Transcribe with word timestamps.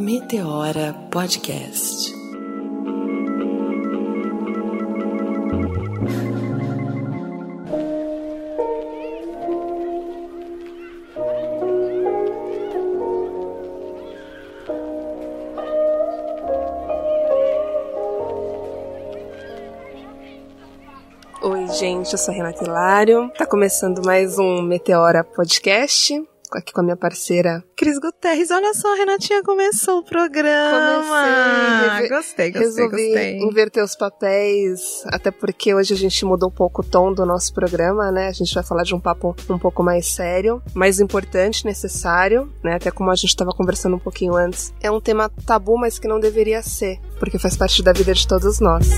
Meteora 0.00 0.94
Podcast. 1.10 2.10
Oi, 21.42 21.66
gente, 21.74 22.12
eu 22.12 22.18
sou 22.18 22.32
a 22.32 22.36
Renata 22.38 22.64
Hilário. 22.64 23.30
Tá 23.36 23.44
começando 23.44 24.00
mais 24.02 24.38
um 24.38 24.62
Meteora 24.62 25.22
Podcast. 25.22 26.26
Aqui 26.52 26.72
com 26.72 26.80
a 26.80 26.84
minha 26.84 26.96
parceira 26.96 27.64
Cris 27.76 27.98
Guterres, 27.98 28.50
olha 28.50 28.74
só, 28.74 28.92
a 28.92 28.96
Renatinha 28.96 29.42
começou 29.42 30.00
o 30.00 30.04
programa. 30.04 31.02
Comecei, 31.02 32.08
gostei, 32.08 32.50
gostei, 32.50 32.50
Resolvi 32.50 33.06
gostei. 33.06 33.38
inverter 33.38 33.82
os 33.82 33.96
papéis, 33.96 35.02
até 35.06 35.30
porque 35.30 35.74
hoje 35.74 35.94
a 35.94 35.96
gente 35.96 36.24
mudou 36.24 36.48
um 36.48 36.52
pouco 36.52 36.82
o 36.82 36.84
tom 36.84 37.12
do 37.12 37.24
nosso 37.24 37.54
programa, 37.54 38.10
né? 38.10 38.28
A 38.28 38.32
gente 38.32 38.54
vai 38.54 38.62
falar 38.62 38.82
de 38.82 38.94
um 38.94 39.00
papo 39.00 39.34
um 39.48 39.58
pouco 39.58 39.82
mais 39.82 40.06
sério, 40.06 40.62
mais 40.74 41.00
importante, 41.00 41.64
necessário, 41.64 42.52
né? 42.62 42.74
Até 42.74 42.90
como 42.90 43.10
a 43.10 43.14
gente 43.14 43.30
estava 43.30 43.52
conversando 43.52 43.96
um 43.96 44.00
pouquinho 44.00 44.34
antes. 44.34 44.74
É 44.80 44.90
um 44.90 45.00
tema 45.00 45.30
tabu, 45.46 45.78
mas 45.78 45.98
que 45.98 46.08
não 46.08 46.20
deveria 46.20 46.62
ser, 46.62 46.98
porque 47.18 47.38
faz 47.38 47.56
parte 47.56 47.82
da 47.82 47.92
vida 47.92 48.12
de 48.12 48.26
todos 48.26 48.60
nós. 48.60 48.88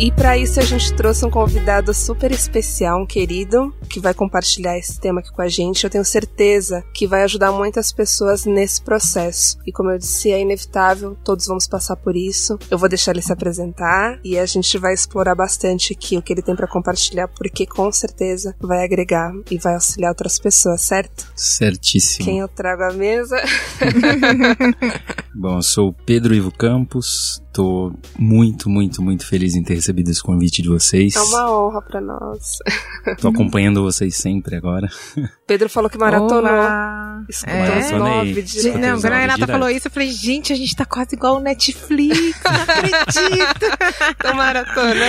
E 0.00 0.10
para 0.10 0.34
isso 0.38 0.58
a 0.58 0.62
gente 0.62 0.94
trouxe 0.94 1.26
um 1.26 1.30
convidado 1.30 1.92
super 1.92 2.32
especial, 2.32 3.02
um 3.02 3.06
querido, 3.06 3.70
que 3.86 4.00
vai 4.00 4.14
compartilhar 4.14 4.78
esse 4.78 4.98
tema 4.98 5.20
aqui 5.20 5.30
com 5.30 5.42
a 5.42 5.48
gente. 5.48 5.84
Eu 5.84 5.90
tenho 5.90 6.06
certeza 6.06 6.82
que 6.94 7.06
vai 7.06 7.22
ajudar 7.22 7.52
muitas 7.52 7.92
pessoas 7.92 8.46
nesse 8.46 8.80
processo. 8.80 9.58
E 9.66 9.70
como 9.70 9.90
eu 9.90 9.98
disse, 9.98 10.30
é 10.30 10.40
inevitável, 10.40 11.18
todos 11.22 11.46
vamos 11.46 11.66
passar 11.68 11.96
por 11.96 12.16
isso. 12.16 12.58
Eu 12.70 12.78
vou 12.78 12.88
deixar 12.88 13.10
ele 13.10 13.20
se 13.20 13.30
apresentar 13.30 14.18
e 14.24 14.38
a 14.38 14.46
gente 14.46 14.78
vai 14.78 14.94
explorar 14.94 15.34
bastante 15.34 15.92
aqui 15.92 16.16
o 16.16 16.22
que 16.22 16.32
ele 16.32 16.40
tem 16.40 16.56
para 16.56 16.66
compartilhar, 16.66 17.28
porque 17.28 17.66
com 17.66 17.92
certeza 17.92 18.56
vai 18.58 18.82
agregar 18.82 19.34
e 19.50 19.58
vai 19.58 19.74
auxiliar 19.74 20.12
outras 20.12 20.38
pessoas, 20.38 20.80
certo? 20.80 21.30
Certíssimo. 21.36 22.24
Quem 22.24 22.38
eu 22.38 22.48
trago 22.48 22.84
à 22.84 22.92
mesa? 22.94 23.36
Bom, 25.36 25.58
eu 25.58 25.62
sou 25.62 25.88
o 25.88 25.92
Pedro 25.92 26.34
Ivo 26.34 26.50
Campos, 26.50 27.42
tô 27.52 27.92
muito, 28.18 28.68
muito, 28.70 29.02
muito 29.02 29.26
feliz 29.26 29.54
em 29.54 29.62
ter 29.62 29.74
recebido 29.74 30.10
esse 30.10 30.22
convite 30.22 30.62
de 30.62 30.68
vocês. 30.68 31.14
É 31.16 31.20
uma 31.20 31.50
honra 31.52 31.82
para 31.82 32.00
nós. 32.00 32.58
Tô 33.20 33.28
acompanhando 33.28 33.82
vocês 33.82 34.16
sempre 34.16 34.56
agora. 34.56 34.88
Pedro 35.46 35.68
falou 35.68 35.90
que 35.90 35.98
maratonou. 35.98 36.42
Escutou 37.28 37.54
É? 37.56 37.78
os 37.80 37.90
nove 37.92 38.44
não, 38.78 39.00
quando 39.00 39.12
a 39.12 39.18
Renata 39.18 39.38
direto. 39.40 39.50
falou 39.52 39.68
isso, 39.70 39.88
eu 39.88 39.92
falei, 39.92 40.10
gente, 40.10 40.52
a 40.52 40.56
gente 40.56 40.74
tá 40.74 40.84
quase 40.84 41.14
igual 41.14 41.36
o 41.36 41.40
Netflix, 41.40 42.40
não 42.44 42.62
acredito. 42.62 43.66
Tô 44.22 44.34
maratonando. 44.34 45.00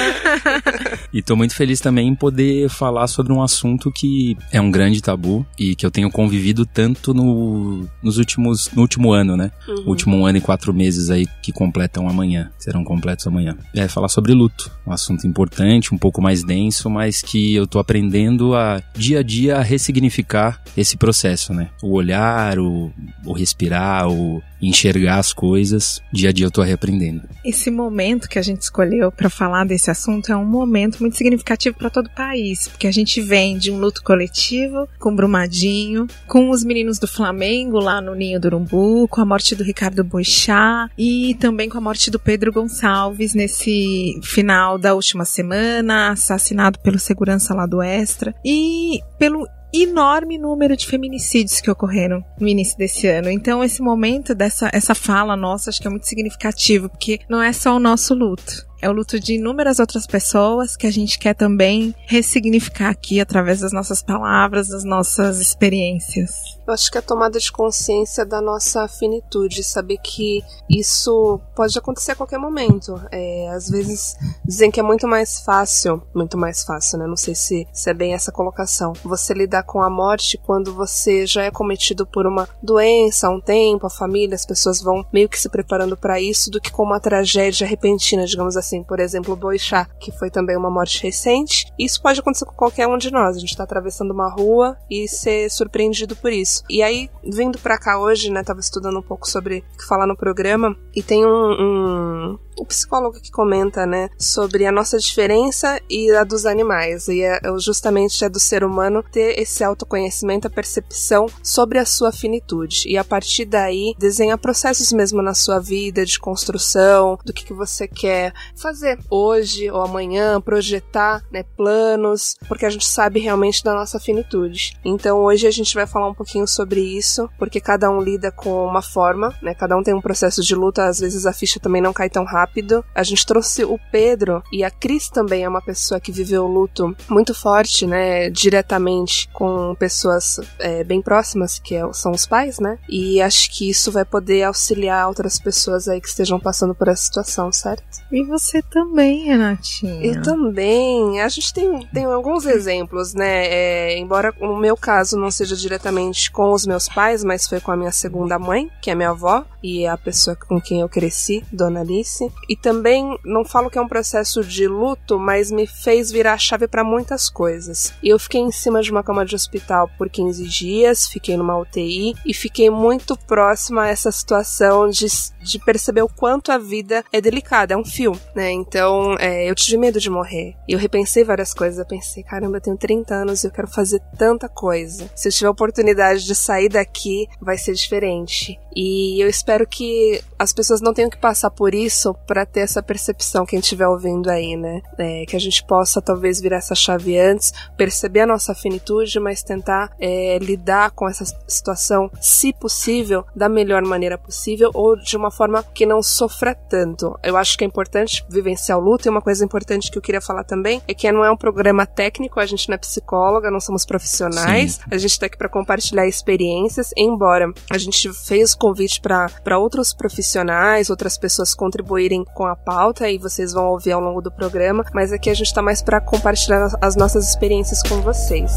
E 1.14 1.22
tô 1.22 1.36
muito 1.36 1.56
feliz 1.56 1.80
também 1.80 2.08
em 2.08 2.16
poder 2.16 2.70
falar 2.70 3.08
sobre 3.08 3.32
um 3.34 3.42
assunto 3.42 3.92
que 3.92 4.38
é 4.52 4.60
um 4.60 4.72
grande 4.72 5.02
tabu 5.02 5.46
e 5.60 5.76
que 5.76 5.86
eu 5.86 5.92
tenho 5.92 6.10
convivido 6.10 6.66
tanto 6.66 7.14
no, 7.14 7.88
nos 8.02 8.18
últimos, 8.18 8.70
no 8.72 8.82
último 8.82 9.12
ano, 9.14 9.36
né? 9.38 9.52
Uhum. 9.68 9.84
Último 9.88 10.26
ano 10.26 10.38
e 10.38 10.42
quatro 10.42 10.74
meses 10.74 11.10
aí 11.10 11.28
que 11.42 11.52
completam 11.52 12.08
amanhã, 12.08 12.31
serão 12.58 12.84
completos 12.84 13.28
amanhã. 13.28 13.58
É 13.74 13.88
falar 13.88 14.08
sobre 14.08 14.34
luto, 14.34 14.72
um 14.86 14.92
assunto 14.92 15.26
importante, 15.28 15.94
um 15.94 15.98
pouco 15.98 16.22
mais 16.22 16.44
denso, 16.44 16.90
mas 16.90 17.22
que 17.22 17.56
eu 17.56 17.68
tô 17.68 17.80
aprendendo 17.80 18.56
a 18.56 18.82
dia 18.96 19.20
a 19.20 19.24
dia 19.24 19.58
a 19.58 19.62
ressignificar 19.62 20.62
esse 20.76 20.98
processo, 20.98 21.54
né? 21.54 21.70
O 21.82 21.94
olhar, 21.94 22.60
o, 22.60 22.92
o 23.26 23.34
respirar, 23.34 24.10
o 24.10 24.42
enxergar 24.62 25.18
as 25.18 25.34
coisas, 25.34 26.02
dia 26.14 26.30
a 26.30 26.32
dia 26.32 26.46
eu 26.46 26.52
tô 26.52 26.62
reaprendendo. 26.62 27.24
Esse 27.44 27.72
momento 27.72 28.30
que 28.30 28.38
a 28.38 28.42
gente 28.42 28.62
escolheu 28.62 29.12
pra 29.12 29.30
falar 29.30 29.66
desse 29.66 29.90
assunto 29.90 30.32
é 30.32 30.38
um 30.38 30.46
momento 30.46 31.00
muito 31.00 31.18
significativo 31.18 31.76
pra 31.76 31.90
todo 31.90 32.08
o 32.08 32.16
país, 32.16 32.68
porque 32.68 32.88
a 32.88 32.92
gente 32.92 33.20
vem 33.22 33.58
de 33.58 33.72
um 33.72 33.80
luto 33.80 34.04
coletivo, 34.04 34.88
com 35.00 35.16
Brumadinho, 35.16 36.08
com 36.28 36.50
os 36.50 36.64
meninos 36.64 37.00
do 37.00 37.08
Flamengo 37.08 37.80
lá 37.80 38.00
no 38.00 38.14
Ninho 38.14 38.40
do 38.40 38.46
Urumbu, 38.46 39.08
com 39.08 39.22
a 39.22 39.26
morte 39.26 39.56
do 39.56 39.64
Ricardo 39.64 40.04
Boixá 40.04 40.90
e 40.98 41.36
também 41.40 41.68
com 41.68 41.78
a 41.78 41.82
morte 41.82 42.12
do 42.12 42.20
Pedro 42.24 42.52
Gonçalves 42.52 43.34
nesse 43.34 44.20
final 44.24 44.78
da 44.78 44.94
última 44.94 45.26
semana, 45.26 46.12
assassinado 46.12 46.80
pelo 46.80 47.00
segurança 47.00 47.54
lá 47.54 47.66
do 47.66 47.82
Extra 47.82 48.34
e 48.46 49.00
pelo 49.18 49.48
enorme 49.74 50.38
número 50.38 50.76
de 50.76 50.86
feminicídios 50.86 51.62
que 51.62 51.72
ocorreram 51.72 52.24
no 52.40 52.48
início 52.48 52.78
desse 52.78 53.08
ano. 53.08 53.30
Então 53.30 53.64
esse 53.64 53.82
momento 53.82 54.36
dessa 54.36 54.70
essa 54.74 54.94
fala 54.94 55.36
nossa 55.36 55.70
acho 55.70 55.82
que 55.82 55.88
é 55.88 55.90
muito 55.90 56.08
significativo, 56.08 56.90
porque 56.90 57.20
não 57.30 57.42
é 57.42 57.54
só 57.54 57.76
o 57.76 57.80
nosso 57.80 58.14
luto. 58.14 58.70
É 58.82 58.90
o 58.90 58.94
luto 58.94 59.20
de 59.20 59.36
inúmeras 59.36 59.80
outras 59.80 60.08
pessoas 60.08 60.76
que 60.76 60.88
a 60.88 60.92
gente 60.92 61.20
quer 61.20 61.36
também 61.36 61.94
ressignificar 62.08 62.90
aqui 62.90 63.20
através 63.20 63.60
das 63.60 63.72
nossas 63.72 64.02
palavras, 64.02 64.70
das 64.70 64.84
nossas 64.84 65.40
experiências. 65.40 66.32
Eu 66.66 66.74
acho 66.74 66.92
que 66.92 66.98
a 66.98 67.02
tomada 67.02 67.38
de 67.38 67.52
consciência 67.52 68.26
da 68.26 68.40
nossa 68.40 68.88
finitude, 68.88 69.64
saber 69.64 69.98
que 69.98 70.42
isso 70.70 71.40
pode 71.56 71.78
acontecer 71.78 72.14
a 72.14 72.16
qualquer 72.16 72.38
momento. 72.38 73.02
É, 73.12 73.50
às 73.50 73.70
vezes 73.70 74.16
dizem 74.46 74.72
que 74.72 74.80
é 74.80 74.84
muito 74.84 75.08
mais 75.08 75.42
fácil, 75.42 76.02
muito 76.16 76.38
mais 76.38 76.64
fácil, 76.64 76.98
né? 76.98 77.06
Não 77.06 77.18
sei 77.18 77.36
se, 77.36 77.68
se 77.74 77.90
é 77.90 77.94
bem 77.94 78.14
essa 78.14 78.32
colocação. 78.32 78.94
Você 79.04 79.34
lidar 79.34 79.64
com 79.64 79.82
a 79.82 79.90
morte 79.90 80.40
quando 80.46 80.74
você 80.74 81.26
já 81.26 81.44
é 81.44 81.52
cometido 81.52 82.06
por 82.06 82.26
uma 82.26 82.48
doença 82.64 83.28
há 83.28 83.30
um 83.30 83.42
tempo, 83.42 83.86
a 83.86 83.90
família, 83.90 84.36
as 84.36 84.46
pessoas 84.46 84.82
vão 84.82 85.06
meio 85.12 85.28
que 85.28 85.40
se 85.40 85.50
preparando 85.50 85.98
para 85.98 86.22
isso, 86.22 86.50
do 86.50 86.62
que 86.62 86.72
com 86.72 86.84
uma 86.84 87.00
tragédia 87.00 87.68
repentina, 87.68 88.26
digamos 88.26 88.56
assim. 88.56 88.71
Por 88.84 89.00
exemplo, 89.00 89.34
o 89.34 89.38
Boixá, 89.38 89.86
que 90.00 90.12
foi 90.12 90.30
também 90.30 90.56
uma 90.56 90.70
morte 90.70 91.02
recente. 91.04 91.66
Isso 91.78 92.02
pode 92.02 92.20
acontecer 92.20 92.46
com 92.46 92.54
qualquer 92.54 92.88
um 92.88 92.98
de 92.98 93.12
nós. 93.12 93.36
A 93.36 93.40
gente 93.40 93.58
tá 93.58 93.64
atravessando 93.64 94.12
uma 94.12 94.30
rua 94.30 94.78
e 94.90 95.08
ser 95.08 95.50
surpreendido 95.50 96.16
por 96.16 96.32
isso. 96.32 96.64
E 96.70 96.82
aí, 96.82 97.10
vindo 97.24 97.58
pra 97.60 97.78
cá 97.78 98.00
hoje, 98.00 98.32
né, 98.32 98.44
tava 98.44 98.60
estudando 98.60 99.00
um 99.00 99.04
pouco 99.04 99.28
sobre 99.28 99.64
o 99.74 99.78
que 99.78 99.88
falar 99.88 100.08
no 100.08 100.16
programa, 100.16 100.78
e 100.96 101.02
tem 101.02 101.26
um, 101.26 101.30
um, 101.30 102.40
um 102.60 102.66
psicólogo 102.66 103.20
que 103.20 103.32
comenta, 103.32 103.86
né, 103.86 104.10
sobre 104.18 104.66
a 104.66 104.72
nossa 104.72 104.98
diferença 104.98 105.80
e 105.90 106.12
a 106.12 106.24
dos 106.24 106.46
animais. 106.46 107.08
E 107.08 107.22
é 107.22 107.42
é 107.44 107.60
justamente 107.60 108.24
é 108.24 108.30
do 108.30 108.40
ser 108.40 108.64
humano 108.64 109.04
ter 109.04 109.40
esse 109.40 109.64
autoconhecimento, 109.64 110.48
a 110.48 110.50
percepção 110.50 111.28
sobre 111.42 111.80
a 111.80 111.86
sua 111.86 112.12
finitude. 112.12 112.88
E 112.88 112.98
a 112.98 113.04
partir 113.04 113.46
daí, 113.46 113.96
desenhar 113.98 114.38
processos 114.38 114.92
mesmo 114.92 115.22
na 115.22 115.34
sua 115.34 115.60
vida, 115.60 116.06
de 116.06 116.20
construção, 116.20 117.18
do 117.26 117.34
que, 117.34 117.46
que 117.46 117.54
você 117.54 117.88
quer 117.88 118.34
fazer 118.62 119.00
hoje 119.10 119.70
ou 119.70 119.82
amanhã, 119.82 120.40
projetar, 120.40 121.24
né, 121.32 121.44
planos, 121.58 122.36
porque 122.48 122.66
a 122.66 122.70
gente 122.70 122.86
sabe 122.86 123.20
realmente 123.20 123.64
da 123.64 123.74
nossa 123.74 124.00
finitude. 124.00 124.78
Então 124.86 125.20
hoje 125.20 125.48
a 125.48 125.52
gente 125.52 125.74
vai 125.74 125.88
falar 125.88 126.08
um 126.10 126.14
pouquinho 126.14 126.48
sobre 126.48 126.82
isso, 126.82 127.30
porque 127.38 127.60
cada 127.60 127.90
um 127.90 128.02
lida 128.02 128.32
com 128.32 128.66
uma 128.66 128.82
forma, 128.82 129.34
né? 129.42 129.54
Cada 129.54 129.78
um 129.78 129.84
tem 129.84 129.94
um 129.94 130.02
processo 130.02 130.42
de 130.44 130.56
luta, 130.56 130.86
às 130.86 131.00
vezes 131.00 131.26
a 131.26 131.34
ficha 131.34 131.60
também 131.60 131.82
não 131.82 131.94
cai 131.94 132.10
tão 132.10 132.24
rápido. 132.24 132.84
A 132.94 133.04
gente 133.04 133.26
trouxe 133.26 133.64
o 133.64 133.80
Pedro 133.92 134.44
e 134.52 134.64
a 134.64 134.72
Cris 134.72 135.10
também 135.10 135.44
é 135.44 135.50
uma 135.50 135.62
pessoa 135.62 136.00
que 136.00 136.12
viveu 136.12 136.46
o 136.46 136.52
luto 136.52 136.96
muito 137.10 137.34
forte, 137.34 137.86
né? 137.88 138.30
Diretamente 138.30 139.30
com 139.34 139.74
pessoas 139.76 140.40
é, 140.60 140.84
bem 140.84 141.02
próximas, 141.02 141.58
que 141.60 141.76
é- 141.76 141.94
são 141.94 142.12
os 142.12 142.26
pais, 142.26 142.60
né? 142.60 142.78
E 142.90 143.22
acho 143.22 143.50
que 143.52 143.70
isso 143.70 143.92
vai 143.92 144.06
poder 144.06 144.44
auxiliar 144.44 145.08
outras 145.08 145.40
pessoas 145.40 145.88
aí 145.88 146.00
que 146.02 146.08
estejam 146.08 146.40
passando 146.40 146.76
por 146.76 146.88
essa 146.88 147.04
situação, 147.04 147.52
certo? 147.52 147.84
E 148.12 148.24
você 148.24 148.51
também, 148.64 149.24
Renatinha. 149.24 150.04
Eu 150.04 150.22
também. 150.24 151.22
A 151.22 151.30
gente 151.30 151.54
tem, 151.54 151.88
tem 151.94 152.06
alguns 152.06 152.46
exemplos, 152.46 153.14
né? 153.14 153.46
É, 153.46 153.98
embora 153.98 154.34
no 154.42 154.58
meu 154.58 154.76
caso 154.76 155.16
não 155.16 155.30
seja 155.30 155.56
diretamente 155.56 156.32
com 156.32 156.52
os 156.52 156.66
meus 156.66 156.90
pais, 156.90 157.24
mas 157.24 157.48
foi 157.48 157.60
com 157.60 157.72
a 157.72 157.78
minha 157.78 157.92
segunda 157.92 158.40
mãe, 158.40 158.72
que 158.82 158.90
é 158.90 158.96
minha 158.96 159.12
avó, 159.12 159.46
e 159.62 159.86
a 159.86 159.96
pessoa 159.96 160.36
com 160.36 160.60
quem 160.60 160.82
eu 160.82 160.90
cresci, 160.90 161.44
Dona 161.52 161.82
Alice. 161.82 162.32
E 162.50 162.56
também, 162.56 163.18
não 163.24 163.46
falo 163.46 163.70
que 163.70 163.78
é 163.78 163.82
um 163.82 163.88
processo 163.88 164.44
de 164.44 164.68
luto, 164.68 165.20
mas 165.20 165.52
me 165.52 165.68
fez 165.68 166.12
virar 166.12 166.34
a 166.34 166.38
chave 166.38 166.68
para 166.68 166.84
muitas 166.84 167.30
coisas. 167.30 167.94
E 168.02 168.10
eu 168.10 168.18
fiquei 168.18 168.42
em 168.42 168.52
cima 168.52 168.82
de 168.82 168.92
uma 168.92 169.04
cama 169.04 169.26
de 169.26 169.36
hospital 169.36 169.90
por 169.98 170.10
15 170.10 170.48
dias, 170.48 171.08
fiquei 171.08 171.38
numa 171.38 171.58
UTI 171.58 172.16
e 172.26 172.34
fiquei 172.34 172.70
muito 172.70 173.16
próxima 173.16 173.84
a 173.84 173.88
essa 173.90 174.12
situação 174.12 174.90
de, 174.90 175.06
de 175.44 175.60
perceber 175.60 176.02
o 176.02 176.10
quanto 176.10 176.52
a 176.52 176.58
vida 176.58 177.04
é 177.12 177.22
delicada, 177.22 177.74
é 177.74 177.78
um 177.78 177.86
fio, 177.86 178.14
né? 178.36 178.41
Né? 178.42 178.52
Então, 178.52 179.16
é, 179.20 179.48
eu 179.48 179.54
tive 179.54 179.78
medo 179.78 180.00
de 180.00 180.10
morrer. 180.10 180.56
E 180.68 180.74
eu 180.74 180.80
repensei 180.80 181.24
várias 181.24 181.54
coisas. 181.54 181.78
Eu 181.78 181.86
pensei, 181.86 182.24
caramba, 182.24 182.58
eu 182.58 182.62
tenho 182.62 182.76
30 182.76 183.14
anos 183.14 183.44
e 183.44 183.48
eu 183.48 183.52
quero 183.52 183.68
fazer 183.68 184.02
tanta 184.18 184.50
coisa. 184.50 185.08
Se 185.16 185.28
eu 185.28 185.32
tiver 185.32 185.48
a 185.48 185.52
oportunidade 185.52 186.26
de 186.26 186.34
sair 186.34 186.68
daqui, 186.68 187.28
vai 187.40 187.56
ser 187.56 187.74
diferente. 187.74 188.60
E 188.76 189.22
eu 189.22 189.30
espero 189.30 189.68
que 189.68 190.22
as 190.40 190.54
pessoas 190.54 190.82
não 190.82 190.94
tenham 190.94 191.10
que 191.10 191.18
passar 191.18 191.52
por 191.52 191.76
isso 191.76 192.16
para 192.26 192.46
ter 192.46 192.62
essa 192.62 192.82
percepção, 192.82 193.46
quem 193.46 193.60
estiver 193.60 193.88
ouvindo 193.88 194.30
aí, 194.30 194.56
né? 194.56 194.82
É, 194.98 195.26
que 195.26 195.36
a 195.36 195.40
gente 195.40 195.64
possa 195.64 196.02
talvez 196.02 196.40
virar 196.40 196.58
essa 196.58 196.74
chave 196.74 197.20
antes, 197.20 197.52
perceber 197.78 198.22
a 198.22 198.28
nossa 198.28 198.56
finitude, 198.56 199.20
mas 199.20 199.44
tentar 199.44 199.92
é, 200.00 200.38
lidar 200.40 200.92
com 200.92 201.08
essa 201.08 201.26
situação, 201.48 202.10
se 202.20 202.54
possível, 202.54 203.26
da 203.36 203.50
melhor 203.50 203.84
maneira 203.84 204.18
possível 204.18 204.72
ou 204.74 204.96
de 204.96 205.18
uma 205.18 205.30
forma 205.30 205.64
que 205.64 205.86
não 205.86 206.02
sofra 206.02 206.56
tanto. 206.56 207.20
Eu 207.22 207.36
acho 207.38 207.58
que 207.58 207.64
é 207.64 207.68
importante 207.68 208.21
vivenciar 208.30 208.78
o 208.78 208.82
luto 208.82 209.08
e 209.08 209.10
uma 209.10 209.22
coisa 209.22 209.44
importante 209.44 209.92
que 209.92 209.98
eu 209.98 210.02
queria 210.02 210.22
falar 210.22 210.44
também 210.44 210.82
é 210.88 210.94
que 210.94 211.12
não 211.12 211.24
é 211.24 211.32
um 211.32 211.38
programa 211.38 211.86
técnico, 211.86 212.40
a 212.40 212.46
gente 212.46 212.70
não 212.70 212.76
é 212.76 212.78
psicóloga, 212.78 213.52
não 213.52 213.60
somos 213.60 213.86
profissionais, 213.86 214.74
Sim. 214.74 214.82
a 214.92 214.98
gente 214.98 215.20
tá 215.20 215.26
aqui 215.26 215.38
para 215.38 215.50
compartilhar 215.50 216.08
experiências, 216.08 216.92
embora 216.96 217.52
a 217.70 217.78
gente 217.78 218.12
fez 218.14 218.54
convite 218.54 219.02
para 219.02 219.58
outros 219.58 219.94
profissionais, 219.94 220.90
outras 220.90 221.18
pessoas 221.18 221.54
contribuírem 221.54 222.24
com 222.34 222.46
a 222.46 222.56
pauta 222.56 223.10
e 223.10 223.18
vocês 223.18 223.54
vão 223.54 223.68
ouvir 223.68 223.92
ao 223.92 224.02
longo 224.02 224.22
do 224.22 224.32
programa, 224.32 224.86
mas 224.94 225.12
aqui 225.12 225.30
a 225.30 225.34
gente 225.34 225.48
está 225.48 225.62
mais 225.62 225.82
para 225.82 226.00
compartilhar 226.02 226.70
as 226.82 226.96
nossas 226.96 227.30
experiências 227.30 227.82
com 227.84 228.02
vocês. 228.02 228.52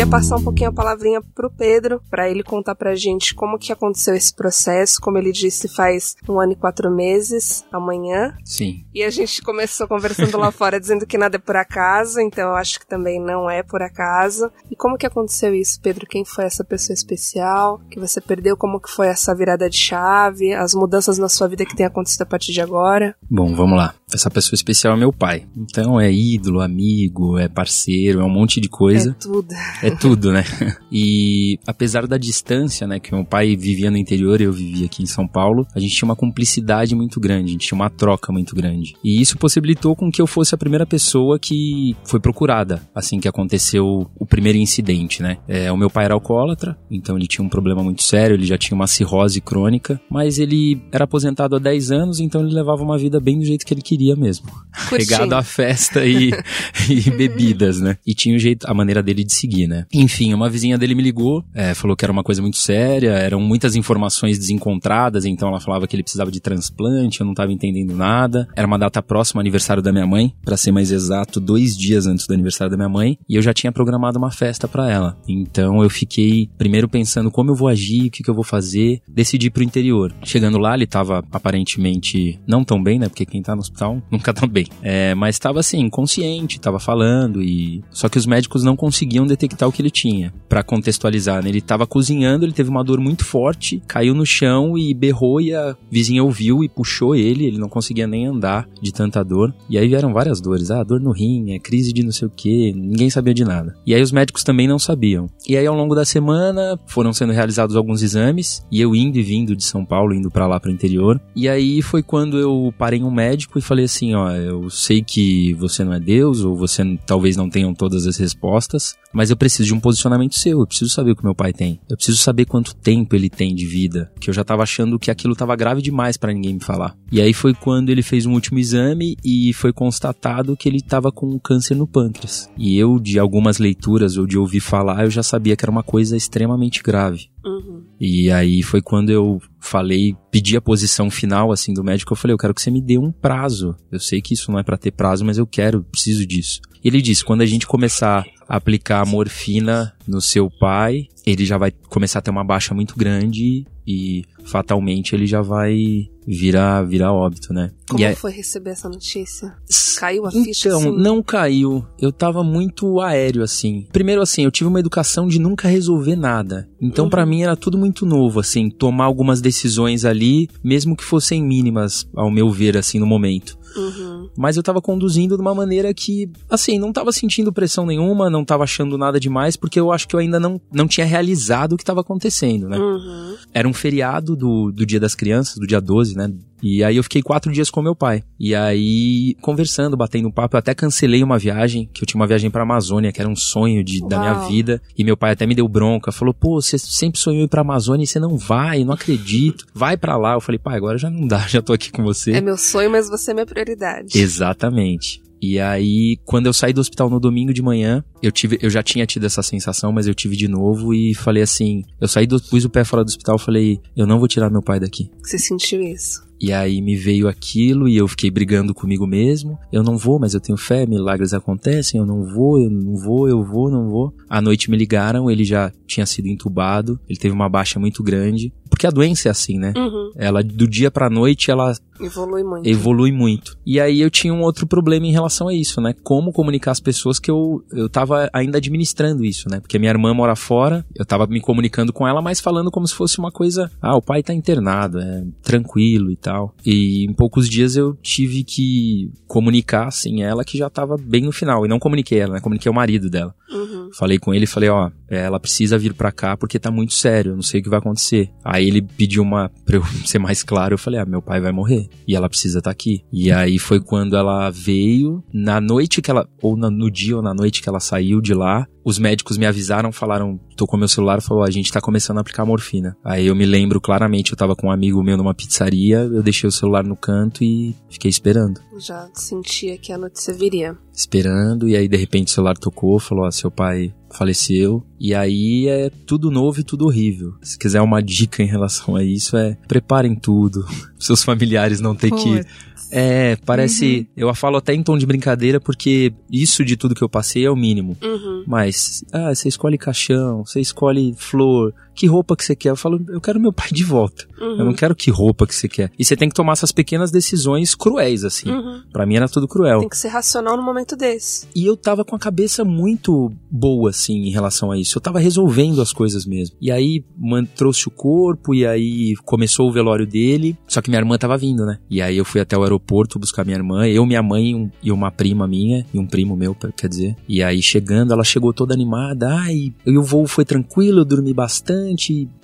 Queria 0.00 0.10
passar 0.10 0.36
um 0.36 0.42
pouquinho 0.42 0.70
a 0.70 0.72
palavrinha 0.72 1.20
pro 1.20 1.50
Pedro, 1.50 2.00
para 2.08 2.30
ele 2.30 2.42
contar 2.42 2.74
pra 2.74 2.94
gente 2.94 3.34
como 3.34 3.58
que 3.58 3.70
aconteceu 3.70 4.14
esse 4.14 4.34
processo. 4.34 4.98
Como 4.98 5.18
ele 5.18 5.30
disse, 5.30 5.68
faz 5.68 6.16
um 6.26 6.40
ano 6.40 6.52
e 6.52 6.56
quatro 6.56 6.90
meses, 6.90 7.66
amanhã. 7.70 8.34
Sim. 8.42 8.86
E 8.94 9.02
a 9.02 9.10
gente 9.10 9.42
começou 9.42 9.86
conversando 9.86 10.38
lá 10.38 10.50
fora 10.50 10.80
dizendo 10.80 11.06
que 11.06 11.18
nada 11.18 11.36
é 11.36 11.38
por 11.38 11.54
acaso, 11.54 12.18
então 12.18 12.48
eu 12.48 12.54
acho 12.54 12.80
que 12.80 12.86
também 12.86 13.20
não 13.20 13.50
é 13.50 13.62
por 13.62 13.82
acaso. 13.82 14.50
E 14.70 14.76
como 14.76 14.96
que 14.96 15.04
aconteceu 15.04 15.54
isso, 15.54 15.78
Pedro? 15.82 16.06
Quem 16.06 16.24
foi 16.24 16.44
essa 16.44 16.64
pessoa 16.64 16.94
especial 16.94 17.78
que 17.90 18.00
você 18.00 18.22
perdeu? 18.22 18.56
Como 18.56 18.80
que 18.80 18.90
foi 18.90 19.08
essa 19.08 19.34
virada 19.34 19.68
de 19.68 19.76
chave? 19.76 20.54
As 20.54 20.72
mudanças 20.72 21.18
na 21.18 21.28
sua 21.28 21.46
vida 21.46 21.66
que 21.66 21.76
tem 21.76 21.84
acontecido 21.84 22.22
a 22.22 22.26
partir 22.26 22.52
de 22.52 22.62
agora? 22.62 23.14
Bom, 23.30 23.54
vamos 23.54 23.76
lá. 23.76 23.94
Essa 24.12 24.30
pessoa 24.30 24.54
especial 24.56 24.94
é 24.94 24.98
meu 24.98 25.12
pai. 25.12 25.46
Então 25.56 26.00
é 26.00 26.12
ídolo, 26.12 26.60
amigo, 26.60 27.38
é 27.38 27.48
parceiro, 27.48 28.20
é 28.20 28.24
um 28.24 28.30
monte 28.30 28.60
de 28.60 28.68
coisa. 28.68 29.10
É 29.10 29.14
tudo. 29.14 29.54
É 29.82 29.90
tudo, 29.90 30.32
né? 30.32 30.44
E 30.92 31.56
apesar 31.64 32.04
da 32.08 32.18
distância, 32.18 32.84
né, 32.84 32.98
que 32.98 33.14
meu 33.14 33.24
pai 33.24 33.54
vivia 33.56 33.92
no 33.92 33.96
interior 33.96 34.40
e 34.40 34.44
eu 34.44 34.52
vivia 34.52 34.86
aqui 34.86 35.04
em 35.04 35.06
São 35.06 35.26
Paulo, 35.26 35.64
a 35.72 35.78
gente 35.78 35.94
tinha 35.94 36.06
uma 36.06 36.16
cumplicidade 36.16 36.96
muito 36.96 37.20
grande, 37.20 37.50
a 37.50 37.52
gente 37.52 37.68
tinha 37.68 37.76
uma 37.76 37.88
troca 37.88 38.32
muito 38.32 38.56
grande. 38.56 38.96
E 39.04 39.20
isso 39.20 39.38
possibilitou 39.38 39.94
com 39.94 40.10
que 40.10 40.20
eu 40.20 40.26
fosse 40.26 40.52
a 40.52 40.58
primeira 40.58 40.84
pessoa 40.84 41.38
que 41.38 41.94
foi 42.04 42.18
procurada 42.18 42.82
assim 42.94 43.20
que 43.20 43.28
aconteceu 43.28 44.10
o 44.18 44.26
primeiro 44.26 44.58
incidente, 44.58 45.22
né? 45.22 45.38
É, 45.46 45.70
o 45.70 45.76
meu 45.76 45.90
pai 45.90 46.04
era 46.04 46.14
alcoólatra, 46.14 46.76
então 46.90 47.16
ele 47.16 47.26
tinha 47.26 47.44
um 47.44 47.48
problema 47.48 47.82
muito 47.82 48.02
sério, 48.02 48.34
ele 48.34 48.46
já 48.46 48.58
tinha 48.58 48.74
uma 48.74 48.86
cirrose 48.86 49.40
crônica, 49.40 50.00
mas 50.10 50.38
ele 50.38 50.80
era 50.92 51.04
aposentado 51.04 51.56
há 51.56 51.58
10 51.58 51.90
anos, 51.90 52.20
então 52.20 52.42
ele 52.42 52.54
levava 52.54 52.82
uma 52.82 52.98
vida 52.98 53.20
bem 53.20 53.38
do 53.38 53.44
jeito 53.44 53.64
que 53.64 53.74
ele 53.74 53.82
queria 53.82 53.99
mesmo. 54.16 54.46
Regado 54.90 55.34
a 55.34 55.42
festa 55.42 56.04
e, 56.04 56.30
e 56.88 57.10
bebidas, 57.10 57.80
né? 57.80 57.98
E 58.06 58.14
tinha 58.14 58.36
o 58.36 58.38
jeito, 58.38 58.66
a 58.68 58.74
maneira 58.74 59.02
dele 59.02 59.24
de 59.24 59.32
seguir, 59.32 59.66
né? 59.66 59.86
Enfim, 59.92 60.32
uma 60.32 60.48
vizinha 60.48 60.78
dele 60.78 60.94
me 60.94 61.02
ligou, 61.02 61.44
é, 61.54 61.74
falou 61.74 61.96
que 61.96 62.04
era 62.04 62.12
uma 62.12 62.22
coisa 62.22 62.40
muito 62.40 62.56
séria, 62.56 63.10
eram 63.10 63.40
muitas 63.40 63.74
informações 63.74 64.38
desencontradas, 64.38 65.24
então 65.24 65.48
ela 65.48 65.60
falava 65.60 65.86
que 65.86 65.96
ele 65.96 66.02
precisava 66.02 66.30
de 66.30 66.40
transplante, 66.40 67.20
eu 67.20 67.24
não 67.24 67.32
estava 67.32 67.52
entendendo 67.52 67.96
nada. 67.96 68.48
Era 68.56 68.66
uma 68.66 68.78
data 68.78 69.02
próxima 69.02 69.40
aniversário 69.40 69.82
da 69.82 69.92
minha 69.92 70.06
mãe, 70.06 70.32
para 70.44 70.56
ser 70.56 70.72
mais 70.72 70.90
exato, 70.90 71.40
dois 71.40 71.76
dias 71.76 72.06
antes 72.06 72.26
do 72.26 72.34
aniversário 72.34 72.70
da 72.70 72.76
minha 72.76 72.88
mãe, 72.88 73.18
e 73.28 73.34
eu 73.34 73.42
já 73.42 73.52
tinha 73.52 73.72
programado 73.72 74.18
uma 74.18 74.30
festa 74.30 74.68
para 74.68 74.90
ela. 74.90 75.18
Então 75.28 75.82
eu 75.82 75.90
fiquei 75.90 76.48
primeiro 76.56 76.88
pensando 76.88 77.30
como 77.30 77.50
eu 77.50 77.54
vou 77.54 77.68
agir, 77.68 78.06
o 78.06 78.10
que, 78.10 78.22
que 78.22 78.30
eu 78.30 78.34
vou 78.34 78.44
fazer, 78.44 79.00
decidi 79.08 79.50
pro 79.50 79.62
interior. 79.62 80.14
Chegando 80.22 80.58
lá, 80.58 80.74
ele 80.74 80.86
tava 80.86 81.24
aparentemente 81.32 82.40
não 82.46 82.64
tão 82.64 82.82
bem, 82.82 82.98
né? 82.98 83.08
Porque 83.08 83.26
quem 83.26 83.42
tá 83.42 83.54
no 83.54 83.60
hospital 83.60 83.89
nunca 84.10 84.32
tá 84.32 84.46
bem. 84.46 84.66
É, 84.82 85.14
mas 85.14 85.38
tava 85.38 85.60
assim, 85.60 85.88
consciente, 85.88 86.60
tava 86.60 86.78
falando 86.78 87.42
e. 87.42 87.82
Só 87.90 88.08
que 88.08 88.18
os 88.18 88.26
médicos 88.26 88.62
não 88.62 88.76
conseguiam 88.76 89.26
detectar 89.26 89.68
o 89.68 89.72
que 89.72 89.82
ele 89.82 89.90
tinha. 89.90 90.32
para 90.48 90.62
contextualizar, 90.62 91.42
né? 91.42 91.48
Ele 91.48 91.60
tava 91.60 91.86
cozinhando, 91.86 92.44
ele 92.44 92.52
teve 92.52 92.70
uma 92.70 92.84
dor 92.84 93.00
muito 93.00 93.24
forte, 93.24 93.82
caiu 93.86 94.14
no 94.14 94.26
chão 94.26 94.76
e 94.76 94.92
berrou 94.92 95.40
e 95.40 95.54
a 95.54 95.76
vizinha 95.90 96.22
ouviu 96.22 96.62
e 96.62 96.68
puxou 96.68 97.14
ele, 97.14 97.46
ele 97.46 97.58
não 97.58 97.68
conseguia 97.68 98.06
nem 98.06 98.26
andar 98.26 98.68
de 98.80 98.92
tanta 98.92 99.24
dor. 99.24 99.54
E 99.68 99.78
aí 99.78 99.88
vieram 99.88 100.12
várias 100.12 100.40
dores, 100.40 100.70
ah, 100.70 100.82
dor 100.82 101.00
no 101.00 101.12
rim, 101.12 101.52
é 101.52 101.58
crise 101.58 101.92
de 101.92 102.02
não 102.02 102.12
sei 102.12 102.28
o 102.28 102.30
que, 102.30 102.72
ninguém 102.72 103.10
sabia 103.10 103.34
de 103.34 103.44
nada. 103.44 103.74
E 103.86 103.94
aí 103.94 104.02
os 104.02 104.12
médicos 104.12 104.44
também 104.44 104.68
não 104.68 104.78
sabiam. 104.78 105.28
E 105.48 105.56
aí 105.56 105.66
ao 105.66 105.74
longo 105.74 105.94
da 105.94 106.04
semana 106.04 106.78
foram 106.86 107.12
sendo 107.12 107.32
realizados 107.32 107.76
alguns 107.76 108.02
exames 108.02 108.64
e 108.70 108.80
eu 108.80 108.94
indo 108.94 109.18
e 109.18 109.22
vindo 109.22 109.56
de 109.56 109.64
São 109.64 109.84
Paulo, 109.84 110.14
indo 110.14 110.30
para 110.30 110.46
lá 110.46 110.58
pro 110.58 110.70
interior. 110.70 111.20
E 111.34 111.48
aí 111.48 111.82
foi 111.82 112.02
quando 112.02 112.38
eu 112.38 112.72
parei 112.76 113.02
um 113.02 113.10
médico 113.10 113.58
e 113.58 113.62
falei 113.62 113.79
assim, 113.84 114.14
ó, 114.14 114.30
eu 114.32 114.68
sei 114.70 115.02
que 115.02 115.54
você 115.54 115.84
não 115.84 115.92
é 115.92 116.00
Deus 116.00 116.40
ou 116.42 116.56
você 116.56 116.82
talvez 117.06 117.36
não 117.36 117.48
tenham 117.48 117.74
todas 117.74 118.06
as 118.06 118.16
respostas, 118.16 118.96
mas 119.12 119.30
eu 119.30 119.36
preciso 119.36 119.68
de 119.68 119.74
um 119.74 119.80
posicionamento 119.80 120.34
seu. 120.36 120.60
Eu 120.60 120.66
preciso 120.66 120.90
saber 120.90 121.12
o 121.12 121.16
que 121.16 121.24
meu 121.24 121.34
pai 121.34 121.52
tem. 121.52 121.80
Eu 121.88 121.96
preciso 121.96 122.18
saber 122.18 122.44
quanto 122.44 122.74
tempo 122.74 123.14
ele 123.14 123.28
tem 123.28 123.54
de 123.54 123.66
vida. 123.66 124.10
Que 124.20 124.30
eu 124.30 124.34
já 124.34 124.44
tava 124.44 124.62
achando 124.62 124.98
que 124.98 125.10
aquilo 125.10 125.34
tava 125.34 125.56
grave 125.56 125.82
demais 125.82 126.16
para 126.16 126.32
ninguém 126.32 126.54
me 126.54 126.60
falar. 126.60 126.96
E 127.10 127.20
aí 127.20 127.32
foi 127.32 127.54
quando 127.54 127.90
ele 127.90 128.02
fez 128.02 128.26
um 128.26 128.32
último 128.32 128.58
exame 128.58 129.16
e 129.24 129.52
foi 129.52 129.72
constatado 129.72 130.56
que 130.56 130.68
ele 130.68 130.80
tava 130.80 131.10
com 131.10 131.38
câncer 131.38 131.74
no 131.74 131.86
pâncreas. 131.86 132.48
E 132.56 132.78
eu, 132.78 132.98
de 132.98 133.18
algumas 133.18 133.58
leituras 133.58 134.16
ou 134.16 134.26
de 134.26 134.38
ouvir 134.38 134.60
falar, 134.60 135.04
eu 135.04 135.10
já 135.10 135.22
sabia 135.22 135.56
que 135.56 135.64
era 135.64 135.72
uma 135.72 135.82
coisa 135.82 136.16
extremamente 136.16 136.82
grave. 136.82 137.28
Uhum. 137.44 137.82
E 137.98 138.30
aí 138.30 138.62
foi 138.62 138.82
quando 138.82 139.10
eu 139.10 139.40
falei, 139.58 140.14
pedi 140.30 140.56
a 140.56 140.60
posição 140.60 141.10
final 141.10 141.52
assim 141.52 141.72
do 141.72 141.82
médico, 141.82 142.12
eu 142.12 142.16
falei, 142.16 142.34
eu 142.34 142.38
quero 142.38 142.54
que 142.54 142.62
você 142.62 142.70
me 142.70 142.80
dê 142.80 142.98
um 142.98 143.10
prazo. 143.10 143.74
Eu 143.90 143.98
sei 143.98 144.20
que 144.20 144.34
isso 144.34 144.50
não 144.50 144.58
é 144.58 144.62
para 144.62 144.78
ter 144.78 144.90
prazo, 144.90 145.24
mas 145.24 145.38
eu 145.38 145.46
quero, 145.46 145.82
preciso 145.84 146.26
disso. 146.26 146.60
E 146.82 146.88
ele 146.88 147.02
disse, 147.02 147.24
quando 147.24 147.42
a 147.42 147.46
gente 147.46 147.66
começar 147.66 148.24
aplicar 148.50 149.06
morfina 149.06 149.94
no 150.08 150.20
seu 150.20 150.50
pai, 150.50 151.06
ele 151.24 151.46
já 151.46 151.56
vai 151.56 151.70
começar 151.70 152.18
a 152.18 152.22
ter 152.22 152.30
uma 152.32 152.42
baixa 152.42 152.74
muito 152.74 152.96
grande 152.96 153.64
e 153.86 154.24
fatalmente 154.44 155.14
ele 155.14 155.26
já 155.26 155.40
vai 155.40 156.08
virar, 156.26 156.82
virar 156.82 157.12
óbito, 157.12 157.52
né? 157.52 157.70
Como 157.88 158.04
aí... 158.04 158.14
foi 158.14 158.32
receber 158.32 158.70
essa 158.70 158.88
notícia? 158.88 159.54
Caiu 159.96 160.26
a 160.26 160.30
ficha 160.30 160.68
então, 160.68 160.78
assim? 160.80 160.96
não 160.96 161.22
caiu. 161.22 161.84
Eu 162.00 162.12
tava 162.12 162.42
muito 162.42 163.00
aéreo 163.00 163.42
assim. 163.42 163.86
Primeiro 163.92 164.20
assim, 164.20 164.44
eu 164.44 164.50
tive 164.50 164.68
uma 164.68 164.80
educação 164.80 165.28
de 165.28 165.38
nunca 165.38 165.68
resolver 165.68 166.16
nada. 166.16 166.68
Então 166.80 167.04
uhum. 167.04 167.10
para 167.10 167.26
mim 167.26 167.42
era 167.42 167.56
tudo 167.56 167.78
muito 167.78 168.04
novo 168.04 168.40
assim, 168.40 168.68
tomar 168.68 169.04
algumas 169.04 169.40
decisões 169.40 170.04
ali, 170.04 170.48
mesmo 170.62 170.96
que 170.96 171.04
fossem 171.04 171.42
mínimas 171.42 172.08
ao 172.14 172.30
meu 172.30 172.50
ver 172.50 172.76
assim 172.76 172.98
no 172.98 173.06
momento. 173.06 173.58
Uhum. 173.76 174.28
Mas 174.36 174.56
eu 174.56 174.62
tava 174.62 174.80
conduzindo 174.80 175.36
de 175.36 175.40
uma 175.40 175.54
maneira 175.54 175.92
que, 175.94 176.30
assim, 176.48 176.78
não 176.78 176.92
tava 176.92 177.12
sentindo 177.12 177.52
pressão 177.52 177.86
nenhuma, 177.86 178.30
não 178.30 178.44
tava 178.44 178.64
achando 178.64 178.98
nada 178.98 179.20
demais, 179.20 179.56
porque 179.56 179.78
eu 179.78 179.92
acho 179.92 180.08
que 180.08 180.14
eu 180.14 180.20
ainda 180.20 180.40
não, 180.40 180.60
não 180.72 180.88
tinha 180.88 181.06
realizado 181.06 181.72
o 181.72 181.76
que 181.76 181.84
tava 181.84 182.00
acontecendo, 182.00 182.68
né? 182.68 182.78
Uhum. 182.78 183.36
Era 183.52 183.68
um 183.68 183.72
feriado 183.72 184.36
do, 184.36 184.70
do 184.72 184.86
Dia 184.86 185.00
das 185.00 185.14
Crianças, 185.14 185.56
do 185.56 185.66
dia 185.66 185.80
12, 185.80 186.16
né? 186.16 186.32
E 186.62 186.84
aí 186.84 186.96
eu 186.96 187.02
fiquei 187.02 187.22
quatro 187.22 187.52
dias 187.52 187.70
com 187.70 187.82
meu 187.82 187.94
pai. 187.94 188.22
E 188.38 188.54
aí, 188.54 189.36
conversando, 189.40 189.96
batendo 189.96 190.28
um 190.28 190.32
papo, 190.32 190.56
eu 190.56 190.58
até 190.58 190.74
cancelei 190.74 191.22
uma 191.22 191.38
viagem, 191.38 191.88
que 191.92 192.02
eu 192.02 192.06
tinha 192.06 192.20
uma 192.20 192.26
viagem 192.26 192.50
pra 192.50 192.62
Amazônia, 192.62 193.12
que 193.12 193.20
era 193.20 193.28
um 193.28 193.36
sonho 193.36 193.82
de, 193.82 194.06
da 194.06 194.18
minha 194.18 194.34
vida. 194.48 194.80
E 194.96 195.04
meu 195.04 195.16
pai 195.16 195.32
até 195.32 195.46
me 195.46 195.54
deu 195.54 195.68
bronca, 195.68 196.12
falou, 196.12 196.34
pô, 196.34 196.60
você 196.60 196.78
sempre 196.78 197.18
sonhou 197.18 197.44
ir 197.44 197.48
pra 197.48 197.62
Amazônia 197.62 198.04
e 198.04 198.06
você 198.06 198.18
não 198.18 198.36
vai, 198.36 198.84
não 198.84 198.92
acredito. 198.92 199.66
Vai 199.74 199.96
para 199.96 200.16
lá. 200.16 200.34
Eu 200.34 200.40
falei, 200.40 200.58
pai, 200.58 200.76
agora 200.76 200.98
já 200.98 201.10
não 201.10 201.26
dá, 201.26 201.38
já 201.48 201.62
tô 201.62 201.72
aqui 201.72 201.90
com 201.90 202.02
você. 202.02 202.32
É 202.32 202.40
meu 202.40 202.56
sonho, 202.56 202.90
mas 202.90 203.08
você 203.08 203.30
é 203.30 203.34
minha 203.34 203.46
prioridade. 203.46 204.18
Exatamente. 204.18 205.22
E 205.40 205.58
aí, 205.58 206.18
quando 206.24 206.46
eu 206.46 206.52
saí 206.52 206.72
do 206.72 206.80
hospital 206.80 207.08
no 207.08 207.18
domingo 207.18 207.52
de 207.52 207.62
manhã, 207.62 208.04
eu 208.22 208.30
tive, 208.30 208.58
eu 208.60 208.68
já 208.68 208.82
tinha 208.82 209.06
tido 209.06 209.24
essa 209.24 209.42
sensação, 209.42 209.90
mas 209.90 210.06
eu 210.06 210.14
tive 210.14 210.36
de 210.36 210.48
novo 210.48 210.92
e 210.92 211.14
falei 211.14 211.42
assim, 211.42 211.82
eu 212.00 212.06
saí 212.06 212.26
do, 212.26 212.40
pus 212.40 212.64
o 212.64 212.70
pé 212.70 212.84
fora 212.84 213.02
do 213.02 213.08
hospital, 213.08 213.38
falei, 213.38 213.80
eu 213.96 214.06
não 214.06 214.18
vou 214.18 214.28
tirar 214.28 214.50
meu 214.50 214.62
pai 214.62 214.78
daqui. 214.78 215.10
Você 215.22 215.38
sentiu 215.38 215.80
isso? 215.80 216.28
E 216.40 216.54
aí 216.54 216.80
me 216.80 216.96
veio 216.96 217.28
aquilo 217.28 217.86
e 217.86 217.96
eu 217.96 218.08
fiquei 218.08 218.30
brigando 218.30 218.72
comigo 218.72 219.06
mesmo. 219.06 219.58
Eu 219.70 219.82
não 219.82 219.98
vou, 219.98 220.18
mas 220.18 220.32
eu 220.32 220.40
tenho 220.40 220.56
fé, 220.56 220.86
milagres 220.86 221.34
acontecem, 221.34 222.00
eu 222.00 222.06
não 222.06 222.24
vou, 222.24 222.58
eu 222.58 222.70
não 222.70 222.96
vou, 222.96 223.28
eu 223.28 223.44
vou, 223.44 223.70
não 223.70 223.90
vou. 223.90 224.14
À 224.28 224.40
noite 224.40 224.70
me 224.70 224.76
ligaram, 224.76 225.30
ele 225.30 225.44
já 225.44 225.70
tinha 225.86 226.06
sido 226.06 226.28
entubado, 226.28 226.98
ele 227.06 227.18
teve 227.18 227.34
uma 227.34 227.48
baixa 227.48 227.78
muito 227.78 228.02
grande. 228.02 228.50
Porque 228.70 228.86
a 228.86 228.90
doença 228.90 229.28
é 229.28 229.30
assim, 229.30 229.58
né? 229.58 229.74
Uhum. 229.76 230.12
Ela, 230.16 230.42
do 230.42 230.66
dia 230.66 230.90
pra 230.90 231.10
noite, 231.10 231.50
ela 231.50 231.74
Evolui 232.00 232.42
muito. 232.42 232.68
Evolui 232.68 233.12
muito. 233.12 233.58
E 233.64 233.78
aí 233.78 234.00
eu 234.00 234.10
tinha 234.10 234.32
um 234.32 234.42
outro 234.42 234.66
problema 234.66 235.06
em 235.06 235.12
relação 235.12 235.48
a 235.48 235.54
isso, 235.54 235.80
né? 235.80 235.94
Como 236.02 236.32
comunicar 236.32 236.70
as 236.70 236.80
pessoas 236.80 237.18
que 237.18 237.30
eu, 237.30 237.62
eu 237.72 237.88
tava 237.88 238.28
ainda 238.32 238.58
administrando 238.58 239.24
isso, 239.24 239.48
né? 239.48 239.60
Porque 239.60 239.78
minha 239.78 239.90
irmã 239.90 240.12
mora 240.14 240.34
fora, 240.34 240.84
eu 240.94 241.04
tava 241.04 241.26
me 241.26 241.40
comunicando 241.40 241.92
com 241.92 242.06
ela, 242.08 242.22
mas 242.22 242.40
falando 242.40 242.70
como 242.70 242.86
se 242.86 242.94
fosse 242.94 243.18
uma 243.18 243.30
coisa, 243.30 243.70
ah, 243.80 243.96
o 243.96 244.02
pai 244.02 244.22
tá 244.22 244.32
internado, 244.32 244.98
é 244.98 245.24
tranquilo 245.42 246.10
e 246.10 246.16
tal. 246.16 246.54
E 246.64 247.04
em 247.04 247.12
poucos 247.12 247.48
dias 247.48 247.76
eu 247.76 247.94
tive 248.02 248.44
que 248.44 249.12
comunicar, 249.26 249.88
assim, 249.88 250.22
ela 250.22 250.44
que 250.44 250.56
já 250.56 250.70
tava 250.70 250.96
bem 250.96 251.22
no 251.22 251.32
final. 251.32 251.64
E 251.64 251.68
não 251.68 251.78
comuniquei 251.78 252.18
ela, 252.18 252.34
né? 252.34 252.40
Comuniquei 252.40 252.70
o 252.70 252.74
marido 252.74 253.10
dela. 253.10 253.34
Uhum. 253.50 253.90
Falei 253.92 254.18
com 254.18 254.32
ele 254.32 254.44
e 254.44 254.48
falei, 254.48 254.68
ó, 254.68 254.90
ela 255.08 255.40
precisa 255.40 255.76
vir 255.76 255.92
pra 255.92 256.12
cá 256.12 256.36
porque 256.36 256.58
tá 256.58 256.70
muito 256.70 256.94
sério, 256.94 257.32
eu 257.32 257.36
não 257.36 257.42
sei 257.42 257.60
o 257.60 257.62
que 257.62 257.68
vai 257.68 257.78
acontecer. 257.78 258.30
Aí 258.44 258.66
ele 258.66 258.80
pediu 258.80 259.22
uma, 259.22 259.50
pra 259.64 259.76
eu 259.76 259.84
ser 260.06 260.18
mais 260.18 260.42
claro, 260.42 260.74
eu 260.74 260.78
falei, 260.78 261.00
ah, 261.00 261.04
meu 261.04 261.20
pai 261.20 261.40
vai 261.40 261.52
morrer 261.52 261.89
e 262.06 262.14
ela 262.14 262.28
precisa 262.28 262.58
estar 262.58 262.70
tá 262.70 262.72
aqui. 262.72 263.04
E 263.12 263.30
aí 263.30 263.58
foi 263.58 263.80
quando 263.80 264.16
ela 264.16 264.50
veio, 264.50 265.22
na 265.32 265.60
noite 265.60 266.02
que 266.02 266.10
ela, 266.10 266.28
ou 266.42 266.56
no 266.56 266.90
dia 266.90 267.16
ou 267.16 267.22
na 267.22 267.34
noite 267.34 267.62
que 267.62 267.68
ela 267.68 267.80
saiu 267.80 268.20
de 268.20 268.34
lá, 268.34 268.66
os 268.84 268.98
médicos 268.98 269.36
me 269.36 269.46
avisaram, 269.46 269.92
falaram, 269.92 270.40
tocou 270.56 270.78
meu 270.78 270.88
celular 270.88 271.18
e 271.18 271.22
falou, 271.22 271.42
a 271.42 271.50
gente 271.50 271.72
tá 271.72 271.80
começando 271.80 272.18
a 272.18 272.20
aplicar 272.20 272.44
morfina. 272.44 272.96
Aí 273.04 273.26
eu 273.26 273.34
me 273.34 273.44
lembro 273.44 273.80
claramente, 273.80 274.32
eu 274.32 274.36
tava 274.36 274.56
com 274.56 274.68
um 274.68 274.72
amigo 274.72 275.02
meu 275.02 275.16
numa 275.16 275.34
pizzaria, 275.34 275.98
eu 275.98 276.22
deixei 276.22 276.48
o 276.48 276.52
celular 276.52 276.84
no 276.84 276.96
canto 276.96 277.44
e 277.44 277.74
fiquei 277.88 278.08
esperando. 278.08 278.60
Já 278.78 279.08
sentia 279.14 279.76
que 279.78 279.92
a 279.92 279.98
notícia 279.98 280.32
viria. 280.34 280.76
Esperando, 280.92 281.68
e 281.68 281.76
aí 281.76 281.88
de 281.88 281.96
repente 281.96 282.28
o 282.28 282.30
celular 282.30 282.56
tocou, 282.56 282.98
falou, 282.98 283.26
ó, 283.26 283.30
seu 283.30 283.50
pai 283.50 283.94
faleceu. 284.10 284.84
E 284.98 285.14
aí 285.14 285.68
é 285.68 285.90
tudo 286.06 286.30
novo 286.30 286.60
e 286.60 286.64
tudo 286.64 286.86
horrível. 286.86 287.34
Se 287.42 287.58
quiser 287.58 287.80
uma 287.80 288.02
dica 288.02 288.42
em 288.42 288.46
relação 288.46 288.96
a 288.96 289.04
isso, 289.04 289.36
é 289.36 289.56
preparem 289.66 290.14
tudo. 290.14 290.66
Seus 290.98 291.22
familiares 291.22 291.80
não 291.80 291.94
ter 291.94 292.10
que 292.10 292.44
é, 292.90 293.36
parece. 293.46 294.08
Uhum. 294.16 294.28
Eu 294.28 294.34
falo 294.34 294.56
até 294.56 294.74
em 294.74 294.82
tom 294.82 294.98
de 294.98 295.06
brincadeira, 295.06 295.60
porque 295.60 296.12
isso 296.30 296.64
de 296.64 296.76
tudo 296.76 296.94
que 296.94 297.02
eu 297.02 297.08
passei 297.08 297.44
é 297.44 297.50
o 297.50 297.56
mínimo. 297.56 297.96
Uhum. 298.02 298.44
Mas, 298.46 299.04
ah, 299.12 299.34
você 299.34 299.48
escolhe 299.48 299.78
caixão, 299.78 300.44
você 300.44 300.60
escolhe 300.60 301.14
flor, 301.16 301.72
que 301.94 302.06
roupa 302.06 302.36
que 302.36 302.44
você 302.44 302.56
quer? 302.56 302.70
Eu 302.70 302.76
falo, 302.76 303.00
eu 303.08 303.20
quero 303.20 303.40
meu 303.40 303.52
pai 303.52 303.68
de 303.70 303.84
volta. 303.84 304.26
Uhum. 304.40 304.58
Eu 304.58 304.64
não 304.64 304.72
quero 304.72 304.94
que 304.94 305.10
roupa 305.10 305.46
que 305.46 305.54
você 305.54 305.68
quer. 305.68 305.90
E 305.98 306.04
você 306.04 306.16
tem 306.16 306.28
que 306.28 306.34
tomar 306.34 306.52
essas 306.52 306.72
pequenas 306.72 307.10
decisões 307.10 307.74
cruéis, 307.74 308.24
assim. 308.24 308.50
Uhum. 308.50 308.82
Pra 308.92 309.06
mim 309.06 309.16
era 309.16 309.28
tudo 309.28 309.48
cruel. 309.48 309.80
Tem 309.80 309.88
que 309.88 309.96
ser 309.96 310.08
racional 310.08 310.56
no 310.56 310.62
momento 310.62 310.96
desse. 310.96 311.46
E 311.54 311.66
eu 311.66 311.76
tava 311.76 312.04
com 312.04 312.16
a 312.16 312.18
cabeça 312.18 312.64
muito 312.64 313.32
boa, 313.50 313.90
assim, 313.90 314.14
em 314.26 314.30
relação 314.30 314.70
a 314.70 314.78
isso. 314.78 314.98
Eu 314.98 315.02
tava 315.02 315.18
resolvendo 315.18 315.82
as 315.82 315.92
coisas 315.92 316.24
mesmo. 316.24 316.56
E 316.60 316.70
aí, 316.70 317.04
man, 317.18 317.44
trouxe 317.44 317.88
o 317.88 317.90
corpo, 317.90 318.54
e 318.54 318.66
aí 318.66 319.14
começou 319.24 319.68
o 319.68 319.72
velório 319.72 320.06
dele. 320.06 320.56
Só 320.66 320.80
que 320.80 320.90
minha 320.90 321.00
irmã 321.00 321.18
tava 321.18 321.36
vindo, 321.36 321.66
né? 321.66 321.78
E 321.90 322.00
aí 322.00 322.16
eu 322.16 322.24
fui 322.24 322.40
até 322.40 322.56
o 322.56 322.62
aeroporto 322.62 323.18
buscar 323.18 323.44
minha 323.44 323.56
irmã, 323.56 323.86
eu, 323.86 324.06
minha 324.06 324.22
mãe 324.22 324.54
um, 324.54 324.70
e 324.82 324.90
uma 324.90 325.10
prima 325.10 325.46
minha, 325.46 325.84
e 325.92 325.98
um 325.98 326.06
primo 326.06 326.36
meu, 326.36 326.54
quer 326.54 326.88
dizer. 326.88 327.16
E 327.28 327.42
aí 327.42 327.60
chegando, 327.62 328.12
ela 328.12 328.24
chegou 328.24 328.52
toda 328.52 328.72
animada. 328.72 329.28
Ai, 329.34 329.72
o 329.86 330.02
voo 330.02 330.26
foi 330.26 330.44
tranquilo, 330.44 331.00
eu 331.00 331.04
dormi 331.04 331.34
bastante. 331.34 331.79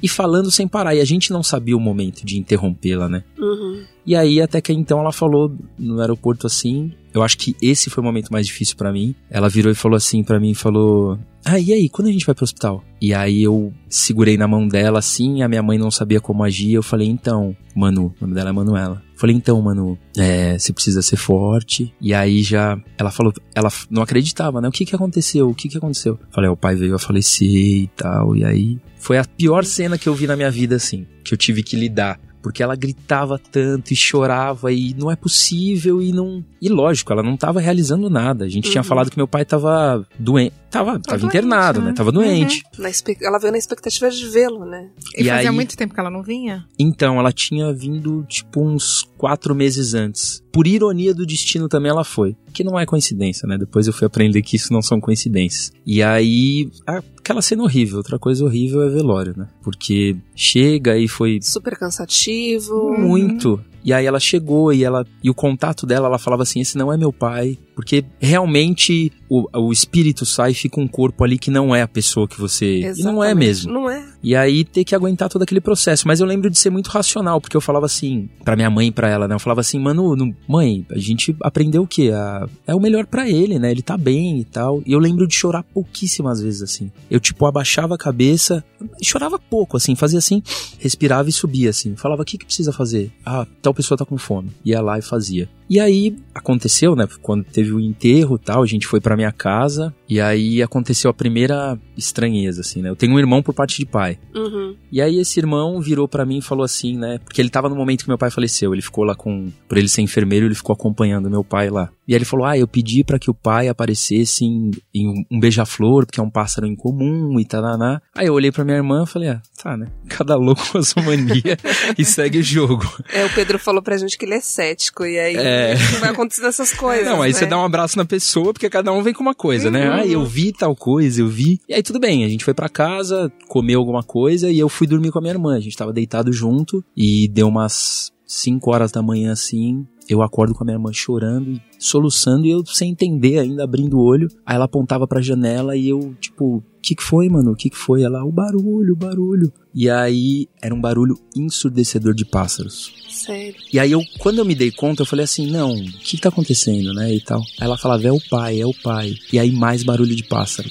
E 0.02 0.09
falando 0.09 0.50
sem 0.50 0.66
parar. 0.66 0.95
E 0.95 1.00
a 1.00 1.05
gente 1.05 1.33
não 1.33 1.43
sabia 1.43 1.76
o 1.76 1.81
momento 1.81 2.25
de 2.25 2.38
interrompê-la, 2.38 3.09
né? 3.09 3.25
Uhum. 3.38 3.85
E 4.07 4.14
aí, 4.14 4.40
até 4.40 4.61
que 4.61 4.73
então 4.73 5.00
ela 5.00 5.12
falou 5.12 5.52
no 5.78 6.00
aeroporto 6.00 6.47
assim. 6.47 6.93
Eu 7.12 7.23
acho 7.23 7.38
que 7.38 7.57
esse 7.62 7.88
foi 7.90 8.02
o 8.02 8.05
momento 8.05 8.31
mais 8.31 8.47
difícil 8.47 8.76
para 8.76 8.93
mim. 8.93 9.14
Ela 9.31 9.49
virou 9.49 9.73
e 9.73 9.75
falou 9.75 9.97
assim 9.97 10.23
para 10.23 10.38
mim, 10.38 10.55
falou: 10.55 11.19
"Ah, 11.45 11.59
e 11.59 11.73
aí, 11.73 11.88
quando 11.88 12.09
a 12.09 12.12
gente 12.12 12.26
vai 12.26 12.35
pro 12.35 12.45
hospital?" 12.45 12.85
E 13.00 13.12
aí 13.12 13.43
eu 13.43 13.73
segurei 13.88 14.37
na 14.37 14.47
mão 14.47 14.69
dela 14.69 14.99
assim, 14.99 15.43
a 15.43 15.49
minha 15.49 15.62
mãe 15.62 15.78
não 15.78 15.90
sabia 15.90 16.21
como 16.21 16.45
agir. 16.45 16.75
Eu 16.75 16.83
falei: 16.83 17.09
"Então, 17.09 17.57
Manu, 17.75 18.14
o 18.21 18.25
nome 18.25 18.35
dela 18.35 18.50
é 18.50 18.52
Manuela. 18.52 19.02
Falei, 19.16 19.35
então, 19.35 19.61
mano, 19.62 19.99
é, 20.16 20.59
você 20.59 20.73
precisa 20.75 21.00
ser 21.00 21.16
forte. 21.16 21.93
E 22.00 22.12
aí 22.12 22.43
já, 22.43 22.78
ela 22.99 23.11
falou, 23.11 23.33
ela 23.55 23.71
não 23.90 24.02
acreditava, 24.02 24.61
né? 24.61 24.69
O 24.69 24.73
que 24.73 24.85
que 24.85 24.95
aconteceu? 24.95 25.49
O 25.49 25.55
que 25.55 25.71
que 25.71 25.78
aconteceu? 25.78 26.19
Falei, 26.31 26.50
o 26.50 26.57
pai 26.57 26.76
veio 26.76 26.95
a 26.95 26.99
falecer 26.99 27.49
e 27.49 27.90
tal. 27.97 28.37
E 28.37 28.45
aí, 28.45 28.78
foi 29.06 29.18
a 29.18 29.25
pior 29.25 29.64
cena 29.64 29.96
que 29.96 30.08
eu 30.08 30.14
vi 30.16 30.26
na 30.26 30.34
minha 30.34 30.50
vida, 30.50 30.75
assim, 30.75 31.06
que 31.22 31.32
eu 31.32 31.38
tive 31.38 31.62
que 31.62 31.76
lidar 31.76 32.18
porque 32.42 32.62
ela 32.62 32.76
gritava 32.76 33.40
tanto 33.40 33.92
e 33.92 33.96
chorava 33.96 34.72
e 34.72 34.94
não 34.96 35.10
é 35.10 35.16
possível 35.16 36.00
e 36.00 36.12
não. 36.12 36.44
E 36.62 36.68
lógico, 36.68 37.12
ela 37.12 37.20
não 37.20 37.34
estava 37.34 37.60
realizando 37.60 38.08
nada. 38.08 38.44
A 38.44 38.48
gente 38.48 38.66
Uhum. 38.66 38.70
tinha 38.70 38.84
falado 38.84 39.10
que 39.10 39.16
meu 39.16 39.26
pai 39.26 39.44
tava 39.44 40.06
doente. 40.16 40.54
Tava, 40.70 40.99
tava 40.99 41.18
doente, 41.18 41.26
internado, 41.37 41.80
né? 41.80 41.87
né? 41.88 41.92
Tava 41.94 42.11
doente. 42.12 42.62
Na 42.78 42.90
espe- 42.90 43.16
Ela 43.23 43.38
veio 43.38 43.52
na 43.52 43.58
expectativa 43.58 44.11
de 44.11 44.28
vê-lo, 44.28 44.64
né? 44.66 44.90
E, 45.16 45.23
E 45.23 45.25
fazia 45.28 45.49
aí- 45.50 45.54
muito 45.54 45.76
tempo 45.76 45.94
que 45.94 46.00
ela 46.00 46.11
não 46.11 46.23
vinha? 46.23 46.66
Então, 46.78 47.18
ela 47.18 47.32
tinha 47.32 47.73
vindo, 47.73 48.25
tipo, 48.28 48.61
uns 48.62 49.08
quatro 49.16 49.54
meses 49.54 49.94
antes. 49.94 50.42
Por 50.52 50.66
ironia 50.66 51.14
do 51.14 51.25
destino 51.25 51.68
também 51.68 51.90
ela 51.90 52.04
foi. 52.04 52.37
Que 52.52 52.64
não 52.64 52.78
é 52.78 52.85
coincidência, 52.85 53.46
né? 53.46 53.56
Depois 53.56 53.87
eu 53.87 53.92
fui 53.92 54.06
aprender 54.06 54.42
que 54.42 54.56
isso 54.56 54.73
não 54.73 54.82
são 54.82 55.00
coincidências. 55.00 55.70
E 55.87 56.02
aí, 56.02 56.68
aquela 56.87 57.40
cena 57.42 57.62
horrível. 57.62 57.99
Outra 57.99 58.18
coisa 58.18 58.44
horrível 58.44 58.82
é 58.82 58.88
velório, 58.88 59.35
né? 59.37 59.49
Porque 59.62 60.16
chega 60.35 60.99
e 60.99 61.06
foi 61.06 61.38
Super 61.42 61.76
cansativo. 61.78 62.92
muito. 62.99 63.61
E 63.87 63.93
aí 63.93 64.05
ela 64.05 64.19
chegou 64.21 64.73
e 64.73 64.83
ela 64.83 65.07
e 65.23 65.31
o 65.31 65.35
contato 65.35 65.87
dela, 65.87 66.09
ela 66.09 66.19
falava 66.19 66.43
assim: 66.43 66.61
esse 66.61 66.76
não 66.76 66.93
é 66.93 66.97
meu 66.97 67.12
pai, 67.12 67.57
porque 67.75 68.05
realmente 68.19 69.12
o, 69.28 69.47
o 69.59 69.73
espírito 69.73 70.26
sai 70.26 70.50
e 70.50 70.55
fica 70.55 70.81
um 70.81 70.88
corpo 70.88 71.23
ali 71.25 71.38
que 71.38 71.50
não 71.50 71.75
é 71.75 71.83
a 71.83 71.88
pessoa 71.88 72.26
que 72.28 72.38
você 72.38 72.81
e 72.81 73.02
não 73.05 73.23
é 73.23 73.33
mesmo. 73.35 73.73
Não 73.73 73.88
é. 73.88 74.05
E 74.23 74.35
aí 74.35 74.64
ter 74.64 74.83
que 74.85 74.95
aguentar 74.95 75.28
todo 75.28 75.43
aquele 75.43 75.61
processo. 75.61 76.07
Mas 76.09 76.19
eu 76.21 76.26
lembro 76.26 76.50
de 76.50 76.59
ser 76.59 76.69
muito 76.71 76.88
racional, 76.88 77.40
porque 77.40 77.57
eu 77.57 77.61
falava 77.61 77.87
assim, 77.87 78.28
pra 78.45 78.57
minha 78.57 78.69
mãe 78.69 78.88
e 78.88 78.93
pra 78.93 79.09
ela, 79.09 79.28
né? 79.28 79.35
Eu 79.37 79.38
falava 79.40 79.61
assim, 79.61 79.78
mano, 79.78 80.16
não- 80.16 80.35
mãe, 80.49 80.85
a 80.90 80.99
gente 80.99 81.35
aprendeu 81.40 81.83
o 81.83 81.87
quê? 81.87 82.11
A- 82.12 82.49
é 82.66 82.75
o 82.75 82.81
melhor 82.81 83.07
pra 83.07 83.28
ele, 83.31 83.57
né? 83.59 83.71
Ele 83.71 83.83
tá 83.83 83.97
bem 83.97 84.40
e 84.40 84.45
tal. 84.45 84.83
E 84.85 84.93
eu 84.93 84.99
lembro 84.99 85.26
de 85.28 85.35
chorar 85.35 85.62
pouquíssimas 85.62 86.40
vezes, 86.40 86.62
assim. 86.62 86.90
Eu, 87.11 87.21
tipo, 87.21 87.47
abaixava 87.47 87.95
a 87.95 87.99
cabeça, 87.99 88.64
chorava 89.02 89.38
pouco, 89.38 89.76
assim, 89.76 89.95
fazia 89.95 90.19
assim, 90.19 90.43
respirava 90.81 91.28
e 91.28 91.33
subia, 91.33 91.71
assim. 91.71 91.95
Falava, 91.95 92.23
o 92.23 92.25
que 92.25 92.37
que 92.38 92.45
precisa 92.47 92.73
fazer? 92.73 93.12
Ah, 93.25 93.47
tal 93.62 93.73
pessoa 93.76 93.97
tá 93.97 94.04
com 94.04 94.18
fome. 94.18 94.50
Ia 94.64 94.80
lá 94.80 94.99
e 94.99 95.02
fazia. 95.02 95.49
E 95.68 95.80
aí 95.80 96.16
aconteceu, 96.35 96.94
né? 96.94 97.06
Quando 97.23 97.44
teve 97.44 97.73
o 97.73 97.80
enterro 97.80 98.37
e 98.37 98.44
tal, 98.44 98.62
a 98.62 98.66
gente 98.66 98.87
foi 98.87 99.00
pra 99.00 99.16
minha 99.16 99.32
casa. 99.32 99.94
E 100.08 100.20
aí 100.20 100.62
aconteceu 100.62 101.11
a 101.11 101.14
primeira 101.14 101.78
estranheza, 101.96 102.61
assim, 102.61 102.82
né? 102.82 102.88
Eu 102.88 102.96
tenho 102.96 103.14
um 103.14 103.18
irmão 103.18 103.42
por 103.42 103.54
parte 103.54 103.78
de 103.78 103.87
pai. 103.87 104.18
Uhum. 104.35 104.76
E 104.92 105.02
aí 105.02 105.18
esse 105.18 105.40
irmão 105.40 105.80
virou 105.80 106.06
pra 106.06 106.25
mim 106.25 106.38
e 106.38 106.42
falou 106.42 106.64
assim, 106.64 106.96
né? 106.96 107.18
Porque 107.25 107.40
ele 107.40 107.50
tava 107.50 107.68
no 107.68 107.75
momento 107.75 108.02
que 108.02 108.08
meu 108.08 108.18
pai 108.18 108.30
faleceu. 108.30 108.73
Ele 108.73 108.82
ficou 108.82 109.04
lá 109.04 109.14
com. 109.14 109.50
Por 109.68 109.78
ele 109.78 109.88
ser 109.88 110.02
enfermeiro, 110.02 110.46
ele 110.46 110.54
ficou 110.54 110.73
acompanhando 110.73 111.30
meu 111.30 111.42
pai 111.42 111.68
lá. 111.70 111.90
E 112.06 112.12
aí 112.12 112.18
ele 112.18 112.25
falou: 112.25 112.46
Ah, 112.46 112.56
eu 112.56 112.68
pedi 112.68 113.02
pra 113.02 113.18
que 113.18 113.30
o 113.30 113.35
pai 113.35 113.68
aparecesse 113.68 114.44
em, 114.44 114.70
em 114.94 115.26
um, 115.30 115.40
beija-flor, 115.40 116.06
porque 116.06 116.20
é 116.20 116.23
um 116.23 116.30
pássaro 116.30 116.66
incomum 116.66 117.40
e 117.40 117.44
taraná. 117.44 118.00
Aí 118.14 118.26
eu 118.26 118.35
olhei 118.35 118.52
pra 118.52 118.64
minha 118.64 118.76
irmã 118.76 119.02
e 119.04 119.11
falei: 119.11 119.30
Ah, 119.30 119.42
tá, 119.61 119.76
né? 119.76 119.87
Cada 120.08 120.37
louco 120.37 120.62
com 120.70 120.78
a 120.78 120.82
sua 120.82 121.02
mania 121.02 121.56
e 121.99 122.04
segue 122.04 122.38
o 122.38 122.42
jogo. 122.42 122.85
É, 123.12 123.25
o 123.25 123.35
Pedro 123.35 123.58
falou 123.58 123.82
pra 123.82 123.96
gente 123.96 124.16
que 124.16 124.25
ele 124.25 124.35
é 124.35 124.40
cético, 124.40 125.04
e 125.04 125.18
aí 125.18 125.37
É. 125.37 125.55
não 125.92 126.00
vai 126.00 126.10
acontecer 126.10 126.46
essas 126.46 126.72
coisas. 126.75 127.06
Não, 127.06 127.22
aí 127.22 127.32
né? 127.32 127.38
você 127.38 127.46
dá 127.46 127.58
um 127.58 127.64
abraço 127.64 127.96
na 127.96 128.04
pessoa, 128.04 128.52
porque 128.52 128.68
cada 128.68 128.92
um 128.92 129.02
vem 129.02 129.14
com 129.14 129.22
uma 129.22 129.34
coisa, 129.34 129.70
né? 129.70 129.88
Uhum. 129.88 129.94
Ah, 129.94 130.06
eu 130.06 130.25
vi 130.25 130.52
tal 130.52 130.75
coisa, 130.75 131.20
eu 131.20 131.28
vi. 131.28 131.60
E 131.68 131.75
aí 131.75 131.82
tudo 131.82 131.98
bem, 131.98 132.25
a 132.25 132.28
gente 132.28 132.44
foi 132.44 132.54
pra 132.54 132.68
casa, 132.68 133.32
comeu 133.48 133.78
alguma 133.78 134.02
coisa 134.02 134.50
e 134.50 134.58
eu 134.58 134.68
fui 134.68 134.86
dormir 134.86 135.10
com 135.10 135.18
a 135.18 135.22
minha 135.22 135.34
irmã. 135.34 135.56
A 135.56 135.60
gente 135.60 135.76
tava 135.76 135.92
deitado 135.92 136.32
junto 136.32 136.84
e 136.96 137.28
deu 137.28 137.48
umas 137.48 138.12
5 138.26 138.70
horas 138.70 138.90
da 138.90 139.02
manhã 139.02 139.32
assim. 139.32 139.86
Eu 140.08 140.22
acordo 140.22 140.54
com 140.54 140.62
a 140.62 140.66
minha 140.66 140.76
irmã 140.76 140.92
chorando 140.92 141.50
e 141.50 141.62
soluçando 141.78 142.46
e 142.46 142.50
eu 142.50 142.64
sem 142.64 142.90
entender 142.90 143.38
ainda, 143.38 143.64
abrindo 143.64 143.98
o 143.98 144.02
olho. 144.02 144.28
Aí 144.44 144.54
ela 144.54 144.66
apontava 144.66 145.06
pra 145.06 145.20
janela 145.20 145.76
e 145.76 145.88
eu, 145.88 146.14
tipo, 146.20 146.58
o 146.58 146.62
que 146.80 146.94
que 146.94 147.02
foi, 147.02 147.28
mano? 147.28 147.52
O 147.52 147.56
que 147.56 147.68
que 147.68 147.76
foi? 147.76 148.02
Ela, 148.02 148.25
o 148.25 148.30
barulho, 148.30 148.92
o 148.92 148.96
barulho. 148.96 149.52
E 149.75 149.90
aí 149.90 150.48
era 150.62 150.75
um 150.75 150.80
barulho 150.80 151.18
ensurdecedor 151.36 152.14
de 152.14 152.25
pássaros. 152.25 152.92
Sério. 153.10 153.56
E 153.72 153.78
aí 153.78 153.90
eu, 153.90 154.00
quando 154.18 154.38
eu 154.38 154.44
me 154.44 154.54
dei 154.54 154.70
conta, 154.70 155.02
eu 155.02 155.06
falei 155.06 155.25
assim, 155.25 155.50
não, 155.50 155.75
o 155.75 155.92
que 156.00 156.18
tá 156.18 156.28
acontecendo, 156.28 156.94
né, 156.94 157.12
e 157.12 157.20
tal. 157.20 157.40
Aí 157.40 157.66
ela 157.66 157.76
falava, 157.76 158.06
é 158.06 158.12
o 158.12 158.20
pai, 158.30 158.60
é 158.60 158.66
o 158.66 158.75
pai. 158.82 159.14
E 159.32 159.38
aí 159.38 159.50
mais 159.50 159.82
barulho 159.82 160.14
de 160.14 160.25
pássaro. 160.25 160.70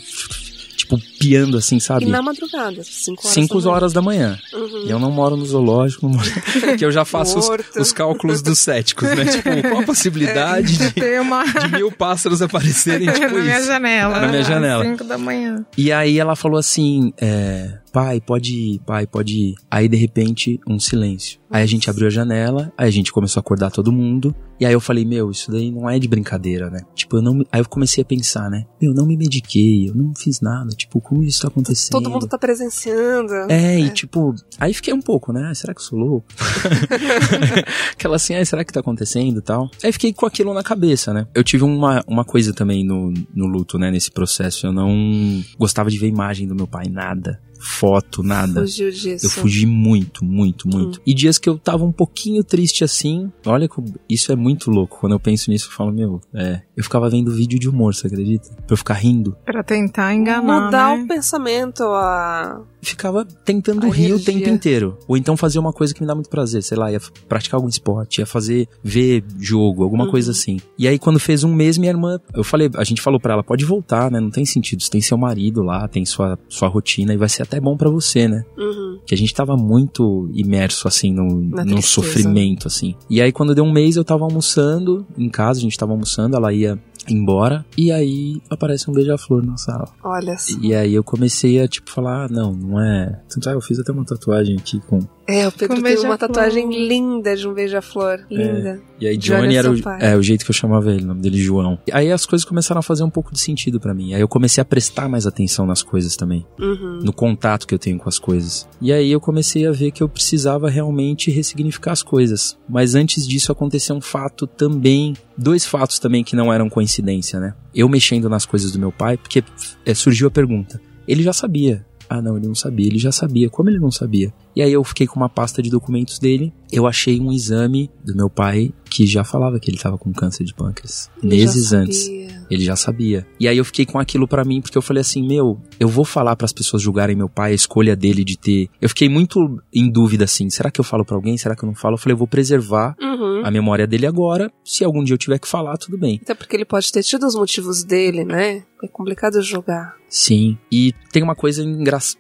Tipo, 0.77 0.97
piando 1.27 1.58
assim, 1.58 1.79
sabe? 1.79 2.05
E 2.05 2.08
na 2.08 2.22
madrugada, 2.22 2.84
5 2.84 3.22
horas. 3.22 3.34
5 3.34 3.48
da 3.48 3.62
manhã. 3.62 3.75
horas 3.75 3.94
da 3.94 4.01
manhã. 4.01 4.39
Uhum. 4.53 4.86
E 4.86 4.91
eu 4.91 5.00
não 5.00 5.12
moro 5.12 5.36
no 5.36 5.46
zoológico, 5.46 6.08
não 6.08 6.15
moro... 6.15 6.29
que 6.77 6.86
eu 6.86 6.91
já 6.91 7.03
faço 7.03 7.39
os, 7.39 7.50
os 7.75 7.91
cálculos 7.91 8.41
dos 8.41 8.60
céticos, 8.60 9.10
né? 9.10 9.25
Tipo, 9.25 9.70
qual 9.70 9.82
a 9.82 9.86
possibilidade 9.86 10.77
de, 10.77 10.91
Tem 10.94 11.20
uma. 11.20 11.44
de 11.44 11.72
mil 11.72 11.91
pássaros 11.91 12.41
aparecerem, 12.41 13.08
tipo 13.12 13.36
na 13.36 13.41
minha 13.41 13.58
isso? 13.58 13.67
janela. 13.67 14.20
Na 14.20 14.27
minha 14.27 14.44
janela. 14.44 14.84
Às 14.84 14.89
5 14.91 15.03
da 15.03 15.17
manhã. 15.17 15.65
E 15.77 15.91
aí 15.91 16.20
ela 16.20 16.36
falou 16.36 16.60
assim, 16.60 17.12
é, 17.20 17.79
pai, 17.91 18.20
pode 18.20 18.53
ir, 18.53 18.79
pai, 18.79 19.08
pode 19.08 19.34
ir. 19.34 19.55
Aí 19.72 19.88
de 19.88 19.98
repente, 19.98 20.60
um 20.67 20.79
silêncio. 20.79 21.39
Aí 21.50 21.63
a 21.63 21.65
gente 21.65 21.89
abriu 21.89 22.08
a 22.08 22.10
janela, 22.10 22.74
aí 22.77 22.88
a 22.88 22.91
gente 22.91 23.13
começou 23.13 23.39
a 23.39 23.41
acordar 23.41 23.72
todo 23.72 23.91
mundo. 23.91 24.36
E 24.60 24.65
aí 24.65 24.74
eu 24.74 24.82
falei, 24.82 25.05
meu, 25.05 25.32
isso 25.32 25.50
daí 25.51 25.72
não 25.72 25.89
é 25.89 25.98
de 25.98 26.08
brincadeira, 26.08 26.70
né? 26.70 26.82
Tipo, 26.94 27.17
eu 27.17 27.22
não. 27.22 27.39
Aí 27.50 27.62
eu 27.62 27.70
comecei 27.70 28.01
a 28.01 28.05
pensar, 28.05 28.50
né? 28.50 28.65
Meu, 28.82 28.91
eu 28.91 28.96
não 28.96 29.05
me 29.05 29.15
mediquei, 29.15 29.89
eu 29.89 29.96
não 29.96 30.13
fiz 30.13 30.41
nada. 30.41 30.70
Tipo, 30.75 31.00
como 31.00 31.14
isso 31.24 31.41
tá 31.41 31.48
acontecendo? 31.48 31.91
Todo 31.91 32.10
mundo 32.10 32.27
tá 32.27 32.38
presenciando. 32.38 33.34
É, 33.50 33.79
e 33.79 33.89
tipo, 33.89 34.36
aí 34.60 34.74
fiquei 34.74 34.93
um 34.93 35.01
pouco, 35.01 35.31
né? 35.31 35.53
Será 35.53 35.74
que 35.74 35.79
eu 35.79 35.86
sou 35.86 36.00
louco? 36.00 36.27
Aquela 37.93 38.15
assim, 38.15 38.36
ah, 38.36 38.45
será 38.45 38.63
que 38.63 38.74
tá 38.74 38.79
acontecendo 38.79 39.39
e 39.39 39.41
tal? 39.41 39.69
Aí 39.84 39.91
fiquei 39.91 40.13
com 40.13 40.25
aquilo 40.25 40.53
na 40.53 40.63
cabeça, 40.63 41.13
né? 41.13 41.27
Eu 41.34 41.43
tive 41.43 41.63
uma, 41.63 42.03
uma 42.07 42.25
coisa 42.25 42.53
também 42.53 42.86
no, 42.86 43.13
no 43.34 43.45
luto, 43.45 43.77
né? 43.77 43.91
Nesse 43.91 44.12
processo. 44.12 44.67
Eu 44.67 44.74
não 44.74 45.43
gostava 45.57 45.89
de 45.89 45.98
ver 45.98 46.07
imagem 46.07 46.48
do 46.48 46.55
meu 46.55 46.67
pai, 46.67 46.86
nada 46.89 47.39
foto, 47.65 48.22
nada. 48.22 48.62
Fugiu 48.62 48.91
disso. 48.91 49.25
Eu 49.25 49.29
fugi 49.29 49.65
muito, 49.65 50.24
muito, 50.24 50.67
muito. 50.67 51.00
Hum. 51.00 51.03
E 51.05 51.13
dias 51.13 51.38
que 51.39 51.50
eu 51.50 51.57
tava 51.57 51.84
um 51.84 51.91
pouquinho 51.91 52.43
triste 52.43 52.84
assim, 52.84 53.31
olha, 53.45 53.67
isso 54.07 54.31
é 54.31 54.36
muito 54.36 54.69
louco. 54.69 55.00
Quando 55.00 55.13
eu 55.13 55.19
penso 55.19 55.50
nisso, 55.50 55.67
eu 55.67 55.72
falo, 55.72 55.91
meu, 55.91 56.22
é. 56.34 56.62
Eu 56.77 56.84
ficava 56.84 57.10
vendo 57.10 57.31
vídeo 57.31 57.57
de 57.57 57.69
humor, 57.69 57.95
você 57.95 58.07
acredita? 58.07 58.50
Pra 58.50 58.74
eu 58.74 58.77
ficar 58.77 58.95
rindo. 58.95 59.36
Pra 59.45 59.63
tentar 59.63 60.13
enganar. 60.13 60.65
Mudar 60.65 60.98
né? 60.98 61.03
o 61.03 61.07
pensamento, 61.07 61.84
a. 61.84 62.62
Ficava 62.81 63.25
tentando 63.25 63.88
a 63.88 63.89
rir 63.89 64.05
energia. 64.05 64.15
o 64.15 64.19
tempo 64.19 64.50
inteiro. 64.50 64.98
Ou 65.07 65.17
então 65.17 65.36
fazer 65.36 65.57
uma 65.57 65.74
coisa 65.74 65.93
que 65.93 66.01
me 66.01 66.07
dá 66.07 66.13
muito 66.13 66.29
prazer, 66.29 66.62
sei 66.62 66.77
lá, 66.77 66.91
ia 66.91 67.00
praticar 67.27 67.57
algum 67.57 67.67
esporte, 67.67 68.19
ia 68.19 68.27
fazer, 68.27 68.67
ver 68.84 69.24
jogo, 69.39 69.84
alguma 69.84 70.03
uhum. 70.05 70.12
coisa 70.12 70.31
assim. 70.31 70.60
E 70.77 70.88
aí, 70.88 71.00
quando 71.00 71.19
fez 71.19 71.43
um 71.43 71.53
mês, 71.53 71.77
minha 71.77 71.91
irmã, 71.91 72.19
eu 72.36 72.43
falei, 72.43 72.69
a 72.75 72.84
gente 72.84 73.01
falou 73.01 73.19
pra 73.19 73.34
ela, 73.34 73.43
pode 73.43 73.65
voltar, 73.65 74.12
né? 74.12 74.19
Não 74.19 74.29
tem 74.29 74.45
sentido. 74.45 74.84
Você 74.84 74.91
tem 74.91 75.01
seu 75.01 75.17
marido 75.17 75.63
lá, 75.63 75.88
tem 75.88 76.05
sua, 76.05 76.38
sua 76.48 76.67
rotina 76.67 77.13
e 77.13 77.17
vai 77.17 77.29
ser 77.29 77.41
até 77.41 77.54
bom 77.59 77.77
para 77.77 77.89
você, 77.89 78.27
né? 78.27 78.45
Uhum. 78.57 79.00
Que 79.05 79.13
a 79.13 79.17
gente 79.17 79.33
tava 79.33 79.55
muito 79.55 80.29
imerso, 80.33 80.88
assim, 80.88 81.12
no, 81.12 81.25
no 81.25 81.81
sofrimento, 81.81 82.67
assim. 82.67 82.95
E 83.09 83.21
aí, 83.21 83.31
quando 83.31 83.55
deu 83.55 83.63
um 83.63 83.71
mês, 83.71 83.95
eu 83.95 84.03
tava 84.03 84.24
almoçando 84.24 85.05
em 85.17 85.29
casa, 85.29 85.59
a 85.59 85.62
gente 85.62 85.77
tava 85.77 85.91
almoçando, 85.91 86.35
ela 86.35 86.53
ia 86.53 86.79
embora. 87.07 87.65
E 87.77 87.91
aí 87.91 88.41
aparece 88.50 88.89
um 88.89 88.93
beija-flor 88.93 89.45
na 89.45 89.57
sala. 89.57 89.88
Olha 90.03 90.38
só. 90.38 90.57
E 90.62 90.74
aí 90.74 90.93
eu 90.93 91.03
comecei 91.03 91.59
a, 91.62 91.67
tipo, 91.67 91.89
falar, 91.91 92.25
ah, 92.25 92.27
não, 92.29 92.53
não 92.53 92.81
é. 92.81 93.21
Tanto 93.29 93.50
é, 93.50 93.53
eu 93.53 93.62
fiz 93.62 93.79
até 93.79 93.91
uma 93.91 94.05
tatuagem 94.05 94.55
aqui 94.57 94.79
com. 94.81 95.00
É, 95.27 95.48
o 95.48 95.51
Pedro 95.51 95.82
tem 95.82 95.98
uma 96.00 96.17
tatuagem 96.17 96.70
linda 96.88 97.36
de 97.36 97.48
um 97.48 97.53
beija-flor. 97.53 98.20
É. 98.29 98.36
Linda. 98.36 98.82
É. 99.00 99.03
E 99.03 99.08
aí 99.08 99.17
Johnny 99.17 99.55
era 99.55 99.72
o, 99.72 99.75
é, 100.00 100.15
o 100.15 100.22
jeito 100.22 100.46
que 100.46 100.51
eu 100.51 100.55
chamava 100.55 100.91
ele, 100.91 101.03
o 101.03 101.08
nome 101.08 101.22
dele 101.22 101.38
João. 101.38 101.79
E 101.88 101.91
aí 101.91 102.12
as 102.12 102.25
coisas 102.25 102.46
começaram 102.46 102.79
a 102.79 102.84
fazer 102.84 103.03
um 103.03 103.10
pouco 103.10 103.34
de 103.34 103.39
sentido 103.39 103.79
para 103.79 103.94
mim. 103.94 104.13
Aí 104.13 104.22
eu 104.22 104.27
comecei 104.27 104.62
a 104.62 104.65
prestar 104.65 105.10
mais 105.10 105.25
atenção 105.25 105.65
nas 105.65 105.82
coisas 105.82 106.15
também. 106.15 106.46
Uhum. 106.60 107.01
No 107.03 107.12
contato 107.12 107.65
que 107.67 107.74
eu 107.74 107.79
tenho 107.79 107.98
com 107.98 108.08
as 108.08 108.20
coisas. 108.20 108.67
E 108.79 108.94
aí 108.94 109.12
eu 109.12 109.20
comecei 109.20 109.65
a 109.65 109.72
ver 109.72 109.91
que 109.91 110.03
eu 110.03 110.08
precisava 110.08 110.70
realmente 110.70 111.32
ressignificar 111.32 111.91
as 111.91 112.03
coisas. 112.03 112.58
Mas 112.70 112.96
antes 112.96 113.27
disso 113.27 113.51
aconteceu 113.51 113.96
um 113.96 114.01
fato 114.01 114.46
também. 114.46 115.15
Dois 115.38 115.65
fatos 115.65 116.00
também 116.00 116.24
que 116.24 116.36
não 116.36 116.53
eram 116.53 116.70
coincidência, 116.70 117.39
né? 117.39 117.53
Eu 117.74 117.89
mexendo 117.89 118.29
nas 118.29 118.46
coisas 118.46 118.72
do 118.72 118.79
meu 118.79 118.91
pai, 118.91 119.17
porque 119.17 119.44
é, 119.86 119.94
surgiu 119.94 120.27
a 120.27 120.32
pergunta. 120.32 120.79
Ele 121.08 121.24
já 121.24 121.34
sabia 121.34 121.86
ah, 122.10 122.22
não, 122.22 122.38
ele 122.38 122.48
não 122.48 122.55
sabia. 122.55 122.88
Ele 122.88 123.00
já 123.00 123.12
sabia. 123.12 123.50
Como 123.50 123.70
ele 123.70 123.79
não 123.79 123.91
sabia? 123.91 124.34
E 124.55 124.62
aí 124.62 124.71
eu 124.71 124.83
fiquei 124.83 125.05
com 125.05 125.19
uma 125.19 125.29
pasta 125.29 125.62
de 125.62 125.69
documentos 125.69 126.19
dele. 126.19 126.53
Eu 126.71 126.88
achei 126.88 127.19
um 127.19 127.31
exame 127.31 127.89
do 128.03 128.15
meu 128.15 128.29
pai 128.29 128.74
que 128.89 129.05
já 129.05 129.24
falava 129.24 129.59
que 129.59 129.69
ele 129.69 129.77
estava 129.77 129.97
com 129.97 130.13
câncer 130.13 130.43
de 130.43 130.53
pâncreas. 130.53 131.09
Ele 131.21 131.35
meses 131.35 131.74
antes. 131.74 132.07
Ele 132.50 132.63
já 132.63 132.75
sabia. 132.75 133.27
E 133.39 133.47
aí 133.47 133.57
eu 133.57 133.65
fiquei 133.65 133.85
com 133.85 134.00
aquilo 134.00 134.27
para 134.27 134.45
mim 134.45 134.62
porque 134.62 134.77
eu 134.77 134.81
falei 134.81 135.01
assim, 135.01 135.25
meu, 135.27 135.59
eu 135.79 135.88
vou 135.88 136.05
falar 136.05 136.35
para 136.35 136.45
as 136.45 136.53
pessoas 136.53 136.81
julgarem 136.81 137.15
meu 137.15 137.27
pai, 137.27 137.51
a 137.51 137.55
escolha 137.55 137.95
dele 137.95 138.24
de 138.24 138.38
ter. 138.38 138.69
Eu 138.79 138.88
fiquei 138.88 139.09
muito 139.09 139.62
em 139.74 139.89
dúvida 139.91 140.24
assim, 140.24 140.50
será 140.50 140.71
que 140.71 140.79
eu 140.79 140.85
falo 140.85 141.03
para 141.03 141.15
alguém? 141.15 141.38
Será 141.38 141.55
que 141.55 141.63
eu 141.63 141.67
não 141.67 141.75
falo? 141.75 141.95
Eu 141.95 141.97
falei, 141.97 142.13
eu 142.13 142.17
vou 142.17 142.27
preservar 142.27 142.95
uhum. 143.01 143.41
a 143.43 143.51
memória 143.51 143.85
dele 143.85 144.05
agora. 144.05 144.51
Se 144.63 144.83
algum 144.83 145.03
dia 145.03 145.13
eu 145.13 145.17
tiver 145.17 145.39
que 145.39 145.47
falar, 145.47 145.77
tudo 145.77 145.97
bem. 145.97 146.19
Até 146.21 146.33
porque 146.33 146.55
ele 146.55 146.65
pode 146.65 146.91
ter 146.91 147.03
tido 147.03 147.25
os 147.25 147.35
motivos 147.35 147.83
dele, 147.83 148.24
né? 148.24 148.63
É 148.83 148.88
complicado 148.88 149.41
julgar. 149.41 149.95
Sim. 150.07 150.57
E 150.71 150.93
tem 151.12 151.24
uma 151.24 151.35
coisa. 151.35 151.63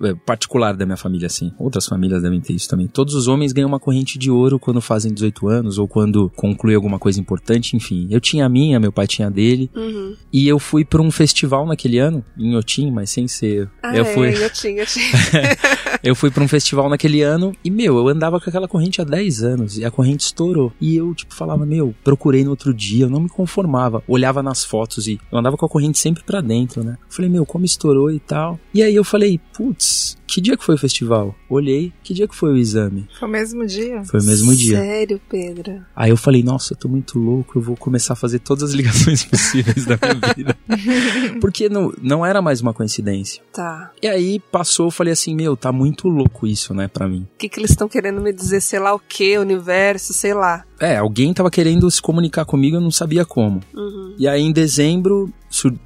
É, 0.03 0.13
particular 0.25 0.75
da 0.75 0.85
minha 0.85 0.97
família, 0.97 1.27
assim. 1.27 1.51
Outras 1.59 1.85
famílias 1.85 2.23
devem 2.25 2.41
ter 2.41 2.53
isso 2.53 2.67
também. 2.67 2.87
Todos 2.87 3.13
os 3.13 3.27
homens 3.27 3.53
ganham 3.53 3.67
uma 3.67 3.79
corrente 3.79 4.17
de 4.17 4.29
ouro 4.29 4.59
quando 4.59 4.81
fazem 4.81 5.13
18 5.13 5.47
anos 5.47 5.77
ou 5.77 5.87
quando 5.87 6.29
concluem 6.35 6.75
alguma 6.75 6.99
coisa 6.99 7.19
importante, 7.19 7.75
enfim. 7.75 8.07
Eu 8.09 8.19
tinha 8.19 8.45
a 8.45 8.49
minha, 8.49 8.79
meu 8.79 8.91
pai 8.91 9.07
tinha 9.07 9.27
a 9.27 9.31
dele. 9.31 9.69
Uhum. 9.75 10.15
E 10.33 10.47
eu 10.47 10.59
fui 10.59 10.83
para 10.83 11.01
um 11.01 11.11
festival 11.11 11.65
naquele 11.65 11.99
ano, 11.99 12.23
em 12.37 12.55
Otim, 12.55 12.91
mas 12.91 13.09
sem 13.09 13.27
ser. 13.27 13.69
Ah, 13.81 13.95
eu 13.95 14.03
é, 14.03 14.13
fui. 14.13 14.43
eu 14.43 14.49
tinha, 14.49 14.81
eu 14.81 14.85
tinha. 14.85 15.05
eu 16.03 16.15
fui 16.15 16.31
para 16.31 16.43
um 16.43 16.47
festival 16.47 16.89
naquele 16.89 17.21
ano 17.21 17.53
e, 17.63 17.69
meu, 17.69 17.97
eu 17.97 18.07
andava 18.07 18.39
com 18.39 18.49
aquela 18.49 18.67
corrente 18.67 19.01
há 19.01 19.03
10 19.03 19.43
anos 19.43 19.77
e 19.77 19.85
a 19.85 19.91
corrente 19.91 20.25
estourou. 20.25 20.73
E 20.81 20.95
eu, 20.95 21.13
tipo, 21.13 21.33
falava, 21.33 21.65
meu, 21.65 21.93
procurei 22.03 22.43
no 22.43 22.49
outro 22.49 22.73
dia, 22.73 23.05
eu 23.05 23.09
não 23.09 23.21
me 23.21 23.29
conformava. 23.29 24.03
Olhava 24.07 24.41
nas 24.41 24.63
fotos 24.63 25.07
e 25.07 25.19
eu 25.31 25.37
andava 25.37 25.57
com 25.57 25.65
a 25.65 25.69
corrente 25.69 25.97
sempre 25.97 26.23
para 26.23 26.41
dentro, 26.41 26.83
né? 26.83 26.97
Falei, 27.09 27.29
meu, 27.29 27.45
como 27.45 27.65
estourou 27.65 28.11
e 28.11 28.19
tal. 28.19 28.59
E 28.73 28.81
aí 28.81 28.95
eu 28.95 29.03
falei, 29.03 29.39
putz, 29.53 30.17
que 30.27 30.41
dia 30.41 30.57
que 30.57 30.63
foi 30.63 30.75
o 30.75 30.77
festival? 30.77 31.35
Olhei, 31.49 31.93
que 32.03 32.13
dia 32.13 32.27
que 32.27 32.35
foi 32.35 32.51
o 32.51 32.57
exame? 32.57 33.07
Foi 33.19 33.27
o 33.27 33.31
mesmo 33.31 33.65
dia? 33.65 34.03
Foi 34.03 34.19
o 34.19 34.23
mesmo 34.23 34.55
dia. 34.55 34.77
Sério, 34.77 35.21
Pedro? 35.29 35.81
Aí 35.95 36.09
eu 36.09 36.17
falei, 36.17 36.43
nossa, 36.43 36.73
eu 36.73 36.77
tô 36.77 36.87
muito 36.87 37.17
louco, 37.19 37.57
eu 37.57 37.61
vou 37.61 37.75
começar 37.75 38.13
a 38.13 38.15
fazer 38.15 38.39
todas 38.39 38.69
as 38.69 38.71
ligações 38.71 39.23
possíveis 39.25 39.85
da 39.85 39.97
minha 40.01 40.33
vida. 40.35 40.57
Porque 41.39 41.69
não, 41.69 41.93
não 42.01 42.25
era 42.25 42.41
mais 42.41 42.61
uma 42.61 42.73
coincidência. 42.73 43.41
Tá. 43.53 43.91
E 44.01 44.07
aí 44.07 44.39
passou, 44.51 44.87
eu 44.87 44.91
falei 44.91 45.13
assim, 45.13 45.35
meu, 45.35 45.55
tá 45.55 45.71
muito 45.71 46.07
louco 46.07 46.47
isso, 46.47 46.73
né, 46.73 46.87
pra 46.87 47.07
mim. 47.07 47.27
O 47.35 47.37
que, 47.37 47.49
que 47.49 47.59
eles 47.59 47.71
estão 47.71 47.87
querendo 47.87 48.21
me 48.21 48.33
dizer, 48.33 48.61
sei 48.61 48.79
lá 48.79 48.93
o 48.93 48.99
que, 48.99 49.37
universo, 49.37 50.13
sei 50.13 50.33
lá. 50.33 50.63
É, 50.79 50.97
alguém 50.97 51.33
tava 51.33 51.49
querendo 51.49 51.89
se 51.89 52.01
comunicar 52.01 52.45
comigo, 52.45 52.77
eu 52.77 52.81
não 52.81 52.91
sabia 52.91 53.25
como. 53.25 53.61
Uhum. 53.73 54.15
E 54.17 54.27
aí 54.27 54.41
em 54.41 54.51
dezembro 54.51 55.31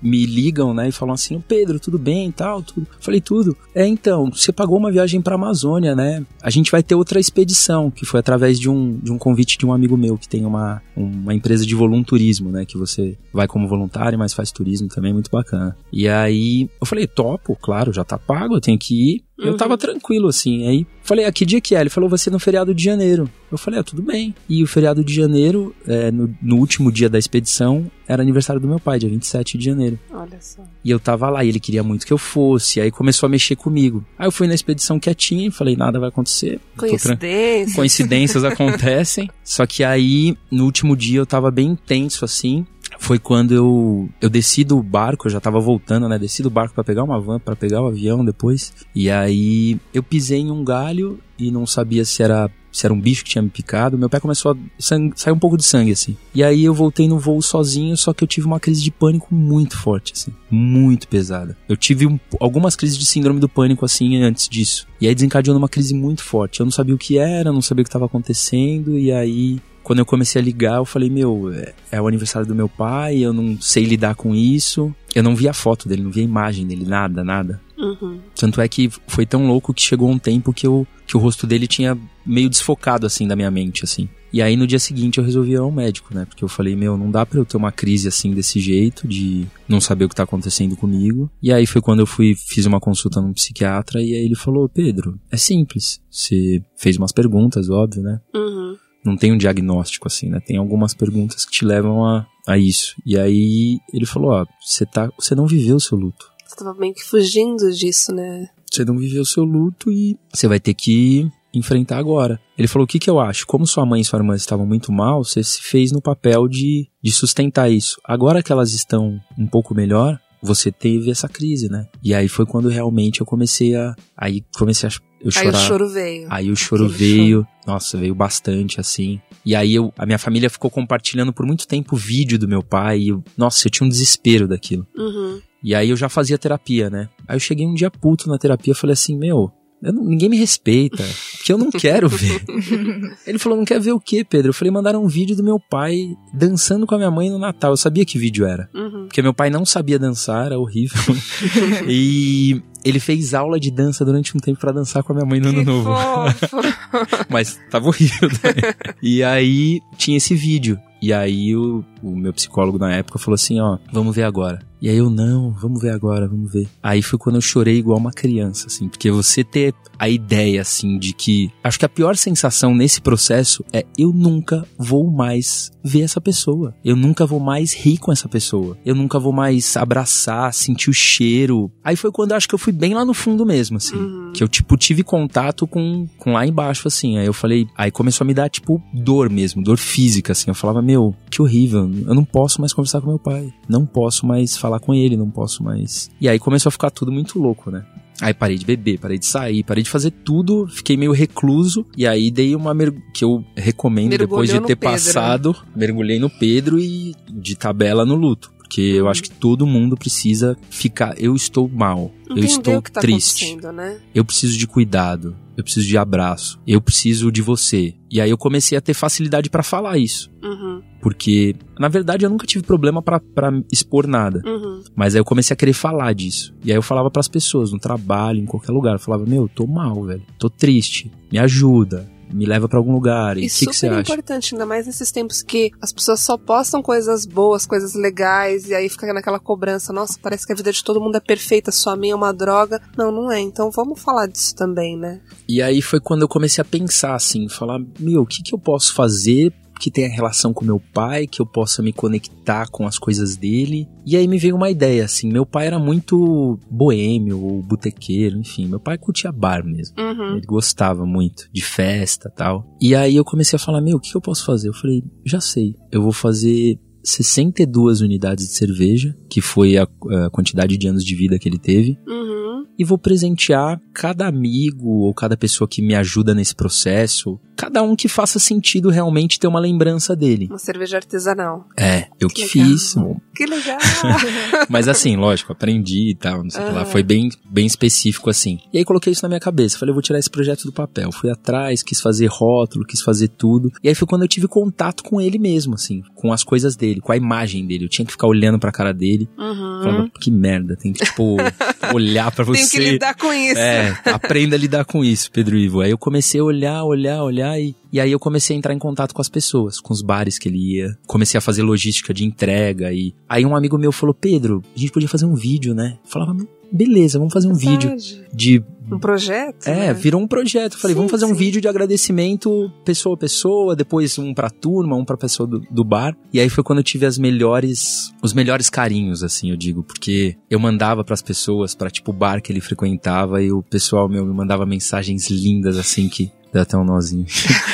me 0.01 0.25
ligam, 0.25 0.73
né, 0.73 0.89
e 0.89 0.91
falam 0.91 1.13
assim, 1.13 1.41
Pedro, 1.47 1.79
tudo 1.79 1.97
bem 1.97 2.29
e 2.29 2.31
tal, 2.31 2.61
tudo. 2.61 2.87
Falei, 2.99 3.21
tudo. 3.21 3.55
É, 3.73 3.85
então, 3.85 4.31
você 4.31 4.51
pagou 4.51 4.77
uma 4.77 4.91
viagem 4.91 5.21
pra 5.21 5.35
Amazônia, 5.35 5.95
né? 5.95 6.25
A 6.41 6.49
gente 6.49 6.71
vai 6.71 6.83
ter 6.83 6.95
outra 6.95 7.19
expedição, 7.19 7.91
que 7.91 8.05
foi 8.05 8.19
através 8.19 8.59
de 8.59 8.69
um, 8.69 8.97
de 8.97 9.11
um 9.11 9.17
convite 9.17 9.57
de 9.57 9.65
um 9.65 9.73
amigo 9.73 9.97
meu, 9.97 10.17
que 10.17 10.27
tem 10.27 10.45
uma, 10.45 10.81
uma 10.95 11.33
empresa 11.33 11.65
de 11.65 11.75
volunturismo, 11.75 12.51
né, 12.51 12.65
que 12.65 12.77
você 12.77 13.17
vai 13.33 13.47
como 13.47 13.67
voluntário, 13.67 14.17
mas 14.17 14.33
faz 14.33 14.51
turismo 14.51 14.87
também, 14.87 15.13
muito 15.13 15.29
bacana. 15.31 15.75
E 15.91 16.07
aí, 16.07 16.69
eu 16.79 16.87
falei, 16.87 17.07
topo, 17.07 17.57
claro, 17.61 17.93
já 17.93 18.03
tá 18.03 18.17
pago, 18.17 18.55
eu 18.55 18.61
tenho 18.61 18.77
que 18.77 19.13
ir. 19.13 19.28
Eu 19.39 19.57
tava 19.57 19.73
uhum. 19.73 19.77
tranquilo, 19.77 20.27
assim. 20.27 20.67
Aí 20.67 20.85
falei, 21.09 21.25
ah, 21.25 21.31
que 21.31 21.45
dia 21.45 21.59
que 21.59 21.75
é? 21.75 21.81
Ele 21.81 21.89
falou, 21.89 22.07
você 22.07 22.29
no 22.29 22.39
feriado 22.39 22.73
de 22.73 22.83
janeiro. 22.83 23.29
Eu 23.51 23.57
falei, 23.57 23.79
ah, 23.79 23.83
tudo 23.83 24.01
bem. 24.01 24.35
E 24.47 24.63
o 24.63 24.67
feriado 24.67 25.03
de 25.03 25.13
janeiro, 25.13 25.75
é, 25.87 26.11
no, 26.11 26.33
no, 26.39 26.57
último 26.57 26.91
dia 26.91 27.09
da 27.09 27.17
expedição, 27.17 27.89
era 28.07 28.21
aniversário 28.21 28.61
do 28.61 28.67
meu 28.67 28.79
pai, 28.79 28.99
dia 28.99 29.09
27 29.09 29.57
de 29.57 29.65
janeiro. 29.65 29.99
Olha 30.11 30.37
só. 30.39 30.61
E 30.83 30.91
eu 30.91 30.99
tava 30.99 31.27
lá, 31.29 31.43
e 31.43 31.49
ele 31.49 31.59
queria 31.59 31.83
muito 31.83 32.05
que 32.05 32.13
eu 32.13 32.17
fosse. 32.17 32.79
Aí 32.79 32.91
começou 32.91 33.25
a 33.25 33.29
mexer 33.29 33.55
comigo. 33.55 34.05
Aí 34.19 34.27
eu 34.27 34.31
fui 34.31 34.47
na 34.47 34.53
expedição 34.53 34.99
quietinha 34.99 35.47
e 35.47 35.51
falei, 35.51 35.75
nada 35.75 35.99
vai 35.99 36.09
acontecer. 36.09 36.59
Coincidências. 36.77 37.75
Coincidências 37.75 38.43
acontecem. 38.45 39.29
Só 39.43 39.65
que 39.65 39.83
aí, 39.83 40.37
no 40.51 40.65
último 40.65 40.95
dia, 40.95 41.19
eu 41.19 41.25
tava 41.25 41.49
bem 41.49 41.69
intenso, 41.69 42.23
assim 42.23 42.65
foi 42.97 43.19
quando 43.19 43.53
eu, 43.53 44.09
eu 44.21 44.29
desci 44.29 44.63
do 44.63 44.81
barco, 44.81 45.27
eu 45.27 45.31
já 45.31 45.39
tava 45.39 45.59
voltando, 45.59 46.07
né? 46.09 46.17
Desci 46.17 46.41
do 46.41 46.49
barco 46.49 46.73
para 46.73 46.83
pegar 46.83 47.03
uma 47.03 47.19
van, 47.19 47.39
para 47.39 47.55
pegar 47.55 47.81
o 47.81 47.87
avião 47.87 48.23
depois. 48.25 48.73
E 48.95 49.09
aí 49.09 49.79
eu 49.93 50.01
pisei 50.01 50.39
em 50.39 50.51
um 50.51 50.63
galho 50.63 51.19
e 51.37 51.51
não 51.51 51.65
sabia 51.65 52.03
se 52.03 52.23
era 52.23 52.49
se 52.71 52.85
era 52.85 52.93
um 52.93 52.99
bicho 52.99 53.23
que 53.23 53.31
tinha 53.31 53.41
me 53.41 53.49
picado. 53.49 53.97
Meu 53.97 54.09
pé 54.09 54.19
começou 54.19 54.51
a 54.51 54.57
sair 54.79 55.31
um 55.31 55.39
pouco 55.39 55.57
de 55.57 55.63
sangue, 55.63 55.91
assim. 55.91 56.15
E 56.33 56.43
aí 56.43 56.63
eu 56.63 56.73
voltei 56.73 57.07
no 57.07 57.17
voo 57.17 57.41
sozinho, 57.41 57.97
só 57.97 58.13
que 58.13 58.23
eu 58.23 58.27
tive 58.27 58.45
uma 58.45 58.59
crise 58.59 58.83
de 58.83 58.91
pânico 58.91 59.33
muito 59.33 59.77
forte, 59.77 60.13
assim. 60.13 60.31
Muito 60.49 61.07
pesada. 61.07 61.57
Eu 61.67 61.75
tive 61.75 62.05
um, 62.05 62.19
algumas 62.39 62.75
crises 62.75 62.97
de 62.97 63.05
síndrome 63.05 63.39
do 63.39 63.49
pânico, 63.49 63.85
assim, 63.85 64.17
antes 64.21 64.47
disso. 64.47 64.87
E 65.01 65.07
aí 65.07 65.15
desencadeou 65.15 65.53
numa 65.53 65.69
crise 65.69 65.93
muito 65.93 66.23
forte. 66.23 66.59
Eu 66.59 66.65
não 66.65 66.71
sabia 66.71 66.93
o 66.93 66.97
que 66.97 67.17
era, 67.17 67.51
não 67.51 67.61
sabia 67.61 67.81
o 67.81 67.85
que 67.85 67.89
estava 67.89 68.05
acontecendo, 68.05 68.97
e 68.97 69.11
aí 69.11 69.59
quando 69.89 69.97
eu 69.97 70.05
comecei 70.05 70.39
a 70.39 70.45
ligar, 70.45 70.75
eu 70.75 70.85
falei, 70.85 71.09
meu, 71.09 71.51
é, 71.51 71.73
é, 71.93 71.99
o 71.99 72.07
aniversário 72.07 72.47
do 72.47 72.53
meu 72.53 72.69
pai, 72.69 73.17
eu 73.17 73.33
não 73.33 73.59
sei 73.59 73.85
lidar 73.85 74.13
com 74.13 74.35
isso. 74.35 74.93
Eu 75.15 75.23
não 75.23 75.35
vi 75.35 75.47
a 75.47 75.53
foto 75.53 75.89
dele, 75.89 76.03
não 76.03 76.11
vi 76.11 76.21
a 76.21 76.25
imagem 76.25 76.67
dele, 76.67 76.85
nada, 76.85 77.23
nada. 77.23 77.59
Uhum. 77.75 78.19
Tanto 78.35 78.61
é 78.61 78.67
que 78.67 78.87
foi 79.07 79.25
tão 79.25 79.47
louco 79.47 79.73
que 79.73 79.81
chegou 79.81 80.07
um 80.07 80.19
tempo 80.19 80.53
que, 80.53 80.67
eu, 80.67 80.85
que 81.07 81.17
o 81.17 81.19
rosto 81.19 81.47
dele 81.47 81.65
tinha 81.65 81.97
meio 82.23 82.51
desfocado, 82.51 83.07
assim, 83.07 83.27
da 83.27 83.35
minha 83.35 83.49
mente, 83.49 83.83
assim. 83.83 84.07
E 84.31 84.43
aí 84.43 84.55
no 84.55 84.67
dia 84.67 84.77
seguinte 84.77 85.17
eu 85.17 85.23
resolvi 85.23 85.53
ir 85.53 85.57
ao 85.57 85.71
médico, 85.71 86.13
né? 86.13 86.23
Porque 86.23 86.43
eu 86.43 86.47
falei, 86.47 86.75
meu, 86.75 86.95
não 86.95 87.09
dá 87.09 87.25
pra 87.25 87.39
eu 87.39 87.45
ter 87.45 87.57
uma 87.57 87.71
crise 87.71 88.07
assim 88.07 88.31
desse 88.31 88.59
jeito, 88.59 89.07
de 89.07 89.47
não 89.67 89.81
saber 89.81 90.05
o 90.05 90.09
que 90.09 90.13
tá 90.13 90.21
acontecendo 90.21 90.75
comigo. 90.75 91.31
E 91.41 91.51
aí 91.51 91.65
foi 91.65 91.81
quando 91.81 92.01
eu 92.01 92.05
fui, 92.05 92.35
fiz 92.35 92.67
uma 92.67 92.79
consulta 92.79 93.19
num 93.19 93.33
psiquiatra 93.33 94.03
e 94.03 94.13
aí 94.13 94.23
ele 94.23 94.35
falou, 94.35 94.69
Pedro, 94.69 95.19
é 95.31 95.37
simples. 95.37 95.99
Você 96.11 96.61
fez 96.77 96.95
umas 96.95 97.11
perguntas, 97.11 97.71
óbvio, 97.71 98.03
né? 98.03 98.21
Uhum 98.35 98.77
não 99.03 99.15
tem 99.15 99.31
um 99.31 99.37
diagnóstico 99.37 100.07
assim, 100.07 100.29
né? 100.29 100.39
Tem 100.39 100.57
algumas 100.57 100.93
perguntas 100.93 101.45
que 101.45 101.51
te 101.51 101.65
levam 101.65 102.05
a, 102.05 102.27
a 102.47 102.57
isso. 102.57 102.95
E 103.05 103.17
aí 103.17 103.79
ele 103.93 104.05
falou, 104.05 104.31
ó, 104.31 104.45
você 104.61 104.85
tá, 104.85 105.09
você 105.17 105.33
não 105.35 105.47
viveu 105.47 105.77
o 105.77 105.79
seu 105.79 105.97
luto. 105.97 106.29
Você 106.45 106.55
tava 106.55 106.73
meio 106.73 106.93
que 106.93 107.03
fugindo 107.03 107.71
disso, 107.71 108.13
né? 108.13 108.49
Você 108.69 108.83
não 108.83 108.97
viveu 108.97 109.21
o 109.21 109.25
seu 109.25 109.43
luto 109.43 109.91
e 109.91 110.17
você 110.33 110.47
vai 110.47 110.59
ter 110.59 110.73
que 110.73 111.29
enfrentar 111.53 111.97
agora. 111.97 112.39
Ele 112.57 112.67
falou: 112.67 112.85
o 112.85 112.87
que, 112.87 112.99
que 112.99 113.09
eu 113.09 113.19
acho? 113.19 113.45
Como 113.45 113.67
sua 113.67 113.85
mãe 113.85 114.01
e 114.01 114.05
sua 114.05 114.19
irmã 114.19 114.35
estavam 114.35 114.65
muito 114.65 114.91
mal, 114.91 115.23
você 115.23 115.43
se 115.43 115.61
fez 115.61 115.91
no 115.91 116.01
papel 116.01 116.47
de, 116.47 116.87
de 117.03 117.11
sustentar 117.11 117.71
isso. 117.71 117.99
Agora 118.03 118.43
que 118.43 118.51
elas 118.51 118.73
estão 118.73 119.19
um 119.37 119.47
pouco 119.47 119.73
melhor, 119.73 120.19
você 120.41 120.71
teve 120.71 121.11
essa 121.11 121.27
crise, 121.27 121.69
né? 121.69 121.87
E 122.03 122.13
aí 122.13 122.27
foi 122.27 122.45
quando 122.45 122.69
realmente 122.69 123.21
eu 123.21 123.25
comecei 123.25 123.75
a. 123.75 123.95
Aí 124.15 124.43
comecei 124.57 124.87
a 124.87 124.91
eu 125.21 125.31
chorar. 125.31 125.49
Aí 125.49 125.63
o 125.63 125.67
choro 125.67 125.89
veio. 125.89 126.27
Aí 126.29 126.51
o 126.51 126.55
choro 126.55 126.85
Aquele 126.85 126.97
veio. 126.97 127.37
choro. 127.41 127.47
Nossa, 127.67 127.97
veio 127.97 128.15
bastante, 128.15 128.79
assim. 128.79 129.19
E 129.45 129.55
aí 129.55 129.75
eu, 129.75 129.93
a 129.97 130.05
minha 130.05 130.17
família 130.19 130.49
ficou 130.49 130.69
compartilhando 130.71 131.31
por 131.33 131.45
muito 131.45 131.67
tempo 131.67 131.95
o 131.95 131.97
vídeo 131.97 132.37
do 132.39 132.47
meu 132.47 132.63
pai. 132.63 132.99
E 132.99 133.07
eu, 133.09 133.23
nossa, 133.37 133.67
eu 133.67 133.71
tinha 133.71 133.85
um 133.85 133.89
desespero 133.89 134.47
daquilo. 134.47 134.85
Uhum. 134.97 135.39
E 135.63 135.75
aí 135.75 135.89
eu 135.89 135.97
já 135.97 136.07
fazia 136.09 136.37
terapia, 136.37 136.89
né? 136.89 137.09
Aí 137.27 137.35
eu 137.35 137.39
cheguei 137.39 137.65
um 137.67 137.73
dia 137.73 137.91
puto 137.91 138.29
na 138.29 138.37
terapia 138.37 138.71
e 138.71 138.75
falei 138.75 138.93
assim, 138.93 139.17
meu, 139.17 139.51
eu 139.83 139.93
não- 139.93 140.03
ninguém 140.05 140.29
me 140.29 140.37
respeita, 140.37 141.03
porque 141.37 141.51
eu 141.53 141.57
não 141.57 141.69
quero 141.69 142.07
ver. 142.09 142.41
Ele 143.27 143.37
falou, 143.37 143.57
não 143.57 143.65
quer 143.65 143.79
ver 143.79 143.91
o 143.91 143.99
quê, 143.99 144.25
Pedro? 144.27 144.49
Eu 144.49 144.53
falei, 144.53 144.71
mandaram 144.71 145.03
um 145.03 145.07
vídeo 145.07 145.35
do 145.35 145.43
meu 145.43 145.59
pai 145.59 146.15
dançando 146.33 146.85
com 146.87 146.95
a 146.95 146.97
minha 146.97 147.11
mãe 147.11 147.29
no 147.29 147.37
Natal. 147.37 147.71
Eu 147.71 147.77
sabia 147.77 148.05
que 148.05 148.17
vídeo 148.17 148.45
era. 148.45 148.69
Uhum. 148.73 149.03
Porque 149.05 149.21
meu 149.21 149.33
pai 149.33 149.49
não 149.49 149.65
sabia 149.65 149.99
dançar, 149.99 150.47
era 150.47 150.57
horrível. 150.59 150.97
e 151.87 152.61
ele 152.83 152.99
fez 152.99 153.33
aula 153.33 153.59
de 153.59 153.71
dança 153.71 154.05
durante 154.05 154.35
um 154.35 154.39
tempo 154.39 154.59
pra 154.59 154.71
dançar 154.71 155.03
com 155.03 155.11
a 155.13 155.15
minha 155.15 155.25
mãe 155.27 155.39
no 155.39 155.49
ano 155.49 155.59
Que 155.59 155.65
novo. 155.65 155.89
fofo. 155.93 156.57
Mas 157.29 157.59
tava 157.69 157.87
horrível 157.87 158.29
também. 158.29 158.63
e 159.01 159.23
aí 159.23 159.81
tinha 159.97 160.17
esse 160.17 160.33
vídeo. 160.35 160.79
E 161.01 161.13
aí 161.13 161.55
o, 161.55 161.83
o 162.01 162.15
meu 162.15 162.33
psicólogo 162.33 162.77
na 162.77 162.93
época 162.93 163.19
falou 163.19 163.35
assim, 163.35 163.59
ó, 163.59 163.77
vamos 163.91 164.15
ver 164.15 164.23
agora. 164.23 164.59
E 164.81 164.87
aí 164.87 164.95
eu, 164.95 165.09
não, 165.09 165.51
vamos 165.51 165.81
ver 165.81 165.89
agora, 165.89 166.27
vamos 166.27 166.51
ver. 166.51 166.67
Aí 166.81 167.01
foi 167.01 167.19
quando 167.19 167.35
eu 167.35 167.41
chorei 167.41 167.77
igual 167.77 167.97
uma 167.97 168.11
criança, 168.11 168.67
assim, 168.67 168.87
porque 168.87 169.11
você 169.11 169.43
ter 169.43 169.73
a 169.97 170.07
ideia, 170.07 170.61
assim, 170.61 170.97
de 170.97 171.13
que. 171.13 171.51
Acho 171.61 171.77
que 171.77 171.85
a 171.85 171.89
pior 171.89 172.15
sensação 172.15 172.73
nesse 172.73 173.01
processo 173.01 173.65
é 173.73 173.85
eu 173.97 174.13
nunca 174.13 174.65
vou 174.77 175.11
mais 175.11 175.71
ver 175.83 176.03
essa 176.03 176.21
pessoa. 176.21 176.73
Eu 176.83 176.95
nunca 176.95 177.25
vou 177.25 177.41
mais 177.41 177.73
rir 177.73 177.97
com 177.97 178.11
essa 178.11 178.29
pessoa. 178.29 178.77
Eu 178.85 178.95
nunca 178.95 179.19
vou 179.19 179.33
mais 179.33 179.75
abraçar, 179.75 180.53
sentir 180.53 180.89
o 180.89 180.93
cheiro. 180.93 181.69
Aí 181.83 181.97
foi 181.97 182.11
quando 182.11 182.31
eu 182.31 182.37
acho 182.37 182.47
que 182.47 182.55
eu 182.55 182.59
fui 182.59 182.71
bem 182.71 182.93
lá 182.93 183.03
no 183.03 183.13
fundo 183.13 183.45
mesmo, 183.45 183.75
assim. 183.75 183.97
Uhum. 183.97 184.31
Que 184.33 184.41
eu, 184.41 184.47
tipo, 184.47 184.77
tive 184.77 185.03
contato 185.03 185.67
com, 185.67 186.07
com 186.17 186.31
lá 186.31 186.47
embaixo, 186.47 186.87
assim. 186.87 187.17
Aí 187.17 187.25
eu 187.25 187.33
falei. 187.33 187.67
Aí 187.77 187.91
começou 187.91 188.23
a 188.23 188.27
me 188.27 188.33
dar, 188.33 188.49
tipo, 188.49 188.81
dor 188.93 189.29
mesmo, 189.29 189.61
dor 189.61 189.77
física, 189.77 190.31
assim. 190.31 190.49
Eu 190.49 190.55
falava, 190.55 190.81
meu, 190.81 191.13
que 191.29 191.41
horrível. 191.41 191.88
Eu 192.07 192.15
não 192.15 192.25
posso 192.25 192.61
mais 192.61 192.73
conversar 192.73 193.01
com 193.01 193.07
meu 193.07 193.19
pai. 193.19 193.53
Não 193.67 193.85
posso 193.85 194.25
mais 194.25 194.57
falar 194.57 194.79
com 194.79 194.93
ele, 194.93 195.17
não 195.17 195.29
posso 195.29 195.63
mais. 195.63 196.09
E 196.19 196.27
aí 196.27 196.39
começou 196.39 196.69
a 196.69 196.71
ficar 196.71 196.89
tudo 196.89 197.11
muito 197.11 197.39
louco, 197.39 197.71
né? 197.71 197.85
Aí 198.21 198.33
parei 198.33 198.57
de 198.57 198.65
beber, 198.65 198.99
parei 198.99 199.17
de 199.17 199.25
sair, 199.25 199.63
parei 199.63 199.83
de 199.83 199.89
fazer 199.89 200.11
tudo, 200.11 200.67
fiquei 200.67 200.97
meio 200.97 201.13
recluso 201.13 201.85
e 201.95 202.05
aí 202.05 202.29
dei 202.29 202.53
uma 202.53 202.73
mer... 202.73 202.93
que 203.13 203.23
eu 203.23 203.45
recomendo 203.55 204.09
Mergulhou 204.09 204.27
depois 204.27 204.49
de 204.49 204.59
ter 204.59 204.75
Pedro. 204.75 204.91
passado, 204.91 205.55
mergulhei 205.73 206.19
no 206.19 206.29
Pedro 206.29 206.77
e 206.77 207.15
de 207.29 207.55
tabela 207.55 208.05
no 208.05 208.15
luto, 208.15 208.51
porque 208.57 208.81
eu 208.81 209.07
acho 209.07 209.23
que 209.23 209.31
todo 209.31 209.65
mundo 209.65 209.95
precisa 209.95 210.57
ficar, 210.69 211.15
eu 211.17 211.33
estou 211.33 211.69
mal, 211.69 212.11
eu 212.29 212.33
Entender 212.33 212.45
estou 212.47 212.77
o 212.77 212.81
que 212.81 212.91
tá 212.91 212.99
triste. 212.99 213.55
né? 213.71 213.97
Eu 214.13 214.25
preciso 214.25 214.57
de 214.57 214.67
cuidado, 214.67 215.33
eu 215.59 215.63
preciso 215.63 215.87
de 215.87 215.97
abraço, 215.97 216.59
eu 216.67 216.81
preciso 216.81 217.31
de 217.31 217.41
você. 217.41 217.93
E 218.11 218.19
aí 218.19 218.29
eu 218.29 218.37
comecei 218.37 218.77
a 218.77 218.81
ter 218.81 218.93
facilidade 218.93 219.49
pra 219.49 219.61
falar 219.63 219.97
isso, 219.97 220.29
Uhum, 220.43 220.81
porque 221.01 221.55
na 221.79 221.87
verdade 221.87 222.25
eu 222.25 222.29
nunca 222.29 222.47
tive 222.47 222.63
problema 222.63 223.01
pra 223.01 223.19
pra 223.19 223.51
expor 223.71 224.07
nada. 224.07 224.41
uhum. 224.45 224.81
Mas 224.95 225.15
aí 225.15 225.19
eu 225.21 225.25
comecei 225.25 225.53
a 225.53 225.57
querer 225.57 225.73
falar 225.73 226.13
disso. 226.13 226.53
E 226.63 226.71
aí 226.71 226.77
eu 226.77 226.81
falava 226.81 227.09
pras 227.11 227.27
pessoas, 227.27 227.71
no 227.71 227.79
trabalho, 227.79 228.39
em 228.39 228.45
qualquer 228.45 228.71
lugar. 228.71 228.93
Eu 228.93 228.99
falava, 228.99 229.25
meu, 229.25 229.47
tô 229.47 229.65
mal, 229.67 230.03
velho. 230.03 230.23
Tô 230.37 230.49
triste. 230.49 231.11
Me 231.31 231.37
ajuda. 231.39 232.09
Me 232.31 232.45
leva 232.45 232.67
pra 232.67 232.77
algum 232.77 232.93
lugar. 232.93 233.37
E 233.37 233.41
o 233.41 233.43
que, 233.43 233.49
que 233.49 233.65
você 233.65 233.87
super 233.87 233.93
acha? 233.93 234.13
importante, 234.13 234.53
ainda 234.53 234.65
mais 234.65 234.85
nesses 234.85 235.11
tempos 235.11 235.41
que 235.41 235.71
as 235.81 235.91
pessoas 235.91 236.19
só 236.19 236.37
postam 236.37 236.81
coisas 236.81 237.25
boas, 237.25 237.65
coisas 237.65 237.95
legais, 237.95 238.69
e 238.69 238.73
aí 238.73 238.87
fica 238.89 239.11
naquela 239.13 239.39
cobrança, 239.39 239.91
nossa, 239.91 240.19
parece 240.21 240.45
que 240.45 240.53
a 240.53 240.55
vida 240.55 240.71
de 240.71 240.83
todo 240.83 241.01
mundo 241.01 241.15
é 241.15 241.19
perfeita, 241.19 241.71
só 241.71 241.91
a 241.91 241.95
minha 241.95 242.13
é 242.13 242.15
uma 242.15 242.33
droga. 242.33 242.81
Não, 242.97 243.11
não 243.11 243.31
é. 243.31 243.39
Então 243.39 243.71
vamos 243.71 244.01
falar 244.01 244.27
disso 244.27 244.55
também, 244.55 244.97
né? 244.97 245.21
E 245.47 245.61
aí 245.61 245.81
foi 245.81 245.99
quando 245.99 246.21
eu 246.21 246.27
comecei 246.27 246.61
a 246.61 246.65
pensar 246.65 247.15
assim, 247.15 247.49
falar, 247.49 247.79
meu, 247.99 248.21
o 248.21 248.25
que, 248.25 248.43
que 248.43 248.53
eu 248.53 248.59
posso 248.59 248.93
fazer 248.93 249.53
que 249.79 249.89
tenha 249.89 250.09
relação 250.09 250.53
com 250.53 250.65
meu 250.65 250.79
pai, 250.93 251.25
que 251.25 251.41
eu 251.41 251.45
possa 251.45 251.81
me 251.81 251.93
conectar 251.93 252.67
com 252.69 252.85
as 252.85 252.99
coisas 252.99 253.37
dele. 253.37 253.87
E 254.05 254.17
aí 254.17 254.27
me 254.27 254.37
veio 254.37 254.55
uma 254.55 254.69
ideia, 254.69 255.05
assim, 255.05 255.31
meu 255.31 255.45
pai 255.45 255.67
era 255.67 255.79
muito 255.79 256.59
boêmio, 256.69 257.41
ou 257.41 257.63
botequeiro, 257.63 258.37
enfim, 258.37 258.67
meu 258.67 258.79
pai 258.79 258.97
curtia 258.97 259.31
bar 259.31 259.63
mesmo. 259.65 259.95
Uhum. 259.97 260.37
Ele 260.37 260.45
gostava 260.45 261.05
muito 261.05 261.49
de 261.53 261.63
festa 261.63 262.29
tal. 262.29 262.65
E 262.81 262.93
aí 262.93 263.15
eu 263.15 263.23
comecei 263.23 263.55
a 263.55 263.59
falar, 263.59 263.81
meu, 263.81 263.97
o 263.97 263.99
que 263.99 264.15
eu 264.15 264.21
posso 264.21 264.45
fazer? 264.45 264.67
Eu 264.69 264.73
falei, 264.73 265.03
já 265.25 265.39
sei, 265.39 265.75
eu 265.91 266.01
vou 266.01 266.11
fazer 266.11 266.77
62 267.03 268.01
unidades 268.01 268.47
de 268.47 268.53
cerveja, 268.53 269.15
que 269.29 269.41
foi 269.41 269.77
a, 269.77 269.83
a 269.83 270.29
quantidade 270.29 270.77
de 270.77 270.87
anos 270.87 271.03
de 271.03 271.15
vida 271.15 271.39
que 271.39 271.47
ele 271.47 271.57
teve, 271.57 271.97
Uhum. 272.07 272.65
e 272.77 272.83
vou 272.83 272.97
presentear 272.97 273.81
cada 273.93 274.27
amigo 274.27 274.89
ou 274.89 275.13
cada 275.13 275.37
pessoa 275.37 275.67
que 275.67 275.81
me 275.81 275.95
ajuda 275.95 276.35
nesse 276.35 276.55
processo, 276.55 277.39
cada 277.59 277.83
um 277.83 277.93
que 277.93 278.07
faça 278.07 278.39
sentido 278.39 278.89
realmente 278.89 279.37
ter 279.37 279.45
uma 279.45 279.59
lembrança 279.59 280.15
dele. 280.15 280.47
Uma 280.49 280.57
cerveja 280.57 280.95
artesanal. 280.95 281.67
É, 281.77 282.07
eu 282.17 282.29
que, 282.29 282.43
Que 282.43 282.47
fiz. 282.47 282.95
Que 283.35 283.45
legal! 283.45 283.77
Mas 284.69 284.87
assim, 284.87 285.17
lógico, 285.17 285.51
aprendi 285.51 286.11
e 286.11 286.15
tal, 286.15 286.41
não 286.41 286.49
sei 286.49 286.63
o 286.63 286.67
que 286.67 286.71
lá. 286.71 286.85
Foi 286.85 287.03
bem, 287.03 287.29
bem 287.49 287.65
específico 287.65 288.29
assim. 288.29 288.59
E 288.71 288.77
aí 288.77 288.85
coloquei 288.85 289.11
isso 289.11 289.23
na 289.23 289.27
minha 289.27 289.41
cabeça. 289.41 289.77
Falei, 289.77 289.91
eu 289.91 289.93
vou 289.93 290.01
tirar 290.01 290.19
esse 290.19 290.29
projeto 290.29 290.63
do 290.63 290.71
papel. 290.71 291.11
Fui 291.11 291.29
atrás, 291.29 291.83
quis 291.83 291.99
fazer 291.99 292.27
rótulo, 292.27 292.85
quis 292.85 293.01
fazer 293.01 293.27
tudo. 293.27 293.69
E 293.83 293.89
aí 293.89 293.95
foi 293.95 294.07
quando 294.07 294.21
eu 294.21 294.27
tive 294.29 294.47
contato 294.47 295.03
com 295.03 295.19
ele 295.19 295.37
mesmo, 295.37 295.75
assim, 295.75 296.01
com 296.15 296.31
as 296.31 296.45
coisas 296.45 296.77
dele, 296.77 297.01
com 297.01 297.11
a 297.11 297.17
imagem 297.17 297.67
dele. 297.67 297.83
Eu 297.83 297.89
tinha 297.89 298.05
que 298.05 298.13
ficar 298.13 298.27
olhando 298.27 298.57
pra 298.57 298.71
cara 298.71 298.93
dele. 298.93 299.29
Uhum. 299.37 299.81
Falava, 299.83 300.09
que 300.17 300.31
merda, 300.31 300.77
tem 300.77 300.93
que, 300.93 301.03
tipo, 301.03 301.35
olhar 301.93 302.31
pra 302.31 302.45
você. 302.45 302.61
Tem 302.61 302.69
que 302.69 302.91
lidar 302.91 303.15
com 303.15 303.33
isso. 303.33 303.59
É, 303.59 303.99
aprenda 304.05 304.55
a 304.55 304.59
lidar 304.59 304.85
com 304.85 305.03
isso, 305.03 305.29
Pedro 305.29 305.57
Ivo. 305.57 305.81
Aí 305.81 305.91
eu 305.91 305.97
comecei 305.97 306.39
a 306.39 306.43
olhar, 306.43 306.83
olhar, 306.85 307.21
olhar 307.21 307.48
e, 307.57 307.73
e 307.93 307.99
aí 308.01 308.11
eu 308.11 308.19
comecei 308.19 308.53
a 308.55 308.59
entrar 308.59 308.73
em 308.73 308.79
contato 308.79 309.13
com 309.13 309.21
as 309.21 309.29
pessoas, 309.29 309.79
com 309.79 309.93
os 309.93 310.01
bares 310.01 310.37
que 310.37 310.49
ele 310.49 310.75
ia. 310.75 310.97
Comecei 311.07 311.37
a 311.37 311.41
fazer 311.41 311.63
logística 311.63 312.13
de 312.13 312.25
entrega 312.25 312.91
e 312.91 313.13
aí 313.29 313.45
um 313.45 313.55
amigo 313.55 313.77
meu 313.77 313.93
falou: 313.93 314.13
"Pedro, 314.13 314.61
a 314.75 314.79
gente 314.79 314.91
podia 314.91 315.07
fazer 315.07 315.25
um 315.25 315.35
vídeo, 315.35 315.73
né?" 315.73 315.97
Eu 316.03 316.11
falava: 316.11 316.35
"Beleza, 316.71 317.17
vamos 317.17 317.33
fazer 317.33 317.47
um 317.47 317.53
vídeo 317.55 317.89
Verdade. 317.89 318.21
de 318.33 318.63
Um 318.91 318.99
projeto? 318.99 319.67
é, 319.67 319.87
né? 319.87 319.93
virou 319.93 320.21
um 320.21 320.27
projeto. 320.27 320.77
Falei, 320.77 320.93
Sim, 320.93 320.97
vamos 320.97 321.11
fazer 321.11 321.25
um 321.25 321.29
sim. 321.29 321.35
vídeo 321.35 321.61
de 321.61 321.67
agradecimento 321.67 322.71
pessoa 322.83 323.15
a 323.15 323.17
pessoa, 323.17 323.75
depois 323.75 324.17
um 324.17 324.33
pra 324.33 324.49
turma, 324.49 324.95
um 324.95 325.05
pra 325.05 325.17
pessoa 325.17 325.47
do, 325.47 325.59
do 325.59 325.83
bar. 325.83 326.15
E 326.33 326.39
aí 326.39 326.49
foi 326.49 326.63
quando 326.63 326.79
eu 326.79 326.83
tive 326.83 327.05
as 327.05 327.17
melhores, 327.17 328.13
os 328.21 328.33
melhores 328.33 328.69
carinhos, 328.69 329.23
assim, 329.23 329.49
eu 329.51 329.57
digo, 329.57 329.83
porque 329.83 330.35
eu 330.49 330.59
mandava 330.59 331.03
pras 331.03 331.21
pessoas, 331.21 331.75
pra 331.75 331.89
tipo 331.89 332.11
o 332.11 332.13
bar 332.13 332.41
que 332.41 332.51
ele 332.51 332.61
frequentava, 332.61 333.41
e 333.41 333.51
o 333.51 333.61
pessoal 333.63 334.07
meu 334.09 334.25
me 334.25 334.33
mandava 334.33 334.65
mensagens 334.65 335.29
lindas, 335.29 335.77
assim, 335.77 336.07
que 336.09 336.31
dá 336.53 336.61
até 336.63 336.77
um 336.77 336.83
nozinho. 336.83 337.25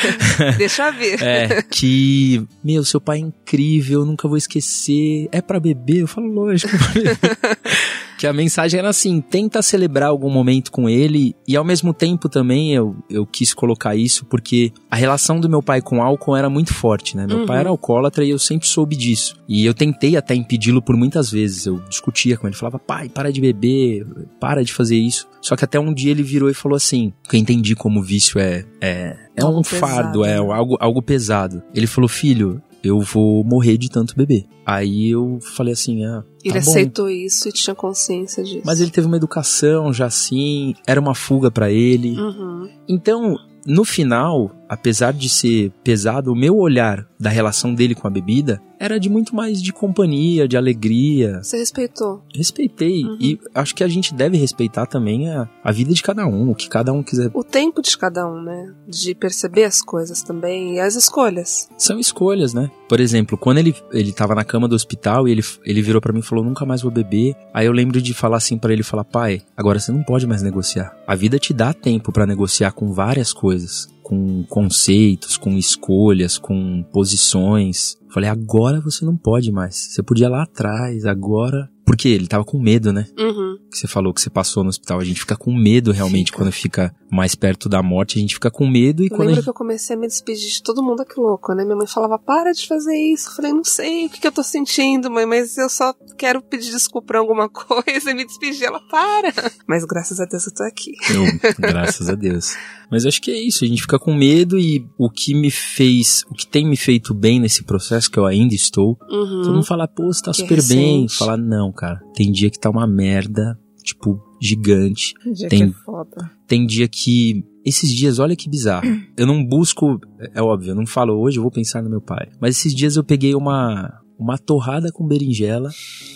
Deixa 0.57 0.87
eu 0.87 0.93
ver. 0.93 1.21
É, 1.23 1.61
que, 1.61 2.45
meu, 2.63 2.83
seu 2.83 2.99
pai 2.99 3.17
é 3.17 3.21
incrível, 3.21 4.01
eu 4.01 4.05
nunca 4.05 4.27
vou 4.27 4.37
esquecer. 4.37 5.27
É 5.31 5.41
pra 5.41 5.59
beber? 5.59 6.01
Eu 6.01 6.07
falo, 6.07 6.27
lógico, 6.27 6.75
é 6.75 6.77
pra 6.77 6.93
beber. 6.93 7.19
que 8.17 8.25
a 8.27 8.33
mensagem 8.33 8.79
era 8.79 8.89
assim: 8.89 9.21
tenta 9.21 9.61
celebrar 9.61 10.09
algum 10.09 10.29
momento 10.29 10.71
com 10.71 10.89
ele, 10.89 11.35
e 11.47 11.55
ao 11.55 11.63
mesmo 11.63 11.93
tempo 11.93 12.27
também 12.29 12.73
eu, 12.73 12.95
eu 13.09 13.25
quis 13.25 13.53
colocar 13.53 13.95
isso 13.95 14.25
porque 14.25 14.71
a 14.89 14.95
relação 14.95 15.39
do 15.39 15.49
meu 15.49 15.61
pai 15.61 15.81
com 15.81 16.01
álcool 16.01 16.35
era 16.35 16.49
muito 16.49 16.73
forte, 16.73 17.15
né? 17.17 17.25
Meu 17.27 17.39
Uhum. 17.39 17.45
pai 17.45 17.59
era 17.59 17.69
alcoólatra 17.69 18.23
e 18.23 18.29
eu 18.29 18.39
sempre 18.39 18.67
soube 18.67 18.95
disso. 18.95 19.35
E 19.47 19.65
eu 19.65 19.73
tentei 19.73 20.15
até 20.15 20.33
impedi-lo 20.35 20.81
por 20.81 20.95
muitas 20.95 21.29
vezes. 21.29 21.65
Eu 21.65 21.79
discutia 21.89 22.37
com 22.37 22.47
ele, 22.47 22.55
falava, 22.55 22.79
pai, 22.79 23.09
para 23.09 23.31
de 23.31 23.41
beber, 23.41 24.05
para 24.39 24.63
de 24.63 24.73
fazer 24.73 24.97
isso. 24.97 25.27
Só 25.41 25.55
que 25.55 25.63
até 25.65 25.79
um 25.79 25.93
dia 25.93 26.11
ele 26.11 26.23
virou 26.23 26.49
e 26.49 26.53
falou 26.53 26.75
assim: 26.75 27.13
que 27.29 27.35
eu 27.35 27.39
entendi 27.39 27.75
como 27.75 27.99
o 27.99 28.03
vício 28.03 28.39
é. 28.39 28.65
é 28.81 29.15
é 29.37 29.43
Algo 29.43 29.59
um 29.59 29.63
pesado, 29.63 29.79
fardo, 29.91 30.23
é 30.25 30.29
né? 30.29 30.37
algo, 30.37 30.77
algo 30.79 31.01
pesado. 31.01 31.61
Ele 31.73 31.85
falou, 31.87 32.07
filho, 32.07 32.61
eu 32.81 33.01
vou 33.01 33.43
morrer 33.43 33.77
de 33.77 33.89
tanto 33.89 34.15
beber. 34.15 34.45
Aí 34.65 35.09
eu 35.09 35.39
falei 35.55 35.73
assim, 35.73 36.05
ah, 36.05 36.23
Ele 36.45 36.53
tá 36.53 36.59
aceitou 36.59 37.09
isso 37.09 37.49
e 37.49 37.51
tinha 37.51 37.75
consciência 37.75 38.43
disso. 38.43 38.61
Mas 38.63 38.79
ele 38.79 38.91
teve 38.91 39.07
uma 39.07 39.17
educação 39.17 39.91
já 39.91 40.05
assim, 40.05 40.75
era 40.85 40.99
uma 40.99 41.15
fuga 41.15 41.49
pra 41.49 41.71
ele. 41.71 42.17
Uhum. 42.19 42.69
Então, 42.87 43.35
no 43.65 43.83
final, 43.83 44.51
apesar 44.67 45.13
de 45.13 45.29
ser 45.29 45.71
pesado, 45.83 46.31
o 46.31 46.35
meu 46.35 46.57
olhar 46.57 47.07
da 47.19 47.29
relação 47.29 47.73
dele 47.73 47.95
com 47.95 48.07
a 48.07 48.11
bebida 48.11 48.61
era 48.79 48.99
de 48.99 49.09
muito 49.09 49.35
mais 49.35 49.61
de 49.61 49.71
companhia, 49.71 50.47
de 50.47 50.57
alegria. 50.57 51.41
Você 51.41 51.57
respeitou. 51.57 52.21
Respeitei. 52.33 53.03
Uhum. 53.03 53.17
E 53.19 53.39
acho 53.53 53.73
que 53.73 53.83
a 53.83 53.87
gente 53.87 54.13
deve 54.13 54.37
respeitar 54.37 54.85
também 54.85 55.29
a, 55.29 55.49
a 55.63 55.71
vida 55.71 55.93
de 55.93 56.03
cada 56.03 56.25
um, 56.27 56.51
o 56.51 56.55
que 56.55 56.67
cada 56.67 56.91
um 56.91 57.01
quiser. 57.01 57.31
O 57.33 57.43
tempo 57.43 57.81
de 57.81 57.97
cada 57.97 58.27
um, 58.27 58.41
né? 58.41 58.73
De 58.87 59.15
perceber 59.15 59.63
as 59.63 59.81
coisas 59.81 60.21
também 60.21 60.75
e 60.75 60.79
as 60.79 60.95
escolhas. 60.95 61.69
São 61.77 61.99
escolhas, 61.99 62.53
né? 62.53 62.69
Por 62.87 62.99
exemplo, 62.99 63.37
quando 63.37 63.57
ele, 63.57 63.75
ele 63.91 64.11
tava 64.11 64.35
na 64.35 64.43
cama 64.43 64.67
do 64.67 64.75
hospital 64.75 65.27
e 65.27 65.31
ele, 65.31 65.43
ele 65.63 65.81
virou 65.81 66.01
pra 66.01 66.13
mim 66.13 66.19
e 66.19 66.23
falou: 66.23 66.43
nunca 66.43 66.65
mais 66.65 66.81
vou 66.81 66.91
beber. 66.91 67.35
Aí 67.53 67.65
eu 67.65 67.71
lembro 67.71 68.01
de 68.01 68.13
falar 68.13 68.37
assim 68.37 68.57
pra 68.57 68.73
ele: 68.73 68.83
falar, 68.83 69.05
pai, 69.05 69.41
agora 69.55 69.79
você 69.79 69.91
não 69.91 70.03
pode 70.03 70.27
mais 70.27 70.41
negociar. 70.41 70.95
A 71.07 71.15
vida 71.15 71.39
te 71.39 71.53
dá 71.53 71.73
tempo 71.73 72.11
pra 72.11 72.27
negociar 72.27 72.71
com 72.71 72.91
várias 72.91 73.33
coisas. 73.33 73.94
Com 74.07 74.43
conceitos, 74.47 75.35
com 75.35 75.57
escolhas, 75.57 76.37
com 76.37 76.83
posições. 76.93 77.97
Falei, 78.13 78.29
agora 78.29 78.79
você 78.79 79.03
não 79.03 79.17
pode 79.17 79.51
mais. 79.51 79.75
Você 79.75 80.03
podia 80.03 80.29
lá 80.29 80.43
atrás, 80.43 81.05
agora 81.05 81.69
Porque 81.85 82.07
ele 82.07 82.27
tava 82.27 82.43
com 82.45 82.59
medo, 82.59 82.93
né? 82.93 83.07
Uhum. 83.17 83.57
Que 83.69 83.77
você 83.77 83.87
falou 83.87 84.13
que 84.13 84.21
você 84.21 84.29
passou 84.29 84.63
no 84.63 84.69
hospital. 84.69 84.99
A 84.99 85.03
gente 85.03 85.19
fica 85.19 85.35
com 85.35 85.53
medo 85.53 85.91
realmente 85.91 86.27
Fica. 86.27 86.37
quando 86.37 86.51
fica 86.51 86.95
mais 87.11 87.35
perto 87.35 87.67
da 87.69 87.83
morte. 87.83 88.17
A 88.17 88.21
gente 88.21 88.33
fica 88.35 88.49
com 88.49 88.67
medo 88.67 89.03
e 89.03 89.07
Eu 89.07 89.09
quando 89.09 89.21
a 89.21 89.25
lembro 89.25 89.35
gente... 89.35 89.43
que 89.43 89.49
eu 89.49 89.53
comecei 89.53 89.95
a 89.95 89.99
me 89.99 90.07
despedir 90.07 90.49
de 90.49 90.63
todo 90.63 90.81
mundo 90.81 91.01
aqui 91.01 91.19
louco, 91.19 91.53
né? 91.53 91.63
Minha 91.63 91.75
mãe 91.75 91.87
falava, 91.87 92.17
para 92.17 92.53
de 92.53 92.67
fazer 92.67 92.95
isso. 92.95 93.29
Eu 93.29 93.33
falei, 93.35 93.53
não 93.53 93.63
sei 93.63 94.05
o 94.05 94.09
que, 94.09 94.19
que 94.19 94.27
eu 94.27 94.31
tô 94.31 94.43
sentindo, 94.43 95.11
mãe, 95.11 95.25
mas 95.25 95.57
eu 95.57 95.69
só 95.69 95.93
quero 96.17 96.41
pedir 96.41 96.71
desculpa 96.71 97.07
por 97.07 97.15
alguma 97.17 97.47
coisa 97.51 98.11
e 98.11 98.13
me 98.13 98.25
despedir. 98.25 98.63
Ela, 98.63 98.79
para. 98.89 99.33
Mas 99.67 99.83
graças 99.85 100.19
a 100.19 100.25
Deus 100.25 100.47
eu 100.47 100.53
tô 100.53 100.63
aqui. 100.63 100.93
Eu, 101.09 101.23
graças 101.59 102.09
a 102.09 102.15
Deus. 102.15 102.55
Mas 102.95 103.05
acho 103.05 103.21
que 103.21 103.29
é 103.29 103.37
isso, 103.37 103.65
a 103.65 103.67
gente 103.67 103.81
fica 103.81 103.99
com 103.99 104.13
medo 104.15 104.57
e 104.57 104.87
o 104.97 105.09
que 105.09 105.33
me 105.35 105.51
fez, 105.51 106.23
o 106.31 106.33
que 106.33 106.47
tem 106.47 106.65
me 106.65 106.77
feito 106.77 107.13
bem 107.13 107.41
nesse 107.41 107.61
processo, 107.65 108.09
que 108.09 108.17
eu 108.17 108.25
ainda 108.25 108.55
estou, 108.55 108.97
Uhum. 109.11 109.41
todo 109.41 109.53
mundo 109.53 109.65
fala, 109.65 109.85
pô, 109.85 110.05
você 110.05 110.21
tá 110.23 110.31
Que 110.31 110.37
super 110.37 110.63
bem. 110.63 111.01
recente. 111.01 111.17
Falar, 111.17 111.35
não, 111.37 111.73
cara, 111.73 111.99
tem 112.15 112.31
dia 112.31 112.49
que 112.49 112.57
tá 112.57 112.69
uma 112.69 112.87
merda, 112.87 113.59
tipo, 113.83 114.17
gigante. 114.41 115.13
Dia 115.33 115.49
Tem- 115.49 115.69
que 115.71 115.77
é 115.77 115.83
foda. 115.83 116.31
Tem 116.47 116.65
dia 116.65 116.87
que. 116.87 117.43
Esses 117.65 117.91
dias, 117.91 118.19
olha 118.19 118.35
que 118.35 118.47
bizarro. 118.49 118.85
Eu 119.17 119.25
não 119.27 119.43
busco. 119.43 119.99
É 120.33 120.41
óbvio, 120.41 120.69
eu 120.71 120.75
não 120.75 120.85
falo 120.85 121.19
hoje, 121.19 121.37
eu 121.37 121.41
vou 121.41 121.51
pensar 121.51 121.81
no 121.83 121.89
meu 121.89 121.99
pai. 121.99 122.27
Mas 122.39 122.57
esses 122.57 122.73
dias 122.73 122.95
eu 122.95 123.03
peguei 123.03 123.33
uma. 123.35 123.91
Uma 124.17 124.37
torrada 124.37 124.91
com 124.91 125.05
berinjela. 125.05 125.69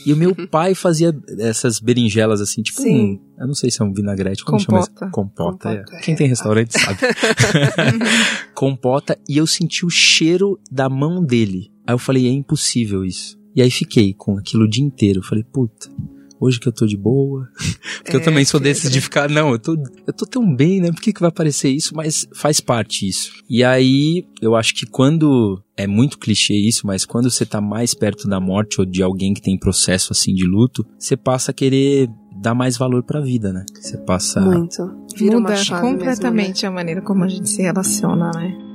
E 0.06 0.14
o 0.14 0.18
meu 0.18 0.34
pai 0.48 0.74
fazia 0.74 1.14
essas 1.38 1.80
berinjelas 1.80 2.42
assim, 2.42 2.62
tipo 2.62 2.82
Sim. 2.82 3.20
um. 3.38 3.42
Eu 3.42 3.48
não 3.48 3.54
sei 3.54 3.70
se 3.70 3.82
é 3.82 3.86
um 3.86 3.94
vinagrete, 3.94 4.44
como 4.44 4.60
chama 4.60 4.80
isso? 4.80 4.92
Compota. 4.92 5.12
Compota. 5.12 5.70
é. 5.70 5.78
Compota, 5.78 6.02
Quem 6.04 6.14
é. 6.14 6.18
tem 6.18 6.28
restaurante 6.28 6.80
sabe. 6.80 7.00
Compota. 8.54 9.18
E 9.28 9.38
eu 9.38 9.48
senti 9.48 9.86
o 9.86 9.90
cheiro 9.90 10.60
da 10.72 10.90
mão 10.90 11.24
dele. 11.24 11.72
Aí 11.86 11.94
eu 11.94 12.00
falei, 12.00 12.28
é 12.28 12.32
impossível 12.32 13.04
isso. 13.04 13.38
E 13.56 13.62
aí 13.62 13.72
fiquei 13.72 14.14
com 14.14 14.38
aquilo 14.38 14.64
o 14.64 14.70
dia 14.70 14.84
inteiro. 14.84 15.20
Eu 15.20 15.24
falei, 15.24 15.44
puta. 15.44 15.90
Hoje 16.40 16.60
que 16.60 16.68
eu 16.68 16.72
tô 16.72 16.86
de 16.86 16.98
boa. 16.98 17.48
Porque 18.04 18.16
eu 18.16 18.22
É, 18.22 18.24
também 18.24 18.46
sou 18.46 18.60
desses 18.60 18.90
de 18.92 19.02
ficar, 19.02 19.30
não, 19.30 19.52
eu 19.52 19.60
tô, 19.60 19.76
eu 20.08 20.14
tô 20.14 20.26
tão 20.26 20.56
bem, 20.56 20.80
né? 20.80 20.92
Por 20.92 21.02
que, 21.02 21.12
que 21.14 21.20
vai 21.20 21.30
aparecer 21.30 21.70
isso? 21.70 21.96
Mas 21.96 22.28
faz 22.34 22.60
parte 22.60 23.08
isso. 23.08 23.32
E 23.50 23.64
aí, 23.64 24.26
eu 24.42 24.56
acho 24.56 24.74
que 24.76 24.86
quando. 24.86 25.62
É 25.78 25.88
muito 25.88 26.18
clichê 26.20 26.56
isso, 26.56 26.86
mas 26.86 27.06
quando 27.06 27.32
você 27.32 27.46
tá 27.46 27.62
mais 27.62 27.94
perto 27.94 28.28
da 28.28 28.38
morte 28.40 28.82
ou 28.82 28.86
de 28.86 29.02
alguém 29.02 29.34
que 29.34 29.42
tem 29.42 29.58
processo 29.58 30.12
assim 30.12 30.34
de 30.34 30.46
luto, 30.46 30.86
você 30.98 31.16
passa 31.16 31.52
a 31.52 31.54
querer 31.54 32.10
dar 32.42 32.54
mais 32.54 32.78
valor 32.78 33.02
pra 33.04 33.22
vida, 33.22 33.54
né? 33.54 33.66
Você 33.80 33.98
passa. 33.98 34.42
Muito. 34.42 34.78
Vira 35.16 35.38
uma 35.38 35.50
Muda 35.50 35.56
chave 35.56 35.82
mesmo, 35.84 35.92
né? 35.92 35.98
completamente 36.00 36.66
a 36.66 36.72
maneira 36.72 37.02
como 37.02 37.24
a 37.24 37.28
gente 37.30 37.50
se 37.50 37.62
relaciona, 37.62 38.30
né? 38.36 38.69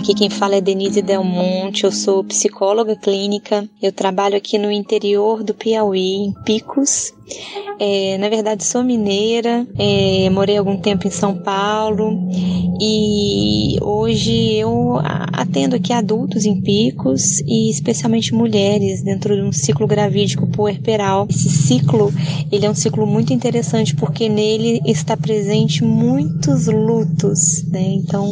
Aqui 0.00 0.14
quem 0.14 0.30
fala 0.30 0.56
é 0.56 0.62
Denise 0.62 1.02
Del 1.02 1.22
Monte, 1.22 1.84
eu 1.84 1.92
sou 1.92 2.24
psicóloga 2.24 2.96
clínica, 2.96 3.68
eu 3.82 3.92
trabalho 3.92 4.34
aqui 4.34 4.56
no 4.56 4.72
interior 4.72 5.44
do 5.44 5.52
Piauí, 5.52 6.14
em 6.14 6.32
Picos. 6.42 7.12
É, 7.78 8.18
na 8.18 8.28
verdade, 8.28 8.64
sou 8.64 8.84
mineira, 8.84 9.66
é, 9.78 10.28
morei 10.30 10.56
algum 10.58 10.76
tempo 10.76 11.06
em 11.06 11.10
São 11.10 11.34
Paulo 11.34 12.28
e 12.78 13.76
hoje 13.80 14.54
eu 14.54 14.98
atendo 15.32 15.76
aqui 15.76 15.92
adultos 15.92 16.44
em 16.44 16.60
Picos 16.60 17.40
e 17.40 17.70
especialmente 17.70 18.34
mulheres 18.34 19.02
dentro 19.02 19.34
de 19.34 19.42
um 19.42 19.52
ciclo 19.52 19.86
gravídico 19.86 20.46
puerperal. 20.46 21.26
Esse 21.28 21.48
ciclo, 21.48 22.12
ele 22.52 22.66
é 22.66 22.70
um 22.70 22.74
ciclo 22.74 23.06
muito 23.06 23.32
interessante 23.32 23.94
porque 23.94 24.28
nele 24.28 24.80
está 24.84 25.16
presente 25.16 25.82
muitos 25.84 26.66
lutos, 26.66 27.64
né? 27.68 27.82
Então, 27.82 28.30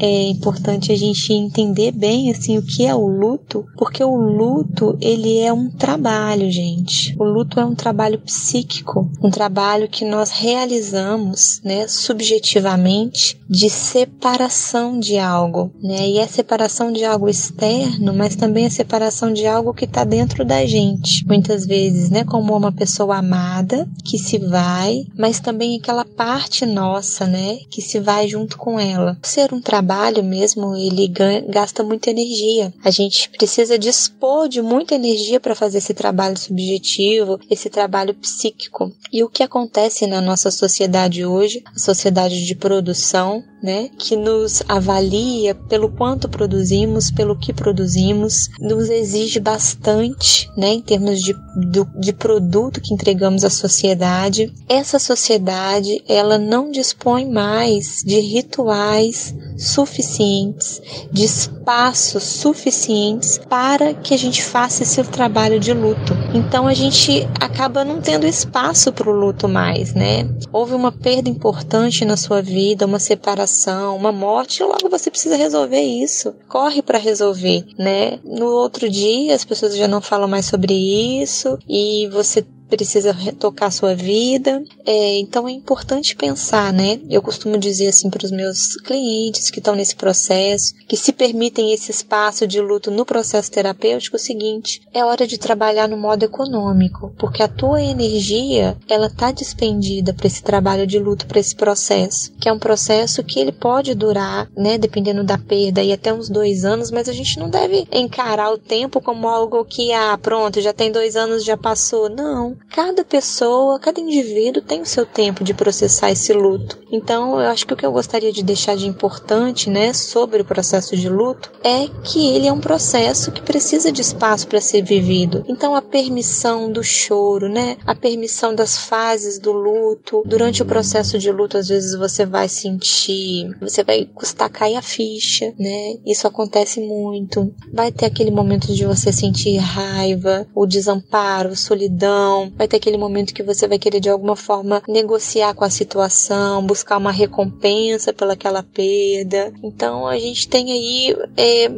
é 0.00 0.28
importante 0.28 0.92
a 0.92 0.96
gente 0.96 1.32
entender 1.32 1.90
bem 1.90 2.30
assim 2.30 2.56
o 2.56 2.62
que 2.62 2.86
é 2.86 2.94
o 2.94 3.06
luto, 3.06 3.66
porque 3.76 4.02
o 4.02 4.14
luto 4.14 4.96
ele 5.00 5.40
é 5.40 5.52
um 5.52 5.68
trabalho, 5.68 6.48
gente. 6.50 7.16
O 7.18 7.24
luto 7.24 7.58
é 7.58 7.64
um 7.64 7.74
trabalho 7.74 8.07
psíquico, 8.16 9.10
um 9.20 9.30
trabalho 9.30 9.88
que 9.88 10.04
nós 10.04 10.30
realizamos, 10.30 11.60
né, 11.64 11.88
subjetivamente 11.88 13.38
de 13.50 13.68
separação 13.68 14.98
de 15.00 15.18
algo, 15.18 15.72
né? 15.82 16.08
E 16.08 16.18
é 16.18 16.26
separação 16.26 16.92
de 16.92 17.04
algo 17.04 17.28
externo, 17.28 18.14
mas 18.14 18.36
também 18.36 18.66
é 18.66 18.70
separação 18.70 19.32
de 19.32 19.46
algo 19.46 19.74
que 19.74 19.84
está 19.84 20.04
dentro 20.04 20.44
da 20.44 20.64
gente. 20.64 21.26
Muitas 21.26 21.66
vezes, 21.66 22.10
né, 22.10 22.24
como 22.24 22.56
uma 22.56 22.70
pessoa 22.70 23.16
amada 23.16 23.88
que 24.04 24.18
se 24.18 24.38
vai, 24.38 25.04
mas 25.18 25.40
também 25.40 25.76
aquela 25.76 26.04
parte 26.04 26.64
nossa, 26.64 27.26
né, 27.26 27.58
que 27.70 27.82
se 27.82 27.98
vai 27.98 28.28
junto 28.28 28.56
com 28.56 28.78
ela. 28.78 29.18
Ser 29.22 29.52
um 29.52 29.60
trabalho 29.60 30.22
mesmo, 30.22 30.76
ele 30.76 31.12
gasta 31.48 31.82
muita 31.82 32.10
energia. 32.10 32.72
A 32.84 32.90
gente 32.90 33.30
precisa 33.30 33.78
dispor 33.78 34.48
de 34.48 34.62
muita 34.62 34.94
energia 34.94 35.40
para 35.40 35.54
fazer 35.54 35.78
esse 35.78 35.94
trabalho 35.94 36.36
subjetivo, 36.36 37.40
esse 37.50 37.68
trabalho 37.70 37.97
psíquico. 38.14 38.92
E 39.12 39.22
o 39.24 39.28
que 39.28 39.42
acontece 39.42 40.06
na 40.06 40.20
nossa 40.20 40.50
sociedade 40.50 41.24
hoje, 41.24 41.62
a 41.74 41.78
sociedade 41.78 42.44
de 42.44 42.54
produção, 42.54 43.42
né, 43.62 43.88
que 43.98 44.14
nos 44.14 44.62
avalia 44.68 45.54
pelo 45.54 45.88
quanto 45.90 46.28
produzimos, 46.28 47.10
pelo 47.10 47.36
que 47.36 47.52
produzimos, 47.52 48.48
nos 48.60 48.88
exige 48.88 49.40
bastante, 49.40 50.48
né, 50.56 50.74
em 50.74 50.80
termos 50.80 51.20
de, 51.20 51.32
do- 51.72 51.88
de 51.98 52.12
produto 52.12 52.80
que 52.80 52.94
entregamos 52.94 53.44
à 53.44 53.50
sociedade. 53.50 54.52
Essa 54.68 54.98
sociedade, 55.00 56.02
ela 56.06 56.38
não 56.38 56.70
dispõe 56.70 57.28
mais 57.28 58.02
de 58.04 58.20
rituais 58.20 59.34
suficientes, 59.56 60.80
de 61.10 61.24
espaços 61.24 62.22
suficientes 62.22 63.38
para 63.48 63.92
que 63.94 64.14
a 64.14 64.16
gente 64.16 64.42
faça 64.42 64.82
esse 64.82 65.02
trabalho 65.04 65.58
de 65.58 65.72
luto. 65.72 66.14
Então 66.34 66.66
a 66.68 66.74
gente 66.74 67.26
acaba 67.40 67.77
não 67.84 68.00
tendo 68.00 68.26
espaço 68.26 68.92
para 68.92 69.08
o 69.08 69.12
luto 69.12 69.48
mais, 69.48 69.94
né? 69.94 70.28
Houve 70.52 70.74
uma 70.74 70.92
perda 70.92 71.28
importante 71.28 72.04
na 72.04 72.16
sua 72.16 72.42
vida, 72.42 72.86
uma 72.86 72.98
separação, 72.98 73.96
uma 73.96 74.12
morte, 74.12 74.62
e 74.62 74.66
logo 74.66 74.88
você 74.88 75.10
precisa 75.10 75.36
resolver 75.36 75.80
isso. 75.80 76.34
Corre 76.48 76.82
para 76.82 76.98
resolver, 76.98 77.64
né? 77.78 78.18
No 78.24 78.46
outro 78.46 78.88
dia 78.88 79.34
as 79.34 79.44
pessoas 79.44 79.76
já 79.76 79.88
não 79.88 80.00
falam 80.00 80.28
mais 80.28 80.46
sobre 80.46 80.74
isso 81.22 81.58
e 81.68 82.08
você 82.12 82.44
precisa 82.68 83.12
retocar 83.12 83.72
sua 83.72 83.94
vida. 83.94 84.62
É, 84.86 85.18
então 85.18 85.48
é 85.48 85.52
importante 85.52 86.14
pensar, 86.14 86.72
né? 86.72 87.00
Eu 87.08 87.22
costumo 87.22 87.58
dizer 87.58 87.88
assim 87.88 88.10
para 88.10 88.24
os 88.24 88.30
meus 88.30 88.76
clientes 88.76 89.50
que 89.50 89.58
estão 89.58 89.74
nesse 89.74 89.96
processo, 89.96 90.74
que 90.86 90.96
se 90.96 91.12
permitem 91.12 91.72
esse 91.72 91.90
espaço 91.90 92.46
de 92.46 92.60
luto 92.60 92.90
no 92.90 93.04
processo 93.04 93.50
terapêutico, 93.50 94.16
o 94.16 94.20
seguinte: 94.20 94.82
é 94.92 95.04
hora 95.04 95.26
de 95.26 95.38
trabalhar 95.38 95.88
no 95.88 95.96
modo 95.96 96.24
econômico, 96.24 97.12
porque 97.18 97.42
a 97.42 97.48
tua 97.48 97.82
energia 97.82 98.76
ela 98.88 99.10
tá 99.10 99.32
despendida 99.32 100.12
para 100.12 100.26
esse 100.26 100.42
trabalho 100.42 100.86
de 100.86 100.98
luto, 100.98 101.26
para 101.26 101.40
esse 101.40 101.54
processo, 101.54 102.32
que 102.40 102.48
é 102.48 102.52
um 102.52 102.58
processo 102.58 103.24
que 103.24 103.40
ele 103.40 103.52
pode 103.52 103.94
durar, 103.94 104.48
né? 104.56 104.76
Dependendo 104.76 105.24
da 105.24 105.38
perda, 105.38 105.82
e 105.82 105.92
até 105.92 106.12
uns 106.12 106.28
dois 106.28 106.64
anos, 106.64 106.90
mas 106.90 107.08
a 107.08 107.12
gente 107.12 107.38
não 107.38 107.48
deve 107.48 107.86
encarar 107.90 108.52
o 108.52 108.58
tempo 108.58 109.00
como 109.00 109.28
algo 109.28 109.64
que 109.64 109.92
ah 109.92 110.18
pronto 110.20 110.60
já 110.60 110.72
tem 110.72 110.92
dois 110.92 111.16
anos 111.16 111.44
já 111.44 111.56
passou, 111.56 112.08
não 112.08 112.57
cada 112.70 113.04
pessoa, 113.04 113.78
cada 113.78 114.00
indivíduo 114.00 114.62
tem 114.62 114.80
o 114.80 114.86
seu 114.86 115.04
tempo 115.04 115.44
de 115.44 115.54
processar 115.54 116.10
esse 116.10 116.32
luto. 116.32 116.78
Então, 116.90 117.40
eu 117.40 117.48
acho 117.48 117.66
que 117.66 117.74
o 117.74 117.76
que 117.76 117.84
eu 117.84 117.92
gostaria 117.92 118.32
de 118.32 118.42
deixar 118.42 118.76
de 118.76 118.86
importante, 118.86 119.68
né, 119.68 119.92
sobre 119.92 120.42
o 120.42 120.44
processo 120.44 120.96
de 120.96 121.08
luto 121.08 121.50
é 121.62 121.88
que 122.04 122.34
ele 122.34 122.46
é 122.46 122.52
um 122.52 122.60
processo 122.60 123.32
que 123.32 123.42
precisa 123.42 123.92
de 123.92 124.00
espaço 124.00 124.46
para 124.46 124.60
ser 124.60 124.82
vivido. 124.82 125.44
Então, 125.48 125.74
a 125.74 125.82
permissão 125.82 126.70
do 126.70 126.82
choro, 126.82 127.48
né, 127.48 127.76
a 127.86 127.94
permissão 127.94 128.54
das 128.54 128.78
fases 128.78 129.38
do 129.38 129.52
luto. 129.52 130.22
Durante 130.26 130.62
o 130.62 130.66
processo 130.66 131.18
de 131.18 131.30
luto, 131.30 131.58
às 131.58 131.68
vezes 131.68 131.94
você 131.96 132.24
vai 132.24 132.48
sentir, 132.48 133.56
você 133.60 133.82
vai 133.84 134.04
custar 134.04 134.50
cair 134.50 134.76
a 134.76 134.82
ficha, 134.82 135.52
né? 135.58 135.96
Isso 136.06 136.26
acontece 136.26 136.80
muito. 136.80 137.52
Vai 137.72 137.92
ter 137.92 138.06
aquele 138.06 138.30
momento 138.30 138.72
de 138.72 138.84
você 138.84 139.12
sentir 139.12 139.56
raiva, 139.56 140.46
o 140.54 140.66
desamparo, 140.66 141.56
solidão, 141.56 142.47
vai 142.56 142.68
ter 142.68 142.76
aquele 142.76 142.96
momento 142.96 143.34
que 143.34 143.42
você 143.42 143.66
vai 143.66 143.78
querer 143.78 144.00
de 144.00 144.08
alguma 144.08 144.36
forma 144.36 144.82
negociar 144.88 145.54
com 145.54 145.64
a 145.64 145.70
situação, 145.70 146.64
buscar 146.64 146.98
uma 146.98 147.12
recompensa 147.12 148.12
pelaquela 148.12 148.62
perda. 148.62 149.52
Então 149.62 150.06
a 150.06 150.18
gente 150.18 150.48
tem 150.48 150.72
aí 150.72 151.16
é, 151.36 151.68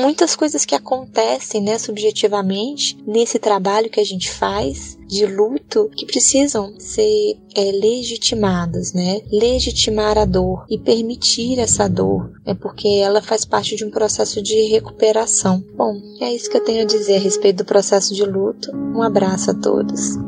muitas 0.00 0.36
coisas 0.36 0.64
que 0.64 0.74
acontecem, 0.74 1.60
né, 1.60 1.78
subjetivamente 1.78 2.96
nesse 3.06 3.38
trabalho 3.38 3.90
que 3.90 4.00
a 4.00 4.04
gente 4.04 4.30
faz 4.30 4.98
de 5.08 5.24
luto 5.24 5.90
que 5.96 6.04
precisam 6.04 6.74
ser 6.78 7.36
é, 7.54 7.72
legitimadas, 7.72 8.92
né? 8.92 9.22
Legitimar 9.32 10.18
a 10.18 10.24
dor 10.24 10.66
e 10.68 10.78
permitir 10.78 11.58
essa 11.58 11.88
dor, 11.88 12.30
é 12.44 12.54
porque 12.54 12.86
ela 12.86 13.22
faz 13.22 13.44
parte 13.44 13.74
de 13.74 13.84
um 13.84 13.90
processo 13.90 14.42
de 14.42 14.68
recuperação. 14.68 15.64
Bom, 15.74 16.00
é 16.20 16.32
isso 16.32 16.50
que 16.50 16.58
eu 16.58 16.64
tenho 16.64 16.82
a 16.82 16.86
dizer 16.86 17.16
a 17.16 17.20
respeito 17.20 17.58
do 17.58 17.64
processo 17.64 18.14
de 18.14 18.24
luto. 18.24 18.70
Um 18.74 19.02
abraço 19.02 19.50
a 19.50 19.54
todos. 19.54 19.87
Como 19.88 20.27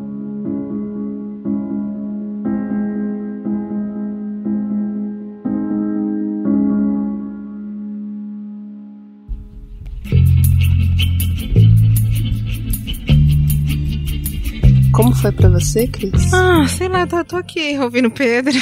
foi 15.20 15.33
para 15.33 15.48
você, 15.50 15.87
Cris? 15.87 16.33
Ah, 16.33 16.66
sei 16.66 16.88
lá, 16.88 17.06
tô, 17.06 17.22
tô 17.24 17.37
aqui 17.37 17.78
ouvindo 17.78 18.09
o 18.09 18.11
Pedro. 18.11 18.52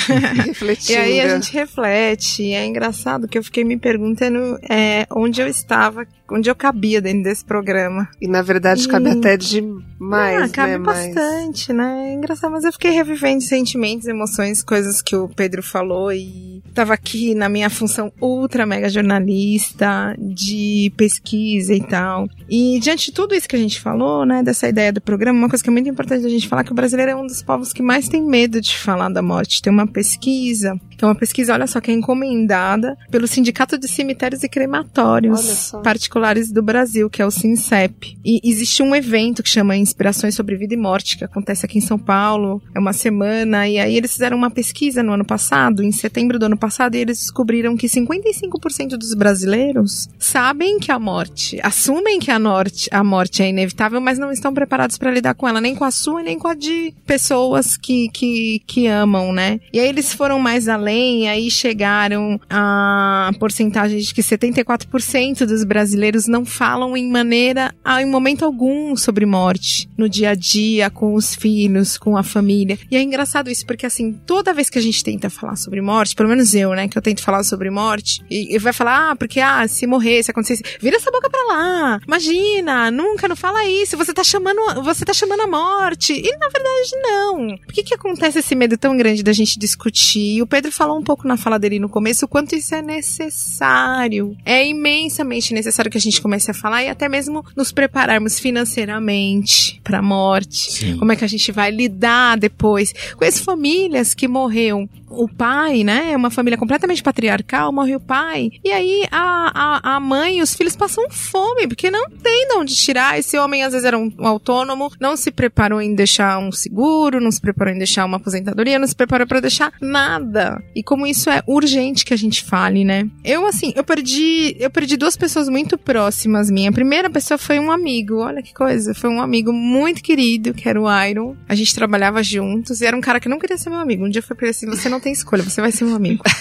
Refletindo. 0.44 0.90
e 0.92 0.96
aí 0.96 1.20
a 1.20 1.28
gente 1.36 1.52
reflete. 1.52 2.42
E 2.42 2.52
é 2.52 2.66
engraçado 2.66 3.28
que 3.28 3.38
eu 3.38 3.44
fiquei 3.44 3.62
me 3.62 3.76
perguntando 3.78 4.58
é, 4.68 5.06
onde 5.10 5.40
eu 5.40 5.46
estava, 5.46 6.04
onde 6.30 6.50
eu 6.50 6.56
cabia 6.56 7.00
dentro 7.00 7.22
desse 7.22 7.44
programa. 7.44 8.08
E 8.20 8.26
na 8.26 8.42
verdade 8.42 8.84
E- 8.84 8.88
cabe 8.88 9.08
até 9.10 9.36
demais, 9.36 10.42
ah, 10.42 10.48
cabe 10.48 10.72
né? 10.72 10.78
Mas- 10.78 11.14
bastante, 11.14 11.72
né? 11.72 12.10
É 12.10 12.14
engraçado, 12.14 12.50
mas 12.50 12.64
eu 12.64 12.72
fiquei 12.72 12.90
revivendo 12.90 13.40
sentimentos, 13.40 14.08
emoções, 14.08 14.62
coisas 14.62 15.00
que 15.00 15.14
o 15.14 15.28
Pedro 15.28 15.62
falou 15.62 16.12
e 16.12 16.57
tava 16.78 16.94
aqui 16.94 17.34
na 17.34 17.48
minha 17.48 17.68
função 17.68 18.12
ultra 18.20 18.64
mega 18.64 18.88
jornalista 18.88 20.14
de 20.16 20.92
pesquisa 20.96 21.74
e 21.74 21.80
tal. 21.80 22.28
E 22.48 22.78
diante 22.78 23.06
de 23.06 23.12
tudo 23.12 23.34
isso 23.34 23.48
que 23.48 23.56
a 23.56 23.58
gente 23.58 23.80
falou, 23.80 24.24
né, 24.24 24.44
dessa 24.44 24.68
ideia 24.68 24.92
do 24.92 25.00
programa, 25.00 25.36
uma 25.36 25.48
coisa 25.48 25.62
que 25.62 25.68
é 25.68 25.72
muito 25.72 25.88
importante 25.88 26.24
a 26.24 26.28
gente 26.28 26.46
falar 26.46 26.62
é 26.62 26.64
que 26.64 26.70
o 26.70 26.76
brasileiro 26.76 27.10
é 27.10 27.16
um 27.16 27.26
dos 27.26 27.42
povos 27.42 27.72
que 27.72 27.82
mais 27.82 28.08
tem 28.08 28.22
medo 28.22 28.60
de 28.60 28.78
falar 28.78 29.08
da 29.08 29.20
morte. 29.20 29.60
Tem 29.60 29.72
uma 29.72 29.88
pesquisa, 29.88 30.78
que 30.96 31.04
é 31.04 31.08
uma 31.08 31.16
pesquisa, 31.16 31.52
olha 31.52 31.66
só, 31.66 31.80
que 31.80 31.90
é 31.90 31.94
encomendada 31.94 32.96
pelo 33.10 33.26
Sindicato 33.26 33.76
de 33.76 33.88
Cemitérios 33.88 34.44
e 34.44 34.48
Crematórios 34.48 35.72
particulares 35.82 36.52
do 36.52 36.62
Brasil, 36.62 37.10
que 37.10 37.20
é 37.20 37.26
o 37.26 37.30
SINCEP. 37.30 38.16
E 38.24 38.40
existe 38.44 38.84
um 38.84 38.94
evento 38.94 39.42
que 39.42 39.50
chama 39.50 39.76
Inspirações 39.76 40.36
sobre 40.36 40.54
Vida 40.54 40.74
e 40.74 40.76
Morte, 40.76 41.18
que 41.18 41.24
acontece 41.24 41.66
aqui 41.66 41.78
em 41.78 41.80
São 41.80 41.98
Paulo, 41.98 42.62
é 42.72 42.78
uma 42.78 42.92
semana, 42.92 43.68
e 43.68 43.80
aí 43.80 43.96
eles 43.96 44.12
fizeram 44.12 44.36
uma 44.36 44.50
pesquisa 44.50 45.02
no 45.02 45.12
ano 45.12 45.24
passado, 45.24 45.82
em 45.82 45.90
setembro 45.90 46.38
do 46.38 46.46
ano 46.46 46.56
passado, 46.56 46.67
e 46.96 47.00
eles 47.00 47.18
descobriram 47.18 47.76
que 47.76 47.86
55% 47.86 48.90
dos 48.90 49.14
brasileiros 49.14 50.08
sabem 50.18 50.78
que 50.78 50.90
a 50.90 50.98
morte, 50.98 51.58
assumem 51.62 52.18
que 52.18 52.30
a, 52.30 52.38
norte, 52.38 52.88
a 52.92 53.02
morte 53.02 53.42
é 53.42 53.48
inevitável, 53.48 54.00
mas 54.00 54.18
não 54.18 54.30
estão 54.30 54.52
preparados 54.52 54.98
para 54.98 55.10
lidar 55.10 55.34
com 55.34 55.48
ela, 55.48 55.60
nem 55.60 55.74
com 55.74 55.84
a 55.84 55.90
sua, 55.90 56.22
nem 56.22 56.38
com 56.38 56.48
a 56.48 56.54
de 56.54 56.94
pessoas 57.06 57.76
que, 57.76 58.08
que, 58.10 58.62
que 58.66 58.86
amam, 58.86 59.32
né? 59.32 59.60
E 59.72 59.80
aí 59.80 59.88
eles 59.88 60.12
foram 60.12 60.38
mais 60.38 60.68
além, 60.68 61.28
aí 61.28 61.50
chegaram 61.50 62.40
a 62.48 63.30
porcentagem 63.38 63.98
de 63.98 64.12
que 64.12 64.22
74% 64.22 65.46
dos 65.46 65.64
brasileiros 65.64 66.26
não 66.26 66.44
falam 66.44 66.96
em 66.96 67.10
maneira, 67.10 67.74
ah, 67.84 68.02
em 68.02 68.06
momento 68.06 68.44
algum, 68.44 68.96
sobre 68.96 69.24
morte, 69.26 69.88
no 69.96 70.08
dia 70.08 70.30
a 70.30 70.34
dia, 70.34 70.90
com 70.90 71.14
os 71.14 71.34
filhos, 71.34 71.96
com 71.96 72.16
a 72.16 72.22
família. 72.22 72.78
E 72.90 72.96
é 72.96 73.02
engraçado 73.02 73.50
isso, 73.50 73.66
porque 73.66 73.86
assim, 73.86 74.12
toda 74.26 74.54
vez 74.54 74.68
que 74.68 74.78
a 74.78 74.82
gente 74.82 75.02
tenta 75.02 75.30
falar 75.30 75.56
sobre 75.56 75.80
morte, 75.80 76.14
pelo 76.14 76.28
menos 76.28 76.47
eu, 76.54 76.74
né, 76.74 76.88
que 76.88 76.96
eu 76.96 77.02
tento 77.02 77.22
falar 77.22 77.42
sobre 77.44 77.70
morte, 77.70 78.22
e, 78.30 78.54
e 78.54 78.58
vai 78.58 78.72
falar, 78.72 79.10
ah, 79.10 79.16
porque, 79.16 79.40
ah, 79.40 79.66
se 79.68 79.86
morrer, 79.86 80.22
se 80.22 80.30
acontecesse, 80.30 80.62
vira 80.80 80.96
essa 80.96 81.10
boca 81.10 81.30
pra 81.30 81.42
lá, 81.44 82.00
imagina, 82.06 82.90
nunca, 82.90 83.28
não 83.28 83.36
fala 83.36 83.64
isso, 83.66 83.96
você 83.96 84.12
tá 84.12 84.24
chamando, 84.24 84.82
você 84.82 85.04
tá 85.04 85.12
chamando 85.12 85.42
a 85.42 85.46
morte. 85.46 86.12
E 86.12 86.36
na 86.36 86.48
verdade, 86.48 86.90
não. 87.02 87.58
Por 87.58 87.72
que 87.72 87.82
que 87.82 87.94
acontece 87.94 88.38
esse 88.38 88.54
medo 88.54 88.76
tão 88.76 88.96
grande 88.96 89.22
da 89.22 89.32
gente 89.32 89.58
discutir? 89.58 90.36
E 90.36 90.42
o 90.42 90.46
Pedro 90.46 90.72
falou 90.72 90.98
um 90.98 91.02
pouco 91.02 91.26
na 91.26 91.36
fala 91.36 91.58
dele 91.58 91.78
no 91.78 91.88
começo 91.88 92.24
o 92.24 92.28
quanto 92.28 92.54
isso 92.54 92.74
é 92.74 92.82
necessário. 92.82 94.36
É 94.44 94.66
imensamente 94.66 95.54
necessário 95.54 95.90
que 95.90 95.98
a 95.98 96.00
gente 96.00 96.20
comece 96.20 96.50
a 96.50 96.54
falar 96.54 96.82
e 96.84 96.88
até 96.88 97.08
mesmo 97.08 97.44
nos 97.56 97.72
prepararmos 97.72 98.38
financeiramente 98.38 99.80
pra 99.82 100.02
morte. 100.02 100.72
Sim. 100.72 100.98
Como 100.98 101.12
é 101.12 101.16
que 101.16 101.24
a 101.24 101.28
gente 101.28 101.50
vai 101.52 101.70
lidar 101.70 102.36
depois 102.38 102.94
com 103.16 103.24
as 103.24 103.38
famílias 103.38 104.14
que 104.14 104.28
morreu 104.28 104.88
o 105.10 105.28
pai, 105.28 105.84
né? 105.84 106.12
É 106.12 106.16
uma 106.16 106.30
família 106.30 106.58
completamente 106.58 107.02
patriarcal, 107.02 107.72
morre 107.72 107.96
o 107.96 108.00
pai. 108.00 108.50
E 108.64 108.70
aí 108.70 109.06
a, 109.10 109.52
a, 109.54 109.96
a 109.96 110.00
mãe 110.00 110.38
e 110.38 110.42
os 110.42 110.54
filhos 110.54 110.76
passam 110.76 111.08
fome, 111.10 111.66
porque 111.66 111.90
não 111.90 112.08
tem 112.10 112.48
de 112.48 112.54
onde 112.54 112.74
tirar. 112.74 113.18
Esse 113.18 113.38
homem 113.38 113.62
às 113.62 113.72
vezes 113.72 113.86
era 113.86 113.98
um, 113.98 114.12
um 114.18 114.26
autônomo, 114.26 114.90
não 115.00 115.16
se 115.16 115.30
preparou 115.30 115.80
em 115.80 115.94
deixar 115.94 116.38
um 116.38 116.52
seguro, 116.52 117.20
não 117.20 117.30
se 117.30 117.40
preparou 117.40 117.74
em 117.74 117.78
deixar 117.78 118.04
uma 118.04 118.16
aposentadoria, 118.16 118.78
não 118.78 118.86
se 118.86 118.94
preparou 118.94 119.26
pra 119.26 119.40
deixar 119.40 119.72
nada. 119.80 120.62
E 120.74 120.82
como 120.82 121.06
isso 121.06 121.30
é 121.30 121.42
urgente 121.46 122.04
que 122.04 122.14
a 122.14 122.18
gente 122.18 122.44
fale, 122.44 122.84
né? 122.84 123.08
Eu, 123.24 123.46
assim, 123.46 123.72
eu 123.74 123.84
perdi, 123.84 124.56
eu 124.58 124.70
perdi 124.70 124.96
duas 124.96 125.16
pessoas 125.16 125.48
muito 125.48 125.76
próximas 125.76 126.50
minha. 126.50 126.70
A 126.70 126.72
primeira 126.72 127.10
pessoa 127.10 127.38
foi 127.38 127.58
um 127.58 127.70
amigo, 127.70 128.18
olha 128.18 128.42
que 128.42 128.52
coisa. 128.54 128.94
Foi 128.94 129.10
um 129.10 129.20
amigo 129.20 129.52
muito 129.52 130.02
querido, 130.02 130.54
que 130.54 130.68
era 130.68 130.80
o 130.80 130.86
Iron. 131.04 131.36
A 131.48 131.54
gente 131.54 131.74
trabalhava 131.74 132.22
juntos 132.22 132.80
e 132.80 132.86
era 132.86 132.96
um 132.96 133.00
cara 133.00 133.20
que 133.20 133.28
não 133.28 133.38
queria 133.38 133.56
ser 133.56 133.70
meu 133.70 133.80
amigo. 133.80 134.04
Um 134.04 134.10
dia 134.10 134.22
falei 134.22 134.36
pra 134.36 134.46
ele 134.46 134.50
assim: 134.50 134.66
você 134.66 134.88
não 134.88 134.97
tem 135.00 135.12
escolha, 135.12 135.42
você 135.42 135.60
vai 135.60 135.72
ser 135.72 135.84
meu 135.84 135.96
amigo. 135.96 136.22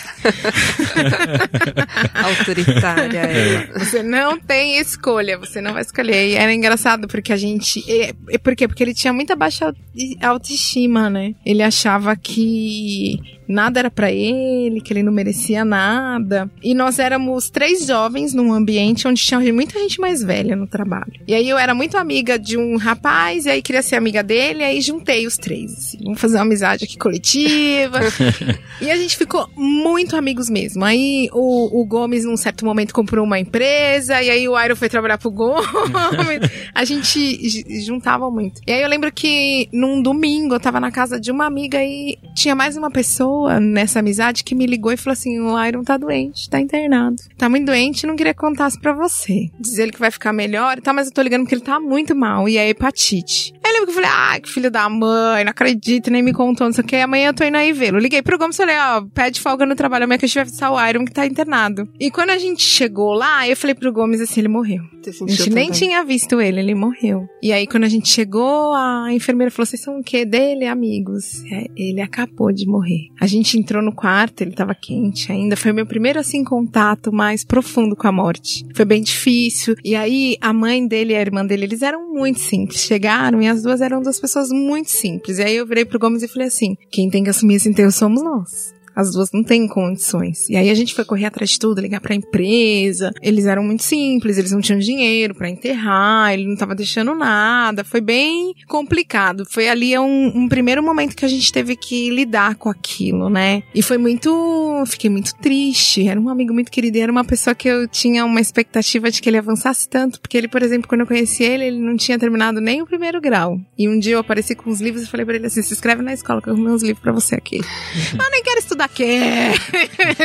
Autoritária 2.13 3.19
ela. 3.19 3.79
Você 3.79 4.03
não 4.03 4.39
tem 4.39 4.79
escolha, 4.79 5.37
você 5.37 5.61
não 5.61 5.73
vai 5.73 5.81
escolher. 5.81 6.29
E 6.29 6.35
era 6.35 6.53
engraçado 6.53 7.07
porque 7.07 7.33
a 7.33 7.37
gente. 7.37 7.83
E, 7.87 8.37
por 8.39 8.55
quê? 8.55 8.67
Porque 8.67 8.83
ele 8.83 8.93
tinha 8.93 9.13
muita 9.13 9.35
baixa 9.35 9.73
autoestima, 10.21 11.09
né? 11.09 11.33
Ele 11.45 11.63
achava 11.63 12.15
que 12.15 13.36
nada 13.47 13.79
era 13.79 13.91
pra 13.91 14.11
ele, 14.11 14.81
que 14.81 14.93
ele 14.93 15.03
não 15.03 15.11
merecia 15.11 15.63
nada. 15.63 16.49
E 16.61 16.73
nós 16.73 16.99
éramos 16.99 17.49
três 17.49 17.85
jovens 17.85 18.33
num 18.33 18.53
ambiente 18.53 19.07
onde 19.07 19.21
tinha 19.21 19.39
muita 19.53 19.79
gente 19.79 19.99
mais 19.99 20.21
velha 20.21 20.55
no 20.55 20.67
trabalho. 20.67 21.13
E 21.27 21.33
aí 21.33 21.47
eu 21.47 21.57
era 21.57 21.73
muito 21.73 21.97
amiga 21.97 22.37
de 22.37 22.57
um 22.57 22.77
rapaz, 22.77 23.45
e 23.45 23.49
aí 23.49 23.61
queria 23.61 23.81
ser 23.81 23.95
amiga 23.95 24.21
dele, 24.21 24.59
e 24.59 24.63
aí 24.63 24.81
juntei 24.81 25.25
os 25.25 25.37
três. 25.37 25.71
Assim, 25.73 25.97
vamos 26.03 26.19
fazer 26.19 26.37
uma 26.37 26.43
amizade 26.43 26.85
aqui 26.85 26.97
coletiva. 26.97 27.99
E 28.79 28.91
a 28.91 28.95
gente 28.95 29.17
ficou 29.17 29.49
muito 29.55 30.15
amigos 30.15 30.49
mesmo. 30.51 30.85
Aí 30.85 31.29
o, 31.33 31.81
o 31.81 31.85
Gomes, 31.85 32.23
num 32.23 32.37
certo 32.37 32.63
momento, 32.63 32.93
comprou 32.93 33.25
uma 33.25 33.39
empresa, 33.39 34.21
e 34.21 34.29
aí 34.29 34.47
o 34.47 34.59
Iron 34.59 34.75
foi 34.75 34.87
trabalhar 34.87 35.17
pro 35.17 35.31
Gomes. 35.31 35.65
a 36.75 36.85
gente 36.85 37.65
juntava 37.83 38.29
muito. 38.29 38.61
E 38.67 38.71
aí 38.71 38.81
eu 38.81 38.87
lembro 38.87 39.11
que 39.11 39.67
num 39.73 39.99
domingo 39.99 40.53
eu 40.53 40.59
tava 40.59 40.79
na 40.79 40.91
casa 40.91 41.19
de 41.19 41.31
uma 41.31 41.45
amiga 41.45 41.83
e 41.83 42.19
tinha 42.35 42.53
mais 42.53 42.77
uma 42.77 42.91
pessoa 42.91 43.36
nessa 43.59 43.99
amizade 43.99 44.43
que 44.43 44.55
me 44.55 44.65
ligou 44.65 44.91
e 44.91 44.97
falou 44.97 45.13
assim: 45.13 45.39
o 45.39 45.65
Iron 45.65 45.83
tá 45.83 45.97
doente, 45.97 46.49
tá 46.49 46.59
internado. 46.59 47.15
Tá 47.37 47.49
muito 47.49 47.65
doente, 47.65 48.07
não 48.07 48.15
queria 48.15 48.33
contar 48.33 48.67
isso 48.67 48.79
pra 48.79 48.93
você. 48.93 49.49
Diz 49.59 49.77
ele 49.77 49.91
que 49.91 49.99
vai 49.99 50.11
ficar 50.11 50.33
melhor 50.33 50.77
e 50.77 50.81
tal, 50.81 50.93
mas 50.93 51.07
eu 51.07 51.13
tô 51.13 51.21
ligando 51.21 51.41
porque 51.41 51.55
ele 51.55 51.61
tá 51.61 51.79
muito 51.79 52.15
mal 52.15 52.47
e 52.47 52.57
é 52.57 52.69
hepatite. 52.69 53.53
Aí 53.67 53.71
eu 53.71 53.79
lembro 53.79 53.87
que 53.87 53.91
eu 53.91 53.95
falei, 53.95 54.09
ai, 54.13 54.39
que 54.39 54.49
filho 54.49 54.71
da 54.71 54.87
mãe, 54.87 55.43
não 55.43 55.51
acredito, 55.51 56.09
nem 56.09 56.23
me 56.23 56.31
contou, 56.31 56.67
não 56.67 56.73
sei 56.73 56.83
o 56.83 56.87
que. 56.87 56.95
Amanhã 56.95 57.27
eu 57.27 57.33
tô 57.33 57.43
indo 57.43 57.57
aí 57.57 57.73
vê-lo. 57.73 57.99
Liguei 57.99 58.21
pro 58.21 58.37
Gomes 58.37 58.55
e 58.55 58.59
falei, 58.59 58.77
ó, 58.77 59.01
pede 59.13 59.41
folga 59.41 59.65
no 59.65 59.75
trabalho, 59.75 60.05
amanhã 60.05 60.17
que 60.17 60.25
a 60.25 60.27
gente 60.27 60.35
vai 60.35 60.45
visitar 60.45 60.71
o 60.71 60.87
Iron 60.87 61.03
que 61.03 61.11
tá 61.11 61.25
internado. 61.25 61.87
E 61.99 62.09
quando 62.09 62.29
a 62.29 62.37
gente 62.37 62.63
chegou 62.63 63.13
lá, 63.13 63.47
eu 63.47 63.57
falei 63.57 63.75
pro 63.75 63.91
Gomes 63.91 64.21
assim, 64.21 64.39
ele 64.39 64.47
morreu. 64.47 64.81
A 65.07 65.31
gente 65.31 65.49
nem 65.49 65.71
tinha 65.71 66.03
visto 66.03 66.41
ele, 66.41 66.59
ele 66.59 66.75
morreu. 66.75 67.27
E 67.41 67.53
aí, 67.53 67.65
quando 67.65 67.85
a 67.85 67.89
gente 67.89 68.09
chegou, 68.09 68.73
a 68.73 69.07
enfermeira 69.11 69.49
falou: 69.49 69.65
vocês 69.65 69.81
são 69.81 69.99
o 69.99 70.03
quê 70.03 70.25
dele, 70.25 70.65
amigos? 70.65 71.43
É, 71.45 71.67
ele 71.75 72.01
acabou 72.01 72.51
de 72.51 72.67
morrer. 72.67 73.07
A 73.19 73.25
gente 73.25 73.57
entrou 73.57 73.81
no 73.81 73.93
quarto, 73.93 74.41
ele 74.41 74.51
tava 74.51 74.75
quente 74.75 75.31
ainda. 75.31 75.55
Foi 75.55 75.71
meu 75.71 75.85
primeiro, 75.85 76.19
assim, 76.19 76.43
contato 76.43 77.13
mais 77.13 77.45
profundo 77.45 77.95
com 77.95 78.07
a 78.07 78.11
morte. 78.11 78.65
Foi 78.75 78.83
bem 78.83 79.01
difícil. 79.01 79.75
E 79.83 79.95
aí, 79.95 80.35
a 80.41 80.51
mãe 80.51 80.85
dele 80.85 81.13
e 81.13 81.15
a 81.15 81.21
irmã 81.21 81.45
dele, 81.45 81.65
eles 81.65 81.81
eram 81.81 82.13
muito 82.13 82.39
simples. 82.39 82.81
Chegaram 82.81 83.41
e 83.41 83.47
as 83.47 83.56
duas 83.63 83.81
eram 83.81 84.01
duas 84.01 84.19
pessoas 84.19 84.49
muito 84.49 84.89
simples. 84.89 85.39
E 85.39 85.43
aí 85.43 85.55
eu 85.55 85.65
virei 85.65 85.85
pro 85.85 85.99
Gomes 85.99 86.23
e 86.23 86.27
falei 86.27 86.47
assim: 86.47 86.75
quem 86.91 87.09
tem 87.09 87.23
que 87.23 87.29
assumir 87.29 87.55
esse 87.55 87.69
enterro 87.69 87.91
somos 87.91 88.23
nós. 88.23 88.76
As 88.97 89.11
duas 89.11 89.31
não 89.31 89.43
têm 89.43 89.67
condições. 89.67 90.49
E 90.49 90.55
aí 90.55 90.71
a 90.71 90.73
gente 90.73 90.95
foi 90.95 91.05
correr 91.05 91.25
atrás 91.25 91.51
de 91.51 91.59
tudo, 91.59 91.79
ligar 91.79 92.01
pra 92.01 92.15
empresa. 92.15 93.11
Eles 93.21 93.45
eram 93.45 93.63
muito 93.63 93.83
simples, 93.83 94.39
eles 94.39 94.51
não 94.51 94.59
tinham 94.59 94.79
dinheiro 94.79 95.35
pra 95.35 95.47
enterrar, 95.47 96.33
ele 96.33 96.47
não 96.47 96.55
tava 96.55 96.73
deixando 96.73 97.13
nada. 97.13 97.83
Foi 97.83 98.01
bem 98.01 98.55
complicado. 98.67 99.45
Foi 99.47 99.69
ali 99.69 99.95
um, 99.99 100.31
um 100.35 100.49
primeiro 100.49 100.81
momento 100.81 101.15
que 101.15 101.23
a 101.23 101.27
gente 101.27 101.51
teve 101.51 101.75
que 101.75 102.09
lidar 102.09 102.55
com 102.55 102.69
aquilo, 102.69 103.29
né? 103.29 103.61
E 103.75 103.83
foi 103.83 103.99
muito. 103.99 104.83
Fiquei 104.87 105.11
muito 105.11 105.35
triste. 105.35 106.07
Era 106.07 106.19
um 106.19 106.27
amigo 106.27 106.51
muito 106.51 106.71
querido 106.71 106.97
e 106.97 107.01
era 107.01 107.11
uma 107.11 107.23
pessoa 107.23 107.53
que 107.53 107.67
eu 107.67 107.87
tinha 107.87 108.25
uma 108.25 108.41
expectativa 108.41 109.11
de 109.11 109.21
que 109.21 109.29
ele 109.29 109.37
avançasse 109.37 109.87
tanto. 109.87 110.19
Porque 110.19 110.35
ele, 110.35 110.47
por 110.47 110.63
exemplo, 110.63 110.89
quando 110.89 111.01
eu 111.01 111.07
conheci 111.07 111.43
ele, 111.43 111.65
ele 111.65 111.79
não 111.79 111.95
tinha 111.95 112.17
terminado 112.17 112.59
nem 112.59 112.81
o 112.81 112.87
primeiro 112.87 113.21
grau. 113.21 113.59
E 113.77 113.87
um 113.87 113.99
dia 113.99 114.13
eu 114.13 114.19
apareci 114.19 114.55
com 114.55 114.71
os 114.71 114.81
livros 114.81 115.03
e 115.03 115.07
falei 115.07 115.23
pra 115.23 115.35
ele 115.35 115.45
assim: 115.45 115.61
se 115.61 115.71
inscreve 115.71 116.01
na 116.01 116.13
escola 116.13 116.41
que 116.41 116.49
eu 116.49 116.53
arrumei 116.53 116.73
uns 116.73 116.81
livros 116.81 117.03
pra 117.03 117.11
você 117.11 117.35
aqui. 117.35 117.57
Eu 117.57 118.25
nem 118.31 118.41
quero 118.41 118.59
estudar 118.59 118.86
quer. 118.87 119.53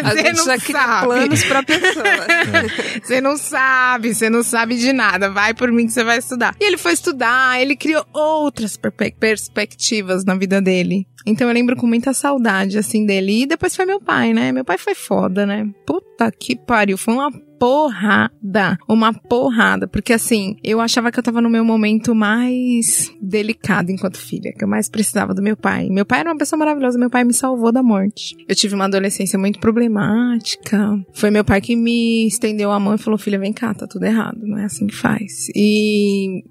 A 0.05 0.15
gente 0.15 0.37
não 0.37 0.45
já 0.45 0.59
cria 0.59 1.03
planos 1.03 1.45
pra 1.45 1.63
pessoa. 1.63 2.05
Você 3.03 3.21
não 3.21 3.37
sabe, 3.37 4.15
você 4.15 4.31
não 4.31 4.43
sabe 4.43 4.77
de 4.77 4.93
nada. 4.93 5.31
Vai 5.31 5.55
por 5.55 5.71
mim 5.71 5.87
que 5.87 5.93
você 5.93 6.05
vai 6.05 6.19
estudar. 6.19 6.55
E 6.61 6.65
ele 6.65 6.77
foi 6.77 6.93
estudar, 6.93 7.61
ele 7.61 7.77
criou 7.77 8.05
outras 8.13 8.79
perspectivas 9.19 10.25
na 10.25 10.35
vida 10.35 10.61
dele. 10.61 11.07
Então 11.27 11.49
eu 11.49 11.55
lembro 11.55 11.77
com 11.77 11.87
muita 11.87 12.13
saudade, 12.13 12.79
assim, 12.79 13.07
dele. 13.07 13.43
E 13.43 13.47
depois 13.47 13.75
foi 13.75 13.87
meu 13.87 14.01
pai, 14.01 14.33
né? 14.33 14.53
Meu 14.53 14.65
pai 14.65 14.79
foi 14.79 14.95
foda, 14.95 15.47
né? 15.47 15.69
Puta 15.87 16.31
que 16.31 16.57
pariu. 16.57 16.99
Foi 16.99 17.15
uma 17.15 17.31
porrada. 17.63 18.77
Uma 18.89 19.15
porrada. 19.15 19.87
Porque 19.87 20.13
assim, 20.13 20.57
eu 20.65 20.81
achava 20.81 21.13
que 21.13 21.19
eu 21.21 21.23
tava 21.23 21.41
no 21.41 21.49
meu 21.49 21.65
momento 21.65 22.13
mais 22.13 23.09
delicado 23.21 23.93
enquanto 23.93 24.19
filha, 24.19 24.53
que 24.53 24.65
eu 24.65 24.69
mais 24.69 24.89
precisava 24.89 25.33
do 25.33 25.41
meu 25.41 25.57
pai. 25.57 25.89
Meu 25.89 26.05
pai 26.05 26.21
era 26.21 26.31
uma 26.33 26.37
pessoa 26.37 26.59
maravilhosa, 26.59 26.99
meu 26.99 27.09
pai 27.09 27.23
me 27.23 27.33
salvou 27.33 27.71
da 27.71 27.81
morte. 27.81 28.35
Eu 28.49 28.57
tive 28.57 28.75
uma 28.75 28.87
adolescência 28.87 29.39
muito 29.39 29.61
problemática. 29.61 31.01
Foi 31.15 31.31
meu 31.31 31.45
pai 31.45 31.61
que 31.61 31.77
me 31.77 32.27
estendeu 32.27 32.73
a 32.73 32.81
mão 32.81 32.97
e 32.97 32.99
falou: 32.99 33.17
filha, 33.17 33.39
vem 33.39 33.53
cá, 33.53 33.73
tá 33.73 33.87
tudo 33.87 34.07
errado. 34.07 34.41
Não 34.43 34.59
é 34.59 34.65
assim 34.65 34.89
que 34.89 34.97
faz. 34.97 35.47
E 35.55 36.43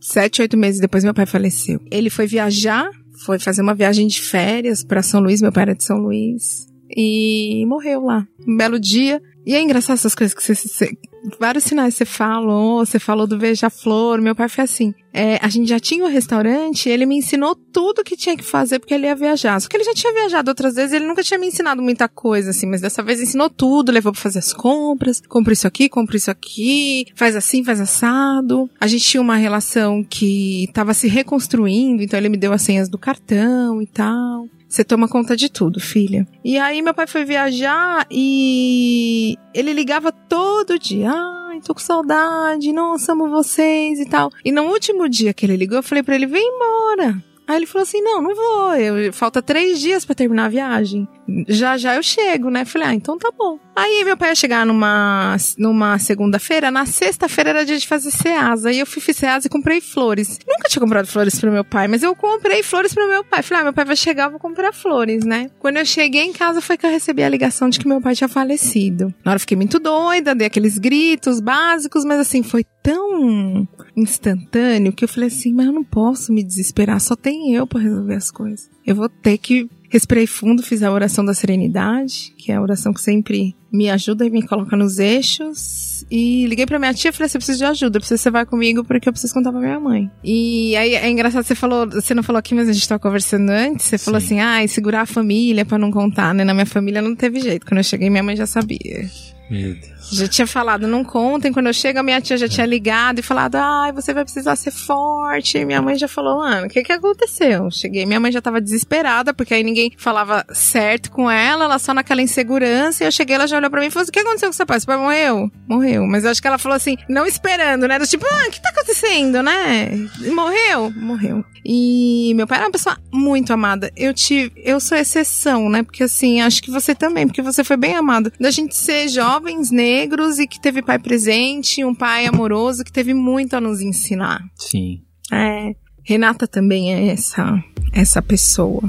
Sete, 0.00 0.42
oito 0.42 0.56
meses 0.56 0.80
depois, 0.80 1.04
meu 1.04 1.14
pai 1.14 1.24
faleceu. 1.24 1.80
Ele 1.88 2.10
foi 2.10 2.26
viajar, 2.26 2.90
foi 3.24 3.38
fazer 3.38 3.62
uma 3.62 3.76
viagem 3.76 4.08
de 4.08 4.20
férias 4.20 4.82
para 4.82 5.00
São 5.02 5.20
Luís, 5.20 5.40
meu 5.40 5.52
pai 5.52 5.62
era 5.62 5.74
de 5.76 5.84
São 5.84 5.98
Luís, 5.98 6.66
e 6.96 7.64
morreu 7.66 8.04
lá. 8.04 8.26
Um 8.46 8.56
belo 8.56 8.78
dia. 8.78 9.20
E 9.44 9.54
é 9.54 9.60
engraçado 9.60 9.94
essas 9.94 10.14
coisas 10.14 10.34
que 10.34 10.42
você, 10.42 10.54
você 10.54 10.96
vários 11.38 11.64
sinais 11.64 11.94
você 11.94 12.04
falou, 12.04 12.84
você 12.84 12.98
falou 12.98 13.26
do 13.26 13.38
beija-flor, 13.38 14.20
meu 14.20 14.34
pai 14.34 14.48
foi 14.48 14.64
assim, 14.64 14.94
é, 15.12 15.38
a 15.42 15.48
gente 15.48 15.68
já 15.68 15.78
tinha 15.78 16.04
um 16.04 16.08
restaurante, 16.08 16.88
ele 16.88 17.06
me 17.06 17.16
ensinou 17.16 17.54
tudo 17.54 18.02
que 18.02 18.16
tinha 18.16 18.36
que 18.36 18.42
fazer 18.42 18.78
porque 18.78 18.94
ele 18.94 19.06
ia 19.06 19.14
viajar. 19.14 19.60
Só 19.60 19.68
que 19.68 19.76
ele 19.76 19.84
já 19.84 19.94
tinha 19.94 20.12
viajado 20.12 20.50
outras 20.50 20.74
vezes, 20.74 20.92
ele 20.92 21.06
nunca 21.06 21.22
tinha 21.22 21.38
me 21.38 21.46
ensinado 21.46 21.82
muita 21.82 22.08
coisa, 22.08 22.50
assim, 22.50 22.66
mas 22.66 22.80
dessa 22.80 23.02
vez 23.02 23.20
ensinou 23.20 23.48
tudo, 23.48 23.92
levou 23.92 24.12
pra 24.12 24.20
fazer 24.20 24.38
as 24.40 24.52
compras, 24.52 25.20
compra 25.28 25.52
isso 25.52 25.66
aqui, 25.66 25.88
compra 25.88 26.16
isso 26.16 26.30
aqui, 26.30 27.06
faz 27.14 27.36
assim, 27.36 27.62
faz 27.62 27.80
assado. 27.80 28.68
A 28.80 28.86
gente 28.86 29.04
tinha 29.04 29.20
uma 29.20 29.36
relação 29.36 30.02
que 30.02 30.68
tava 30.72 30.94
se 30.94 31.08
reconstruindo, 31.08 32.02
então 32.02 32.18
ele 32.18 32.28
me 32.28 32.36
deu 32.36 32.52
as 32.52 32.62
senhas 32.62 32.88
do 32.88 32.98
cartão 32.98 33.80
e 33.80 33.86
tal. 33.86 34.46
Você 34.72 34.82
toma 34.82 35.06
conta 35.06 35.36
de 35.36 35.50
tudo, 35.50 35.78
filha. 35.78 36.26
E 36.42 36.56
aí 36.56 36.80
meu 36.80 36.94
pai 36.94 37.06
foi 37.06 37.26
viajar 37.26 38.06
e 38.10 39.36
ele 39.52 39.70
ligava 39.74 40.10
todo 40.10 40.78
dia. 40.78 41.12
Ai, 41.12 41.60
tô 41.60 41.74
com 41.74 41.80
saudade, 41.80 42.72
nossa, 42.72 43.12
amo 43.12 43.28
vocês 43.28 44.00
e 44.00 44.08
tal. 44.08 44.30
E 44.42 44.50
no 44.50 44.62
último 44.62 45.10
dia 45.10 45.34
que 45.34 45.44
ele 45.44 45.58
ligou, 45.58 45.76
eu 45.76 45.82
falei 45.82 46.02
para 46.02 46.14
ele, 46.14 46.24
vem 46.24 46.42
embora. 46.42 47.22
Aí 47.46 47.56
ele 47.56 47.66
falou 47.66 47.82
assim: 47.82 48.00
não, 48.00 48.22
não 48.22 48.34
vou. 48.34 48.74
Eu, 48.74 49.12
falta 49.12 49.42
três 49.42 49.78
dias 49.78 50.06
para 50.06 50.14
terminar 50.14 50.46
a 50.46 50.48
viagem. 50.48 51.06
Já 51.48 51.76
já 51.76 51.94
eu 51.94 52.02
chego, 52.02 52.50
né? 52.50 52.64
Falei, 52.64 52.88
ah, 52.88 52.94
então 52.94 53.16
tá 53.16 53.30
bom. 53.36 53.58
Aí 53.74 54.04
meu 54.04 54.16
pai 54.16 54.30
ia 54.30 54.34
chegar 54.34 54.66
numa, 54.66 55.36
numa 55.56 55.98
segunda-feira, 55.98 56.70
na 56.70 56.84
sexta-feira 56.84 57.50
era 57.50 57.64
dia 57.64 57.78
de 57.78 57.86
fazer 57.86 58.10
ceasa. 58.10 58.68
Aí 58.68 58.78
eu 58.78 58.86
fui 58.86 59.00
fazer 59.00 59.20
ceasa 59.20 59.46
e 59.46 59.50
comprei 59.50 59.80
flores. 59.80 60.38
Nunca 60.46 60.68
tinha 60.68 60.80
comprado 60.80 61.06
flores 61.06 61.38
pro 61.38 61.50
meu 61.50 61.64
pai, 61.64 61.88
mas 61.88 62.02
eu 62.02 62.14
comprei 62.14 62.62
flores 62.62 62.92
pro 62.92 63.08
meu 63.08 63.24
pai. 63.24 63.42
Falei, 63.42 63.62
ah, 63.62 63.64
meu 63.64 63.72
pai 63.72 63.84
vai 63.84 63.96
chegar, 63.96 64.24
eu 64.24 64.30
vou 64.32 64.40
comprar 64.40 64.72
flores, 64.72 65.24
né? 65.24 65.50
Quando 65.58 65.76
eu 65.76 65.86
cheguei 65.86 66.22
em 66.22 66.32
casa 66.32 66.60
foi 66.60 66.76
que 66.76 66.84
eu 66.84 66.90
recebi 66.90 67.22
a 67.22 67.28
ligação 67.28 67.68
de 67.68 67.78
que 67.78 67.88
meu 67.88 68.00
pai 68.00 68.14
tinha 68.14 68.28
falecido. 68.28 69.14
Na 69.24 69.32
hora 69.32 69.36
eu 69.36 69.40
fiquei 69.40 69.56
muito 69.56 69.78
doida, 69.78 70.34
dei 70.34 70.46
aqueles 70.46 70.78
gritos 70.78 71.40
básicos, 71.40 72.04
mas 72.04 72.20
assim, 72.20 72.42
foi 72.42 72.64
tão 72.82 73.66
instantâneo 73.96 74.92
que 74.92 75.04
eu 75.04 75.08
falei 75.08 75.28
assim, 75.28 75.52
mas 75.52 75.66
eu 75.66 75.72
não 75.72 75.84
posso 75.84 76.32
me 76.32 76.42
desesperar, 76.42 77.00
só 77.00 77.14
tem 77.14 77.54
eu 77.54 77.66
para 77.66 77.80
resolver 77.80 78.14
as 78.14 78.30
coisas. 78.30 78.70
Eu 78.84 78.96
vou 78.96 79.08
ter 79.08 79.38
que 79.38 79.68
Respirei 79.92 80.26
fundo, 80.26 80.62
fiz 80.62 80.82
a 80.82 80.90
oração 80.90 81.22
da 81.22 81.34
serenidade, 81.34 82.32
que 82.38 82.50
é 82.50 82.54
a 82.54 82.62
oração 82.62 82.94
que 82.94 83.00
sempre 83.02 83.54
me 83.70 83.90
ajuda 83.90 84.24
e 84.24 84.30
me 84.30 84.40
coloca 84.40 84.74
nos 84.74 84.98
eixos. 84.98 86.06
E 86.10 86.46
liguei 86.46 86.64
pra 86.64 86.78
minha 86.78 86.94
tia 86.94 87.10
e 87.10 87.12
falei 87.12 87.26
assim: 87.26 87.36
eu 87.36 87.40
preciso 87.40 87.58
de 87.58 87.64
ajuda, 87.66 87.98
eu 87.98 88.00
preciso 88.00 88.18
que 88.18 88.22
você 88.22 88.30
vá 88.30 88.46
comigo 88.46 88.82
porque 88.84 89.06
eu 89.06 89.12
preciso 89.12 89.34
contar 89.34 89.52
pra 89.52 89.60
minha 89.60 89.78
mãe. 89.78 90.10
E 90.24 90.74
aí 90.76 90.94
é 90.94 91.10
engraçado, 91.10 91.44
você 91.44 91.54
falou, 91.54 91.86
você 91.86 92.14
não 92.14 92.22
falou 92.22 92.38
aqui, 92.38 92.54
mas 92.54 92.70
a 92.70 92.72
gente 92.72 92.88
tava 92.88 93.00
conversando 93.00 93.50
antes. 93.50 93.84
Você 93.84 93.98
Sim. 93.98 94.04
falou 94.06 94.16
assim: 94.16 94.40
ah, 94.40 94.66
segurar 94.66 95.02
a 95.02 95.06
família 95.06 95.62
pra 95.66 95.76
não 95.76 95.90
contar, 95.90 96.34
né? 96.34 96.42
Na 96.42 96.54
minha 96.54 96.64
família 96.64 97.02
não 97.02 97.14
teve 97.14 97.38
jeito. 97.40 97.66
Quando 97.66 97.76
eu 97.76 97.84
cheguei, 97.84 98.08
minha 98.08 98.22
mãe 98.22 98.34
já 98.34 98.46
sabia. 98.46 99.10
Meu 99.50 99.74
Deus. 99.74 99.91
Já 100.12 100.28
tinha 100.28 100.46
falado, 100.46 100.86
não 100.86 101.02
contem. 101.02 101.50
Quando 101.52 101.68
eu 101.68 101.72
chego, 101.72 101.98
a 101.98 102.02
minha 102.02 102.20
tia 102.20 102.36
já 102.36 102.46
tinha 102.46 102.66
ligado 102.66 103.20
e 103.20 103.22
falado, 103.22 103.56
ai, 103.56 103.92
você 103.92 104.12
vai 104.12 104.24
precisar 104.24 104.56
ser 104.56 104.70
forte. 104.70 105.64
Minha 105.64 105.80
mãe 105.80 105.96
já 105.96 106.06
falou, 106.06 106.38
mano, 106.38 106.66
o 106.66 106.68
que 106.68 106.82
que 106.82 106.92
aconteceu? 106.92 107.70
Cheguei, 107.70 108.04
minha 108.04 108.20
mãe 108.20 108.30
já 108.30 108.42
tava 108.42 108.60
desesperada, 108.60 109.32
porque 109.32 109.54
aí 109.54 109.64
ninguém 109.64 109.90
falava 109.96 110.44
certo 110.52 111.10
com 111.10 111.30
ela, 111.30 111.64
ela 111.64 111.78
só 111.78 111.94
naquela 111.94 112.20
insegurança. 112.20 113.02
E 113.02 113.06
eu 113.06 113.12
cheguei, 113.12 113.36
ela 113.36 113.46
já 113.46 113.56
olhou 113.56 113.70
pra 113.70 113.80
mim 113.80 113.86
e 113.86 113.90
falou 113.90 114.06
o 114.06 114.12
que 114.12 114.20
aconteceu 114.20 114.48
com 114.50 114.52
seu 114.52 114.66
pai? 114.66 114.80
Seu 114.80 114.86
pai 114.86 114.98
morreu? 114.98 115.50
Morreu. 115.66 116.06
Mas 116.06 116.24
eu 116.24 116.30
acho 116.30 116.42
que 116.42 116.48
ela 116.48 116.58
falou 116.58 116.76
assim, 116.76 116.98
não 117.08 117.24
esperando, 117.24 117.88
né? 117.88 117.98
Do 117.98 118.06
tipo, 118.06 118.26
ah, 118.30 118.48
o 118.48 118.50
que 118.50 118.60
tá 118.60 118.68
acontecendo, 118.68 119.42
né? 119.42 119.88
Morreu? 120.34 120.92
Morreu. 120.94 121.42
E 121.64 122.32
meu 122.34 122.46
pai 122.46 122.58
era 122.58 122.66
uma 122.66 122.72
pessoa 122.72 122.98
muito 123.12 123.52
amada. 123.52 123.90
Eu 123.96 124.12
tive, 124.12 124.52
eu 124.56 124.80
sou 124.80 124.98
exceção, 124.98 125.68
né? 125.70 125.82
Porque 125.82 126.02
assim, 126.02 126.40
acho 126.40 126.62
que 126.62 126.70
você 126.70 126.94
também, 126.94 127.26
porque 127.26 127.40
você 127.40 127.62
foi 127.62 127.76
bem 127.76 127.94
amado. 127.94 128.32
Da 128.38 128.50
gente 128.50 128.76
ser 128.76 129.08
jovens 129.08 129.70
negros 129.70 130.01
e 130.42 130.46
que 130.46 130.60
teve 130.60 130.82
pai 130.82 130.98
presente, 130.98 131.84
um 131.84 131.94
pai 131.94 132.26
amoroso 132.26 132.84
que 132.84 132.92
teve 132.92 133.14
muito 133.14 133.54
a 133.54 133.60
nos 133.60 133.80
ensinar. 133.80 134.42
Sim. 134.56 135.02
É. 135.32 135.74
Renata 136.04 136.46
também 136.48 136.92
é 136.92 137.08
essa 137.08 137.62
essa 137.92 138.22
pessoa. 138.22 138.82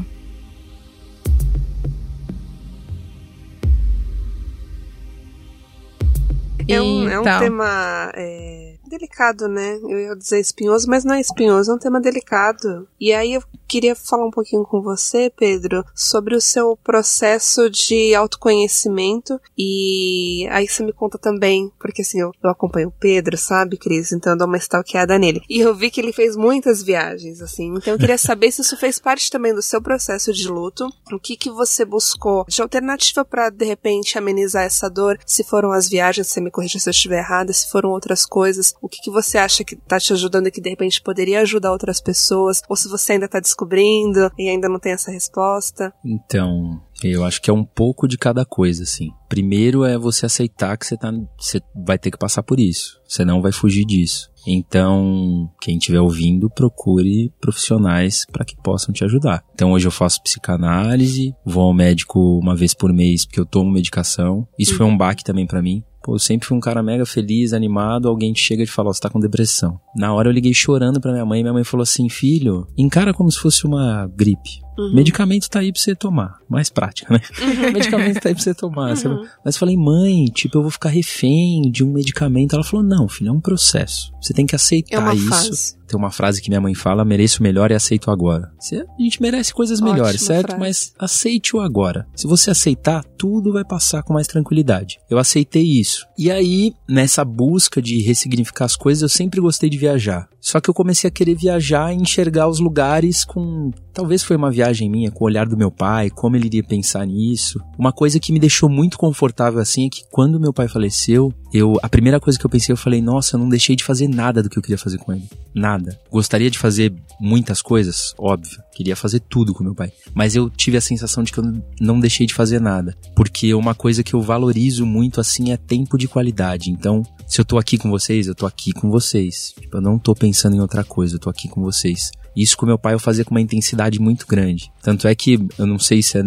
É 6.68 6.82
um, 6.82 7.09
é 7.09 7.18
um 7.18 7.22
então. 7.22 7.39
tema 7.39 8.11
é, 8.16 8.72
delicado, 8.93 9.47
né? 9.47 9.79
Eu 9.83 9.99
ia 9.99 10.15
dizer 10.15 10.39
espinhoso, 10.39 10.87
mas 10.87 11.03
não 11.03 11.15
é 11.15 11.21
espinhoso, 11.21 11.71
é 11.71 11.75
um 11.75 11.79
tema 11.79 11.99
delicado. 11.99 12.87
E 12.99 13.11
aí 13.11 13.33
eu 13.33 13.43
queria 13.67 13.95
falar 13.95 14.25
um 14.25 14.31
pouquinho 14.31 14.63
com 14.63 14.81
você, 14.81 15.31
Pedro, 15.35 15.83
sobre 15.95 16.35
o 16.35 16.41
seu 16.41 16.77
processo 16.77 17.69
de 17.69 18.13
autoconhecimento 18.13 19.39
e 19.57 20.47
aí 20.51 20.67
você 20.67 20.83
me 20.83 20.93
conta 20.93 21.17
também, 21.17 21.71
porque 21.79 22.03
assim, 22.03 22.19
eu, 22.19 22.31
eu 22.43 22.49
acompanho 22.49 22.89
o 22.89 22.91
Pedro, 22.91 23.35
sabe, 23.37 23.77
Cris? 23.77 24.11
Então 24.11 24.33
eu 24.33 24.37
dou 24.37 24.47
uma 24.47 24.57
stalkeada 24.57 25.17
nele. 25.17 25.41
E 25.49 25.59
eu 25.59 25.73
vi 25.73 25.89
que 25.89 25.99
ele 25.99 26.13
fez 26.13 26.35
muitas 26.35 26.83
viagens, 26.83 27.41
assim, 27.41 27.73
então 27.75 27.93
eu 27.93 27.99
queria 27.99 28.17
saber 28.17 28.51
se 28.51 28.61
isso 28.61 28.77
fez 28.77 28.99
parte 28.99 29.31
também 29.31 29.53
do 29.53 29.61
seu 29.61 29.81
processo 29.81 30.31
de 30.31 30.47
luto, 30.47 30.87
o 31.11 31.19
que 31.19 31.35
que 31.35 31.49
você 31.49 31.83
buscou 31.83 32.45
de 32.47 32.61
alternativa 32.61 33.25
para 33.25 33.49
de 33.49 33.65
repente 33.65 34.17
amenizar 34.17 34.63
essa 34.63 34.89
dor, 34.89 35.19
se 35.25 35.43
foram 35.43 35.71
as 35.71 35.89
viagens, 35.89 36.27
você 36.27 36.39
me 36.39 36.51
corrija 36.51 36.77
se 36.77 36.87
eu 36.87 36.91
estiver 36.91 37.19
errada, 37.19 37.51
se 37.51 37.69
foram 37.69 37.89
outras 37.89 38.25
coisas, 38.25 38.75
o 38.84 38.89
que 38.89 38.99
que 39.01 39.09
você 39.09 39.38
acha 39.38 39.63
que 39.63 39.77
tá 39.77 39.97
te 39.97 40.11
ajudando 40.11 40.47
e 40.47 40.51
que 40.51 40.59
de 40.59 40.69
repente 40.69 41.01
poderia 41.01 41.39
ajudar 41.39 41.71
outras 41.71 42.01
pessoas, 42.01 42.61
ou 42.67 42.75
se 42.75 42.89
você 42.89 43.13
ainda 43.13 43.29
tá 43.29 43.39
descobrindo 43.39 44.29
e 44.38 44.49
ainda 44.49 44.67
não 44.67 44.77
tem 44.77 44.91
essa 44.91 45.09
resposta? 45.09 45.93
Então, 46.03 46.81
eu 47.01 47.23
acho 47.23 47.41
que 47.41 47.49
é 47.49 47.53
um 47.53 47.63
pouco 47.63 48.09
de 48.09 48.17
cada 48.17 48.43
coisa, 48.43 48.84
assim. 48.84 49.09
Primeiro 49.29 49.86
é 49.86 49.97
você 49.97 50.25
aceitar 50.25 50.77
que 50.77 50.86
você, 50.86 50.97
tá, 50.97 51.13
você 51.39 51.61
vai 51.73 51.97
ter 51.97 52.11
que 52.11 52.17
passar 52.17 52.43
por 52.43 52.59
isso. 52.59 53.01
Você 53.07 53.23
não 53.23 53.41
vai 53.41 53.53
fugir 53.53 53.86
disso. 53.86 54.29
Então, 54.45 55.49
quem 55.61 55.77
estiver 55.77 56.01
ouvindo, 56.01 56.49
procure 56.49 57.31
profissionais 57.39 58.25
para 58.29 58.43
que 58.43 58.57
possam 58.61 58.93
te 58.93 59.05
ajudar. 59.05 59.45
Então, 59.53 59.71
hoje 59.71 59.88
eu 59.88 59.91
faço 59.91 60.21
psicanálise, 60.21 61.34
vou 61.45 61.63
ao 61.63 61.73
médico 61.73 62.19
uma 62.38 62.53
vez 62.53 62.73
por 62.73 62.91
mês 62.91 63.25
porque 63.25 63.39
eu 63.39 63.45
tomo 63.45 63.71
medicação. 63.71 64.45
Isso 64.59 64.75
foi 64.75 64.86
um 64.86 64.97
baque 64.97 65.23
também 65.23 65.47
para 65.47 65.61
mim. 65.61 65.84
Pô, 66.03 66.15
eu 66.15 66.19
sempre 66.19 66.47
fui 66.47 66.57
um 66.57 66.59
cara 66.59 66.83
mega 66.83 67.05
feliz, 67.05 67.53
animado, 67.53 68.09
alguém 68.09 68.33
te 68.33 68.41
chega 68.41 68.63
e 68.63 68.67
fala, 68.67 68.93
você 68.93 68.99
tá 68.99 69.09
com 69.09 69.21
depressão. 69.21 69.79
Na 69.95 70.13
hora 70.13 70.27
eu 70.27 70.33
liguei 70.33 70.53
chorando 70.53 70.99
pra 70.99 71.13
minha 71.13 71.25
mãe 71.25 71.41
minha 71.41 71.53
mãe 71.53 71.63
falou 71.63 71.83
assim, 71.83 72.09
filho, 72.09 72.67
encara 72.77 73.13
como 73.13 73.31
se 73.31 73.39
fosse 73.39 73.65
uma 73.65 74.05
gripe. 74.13 74.62
Uhum. 74.78 74.93
Medicamento 74.93 75.49
tá 75.49 75.59
aí 75.59 75.71
pra 75.71 75.82
você 75.82 75.95
tomar. 75.95 76.39
Mais 76.49 76.69
prática, 76.69 77.13
né? 77.13 77.21
Uhum. 77.41 77.71
medicamento 77.74 78.19
tá 78.19 78.30
aí 78.30 78.36
pra 78.36 78.43
você 78.43 78.53
tomar. 78.53 78.95
Uhum. 79.05 79.26
Mas 79.43 79.55
eu 79.55 79.59
falei, 79.59 79.78
mãe, 79.78 80.26
tipo, 80.26 80.57
eu 80.57 80.61
vou 80.61 80.71
ficar 80.71 80.89
refém 80.89 81.69
de 81.69 81.84
um 81.84 81.91
medicamento. 81.91 82.53
Ela 82.53 82.63
falou, 82.63 82.86
não, 82.86 83.07
filho, 83.07 83.30
é 83.30 83.32
um 83.32 83.41
processo. 83.41 84.11
Você 84.21 84.34
tem 84.34 84.45
que 84.45 84.55
aceitar 84.55 85.11
é 85.11 85.15
isso. 85.15 85.30
Fase. 85.30 85.84
Tem 85.93 85.99
uma 85.99 86.11
frase 86.11 86.41
que 86.41 86.49
minha 86.49 86.61
mãe 86.61 86.74
fala: 86.74 87.05
mereço 87.05 87.39
o 87.39 87.43
melhor 87.43 87.69
e 87.69 87.76
aceito 87.76 88.09
agora. 88.09 88.51
Você, 88.59 88.78
a 88.78 89.01
gente 89.01 89.21
merece 89.21 89.53
coisas 89.53 89.80
melhores, 89.80 90.21
Ótima 90.24 90.28
certo? 90.28 90.47
Frase. 90.47 90.59
Mas 90.59 90.93
aceite-o 90.97 91.59
agora. 91.59 92.07
Se 92.15 92.26
você 92.26 92.49
aceitar, 92.49 93.03
tudo 93.17 93.53
vai 93.53 93.63
passar 93.63 94.01
com 94.01 94.13
mais 94.13 94.26
tranquilidade. 94.26 94.99
Eu 95.09 95.19
aceitei 95.19 95.63
isso. 95.63 96.07
E 96.17 96.32
aí, 96.32 96.74
nessa 96.89 97.24
busca 97.24 97.82
de 97.82 98.01
ressignificar 98.01 98.65
as 98.65 98.76
coisas, 98.76 99.03
eu 99.03 99.09
sempre 99.09 99.39
gostei 99.39 99.69
de 99.69 99.78
viajar. 99.78 100.28
Só 100.39 100.59
que 100.59 100.69
eu 100.69 100.74
comecei 100.74 101.07
a 101.07 101.11
querer 101.11 101.36
viajar 101.36 101.93
e 101.93 101.97
enxergar 101.97 102.47
os 102.47 102.59
lugares 102.59 103.24
com. 103.24 103.71
Talvez 103.93 104.24
foi 104.24 104.36
uma 104.36 104.49
viagem 104.49 104.62
minha, 104.89 105.11
com 105.11 105.24
o 105.24 105.28
olhar 105.28 105.47
do 105.47 105.57
meu 105.57 105.72
pai, 105.72 106.09
como 106.09 106.36
ele 106.36 106.47
iria 106.47 106.64
pensar 106.64 107.05
nisso. 107.05 107.59
Uma 107.78 107.91
coisa 107.91 108.20
que 108.20 108.32
me 108.32 108.39
deixou 108.39 108.70
muito 108.70 108.97
confortável 108.97 109.59
assim 109.59 109.88
é 109.88 109.89
que 109.89 110.03
quando 110.11 110.39
meu 110.39 110.53
pai 110.53 110.68
faleceu, 110.68 111.34
eu. 111.53 111.78
A 111.82 111.89
primeira 111.89 112.20
coisa 112.20 112.38
que 112.38 112.45
eu 112.45 112.49
pensei, 112.49 112.74
eu 112.74 112.78
falei, 112.78 113.01
nossa, 113.01 113.36
eu 113.36 113.39
não 113.39 113.49
deixei 113.49 113.76
de 113.76 113.84
fazer 113.84 114.07
nada 114.07 114.41
do 114.41 114.49
que 114.49 114.57
eu 114.57 114.61
queria 114.61 114.78
fazer 114.78 114.97
com 114.97 115.14
ele. 115.14 115.28
Nada. 115.53 115.99
Gostaria 116.11 116.49
de 116.49 116.57
fazer 116.57 116.93
muitas 117.20 117.61
coisas, 117.61 118.14
óbvio. 118.18 118.61
Queria 118.76 118.95
fazer 118.95 119.20
tudo 119.20 119.53
com 119.53 119.64
meu 119.64 119.76
pai. 119.76 119.91
Mas 120.14 120.36
eu 120.36 120.49
tive 120.49 120.78
a 120.78 120.82
sensação 120.82 121.24
de 121.24 121.32
que 121.32 121.39
eu 121.39 121.64
não 121.80 121.99
deixei 121.99 122.26
de 122.26 122.34
fazer 122.34 122.59
nada. 122.59 122.95
Porque 123.16 123.53
uma 123.53 123.76
coisa 123.76 124.03
que 124.03 124.14
eu 124.14 124.22
valorizo 124.22 124.86
muito 124.86 125.22
assim 125.22 125.51
é 125.51 125.57
tempo 125.57 125.97
de 125.97 126.07
qualidade. 126.07 126.72
Então, 126.72 127.03
se 127.28 127.39
eu 127.39 127.45
tô 127.45 127.57
aqui 127.57 127.78
com 127.78 127.89
vocês, 127.89 128.28
eu 128.28 128.36
tô 128.36 128.45
aqui 128.45 128.72
com 128.72 128.89
vocês. 128.89 129.53
Tipo, 129.59 129.78
eu 129.78 129.82
não 129.82 129.99
tô 129.99 130.16
pensando 130.16 130.55
em 130.55 130.59
outra 130.59 130.84
coisa, 130.84 131.16
eu 131.16 131.20
tô 131.20 131.30
aqui 131.30 131.47
com 131.47 131.61
vocês. 131.61 132.11
Isso 132.36 132.57
com 132.57 132.65
meu 132.65 132.79
pai 132.79 132.93
eu 132.93 132.99
fazia 132.99 133.23
com 133.23 133.31
uma 133.31 133.41
intensidade 133.41 133.99
muito 133.99 134.25
grande. 134.25 134.71
Tanto 134.84 135.07
é 135.07 135.15
que 135.15 135.39
eu 135.57 135.65
não 135.65 135.79
sei 135.79 136.03
se 136.03 136.17
é 136.17 136.23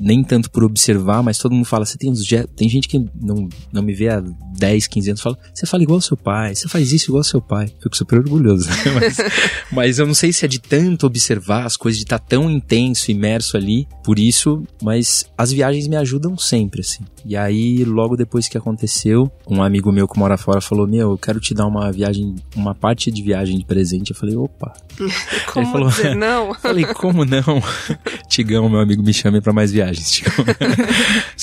nem 0.00 0.24
tanto 0.24 0.50
por 0.50 0.64
observar, 0.64 1.22
mas 1.22 1.38
todo 1.38 1.54
mundo 1.54 1.66
fala, 1.66 1.84
você 1.84 1.98
tem 1.98 2.10
uns 2.10 2.26
tem 2.56 2.68
gente 2.68 2.88
que 2.88 2.98
não, 3.20 3.48
não 3.70 3.82
me 3.82 3.92
vê 3.92 4.08
há 4.08 4.22
10, 4.58 4.86
15 4.86 5.10
anos, 5.10 5.20
fala, 5.20 5.38
você 5.54 5.66
fala 5.66 5.82
igual 5.82 5.98
ao 5.98 6.00
seu 6.00 6.16
pai, 6.16 6.54
você 6.54 6.68
faz 6.68 6.90
isso 6.90 7.10
igual 7.10 7.20
ao 7.20 7.24
seu 7.24 7.40
pai. 7.40 7.70
Fico 7.80 7.96
super 7.96 8.18
orgulhoso. 8.18 8.68
mas, 8.98 9.16
mas 9.70 9.98
eu 9.98 10.06
não 10.06 10.14
sei 10.14 10.32
se 10.32 10.44
é 10.44 10.48
de 10.48 10.58
tanto 10.58 11.06
observar 11.06 11.66
as 11.66 11.76
coisas, 11.76 11.98
de 11.98 12.04
estar 12.04 12.18
tá 12.18 12.24
tão 12.26 12.50
intenso, 12.50 13.10
imerso 13.10 13.56
ali, 13.56 13.86
por 14.02 14.18
isso, 14.18 14.62
mas 14.82 15.26
as 15.36 15.52
viagens 15.52 15.86
me 15.86 15.96
ajudam 15.96 16.36
sempre, 16.36 16.80
assim. 16.80 17.04
E 17.24 17.36
aí, 17.36 17.84
logo 17.84 18.16
depois 18.16 18.48
que 18.48 18.56
aconteceu, 18.56 19.30
um 19.46 19.62
amigo 19.62 19.92
meu 19.92 20.08
que 20.08 20.18
mora 20.18 20.38
fora 20.38 20.62
falou: 20.62 20.86
Meu, 20.86 21.10
eu 21.10 21.18
quero 21.18 21.38
te 21.38 21.52
dar 21.52 21.66
uma 21.66 21.92
viagem, 21.92 22.34
uma 22.56 22.74
parte 22.74 23.10
de 23.10 23.22
viagem 23.22 23.58
de 23.58 23.66
presente. 23.66 24.12
Eu 24.12 24.16
falei: 24.16 24.34
Opa. 24.34 24.72
como 25.52 25.66
Ele 25.66 25.90
falou, 25.90 26.14
não? 26.16 26.54
falei: 26.54 26.86
Como 26.86 27.24
não? 27.26 27.62
Tigão, 28.28 28.68
meu 28.68 28.80
amigo, 28.80 29.02
me 29.02 29.12
chame 29.12 29.40
para 29.40 29.52
mais 29.52 29.72
viagens, 29.72 30.10
Tigão. 30.10 30.32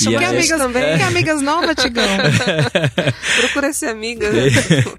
e 0.01 0.16
aí, 0.16 0.26
amigas 0.26 0.60
também? 0.60 0.97
Que 0.97 1.03
amigas 1.03 1.41
novas, 1.41 1.76
Tigão? 1.76 2.03
Procura 3.41 3.74
ser 3.74 3.88
amiga. 3.88 4.28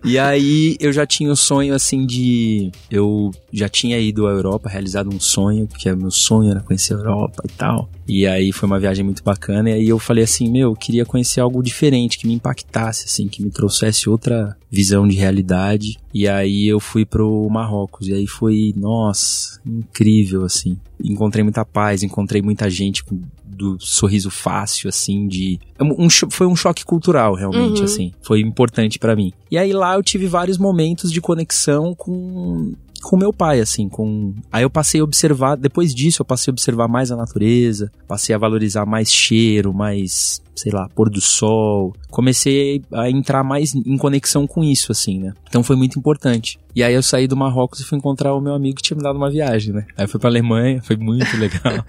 e 0.05 0.19
aí, 0.19 0.77
eu 0.81 0.93
já 0.93 1.07
tinha 1.07 1.31
o 1.31 1.37
sonho, 1.37 1.75
assim, 1.75 2.07
de. 2.07 2.71
Eu 2.91 3.31
já 3.53 3.69
tinha 3.69 3.99
ido 3.99 4.27
à 4.27 4.31
Europa, 4.31 4.69
realizado 4.69 5.09
um 5.13 5.21
sonho, 5.21 5.67
porque 5.67 5.91
meu 5.93 6.11
sonho 6.11 6.51
era 6.51 6.61
conhecer 6.61 6.95
a 6.95 6.99
Europa 6.99 7.43
e 7.45 7.53
tal. 7.53 7.89
E 8.09 8.27
aí 8.27 8.53
foi 8.53 8.67
uma 8.69 8.79
viagem 8.79 9.05
muito 9.05 9.23
bacana. 9.23 9.71
E 9.71 9.73
aí 9.75 9.89
eu 9.89 9.99
falei 9.99 10.25
assim, 10.25 10.51
meu, 10.51 10.71
eu 10.71 10.77
queria 10.77 11.05
conhecer 11.05 11.41
algo 11.41 11.63
diferente, 11.63 12.19
que 12.19 12.27
me 12.27 12.35
impactasse, 12.35 13.07
assim, 13.07 13.27
que 13.27 13.43
me 13.43 13.51
trouxesse 13.51 14.09
outra 14.09 14.57
visão 14.71 15.07
de 15.09 15.17
realidade. 15.17 15.99
E 16.19 16.27
aí 16.27 16.67
eu 16.67 16.81
fui 16.81 17.05
pro 17.05 17.47
Marrocos. 17.51 18.09
E 18.09 18.15
aí 18.15 18.27
foi, 18.27 18.73
nossa, 18.75 19.61
incrível, 19.67 20.47
assim. 20.47 20.79
Encontrei 20.99 21.45
muita 21.45 21.63
paz, 21.63 22.03
encontrei 22.03 22.41
muita 22.41 22.71
gente 22.71 23.05
com 23.05 23.21
do 23.45 23.79
sorriso 23.79 24.31
fácil, 24.31 24.89
assim, 24.89 25.29
de. 25.29 25.59
Um, 25.79 26.09
foi 26.31 26.47
um 26.47 26.57
choque 26.57 26.87
cultural, 26.87 27.35
realmente, 27.35 27.81
uhum. 27.81 27.85
assim. 27.85 28.13
Foi 28.23 28.41
importante 28.41 28.99
para 28.99 29.15
mim. 29.15 29.31
E 29.51 29.59
aí 29.59 29.75
lá 29.75 29.95
eu 29.95 30.03
tive 30.03 30.27
vários 30.27 30.57
momentos 30.57 31.13
de 31.13 31.21
conexão 31.21 31.95
com 31.95 32.73
com 33.07 33.17
meu 33.17 33.33
pai, 33.33 33.61
assim, 33.61 33.89
com. 33.89 34.35
Aí 34.51 34.65
eu 34.65 34.71
passei 34.71 35.01
a 35.01 35.05
observar, 35.05 35.57
depois 35.57 35.95
disso 35.95 36.23
eu 36.23 36.27
passei 36.27 36.51
a 36.51 36.53
observar 36.53 36.89
mais 36.89 37.13
a 37.13 37.17
natureza, 37.17 37.89
passei 38.09 38.35
a 38.35 38.39
valorizar 38.39 38.85
mais 38.85 39.13
cheiro, 39.13 39.73
mais, 39.73 40.43
sei 40.57 40.73
lá, 40.73 40.89
pôr 40.89 41.09
do 41.09 41.21
sol. 41.21 41.95
Comecei 42.11 42.83
a 42.93 43.09
entrar 43.09 43.45
mais 43.45 43.77
em 43.77 43.97
conexão 43.97 44.45
com 44.45 44.65
isso, 44.65 44.91
assim, 44.91 45.21
né? 45.21 45.35
Então 45.49 45.63
foi 45.63 45.77
muito 45.77 45.97
importante. 45.97 46.59
E 46.75 46.83
aí 46.83 46.95
eu 46.95 47.03
saí 47.03 47.29
do 47.29 47.37
Marrocos 47.37 47.79
e 47.79 47.85
fui 47.85 47.97
encontrar 47.97 48.35
o 48.35 48.41
meu 48.41 48.55
amigo 48.55 48.79
que 48.79 48.83
tinha 48.83 48.97
me 48.97 49.05
dado 49.05 49.17
uma 49.17 49.31
viagem, 49.31 49.73
né? 49.73 49.87
Aí 49.97 50.05
eu 50.05 50.09
fui 50.09 50.19
pra 50.19 50.29
Alemanha, 50.29 50.83
foi 50.83 50.97
muito 50.97 51.31
legal. 51.39 51.85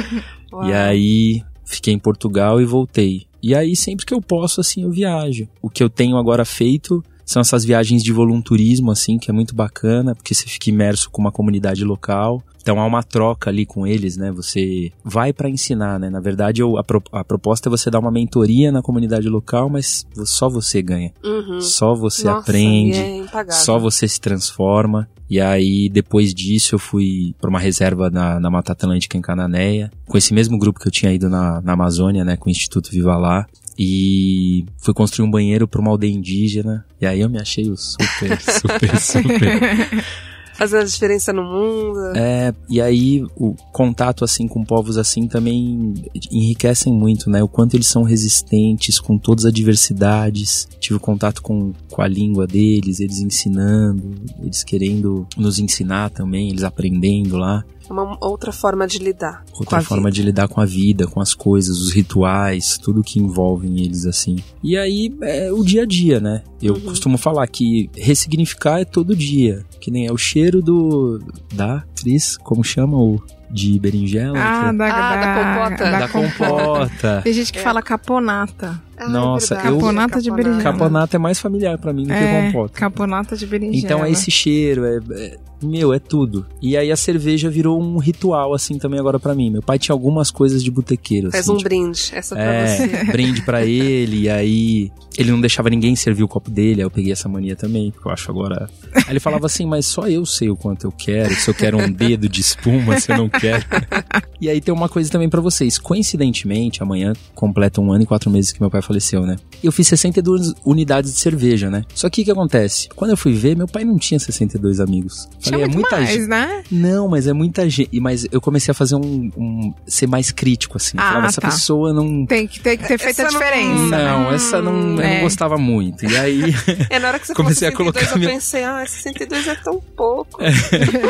e 0.66 0.72
aí 0.72 1.44
fiquei 1.66 1.92
em 1.92 1.98
Portugal 1.98 2.58
e 2.58 2.64
voltei. 2.64 3.26
E 3.42 3.54
aí 3.54 3.76
sempre 3.76 4.06
que 4.06 4.14
eu 4.14 4.22
posso, 4.22 4.62
assim, 4.62 4.84
eu 4.84 4.90
viajo. 4.90 5.46
O 5.60 5.68
que 5.68 5.82
eu 5.82 5.90
tenho 5.90 6.16
agora 6.16 6.46
feito 6.46 7.04
são 7.24 7.40
essas 7.40 7.64
viagens 7.64 8.02
de 8.02 8.12
volunturismo, 8.12 8.90
assim, 8.90 9.18
que 9.18 9.30
é 9.30 9.34
muito 9.34 9.54
bacana, 9.54 10.14
porque 10.14 10.34
você 10.34 10.46
fica 10.46 10.70
imerso 10.70 11.10
com 11.10 11.20
uma 11.20 11.32
comunidade 11.32 11.84
local. 11.84 12.42
Então 12.64 12.80
há 12.80 12.86
uma 12.86 13.02
troca 13.02 13.50
ali 13.50 13.66
com 13.66 13.86
eles, 13.86 14.16
né? 14.16 14.32
Você 14.32 14.90
vai 15.04 15.34
para 15.34 15.50
ensinar, 15.50 16.00
né? 16.00 16.08
Na 16.08 16.20
verdade, 16.20 16.62
eu, 16.62 16.78
a, 16.78 16.82
pro, 16.82 17.02
a, 17.12 17.22
proposta 17.22 17.68
é 17.68 17.70
você 17.70 17.90
dar 17.90 17.98
uma 17.98 18.10
mentoria 18.10 18.72
na 18.72 18.80
comunidade 18.80 19.28
local, 19.28 19.68
mas 19.68 20.06
só 20.24 20.48
você 20.48 20.80
ganha. 20.80 21.12
Uhum. 21.22 21.60
Só 21.60 21.94
você 21.94 22.24
Nossa, 22.24 22.38
aprende, 22.40 22.98
é 22.98 23.50
só 23.50 23.78
você 23.78 24.08
se 24.08 24.18
transforma. 24.18 25.06
E 25.28 25.40
aí, 25.40 25.90
depois 25.90 26.32
disso, 26.32 26.74
eu 26.74 26.78
fui 26.78 27.34
para 27.38 27.50
uma 27.50 27.58
reserva 27.58 28.08
na, 28.08 28.40
na 28.40 28.50
Mata 28.50 28.72
Atlântica 28.72 29.18
em 29.18 29.22
Cananéia, 29.22 29.90
com 30.06 30.16
esse 30.16 30.32
mesmo 30.32 30.58
grupo 30.58 30.80
que 30.80 30.88
eu 30.88 30.92
tinha 30.92 31.12
ido 31.12 31.28
na, 31.28 31.60
na 31.60 31.72
Amazônia, 31.72 32.24
né? 32.24 32.36
Com 32.36 32.48
o 32.48 32.52
Instituto 32.52 32.90
Viva 32.90 33.16
Lá 33.16 33.46
e 33.78 34.64
fui 34.78 34.94
construir 34.94 35.26
um 35.26 35.30
banheiro 35.30 35.66
para 35.66 35.80
uma 35.80 35.90
aldeia 35.90 36.12
indígena. 36.12 36.84
E 37.00 37.06
aí 37.06 37.20
eu 37.20 37.28
me 37.28 37.38
achei 37.38 37.68
o 37.68 37.76
super, 37.76 38.40
super, 38.40 39.00
super. 39.00 40.04
Fazendo 40.54 40.82
a 40.82 40.84
diferença 40.84 41.32
no 41.32 41.42
mundo. 41.42 42.16
É, 42.16 42.54
e 42.70 42.80
aí 42.80 43.24
o 43.36 43.54
contato 43.72 44.24
assim 44.24 44.46
com 44.46 44.64
povos 44.64 44.96
assim 44.96 45.26
também 45.26 45.94
enriquecem 46.30 46.92
muito, 46.92 47.28
né? 47.28 47.42
O 47.42 47.48
quanto 47.48 47.74
eles 47.74 47.88
são 47.88 48.04
resistentes 48.04 49.00
com 49.00 49.18
todas 49.18 49.44
as 49.44 49.50
adversidades. 49.50 50.68
Tive 50.78 51.00
contato 51.00 51.42
com, 51.42 51.72
com 51.90 52.00
a 52.00 52.06
língua 52.06 52.46
deles, 52.46 53.00
eles 53.00 53.18
ensinando, 53.18 54.14
eles 54.40 54.62
querendo 54.62 55.26
nos 55.36 55.58
ensinar 55.58 56.10
também, 56.10 56.50
eles 56.50 56.62
aprendendo 56.62 57.36
lá. 57.36 57.64
É 57.88 57.92
uma 57.92 58.16
outra 58.20 58.52
forma 58.52 58.86
de 58.86 58.98
lidar. 58.98 59.44
Outra 59.58 59.80
forma 59.80 60.08
vida. 60.08 60.16
de 60.16 60.22
lidar 60.22 60.48
com 60.48 60.60
a 60.60 60.64
vida, 60.64 61.06
com 61.06 61.20
as 61.20 61.34
coisas, 61.34 61.78
os 61.78 61.92
rituais, 61.92 62.78
tudo 62.78 63.02
que 63.02 63.18
envolve 63.18 63.66
eles, 63.66 64.06
assim. 64.06 64.36
E 64.62 64.76
aí 64.76 65.14
é 65.22 65.52
o 65.52 65.62
dia 65.62 65.82
a 65.82 65.86
dia, 65.86 66.20
né? 66.20 66.42
Eu 66.62 66.74
uhum. 66.74 66.80
costumo 66.80 67.18
falar 67.18 67.46
que 67.46 67.90
ressignificar 67.96 68.80
é 68.80 68.84
todo 68.84 69.14
dia. 69.14 69.64
Que 69.80 69.90
nem 69.90 70.06
é 70.06 70.12
o 70.12 70.16
cheiro 70.16 70.62
do. 70.62 71.22
da 71.52 71.76
atriz, 71.76 72.36
como 72.38 72.64
chama 72.64 72.96
o 72.96 73.20
de 73.50 73.78
berinjela. 73.78 74.36
Ah, 74.36 74.70
que... 74.70 74.78
da, 74.78 74.86
ah, 74.86 75.16
da, 75.16 75.20
da, 75.20 75.44
compota. 75.44 75.90
Da, 75.90 75.98
da 75.98 76.08
compota. 76.08 77.20
Tem 77.22 77.32
gente 77.32 77.52
que 77.52 77.58
é. 77.58 77.62
fala 77.62 77.80
caponata. 77.80 78.82
Ah, 78.96 79.08
Nossa, 79.08 79.54
é 79.54 79.68
eu 79.68 79.78
caponata 79.78 80.20
de 80.20 80.30
berinjela. 80.30 80.62
Caponata 80.62 81.16
é 81.16 81.18
mais 81.18 81.38
familiar 81.38 81.78
para 81.78 81.92
mim 81.92 82.04
do 82.06 82.12
é, 82.12 82.18
que 82.18 82.46
compota. 82.52 82.74
Caponata 82.74 83.36
de 83.36 83.46
berinjela. 83.46 83.84
Então 83.84 84.04
é 84.04 84.10
esse 84.10 84.30
cheiro, 84.30 84.84
é, 84.84 85.00
é, 85.12 85.38
meu, 85.64 85.92
é 85.92 85.98
tudo. 85.98 86.46
E 86.60 86.76
aí 86.76 86.92
a 86.92 86.96
cerveja 86.96 87.48
virou 87.50 87.80
um 87.80 87.98
ritual 87.98 88.54
assim 88.54 88.78
também 88.78 89.00
agora 89.00 89.18
para 89.18 89.34
mim. 89.34 89.50
Meu 89.50 89.62
pai 89.62 89.78
tinha 89.78 89.94
algumas 89.94 90.30
coisas 90.30 90.62
de 90.62 90.70
botequeiro 90.70 91.30
Faz 91.30 91.44
assim, 91.44 91.52
um 91.52 91.56
tipo, 91.56 91.68
brinde, 91.68 92.10
essa 92.12 92.34
pra 92.34 92.44
é, 92.44 92.76
você. 92.76 93.04
brinde 93.10 93.42
para 93.42 93.64
ele 93.64 94.22
e 94.22 94.30
aí 94.30 94.92
ele 95.16 95.30
não 95.30 95.40
deixava 95.40 95.70
ninguém 95.70 95.94
servir 95.94 96.24
o 96.24 96.28
copo 96.28 96.50
dele, 96.50 96.80
aí 96.80 96.86
eu 96.86 96.90
peguei 96.90 97.12
essa 97.12 97.28
mania 97.28 97.54
também, 97.54 97.90
porque 97.90 98.06
eu 98.08 98.12
acho 98.12 98.30
agora. 98.30 98.68
Aí 98.94 99.04
ele 99.10 99.20
falava 99.20 99.46
assim, 99.46 99.64
mas 99.64 99.86
só 99.86 100.08
eu 100.08 100.26
sei 100.26 100.50
o 100.50 100.56
quanto 100.56 100.86
eu 100.86 100.92
quero, 100.92 101.34
se 101.34 101.48
eu 101.48 101.54
quero 101.54 101.78
um 101.78 101.90
dedo 101.90 102.28
de 102.28 102.40
espuma, 102.40 102.98
se 102.98 103.12
eu 103.12 103.18
não 103.18 103.28
quero. 103.28 103.64
e 104.40 104.48
aí 104.48 104.60
tem 104.60 104.74
uma 104.74 104.88
coisa 104.88 105.10
também 105.10 105.28
para 105.28 105.40
vocês. 105.40 105.78
Coincidentemente, 105.78 106.82
amanhã 106.82 107.12
completa 107.34 107.80
um 107.80 107.92
ano 107.92 108.02
e 108.02 108.06
quatro 108.06 108.28
meses 108.28 108.50
que 108.50 108.60
meu 108.60 108.70
pai 108.70 108.82
faleceu, 108.84 109.22
né? 109.22 109.36
Eu 109.62 109.72
fiz 109.72 109.88
62 109.88 110.52
unidades 110.64 111.12
de 111.12 111.18
cerveja, 111.18 111.70
né? 111.70 111.84
Só 111.94 112.10
que 112.10 112.22
o 112.22 112.24
que 112.24 112.30
acontece? 112.30 112.88
Quando 112.94 113.12
eu 113.12 113.16
fui 113.16 113.32
ver, 113.32 113.56
meu 113.56 113.66
pai 113.66 113.84
não 113.84 113.98
tinha 113.98 114.18
62 114.20 114.78
amigos. 114.78 115.28
Falei, 115.40 115.62
é 115.62 115.68
muita 115.68 115.96
mais, 115.96 116.10
gente. 116.10 116.28
né? 116.28 116.62
Não, 116.70 117.08
mas 117.08 117.26
é 117.26 117.32
muita 117.32 117.68
gente. 117.68 117.98
Mas 117.98 118.26
eu 118.30 118.40
comecei 118.40 118.72
a 118.72 118.74
fazer 118.74 118.94
um. 118.96 119.30
um 119.36 119.74
ser 119.86 120.06
mais 120.06 120.30
crítico, 120.30 120.76
assim. 120.76 120.96
Ah, 120.98 121.08
Falava, 121.08 121.26
essa 121.28 121.40
tá. 121.40 121.48
pessoa 121.48 121.92
não. 121.92 122.26
Tem 122.26 122.46
que, 122.46 122.60
tem 122.60 122.76
que 122.76 122.86
ter 122.86 122.98
feito 122.98 123.20
essa 123.20 123.28
a 123.28 123.30
diferença. 123.30 123.96
Não, 123.96 124.22
não 124.22 124.28
hum, 124.28 124.34
essa 124.34 124.62
não. 124.62 125.00
É. 125.00 125.10
Eu 125.10 125.14
não 125.14 125.20
gostava 125.22 125.56
muito. 125.56 126.04
E 126.04 126.16
aí. 126.16 126.54
É 126.90 126.98
na 126.98 127.08
hora 127.08 127.18
que 127.18 127.26
você 127.26 127.34
comecei 127.34 127.70
falou 127.70 127.92
62, 127.92 128.06
a 128.06 128.08
colocar. 128.08 128.14
Eu 128.14 128.18
minha... 128.18 128.30
pensei, 128.30 128.64
ah, 128.64 128.84
62 128.86 129.48
é 129.48 129.54
tão 129.56 129.80
pouco. 129.96 130.42
É. 130.42 130.50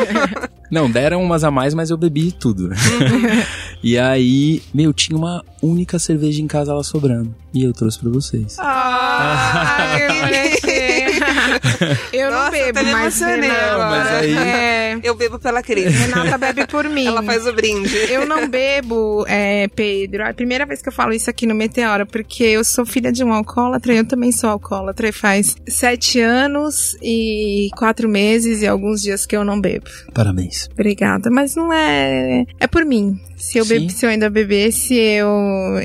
não, 0.71 0.89
deram 0.89 1.21
umas 1.21 1.43
a 1.43 1.51
mais, 1.51 1.73
mas 1.73 1.89
eu 1.89 1.97
bebi 1.97 2.31
tudo. 2.31 2.67
Uhum. 2.67 3.43
e 3.83 3.97
aí, 3.97 4.61
meu, 4.73 4.93
tinha 4.93 5.17
uma 5.17 5.43
única 5.61 5.99
cerveja 5.99 6.41
em 6.41 6.47
casa 6.47 6.73
lá 6.73 6.83
sobrando. 6.83 7.35
E 7.55 7.63
eu 7.63 7.71
trouxe 7.71 7.97
pra 7.99 8.09
vocês. 8.09 8.57
Ah, 8.59 9.95
eu 12.11 12.29
não 12.29 12.51
bebo, 12.51 12.83
mas, 12.91 13.21
Renata, 13.21 13.77
mas 13.77 14.11
aí... 14.11 14.37
É... 14.37 14.99
Eu 15.01 15.15
bebo 15.15 15.39
pela 15.39 15.63
Cris. 15.63 15.95
Renata 15.95 16.37
bebe 16.37 16.67
por 16.67 16.89
mim. 16.89 17.07
Ela 17.07 17.23
faz 17.23 17.47
o 17.47 17.53
brinde. 17.53 17.95
Eu 18.09 18.25
não 18.25 18.49
bebo, 18.49 19.23
é, 19.29 19.69
Pedro. 19.69 20.23
É 20.23 20.31
a 20.31 20.33
primeira 20.33 20.65
vez 20.65 20.81
que 20.81 20.89
eu 20.89 20.93
falo 20.93 21.13
isso 21.13 21.29
aqui 21.29 21.45
no 21.45 21.55
Meteora, 21.55 22.05
porque 22.05 22.43
eu 22.43 22.65
sou 22.65 22.85
filha 22.85 23.09
de 23.09 23.23
um 23.23 23.31
alcoólatra 23.31 23.93
e 23.93 23.97
eu 23.99 24.05
também 24.05 24.33
sou 24.33 24.49
alcoólatra. 24.49 25.07
E 25.07 25.13
faz 25.13 25.55
sete 25.65 26.19
anos 26.19 26.97
e 27.01 27.69
quatro 27.77 28.09
meses 28.09 28.63
e 28.63 28.67
alguns 28.67 29.01
dias 29.01 29.25
que 29.25 29.35
eu 29.35 29.45
não 29.45 29.61
bebo. 29.61 29.89
Parabéns. 30.13 30.67
Obrigada. 30.73 31.31
Mas 31.31 31.55
não 31.55 31.71
é... 31.71 32.43
É 32.59 32.67
por 32.67 32.83
mim. 32.83 33.17
Se 33.37 33.57
eu, 33.57 33.65
bebe, 33.65 33.89
se 33.91 34.05
eu 34.05 34.09
ainda 34.09 34.29
bebesse, 34.29 34.95
eu, 34.95 35.29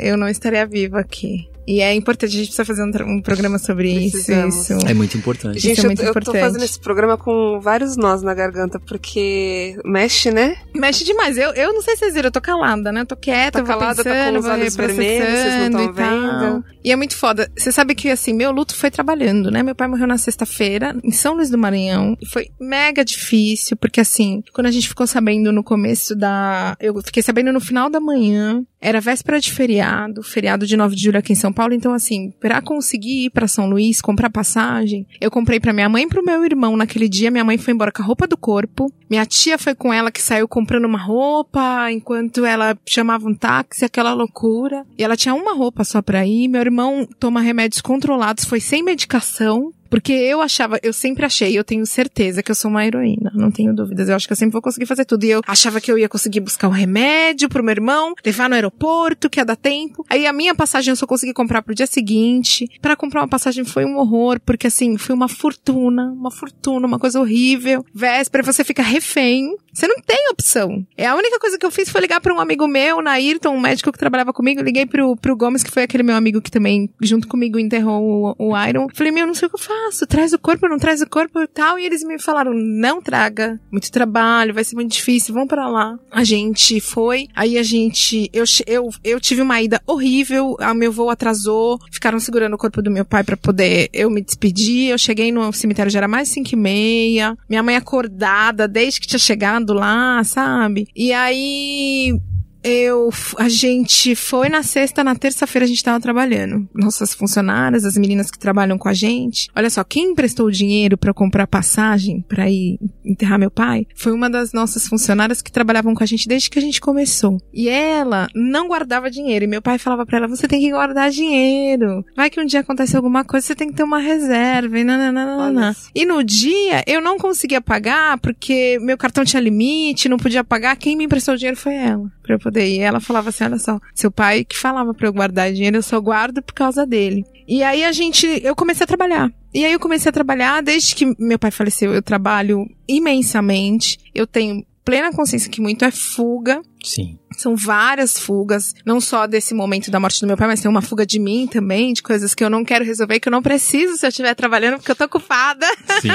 eu 0.02 0.16
não 0.16 0.28
estaria 0.28 0.66
viva 0.66 0.98
aqui. 0.98 1.48
E 1.70 1.80
é 1.80 1.94
importante, 1.94 2.30
a 2.34 2.38
gente 2.38 2.48
precisa 2.48 2.64
fazer 2.64 2.82
um, 2.82 3.18
um 3.18 3.22
programa 3.22 3.56
sobre 3.56 3.92
isso, 3.92 4.32
isso. 4.32 4.72
É 4.88 4.92
muito 4.92 5.16
importante. 5.16 5.60
Gente, 5.60 5.80
é 5.80 5.84
muito 5.84 6.02
eu, 6.02 6.10
importante. 6.10 6.36
eu 6.36 6.42
tô 6.42 6.46
fazendo 6.48 6.64
esse 6.64 6.80
programa 6.80 7.16
com 7.16 7.60
vários 7.60 7.96
nós 7.96 8.22
na 8.22 8.34
garganta, 8.34 8.80
porque 8.80 9.78
mexe, 9.84 10.32
né? 10.32 10.56
Mexe 10.74 11.04
demais. 11.04 11.38
Eu, 11.38 11.52
eu 11.52 11.72
não 11.72 11.80
sei 11.80 11.94
se 11.94 12.00
vocês 12.00 12.14
viram, 12.14 12.26
eu 12.26 12.32
tô 12.32 12.40
calada, 12.40 12.90
né? 12.90 13.02
Eu 13.02 13.06
tô 13.06 13.14
quieta, 13.14 13.60
tá 13.60 13.64
calada, 13.64 14.02
pensando, 14.02 14.16
tá 14.16 14.32
com 14.32 14.38
os 14.38 14.46
olhos 14.46 14.74
vermelhos, 14.74 15.28
vocês 15.28 15.70
não 15.70 15.80
estão 15.80 15.92
vendo. 15.92 16.64
E 16.82 16.90
é 16.90 16.96
muito 16.96 17.16
foda. 17.16 17.48
Você 17.56 17.70
sabe 17.70 17.94
que, 17.94 18.08
assim, 18.08 18.32
meu 18.32 18.50
luto 18.50 18.74
foi 18.74 18.90
trabalhando, 18.90 19.48
né? 19.48 19.62
Meu 19.62 19.74
pai 19.74 19.86
morreu 19.86 20.08
na 20.08 20.18
sexta-feira, 20.18 20.96
em 21.04 21.12
São 21.12 21.34
Luís 21.34 21.50
do 21.50 21.58
Maranhão. 21.58 22.16
E 22.20 22.26
foi 22.26 22.48
mega 22.58 23.04
difícil, 23.04 23.76
porque, 23.76 24.00
assim, 24.00 24.42
quando 24.52 24.66
a 24.66 24.70
gente 24.72 24.88
ficou 24.88 25.06
sabendo 25.06 25.52
no 25.52 25.62
começo 25.62 26.16
da... 26.16 26.76
Eu 26.80 27.00
fiquei 27.02 27.22
sabendo 27.22 27.52
no 27.52 27.60
final 27.60 27.88
da 27.88 28.00
manhã, 28.00 28.64
era 28.80 29.00
véspera 29.00 29.38
de 29.38 29.52
feriado, 29.52 30.22
feriado 30.22 30.66
de 30.66 30.76
9 30.76 30.96
de 30.96 31.04
julho 31.04 31.18
aqui 31.18 31.32
em 31.32 31.36
São 31.36 31.52
Paulo, 31.52 31.59
Paulo, 31.60 31.74
então 31.74 31.92
assim, 31.92 32.32
para 32.40 32.62
conseguir 32.62 33.26
ir 33.26 33.30
para 33.30 33.46
São 33.46 33.68
Luís, 33.68 34.00
comprar 34.00 34.30
passagem, 34.30 35.06
eu 35.20 35.30
comprei 35.30 35.60
para 35.60 35.74
minha 35.74 35.90
mãe 35.90 36.04
e 36.04 36.08
pro 36.08 36.24
meu 36.24 36.42
irmão 36.42 36.74
naquele 36.74 37.06
dia. 37.06 37.30
Minha 37.30 37.44
mãe 37.44 37.58
foi 37.58 37.74
embora 37.74 37.92
com 37.92 38.00
a 38.00 38.04
roupa 38.06 38.26
do 38.26 38.34
corpo. 38.34 38.90
Minha 39.10 39.26
tia 39.26 39.58
foi 39.58 39.74
com 39.74 39.92
ela 39.92 40.10
que 40.10 40.22
saiu 40.22 40.48
comprando 40.48 40.86
uma 40.86 40.96
roupa 40.96 41.92
enquanto 41.92 42.46
ela 42.46 42.74
chamava 42.88 43.28
um 43.28 43.34
táxi, 43.34 43.84
aquela 43.84 44.14
loucura. 44.14 44.86
E 44.96 45.04
ela 45.04 45.18
tinha 45.18 45.34
uma 45.34 45.52
roupa 45.52 45.84
só 45.84 46.00
pra 46.00 46.24
ir. 46.24 46.48
Meu 46.48 46.62
irmão 46.62 47.06
toma 47.18 47.42
remédios 47.42 47.82
controlados, 47.82 48.46
foi 48.46 48.58
sem 48.58 48.82
medicação. 48.82 49.70
Porque 49.90 50.12
eu 50.12 50.40
achava, 50.40 50.78
eu 50.82 50.92
sempre 50.92 51.26
achei, 51.26 51.58
eu 51.58 51.64
tenho 51.64 51.84
certeza 51.84 52.42
que 52.42 52.50
eu 52.50 52.54
sou 52.54 52.70
uma 52.70 52.86
heroína, 52.86 53.32
não 53.34 53.50
tenho 53.50 53.74
dúvidas. 53.74 54.08
Eu 54.08 54.14
acho 54.14 54.26
que 54.26 54.32
eu 54.32 54.36
sempre 54.36 54.52
vou 54.52 54.62
conseguir 54.62 54.86
fazer 54.86 55.04
tudo. 55.04 55.24
E 55.24 55.30
eu 55.30 55.42
achava 55.46 55.80
que 55.80 55.90
eu 55.90 55.98
ia 55.98 56.08
conseguir 56.08 56.40
buscar 56.40 56.68
um 56.68 56.72
remédio 56.72 57.48
pro 57.48 57.62
meu 57.62 57.72
irmão, 57.72 58.14
levar 58.24 58.48
no 58.48 58.54
aeroporto, 58.54 59.28
que 59.28 59.40
ia 59.40 59.44
dar 59.44 59.56
tempo. 59.56 60.06
Aí 60.08 60.26
a 60.26 60.32
minha 60.32 60.54
passagem 60.54 60.92
eu 60.92 60.96
só 60.96 61.06
consegui 61.06 61.34
comprar 61.34 61.62
pro 61.62 61.74
dia 61.74 61.86
seguinte. 61.86 62.68
Para 62.80 62.94
comprar 62.94 63.22
uma 63.22 63.28
passagem 63.28 63.64
foi 63.64 63.84
um 63.84 63.98
horror, 63.98 64.40
porque 64.46 64.68
assim, 64.68 64.96
foi 64.96 65.14
uma 65.14 65.28
fortuna, 65.28 66.12
uma 66.12 66.30
fortuna, 66.30 66.86
uma 66.86 66.98
coisa 66.98 67.20
horrível. 67.20 67.84
Véspera, 67.92 68.44
você 68.44 68.62
fica 68.62 68.82
refém. 68.82 69.56
Você 69.72 69.86
não 69.86 69.96
tem 70.00 70.28
opção. 70.30 70.86
É 70.96 71.06
a 71.06 71.14
única 71.14 71.38
coisa 71.38 71.58
que 71.58 71.64
eu 71.64 71.70
fiz 71.70 71.88
foi 71.88 72.00
ligar 72.00 72.20
para 72.20 72.34
um 72.34 72.40
amigo 72.40 72.66
meu, 72.66 73.00
Nairton, 73.00 73.50
um 73.50 73.60
médico 73.60 73.92
que 73.92 73.98
trabalhava 73.98 74.32
comigo. 74.32 74.62
Liguei 74.62 74.86
pro, 74.86 75.16
pro 75.16 75.36
Gomes, 75.36 75.62
que 75.62 75.70
foi 75.70 75.84
aquele 75.84 76.02
meu 76.02 76.16
amigo 76.16 76.40
que 76.40 76.50
também, 76.50 76.90
junto 77.00 77.28
comigo, 77.28 77.58
enterrou 77.58 78.36
o, 78.38 78.50
o 78.50 78.66
Iron. 78.66 78.88
Falei, 78.92 79.12
meu, 79.12 79.26
não 79.26 79.34
sei 79.34 79.46
o 79.46 79.50
que 79.50 79.56
eu 79.56 79.60
faço. 79.60 79.79
Traz 80.08 80.32
o 80.32 80.38
corpo, 80.38 80.68
não 80.68 80.78
traz 80.78 81.00
o 81.00 81.08
corpo 81.08 81.40
e 81.40 81.46
tal. 81.46 81.78
E 81.78 81.84
eles 81.84 82.02
me 82.02 82.18
falaram, 82.18 82.52
não 82.54 83.00
traga. 83.00 83.60
Muito 83.70 83.90
trabalho, 83.90 84.54
vai 84.54 84.64
ser 84.64 84.74
muito 84.74 84.92
difícil, 84.92 85.34
vão 85.34 85.46
para 85.46 85.68
lá. 85.68 85.98
A 86.10 86.24
gente 86.24 86.80
foi. 86.80 87.28
Aí 87.34 87.58
a 87.58 87.62
gente, 87.62 88.30
eu, 88.32 88.44
eu, 88.66 88.90
eu 89.04 89.20
tive 89.20 89.42
uma 89.42 89.60
ida 89.60 89.80
horrível. 89.86 90.56
O 90.60 90.74
meu 90.74 90.92
voo 90.92 91.10
atrasou. 91.10 91.78
Ficaram 91.90 92.18
segurando 92.20 92.54
o 92.54 92.58
corpo 92.58 92.82
do 92.82 92.90
meu 92.90 93.04
pai 93.04 93.24
para 93.24 93.36
poder 93.36 93.88
eu 93.92 94.10
me 94.10 94.22
despedir. 94.22 94.90
Eu 94.90 94.98
cheguei 94.98 95.32
no 95.32 95.52
cemitério, 95.52 95.90
já 95.90 95.98
era 96.00 96.08
mais 96.08 96.28
cinco 96.28 96.50
e 96.52 96.56
meia. 96.56 97.36
Minha 97.48 97.62
mãe 97.62 97.76
acordada, 97.76 98.66
desde 98.66 99.00
que 99.00 99.06
tinha 99.06 99.18
chegado 99.18 99.72
lá, 99.72 100.22
sabe? 100.24 100.88
E 100.94 101.12
aí 101.12 102.20
eu, 102.62 103.10
a 103.38 103.48
gente 103.48 104.14
foi 104.14 104.48
na 104.48 104.62
sexta, 104.62 105.02
na 105.02 105.14
terça-feira 105.14 105.64
a 105.64 105.68
gente 105.68 105.82
tava 105.82 106.00
trabalhando. 106.00 106.68
Nossas 106.74 107.14
funcionárias, 107.14 107.84
as 107.84 107.96
meninas 107.96 108.30
que 108.30 108.38
trabalham 108.38 108.78
com 108.78 108.88
a 108.88 108.94
gente. 108.94 109.48
Olha 109.56 109.70
só, 109.70 109.82
quem 109.82 110.12
emprestou 110.12 110.46
o 110.46 110.52
dinheiro 110.52 110.96
para 110.96 111.14
comprar 111.14 111.46
passagem 111.46 112.24
para 112.28 112.50
ir 112.50 112.78
enterrar 113.04 113.38
meu 113.38 113.50
pai 113.50 113.86
foi 113.94 114.12
uma 114.12 114.28
das 114.28 114.52
nossas 114.52 114.86
funcionárias 114.86 115.42
que 115.42 115.50
trabalhavam 115.50 115.94
com 115.94 116.02
a 116.02 116.06
gente 116.06 116.28
desde 116.28 116.50
que 116.50 116.58
a 116.58 116.62
gente 116.62 116.80
começou. 116.80 117.40
E 117.52 117.68
ela 117.68 118.28
não 118.34 118.68
guardava 118.68 119.10
dinheiro. 119.10 119.44
E 119.44 119.48
meu 119.48 119.62
pai 119.62 119.78
falava 119.78 120.04
para 120.04 120.18
ela: 120.18 120.28
você 120.28 120.46
tem 120.46 120.60
que 120.60 120.70
guardar 120.70 121.10
dinheiro. 121.10 122.04
Vai 122.16 122.30
que 122.30 122.40
um 122.40 122.46
dia 122.46 122.60
acontece 122.60 122.96
alguma 122.96 123.24
coisa, 123.24 123.46
você 123.46 123.54
tem 123.54 123.68
que 123.68 123.74
ter 123.74 123.82
uma 123.82 123.98
reserva. 123.98 124.78
E, 124.78 124.84
nananana. 124.84 125.74
e 125.94 126.04
no 126.04 126.22
dia 126.22 126.84
eu 126.86 127.00
não 127.00 127.18
conseguia 127.18 127.60
pagar 127.60 128.18
porque 128.18 128.78
meu 128.80 128.98
cartão 128.98 129.24
tinha 129.24 129.40
limite, 129.40 130.08
não 130.08 130.18
podia 130.18 130.44
pagar. 130.44 130.76
Quem 130.76 130.96
me 130.96 131.04
emprestou 131.04 131.36
dinheiro 131.36 131.56
foi 131.56 131.74
ela 131.74 132.10
pra 132.30 132.34
eu 132.36 132.38
poder 132.38 132.66
ir. 132.66 132.80
Ela 132.80 133.00
falava 133.00 133.30
assim: 133.30 133.44
olha 133.44 133.58
só, 133.58 133.80
seu 133.94 134.10
pai 134.10 134.44
que 134.44 134.56
falava 134.56 134.94
pra 134.94 135.08
eu 135.08 135.12
guardar 135.12 135.52
dinheiro, 135.52 135.78
eu 135.78 135.82
só 135.82 136.00
guardo 136.00 136.42
por 136.42 136.54
causa 136.54 136.86
dele. 136.86 137.24
E 137.48 137.62
aí 137.62 137.84
a 137.84 137.92
gente, 137.92 138.26
eu 138.44 138.54
comecei 138.54 138.84
a 138.84 138.86
trabalhar. 138.86 139.32
E 139.52 139.64
aí 139.64 139.72
eu 139.72 139.80
comecei 139.80 140.08
a 140.08 140.12
trabalhar, 140.12 140.62
desde 140.62 140.94
que 140.94 141.14
meu 141.18 141.38
pai 141.38 141.50
faleceu, 141.50 141.92
eu 141.92 142.02
trabalho 142.02 142.64
imensamente. 142.86 143.98
Eu 144.14 144.26
tenho 144.26 144.64
plena 144.90 145.12
consciência 145.12 145.48
que 145.48 145.60
muito 145.60 145.84
é 145.84 145.90
fuga. 145.92 146.60
Sim. 146.82 147.16
São 147.36 147.54
várias 147.54 148.18
fugas, 148.18 148.74
não 148.84 149.00
só 149.00 149.24
desse 149.24 149.54
momento 149.54 149.88
da 149.88 150.00
morte 150.00 150.20
do 150.20 150.26
meu 150.26 150.36
pai, 150.36 150.48
mas 150.48 150.60
tem 150.60 150.68
uma 150.68 150.82
fuga 150.82 151.06
de 151.06 151.20
mim 151.20 151.46
também, 151.46 151.92
de 151.92 152.02
coisas 152.02 152.34
que 152.34 152.42
eu 152.42 152.50
não 152.50 152.64
quero 152.64 152.84
resolver, 152.84 153.20
que 153.20 153.28
eu 153.28 153.30
não 153.30 153.40
preciso 153.40 153.96
se 153.96 154.04
eu 154.04 154.08
estiver 154.08 154.34
trabalhando, 154.34 154.78
porque 154.78 154.90
eu 154.90 154.96
tô 154.96 155.04
ocupada. 155.04 155.64
Sim. 156.00 156.08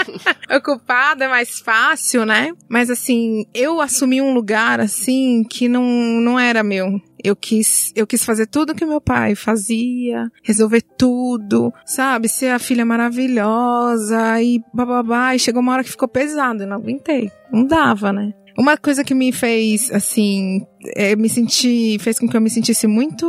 ocupada 0.56 1.26
é 1.26 1.28
mais 1.28 1.60
fácil, 1.60 2.24
né? 2.24 2.52
Mas 2.70 2.88
assim, 2.88 3.44
eu 3.52 3.82
assumi 3.82 4.22
um 4.22 4.32
lugar 4.32 4.80
assim 4.80 5.44
que 5.44 5.68
não, 5.68 5.84
não 5.84 6.38
era 6.38 6.62
meu. 6.62 6.98
Eu 7.24 7.36
quis, 7.36 7.92
eu 7.94 8.06
quis 8.06 8.24
fazer 8.24 8.46
tudo 8.46 8.74
que 8.74 8.84
meu 8.84 9.00
pai 9.00 9.34
fazia, 9.34 10.30
resolver 10.42 10.82
tudo, 10.98 11.72
sabe? 11.84 12.28
Ser 12.28 12.48
a 12.48 12.58
filha 12.58 12.84
maravilhosa 12.84 14.42
e 14.42 14.60
bababá. 14.72 15.34
E 15.34 15.38
chegou 15.38 15.62
uma 15.62 15.72
hora 15.72 15.84
que 15.84 15.90
ficou 15.90 16.08
pesado, 16.08 16.62
eu 16.62 16.66
não 16.66 16.76
aguentei. 16.76 17.30
Não 17.52 17.64
dava, 17.64 18.12
né? 18.12 18.32
Uma 18.58 18.76
coisa 18.76 19.02
que 19.02 19.14
me 19.14 19.32
fez, 19.32 19.90
assim, 19.92 20.66
é, 20.94 21.16
me 21.16 21.28
sentir, 21.28 21.98
fez 22.00 22.18
com 22.18 22.28
que 22.28 22.36
eu 22.36 22.40
me 22.40 22.50
sentisse 22.50 22.86
muito 22.86 23.26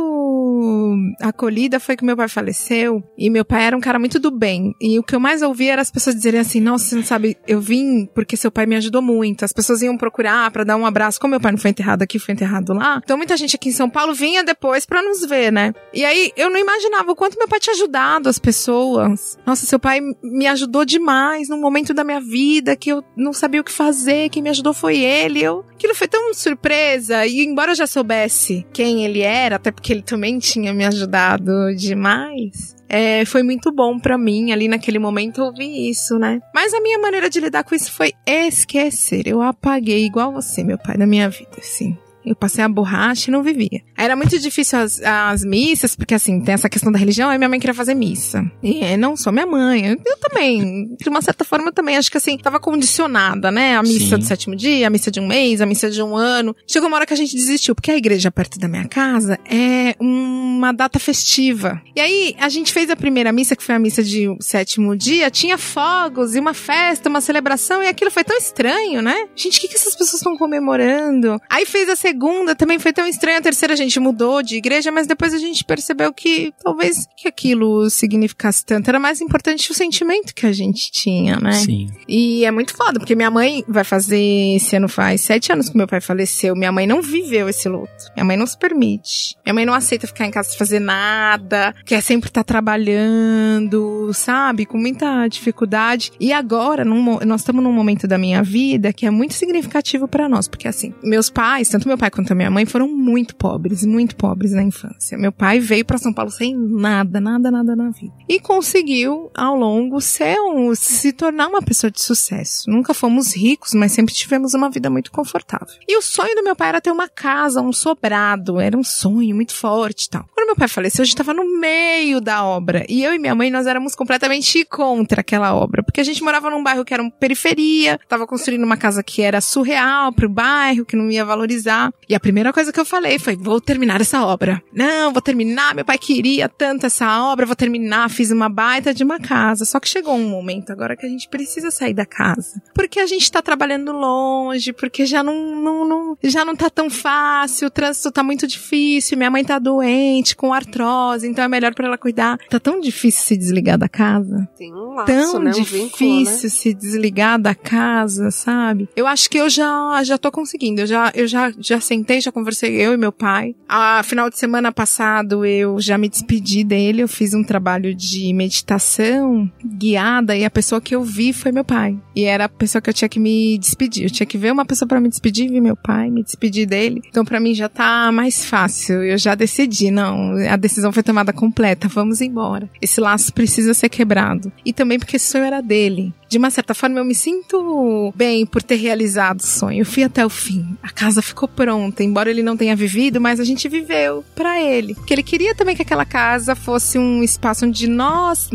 acolhida 1.20 1.80
foi 1.80 1.96
que 1.96 2.04
meu 2.04 2.16
pai 2.16 2.28
faleceu 2.28 3.02
e 3.16 3.30
meu 3.30 3.44
pai 3.44 3.64
era 3.64 3.76
um 3.76 3.80
cara 3.80 3.98
muito 3.98 4.18
do 4.18 4.30
bem. 4.30 4.74
E 4.80 4.98
o 4.98 5.02
que 5.02 5.14
eu 5.14 5.20
mais 5.20 5.42
ouvia 5.42 5.72
era 5.72 5.82
as 5.82 5.90
pessoas 5.90 6.16
dizerem 6.16 6.40
assim: 6.40 6.60
"Nossa, 6.60 6.84
você 6.84 6.96
não 6.96 7.04
sabe, 7.04 7.36
eu 7.46 7.60
vim 7.60 8.06
porque 8.14 8.36
seu 8.36 8.50
pai 8.50 8.66
me 8.66 8.76
ajudou 8.76 9.02
muito". 9.02 9.44
As 9.44 9.52
pessoas 9.52 9.82
iam 9.82 9.96
procurar 9.96 10.50
para 10.50 10.64
dar 10.64 10.76
um 10.76 10.86
abraço, 10.86 11.20
como 11.20 11.32
meu 11.32 11.40
pai 11.40 11.52
não 11.52 11.58
foi 11.58 11.70
enterrado 11.70 12.02
aqui, 12.02 12.18
foi 12.18 12.34
enterrado 12.34 12.72
lá. 12.72 13.00
Então 13.02 13.16
muita 13.16 13.36
gente 13.36 13.56
aqui 13.56 13.68
em 13.68 13.72
São 13.72 13.88
Paulo 13.88 14.14
vinha 14.14 14.42
depois 14.44 14.86
para 14.86 15.02
nos 15.02 15.24
ver, 15.24 15.52
né? 15.52 15.72
E 15.92 16.04
aí 16.04 16.32
eu 16.36 16.50
não 16.50 16.58
imaginava 16.58 17.12
o 17.12 17.16
quanto 17.16 17.38
meu 17.38 17.48
pai 17.48 17.60
tinha 17.60 17.74
ajudado 17.74 18.28
as 18.28 18.38
pessoas. 18.38 19.38
Nossa, 19.46 19.66
seu 19.66 19.78
pai 19.78 20.00
me 20.22 20.46
ajudou 20.46 20.84
demais 20.84 21.48
num 21.48 21.60
momento 21.60 21.94
da 21.94 22.04
minha 22.04 22.20
vida 22.20 22.76
que 22.76 22.90
eu 22.90 23.04
não 23.16 23.32
sabia 23.32 23.60
o 23.60 23.64
que 23.64 23.72
fazer, 23.72 24.28
quem 24.28 24.42
me 24.42 24.50
ajudou 24.50 24.72
foi 24.72 24.98
ele. 24.98 25.42
Eu, 25.42 25.64
aquilo 25.74 25.94
foi 25.94 26.08
tão 26.08 26.32
surpresa 26.34 27.26
e 27.26 27.44
embora 27.44 27.72
eu 27.72 27.76
já 27.76 27.86
soubesse 27.86 28.66
quem 28.72 29.04
ele 29.04 29.20
era, 29.20 29.56
até 29.56 29.70
porque 29.70 29.92
ele 29.92 30.02
também 30.02 30.38
tinha 30.44 30.74
me 30.74 30.84
ajudado 30.84 31.74
demais, 31.74 32.76
é, 32.88 33.24
foi 33.24 33.42
muito 33.42 33.72
bom 33.72 33.98
para 33.98 34.18
mim 34.18 34.52
ali 34.52 34.68
naquele 34.68 34.98
momento 34.98 35.42
ouvir 35.42 35.88
isso, 35.90 36.18
né? 36.18 36.40
Mas 36.54 36.74
a 36.74 36.80
minha 36.80 36.98
maneira 36.98 37.30
de 37.30 37.40
lidar 37.40 37.64
com 37.64 37.74
isso 37.74 37.90
foi 37.90 38.12
esquecer. 38.26 39.26
Eu 39.26 39.40
apaguei 39.40 40.04
igual 40.04 40.32
você, 40.32 40.62
meu 40.62 40.78
pai, 40.78 40.96
na 40.96 41.06
minha 41.06 41.28
vida, 41.28 41.56
assim. 41.58 41.96
Eu 42.24 42.34
passei 42.34 42.64
a 42.64 42.68
borracha 42.68 43.30
e 43.30 43.32
não 43.32 43.42
vivia. 43.42 43.82
Era 43.96 44.16
muito 44.16 44.38
difícil 44.38 44.78
as, 44.78 45.00
as 45.02 45.44
missas, 45.44 45.94
porque 45.94 46.14
assim, 46.14 46.40
tem 46.40 46.54
essa 46.54 46.68
questão 46.68 46.90
da 46.90 46.98
religião, 46.98 47.28
aí 47.28 47.38
minha 47.38 47.48
mãe 47.48 47.60
queria 47.60 47.74
fazer 47.74 47.94
missa. 47.94 48.44
E 48.62 48.80
é, 48.82 48.96
não 48.96 49.16
só 49.16 49.30
minha 49.30 49.46
mãe, 49.46 49.86
eu, 49.86 49.98
eu, 50.04 50.16
também, 50.18 50.96
de 50.98 51.08
uma 51.08 51.20
certa 51.20 51.44
forma, 51.44 51.68
eu 51.68 51.72
também 51.72 51.96
acho 51.96 52.10
que 52.10 52.16
assim, 52.16 52.38
tava 52.38 52.58
condicionada, 52.58 53.50
né? 53.50 53.76
A 53.76 53.82
missa 53.82 54.16
Sim. 54.16 54.18
do 54.18 54.24
sétimo 54.24 54.56
dia, 54.56 54.86
a 54.86 54.90
missa 54.90 55.10
de 55.10 55.20
um 55.20 55.26
mês, 55.26 55.60
a 55.60 55.66
missa 55.66 55.90
de 55.90 56.02
um 56.02 56.16
ano. 56.16 56.56
Chegou 56.66 56.88
uma 56.88 56.96
hora 56.96 57.06
que 57.06 57.12
a 57.12 57.16
gente 57.16 57.36
desistiu, 57.36 57.74
porque 57.74 57.90
a 57.90 57.96
igreja 57.96 58.30
perto 58.30 58.58
da 58.58 58.68
minha 58.68 58.88
casa 58.88 59.38
é 59.44 59.94
uma 60.00 60.72
data 60.72 60.98
festiva. 60.98 61.80
E 61.94 62.00
aí, 62.00 62.34
a 62.38 62.48
gente 62.48 62.72
fez 62.72 62.88
a 62.90 62.96
primeira 62.96 63.32
missa, 63.32 63.54
que 63.54 63.62
foi 63.62 63.74
a 63.74 63.78
missa 63.78 64.02
de 64.02 64.34
sétimo 64.40 64.96
dia, 64.96 65.30
tinha 65.30 65.58
fogos 65.58 66.34
e 66.34 66.40
uma 66.40 66.54
festa, 66.54 67.08
uma 67.08 67.20
celebração, 67.20 67.82
e 67.82 67.86
aquilo 67.86 68.10
foi 68.10 68.24
tão 68.24 68.36
estranho, 68.36 69.02
né? 69.02 69.28
Gente, 69.36 69.58
o 69.58 69.60
que, 69.60 69.68
que 69.68 69.74
essas 69.74 69.94
pessoas 69.94 70.14
estão 70.14 70.36
comemorando? 70.36 71.40
Aí 71.50 71.66
fez 71.66 71.88
a 71.88 71.96
segunda 71.96 72.13
segunda 72.14 72.54
também 72.54 72.78
foi 72.78 72.92
tão 72.92 73.06
estranha. 73.06 73.38
A 73.38 73.42
terceira 73.42 73.74
a 73.74 73.76
gente 73.76 73.98
mudou 73.98 74.42
de 74.42 74.56
igreja, 74.56 74.92
mas 74.92 75.06
depois 75.06 75.34
a 75.34 75.38
gente 75.38 75.64
percebeu 75.64 76.12
que 76.12 76.54
talvez 76.62 77.06
que 77.16 77.26
aquilo 77.26 77.90
significasse 77.90 78.64
tanto. 78.64 78.88
Era 78.88 79.00
mais 79.00 79.20
importante 79.20 79.70
o 79.70 79.74
sentimento 79.74 80.32
que 80.34 80.46
a 80.46 80.52
gente 80.52 80.92
tinha, 80.92 81.36
né? 81.36 81.52
Sim. 81.52 81.88
E 82.08 82.44
é 82.44 82.50
muito 82.50 82.76
foda, 82.76 83.00
porque 83.00 83.16
minha 83.16 83.30
mãe 83.30 83.64
vai 83.66 83.82
fazer, 83.82 84.54
esse 84.54 84.76
ano 84.76 84.88
faz 84.88 85.22
sete 85.22 85.52
anos 85.52 85.68
que 85.68 85.76
meu 85.76 85.88
pai 85.88 86.00
faleceu. 86.00 86.54
Minha 86.54 86.70
mãe 86.70 86.86
não 86.86 87.02
viveu 87.02 87.48
esse 87.48 87.68
luto. 87.68 87.90
Minha 88.14 88.24
mãe 88.24 88.36
não 88.36 88.46
se 88.46 88.56
permite. 88.56 89.36
Minha 89.44 89.54
mãe 89.54 89.66
não 89.66 89.74
aceita 89.74 90.06
ficar 90.06 90.26
em 90.26 90.30
casa 90.30 90.50
sem 90.50 90.58
fazer 90.58 90.78
nada, 90.78 91.74
quer 91.84 92.00
sempre 92.00 92.28
estar 92.28 92.44
tá 92.44 92.44
trabalhando, 92.44 94.12
sabe? 94.14 94.64
Com 94.64 94.78
muita 94.78 95.26
dificuldade. 95.26 96.12
E 96.20 96.32
agora, 96.32 96.84
num, 96.84 97.18
nós 97.26 97.40
estamos 97.40 97.62
num 97.62 97.72
momento 97.72 98.06
da 98.06 98.16
minha 98.16 98.42
vida 98.42 98.92
que 98.92 99.04
é 99.04 99.10
muito 99.10 99.34
significativo 99.34 100.06
para 100.06 100.28
nós, 100.28 100.46
porque 100.46 100.68
assim, 100.68 100.94
meus 101.02 101.28
pais, 101.28 101.68
tanto 101.68 101.88
meu 101.88 101.98
pai 101.98 102.03
quanto 102.10 102.32
a 102.32 102.34
minha 102.34 102.50
mãe 102.50 102.66
foram 102.66 102.88
muito 102.88 103.36
pobres, 103.36 103.84
muito 103.84 104.16
pobres 104.16 104.52
na 104.52 104.62
infância. 104.62 105.16
Meu 105.18 105.32
pai 105.32 105.60
veio 105.60 105.84
para 105.84 105.98
São 105.98 106.12
Paulo 106.12 106.30
sem 106.30 106.56
nada, 106.56 107.20
nada, 107.20 107.50
nada 107.50 107.76
na 107.76 107.90
vida. 107.90 108.14
E 108.28 108.40
conseguiu, 108.40 109.30
ao 109.34 109.56
longo, 109.56 110.00
ser 110.00 110.38
um, 110.40 110.74
se 110.74 111.12
tornar 111.12 111.48
uma 111.48 111.62
pessoa 111.62 111.90
de 111.90 112.02
sucesso. 112.02 112.70
Nunca 112.70 112.94
fomos 112.94 113.34
ricos, 113.36 113.74
mas 113.74 113.92
sempre 113.92 114.14
tivemos 114.14 114.54
uma 114.54 114.70
vida 114.70 114.90
muito 114.90 115.10
confortável. 115.10 115.74
E 115.88 115.96
o 115.96 116.02
sonho 116.02 116.34
do 116.34 116.42
meu 116.42 116.56
pai 116.56 116.68
era 116.70 116.80
ter 116.80 116.90
uma 116.90 117.08
casa, 117.08 117.60
um 117.60 117.72
sobrado. 117.72 118.60
Era 118.60 118.76
um 118.76 118.84
sonho 118.84 119.34
muito 119.34 119.54
forte 119.54 120.04
e 120.04 120.10
tal. 120.10 120.28
Quando 120.34 120.46
meu 120.48 120.56
pai 120.56 120.68
faleceu, 120.68 121.02
a 121.02 121.04
gente 121.04 121.16
tava 121.16 121.32
no 121.32 121.58
meio 121.58 122.20
da 122.20 122.44
obra. 122.44 122.84
E 122.88 123.02
eu 123.02 123.14
e 123.14 123.18
minha 123.18 123.34
mãe, 123.34 123.50
nós 123.50 123.66
éramos 123.66 123.94
completamente 123.94 124.64
contra 124.64 125.20
aquela 125.20 125.54
obra. 125.54 125.82
Porque 125.82 126.00
a 126.00 126.04
gente 126.04 126.22
morava 126.22 126.50
num 126.50 126.62
bairro 126.62 126.84
que 126.84 126.92
era 126.92 127.02
uma 127.02 127.10
periferia, 127.10 127.98
tava 128.08 128.26
construindo 128.26 128.64
uma 128.64 128.76
casa 128.76 129.02
que 129.02 129.22
era 129.22 129.40
surreal 129.40 130.12
pro 130.12 130.28
bairro, 130.28 130.84
que 130.84 130.96
não 130.96 131.10
ia 131.10 131.24
valorizar. 131.24 131.92
E 132.08 132.14
a 132.14 132.20
primeira 132.20 132.52
coisa 132.52 132.72
que 132.72 132.80
eu 132.80 132.84
falei 132.84 133.18
foi: 133.18 133.36
vou 133.36 133.60
terminar 133.60 134.00
essa 134.00 134.24
obra. 134.24 134.62
Não, 134.72 135.12
vou 135.12 135.22
terminar. 135.22 135.74
Meu 135.74 135.84
pai 135.84 135.98
queria 135.98 136.48
tanto 136.48 136.86
essa 136.86 137.30
obra, 137.30 137.46
vou 137.46 137.56
terminar. 137.56 138.10
Fiz 138.10 138.30
uma 138.30 138.48
baita 138.48 138.92
de 138.92 139.02
uma 139.02 139.18
casa. 139.18 139.64
Só 139.64 139.80
que 139.80 139.88
chegou 139.88 140.14
um 140.14 140.28
momento 140.28 140.70
agora 140.70 140.96
que 140.96 141.06
a 141.06 141.08
gente 141.08 141.28
precisa 141.28 141.70
sair 141.70 141.94
da 141.94 142.06
casa. 142.06 142.62
Porque 142.74 143.00
a 143.00 143.06
gente 143.06 143.30
tá 143.30 143.40
trabalhando 143.40 143.92
longe, 143.92 144.72
porque 144.72 145.06
já 145.06 145.22
não, 145.22 145.56
não, 145.56 145.88
não 145.88 146.18
já 146.22 146.44
não 146.44 146.54
tá 146.54 146.68
tão 146.68 146.90
fácil, 146.90 147.68
o 147.68 147.70
trânsito 147.70 148.10
tá 148.10 148.22
muito 148.22 148.46
difícil, 148.46 149.16
minha 149.16 149.30
mãe 149.30 149.44
tá 149.44 149.58
doente, 149.58 150.36
com 150.36 150.52
artrose, 150.52 151.26
então 151.26 151.44
é 151.44 151.48
melhor 151.48 151.74
para 151.74 151.86
ela 151.86 151.98
cuidar. 151.98 152.38
Tá 152.50 152.60
tão 152.60 152.80
difícil 152.80 153.24
se 153.24 153.36
desligar 153.36 153.78
da 153.78 153.88
casa. 153.88 154.48
Tem 154.56 154.72
um 154.72 154.94
laço, 154.94 155.06
Tão 155.06 155.38
né? 155.38 155.50
Um 155.50 155.54
difícil 155.54 155.84
vínculo, 155.84 156.24
né? 156.24 156.30
se 156.32 156.74
desligar 156.74 157.40
da 157.40 157.54
casa, 157.54 158.30
sabe? 158.30 158.88
Eu 158.94 159.06
acho 159.06 159.28
que 159.30 159.38
eu 159.38 159.48
já 159.48 160.02
já 160.04 160.18
tô 160.18 160.30
conseguindo. 160.30 160.82
Eu 160.82 160.86
já 160.86 161.12
eu 161.14 161.26
já 161.26 161.52
já 161.58 161.80
sentei, 161.84 162.20
já 162.20 162.32
conversei 162.32 162.74
eu 162.80 162.94
e 162.94 162.96
meu 162.96 163.12
pai. 163.12 163.54
A 163.68 164.02
final 164.02 164.28
de 164.28 164.38
semana 164.38 164.72
passado 164.72 165.44
eu 165.44 165.80
já 165.80 165.96
me 165.96 166.08
despedi 166.08 166.64
dele, 166.64 167.02
eu 167.02 167.08
fiz 167.08 167.34
um 167.34 167.44
trabalho 167.44 167.94
de 167.94 168.32
meditação 168.32 169.50
guiada 169.64 170.36
e 170.36 170.44
a 170.44 170.50
pessoa 170.50 170.80
que 170.80 170.94
eu 170.94 171.02
vi 171.02 171.32
foi 171.32 171.52
meu 171.52 171.64
pai. 171.64 171.98
E 172.16 172.24
era 172.24 172.46
a 172.46 172.48
pessoa 172.48 172.80
que 172.80 172.90
eu 172.90 172.94
tinha 172.94 173.08
que 173.08 173.20
me 173.20 173.58
despedir. 173.58 174.04
Eu 174.04 174.10
tinha 174.10 174.26
que 174.26 174.38
ver 174.38 174.52
uma 174.52 174.64
pessoa 174.64 174.88
para 174.88 175.00
me 175.00 175.08
despedir, 175.08 175.50
vi 175.50 175.60
meu 175.60 175.76
pai, 175.76 176.10
me 176.10 176.22
despedir 176.22 176.66
dele. 176.66 177.02
Então 177.06 177.24
para 177.24 177.40
mim 177.40 177.54
já 177.54 177.68
tá 177.68 178.10
mais 178.12 178.44
fácil. 178.44 179.02
Eu 179.02 179.18
já 179.18 179.34
decidi, 179.34 179.90
não, 179.90 180.34
a 180.48 180.56
decisão 180.56 180.92
foi 180.92 181.02
tomada 181.02 181.32
completa, 181.32 181.88
vamos 181.88 182.20
embora. 182.20 182.68
Esse 182.80 183.00
laço 183.00 183.32
precisa 183.32 183.74
ser 183.74 183.88
quebrado. 183.88 184.52
E 184.64 184.72
também 184.72 184.98
porque 184.98 185.16
esse 185.16 185.30
sonho 185.30 185.44
era 185.44 185.60
dele. 185.60 186.12
De 186.28 186.38
uma 186.38 186.50
certa 186.50 186.74
forma 186.74 186.98
eu 186.98 187.04
me 187.04 187.14
sinto 187.14 188.12
bem 188.16 188.44
por 188.44 188.62
ter 188.62 188.76
realizado 188.76 189.40
o 189.40 189.46
sonho. 189.46 189.80
Eu 189.80 189.86
fui 189.86 190.02
até 190.02 190.24
o 190.24 190.30
fim. 190.30 190.76
A 190.82 190.90
casa 190.90 191.22
ficou 191.22 191.48
pronta, 191.48 191.73
embora 192.00 192.30
ele 192.30 192.42
não 192.42 192.56
tenha 192.56 192.76
vivido, 192.76 193.20
mas 193.20 193.40
a 193.40 193.44
gente 193.44 193.68
viveu 193.68 194.24
para 194.34 194.60
ele. 194.60 194.94
Porque 194.94 195.12
ele 195.12 195.22
queria 195.22 195.54
também 195.54 195.76
que 195.76 195.82
aquela 195.82 196.04
casa 196.04 196.54
fosse 196.54 196.98
um 196.98 197.22
espaço 197.22 197.66
onde 197.66 197.88
nós 197.88 198.50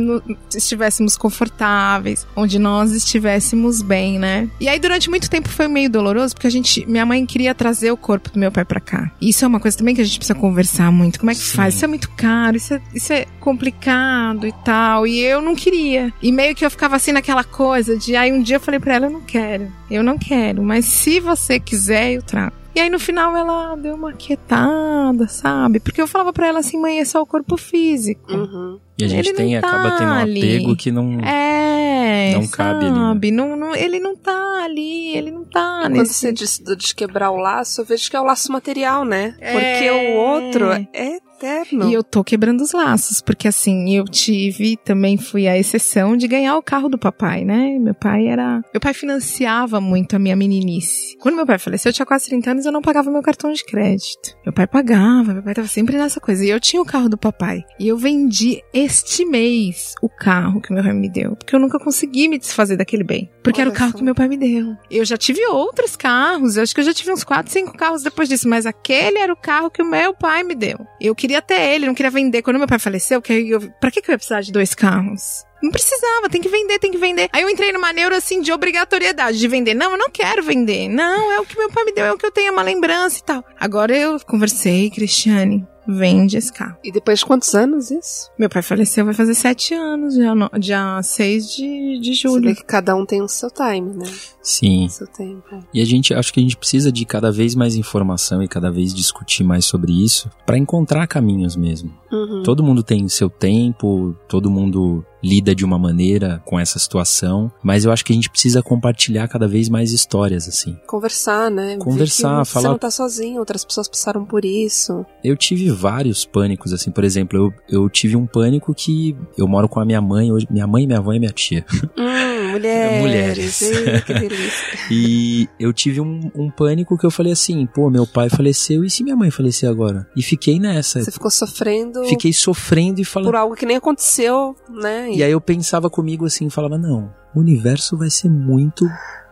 estivéssemos 0.56 1.18
confortáveis, 1.18 2.26
onde 2.36 2.60
nós 2.60 2.92
estivéssemos 2.92 3.82
bem, 3.82 4.20
né? 4.20 4.50
E 4.60 4.68
aí 4.68 4.80
durante 4.80 5.10
muito 5.10 5.30
tempo 5.30 5.50
foi 5.50 5.68
meio 5.68 5.90
doloroso, 5.90 6.34
porque 6.34 6.48
a 6.48 6.52
gente, 6.52 6.86
minha 6.88 7.06
mãe 7.06 7.26
queria 7.26 7.54
trazer 7.54 7.92
o 7.92 7.98
corpo 7.98 8.32
do 8.32 8.40
meu 8.40 8.52
pai 8.52 8.66
para 8.66 8.80
cá. 8.80 9.12
E 9.20 9.30
isso 9.30 9.44
é 9.44 9.48
uma 9.48 9.60
coisa 9.60 9.78
também 9.78 9.96
que 9.96 10.02
a 10.02 10.04
gente 10.04 10.18
precisa 10.18 10.38
conversar 10.38 10.92
muito. 10.92 11.20
Como 11.20 11.32
é 11.32 11.36
que 11.36 11.42
Sim. 11.42 11.58
faz? 11.58 11.76
Isso 11.76 11.86
é 11.86 11.88
muito 11.88 12.10
caro, 12.12 12.58
isso 12.58 12.74
é, 12.74 12.82
isso 12.94 13.14
é 13.14 13.26
complicado 13.40 14.46
e 14.48 14.54
tal. 14.64 15.06
E 15.06 15.20
eu 15.20 15.42
não 15.42 15.56
queria. 15.56 16.14
E 16.22 16.32
meio 16.32 16.56
que 16.56 16.66
eu 16.66 16.72
ficava 16.72 16.96
assim 16.96 17.12
naquela 17.12 17.44
coisa 17.44 17.98
de 17.98 18.16
aí 18.16 18.32
um 18.32 18.42
dia 18.42 18.58
eu 18.58 18.62
falei 18.62 18.80
pra 18.80 18.96
ela, 18.96 19.06
eu 19.08 19.12
não 19.12 19.22
quero. 19.22 19.72
Eu 19.90 20.04
não 20.04 20.18
quero, 20.18 20.62
mas 20.64 20.86
se 20.86 21.20
você 21.20 21.60
quiser, 21.60 22.14
eu 22.14 22.22
trago. 22.22 22.54
E 22.76 22.80
aí 22.80 22.90
no 22.90 23.00
final 23.00 23.36
ela 23.36 23.76
deu 23.76 23.96
uma 23.96 24.14
quietada, 24.14 25.28
sabe? 25.28 25.80
Porque 25.80 26.02
eu 26.02 26.08
falava 26.08 26.32
pra 26.32 26.48
ela 26.48 26.60
assim, 26.60 26.80
mãe, 26.80 27.00
é 27.00 27.06
só 27.06 27.22
o 27.22 27.26
corpo 27.26 27.58
físico. 27.58 28.32
Uhum. 28.32 28.80
E 28.98 29.06
a 29.06 29.08
gente 29.08 29.20
Ele 29.28 29.30
não 29.30 29.36
tem, 29.38 29.58
acaba 29.58 29.92
tá 29.92 29.98
tendo 29.98 30.10
um 30.12 30.14
ali. 30.14 30.56
apego 30.58 30.76
que 30.76 30.92
não. 30.92 31.20
É, 31.22 32.34
Não 32.36 32.48
cabe 32.48 32.86
ali, 32.86 32.92
né? 32.92 33.32
Não, 33.32 33.56
não, 33.56 33.76
ele 33.76 34.00
não 34.00 34.16
tá 34.16 34.64
ali, 34.64 35.16
ele 35.16 35.32
não 35.32 35.46
tá 35.46 35.80
Quando 35.84 35.94
nesse... 35.98 36.14
você 36.14 36.32
disse 36.34 36.64
de 36.64 36.94
quebrar 36.96 37.32
o 37.32 37.38
laço, 37.38 37.82
eu 37.82 37.86
vejo 37.86 38.10
que 38.10 38.16
é 38.16 38.20
o 38.20 38.26
laço 38.26 38.52
material, 38.52 39.04
né? 39.06 39.36
É. 39.40 39.54
Porque 39.54 39.90
o 39.90 40.16
outro 40.18 40.66
é 40.94 41.20
eterno. 41.40 41.90
E 41.90 41.94
eu 41.94 42.04
tô 42.04 42.24
quebrando 42.24 42.62
os 42.62 42.74
laços, 42.74 43.22
porque 43.22 43.48
assim, 43.48 43.96
eu 43.96 44.06
tive, 44.06 44.78
também 44.78 45.18
fui 45.18 45.48
a 45.48 45.58
exceção 45.58 46.18
de 46.18 46.28
ganhar 46.28 46.58
o 46.58 46.64
carro 46.64 46.90
do 46.90 46.98
papai, 46.98 47.46
né? 47.46 47.78
Meu 47.80 47.94
pai 47.94 48.28
era. 48.28 48.62
Meu 48.74 48.82
pai 48.82 48.94
financiava 48.94 49.80
muito 49.80 50.16
a 50.16 50.20
minha 50.20 50.36
meninice. 50.36 51.18
Quando 51.20 51.36
meu 51.36 51.46
pai 51.46 51.58
faleceu, 51.58 51.90
eu 51.90 51.94
tinha 51.94 52.06
quase 52.06 52.28
30 52.28 52.52
anos 52.52 52.66
eu 52.66 52.72
não 52.72 52.82
pagava 52.82 53.10
meu 53.10 53.22
cartão 53.22 53.52
de 53.52 53.64
crédito. 53.64 54.36
Meu 54.46 54.54
pai 54.54 54.68
pagava, 54.68 55.34
meu 55.34 55.44
pai 55.44 55.54
tava 55.54 55.68
sempre 55.68 55.98
nessa 55.98 56.20
coisa. 56.20 56.44
E 56.46 56.50
eu 56.50 56.60
tinha 56.60 56.82
o 56.82 56.86
carro 56.86 57.10
do 57.10 57.18
papai. 57.18 57.64
E 57.80 57.88
eu 57.88 57.98
vendi 57.98 58.62
este 58.74 59.26
mês 59.26 59.94
o 60.02 60.10
carro 60.10 60.62
que 60.62 60.74
meu 60.74 60.84
pai 60.84 60.94
me 60.94 61.10
deu. 61.10 61.36
Porque 61.36 61.56
eu 61.56 61.60
nunca 61.60 61.80
consegui 61.80 62.28
me 62.28 62.38
desfazer 62.38 62.78
daquele 62.78 63.04
bem. 63.04 63.30
Porque 63.44 63.62
era 63.62 63.70
o 63.70 63.72
Olha 63.72 63.80
carro 63.80 63.92
só. 63.92 63.98
que 63.98 64.04
meu 64.04 64.16
pai 64.16 64.28
me 64.28 64.38
deu. 64.38 64.76
Eu 64.90 65.06
já 65.06 65.18
tive 65.18 65.46
outros 65.48 65.96
carros, 65.96 66.58
eu 66.58 66.64
acho 66.64 66.74
que 66.74 66.82
eu 66.82 66.86
já 66.86 66.94
tive 66.94 67.12
uns 67.12 67.24
4, 67.24 67.52
5 67.52 67.78
carros 67.78 68.04
depois 68.04 68.28
disso, 68.28 68.48
mas 68.48 68.66
aquele 68.66 69.18
era 69.20 69.32
o 69.32 69.36
carro 69.36 69.70
que 69.70 69.82
o 69.82 69.86
meu 69.90 70.14
pai 70.14 70.44
me 70.44 70.56
deu. 70.56 70.80
Eu 71.00 71.16
queria 71.16 71.29
ter 71.42 71.62
ele, 71.62 71.86
não 71.86 71.94
queria 71.94 72.10
vender. 72.10 72.42
Quando 72.42 72.58
meu 72.58 72.68
pai 72.68 72.80
faleceu, 72.80 73.22
que 73.22 73.34
eu, 73.34 73.62
pra 73.80 73.92
que, 73.92 74.02
que 74.02 74.10
eu 74.10 74.14
ia 74.14 74.18
precisar 74.18 74.42
de 74.42 74.52
dois 74.52 74.74
carros? 74.74 75.46
Não 75.62 75.72
precisava, 75.72 76.30
tem 76.30 76.42
que 76.42 76.50
vender, 76.50 76.80
tem 76.80 76.92
que 76.92 76.98
vender. 76.98 77.30
Aí 77.34 77.42
eu 77.42 77.50
entrei 77.50 77.72
numa 77.72 77.92
neura 77.92 78.18
assim 78.18 78.42
de 78.42 78.52
obrigatoriedade 78.52 79.38
de 79.38 79.48
vender. 79.48 79.74
Não, 79.74 79.92
eu 79.92 79.98
não 79.98 80.10
quero 80.10 80.42
vender. 80.42 80.88
Não, 80.88 81.32
é 81.32 81.40
o 81.40 81.46
que 81.46 81.58
meu 81.58 81.70
pai 81.70 81.84
me 81.84 81.94
deu, 81.94 82.06
é 82.06 82.12
o 82.12 82.18
que 82.18 82.26
eu 82.26 82.32
tenho, 82.32 82.48
é 82.48 82.52
uma 82.52 82.64
lembrança 82.64 83.20
e 83.20 83.24
tal. 83.24 83.44
Agora 83.60 83.96
eu 83.96 84.18
conversei, 84.26 84.90
Cristiane, 84.90 85.68
vende 85.90 86.38
esse 86.38 86.54
carro. 86.54 86.78
E 86.84 86.92
depois 86.92 87.20
de 87.20 87.26
quantos 87.26 87.56
anos 87.56 87.90
isso? 87.90 88.30
Meu 88.38 88.50
pai 88.50 88.62
faleceu, 88.62 89.04
vai 89.06 89.14
fazer 89.14 89.34
sete 89.34 89.74
anos, 89.74 90.14
dia, 90.14 90.36
no, 90.36 90.50
dia 90.60 91.02
6 91.02 91.56
de, 91.56 92.00
de 92.00 92.16
Você 92.16 92.28
vê 92.28 92.34
julho. 92.34 92.56
que 92.56 92.64
cada 92.64 92.96
um 92.96 93.06
tem 93.06 93.22
o 93.22 93.28
seu 93.28 93.50
time, 93.50 93.96
né? 93.96 94.12
Sim. 94.42 94.86
O 94.86 94.90
seu 94.90 95.08
tempo. 95.08 95.64
E 95.74 95.82
a 95.82 95.86
gente, 95.86 96.14
acho 96.14 96.34
que 96.34 96.40
a 96.40 96.44
gente 96.44 96.58
precisa 96.58 96.92
de 96.92 97.06
cada 97.06 97.32
vez 97.32 97.56
mais 97.56 97.76
informação 97.76 98.44
e 98.44 98.48
cada 98.48 98.72
vez 98.72 98.94
discutir 98.94 99.44
mais 99.44 99.66
sobre 99.66 99.92
isso 99.92 100.30
para 100.46 100.58
encontrar 100.58 101.08
caminhos 101.08 101.56
mesmo. 101.56 101.92
Uhum. 102.12 102.44
Todo 102.44 102.64
mundo 102.64 102.84
tem 102.84 103.08
seu 103.08 103.30
tempo, 103.30 104.16
todo 104.28 104.50
mundo 104.50 105.04
lida 105.24 105.54
de 105.56 105.66
uma 105.66 105.78
maneira 105.78 106.42
com 106.46 106.60
essa 106.60 106.80
situação, 106.80 107.52
mas 107.64 107.86
eu 107.86 107.92
acho 107.92 108.04
que 108.06 108.14
a 108.14 108.16
gente 108.16 108.30
precisa 108.30 108.62
compartilhar 108.64 109.28
cada 109.28 109.48
vez 109.48 109.68
mais 109.70 109.92
histórias 109.92 110.48
assim. 110.48 110.78
Conversar, 110.88 111.50
né? 111.52 111.74
Ver 111.74 111.78
Conversar, 111.80 112.46
falar- 112.46 112.64
Você 112.64 112.68
não 112.72 112.78
tá 112.78 112.92
sozinho, 112.92 113.40
outras 113.40 113.64
pessoas 113.66 113.88
passaram 113.88 114.26
por 114.26 114.46
isso. 114.46 115.06
Eu 115.24 115.36
tive 115.36 115.70
vários 115.72 116.26
pânicos 116.26 116.74
assim, 116.74 116.92
por 116.92 117.04
exemplo, 117.04 117.38
eu, 117.70 117.82
eu 117.84 117.90
tive 117.90 118.16
um 118.16 118.26
pânico 118.26 118.74
que 118.74 119.16
eu 119.38 119.48
moro 119.48 119.68
com 119.68 119.80
a 119.80 119.86
minha 119.86 120.02
mãe, 120.02 120.32
hoje 120.32 120.48
minha 120.50 120.68
mãe, 120.68 120.86
minha 120.88 121.00
avó 121.00 121.14
e 121.14 121.20
minha 121.20 121.32
tia. 121.32 121.66
Hum, 121.98 122.50
mulheres. 122.52 123.02
Mulheres. 123.02 123.62
Ei, 123.62 124.02
que 124.02 124.14
delícia. 124.20 124.80
E 124.92 125.48
eu 125.60 125.72
tive 125.74 126.02
um, 126.02 126.32
um 126.36 126.50
pânico 126.50 126.98
que 126.98 127.06
eu 127.06 127.12
falei 127.12 127.32
assim, 127.34 127.66
pô, 127.68 127.90
meu 127.90 128.08
pai 128.08 128.30
faleceu 128.30 128.84
e 128.84 128.90
se 128.90 129.04
minha 129.04 129.16
mãe 129.16 129.30
falecer 129.32 129.70
agora? 129.70 130.08
E 130.16 130.22
fiquei 130.24 130.60
nessa. 130.60 131.02
Você 131.04 131.12
ficou 131.12 131.30
sofrendo 131.32 132.04
Fiquei 132.06 132.34
sofrendo 132.34 133.02
e 133.02 133.06
falando. 133.06 133.28
por 133.28 133.36
algo 133.36 133.56
que 133.56 133.66
nem 133.66 133.78
aconteceu, 133.78 134.56
né? 134.70 135.09
E 135.18 135.24
aí 135.24 135.32
eu 135.32 135.42
pensava 135.42 135.90
comigo 135.90 136.26
assim, 136.26 136.50
falava, 136.50 136.78
não, 136.78 137.14
o 137.34 137.40
universo 137.40 137.98
vai 137.98 138.10
ser 138.10 138.30
muito 138.30 138.86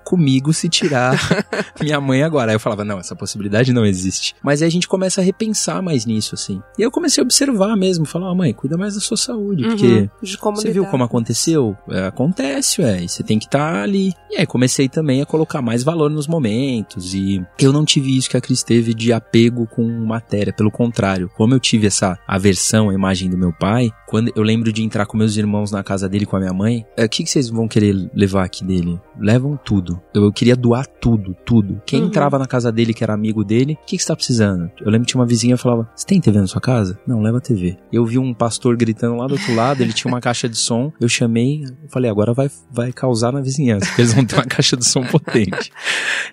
comigo 0.07 0.53
se 0.53 0.69
tirar 0.69 1.19
minha 1.83 1.99
mãe 1.99 2.23
agora. 2.23 2.51
Aí 2.51 2.55
eu 2.55 2.59
falava, 2.61 2.85
não, 2.85 2.97
essa 2.97 3.13
possibilidade 3.15 3.73
não 3.73 3.85
existe. 3.85 4.33
Mas 4.41 4.61
aí 4.61 4.67
a 4.69 4.71
gente 4.71 4.87
começa 4.87 5.19
a 5.19 5.23
repensar 5.23 5.81
mais 5.81 6.05
nisso, 6.05 6.33
assim. 6.33 6.61
E 6.77 6.81
aí 6.81 6.87
eu 6.87 6.91
comecei 6.91 7.21
a 7.21 7.25
observar 7.25 7.75
mesmo, 7.75 8.05
falar, 8.05 8.33
mãe, 8.33 8.53
cuida 8.53 8.77
mais 8.77 8.95
da 8.95 9.01
sua 9.01 9.17
saúde, 9.17 9.63
Uhum. 9.65 9.69
porque 9.71 10.09
você 10.55 10.71
viu 10.71 10.85
como 10.85 11.03
aconteceu? 11.03 11.75
É, 11.89 12.05
acontece, 12.07 12.81
ué, 12.81 13.03
e 13.03 13.09
você 13.09 13.21
tem 13.21 13.37
que 13.37 13.45
estar 13.45 13.81
ali. 13.83 14.13
E 14.31 14.37
aí 14.37 14.45
comecei 14.45 14.87
também 14.87 15.21
a 15.21 15.25
colocar 15.25 15.61
mais 15.61 15.83
valor 15.83 16.09
nos 16.09 16.27
momentos 16.27 17.13
e 17.13 17.45
eu 17.59 17.73
não 17.73 17.83
tive 17.83 18.15
isso 18.15 18.29
que 18.29 18.37
a 18.37 18.41
Cris 18.41 18.63
teve 18.63 18.93
de 18.93 19.11
apego 19.11 19.67
com 19.67 19.83
matéria, 19.83 20.53
pelo 20.53 20.71
contrário. 20.71 21.29
Como 21.35 21.53
eu 21.53 21.59
tive 21.59 21.87
essa 21.87 22.17
aversão 22.27 22.89
à 22.89 22.93
imagem 22.93 23.29
do 23.29 23.37
meu 23.37 23.51
pai, 23.51 23.89
quando 24.07 24.31
eu 24.35 24.43
lembro 24.43 24.71
de 24.71 24.83
entrar 24.83 25.05
com 25.05 25.17
meus 25.17 25.35
irmãos 25.35 25.71
na 25.71 25.83
casa 25.83 26.07
dele 26.07 26.25
com 26.25 26.35
a 26.37 26.39
minha 26.39 26.53
mãe, 26.53 26.85
é, 26.95 27.05
o 27.05 27.09
que, 27.09 27.23
que 27.23 27.29
vocês 27.29 27.49
vão 27.49 27.67
querer 27.67 28.09
levar 28.13 28.43
aqui 28.45 28.63
dele? 28.63 28.99
Levam 29.19 29.57
tudo. 29.63 29.96
Eu, 30.13 30.23
eu 30.25 30.31
queria 30.31 30.55
doar 30.55 30.85
tudo, 30.87 31.35
tudo. 31.45 31.81
Quem 31.85 32.01
Uhum. 32.01 32.07
entrava 32.07 32.37
na 32.39 32.47
casa 32.47 32.71
dele, 32.71 32.93
que 32.93 33.03
era 33.03 33.13
amigo 33.13 33.43
dele, 33.43 33.73
o 33.81 33.85
que, 33.85 33.97
que 33.97 34.01
você 34.03 34.07
tá 34.07 34.15
precisando? 34.15 34.69
Eu 34.79 34.91
lembro 34.91 35.05
que 35.05 35.11
tinha 35.11 35.21
uma 35.21 35.27
vizinha 35.27 35.55
que 35.55 35.61
falava, 35.61 35.89
você 35.95 36.05
tem 36.05 36.19
TV 36.21 36.39
na 36.39 36.47
sua 36.47 36.61
casa? 36.61 36.99
Não, 37.07 37.21
leva 37.21 37.37
a 37.37 37.41
TV. 37.41 37.77
Eu 37.91 38.05
vi 38.05 38.17
um 38.17 38.33
pastor 38.33 38.75
gritando 38.77 39.15
lá 39.15 39.27
do 39.27 39.33
outro 39.33 39.53
lado, 39.55 39.81
ele 39.81 39.93
tinha 39.93 40.11
uma 40.11 40.21
caixa 40.21 40.47
de 40.47 40.57
som, 40.57 40.91
eu 40.99 41.07
chamei, 41.09 41.63
eu 41.63 41.89
falei, 41.89 42.09
agora 42.09 42.33
vai, 42.33 42.49
vai 42.71 42.91
causar 42.91 43.31
na 43.31 43.41
vizinhança, 43.41 43.85
porque 43.87 44.01
eles 44.01 44.13
vão 44.13 44.25
ter 44.25 44.35
uma 44.35 44.45
caixa 44.45 44.75
de 44.77 44.85
som 44.85 45.03
potente. 45.05 45.71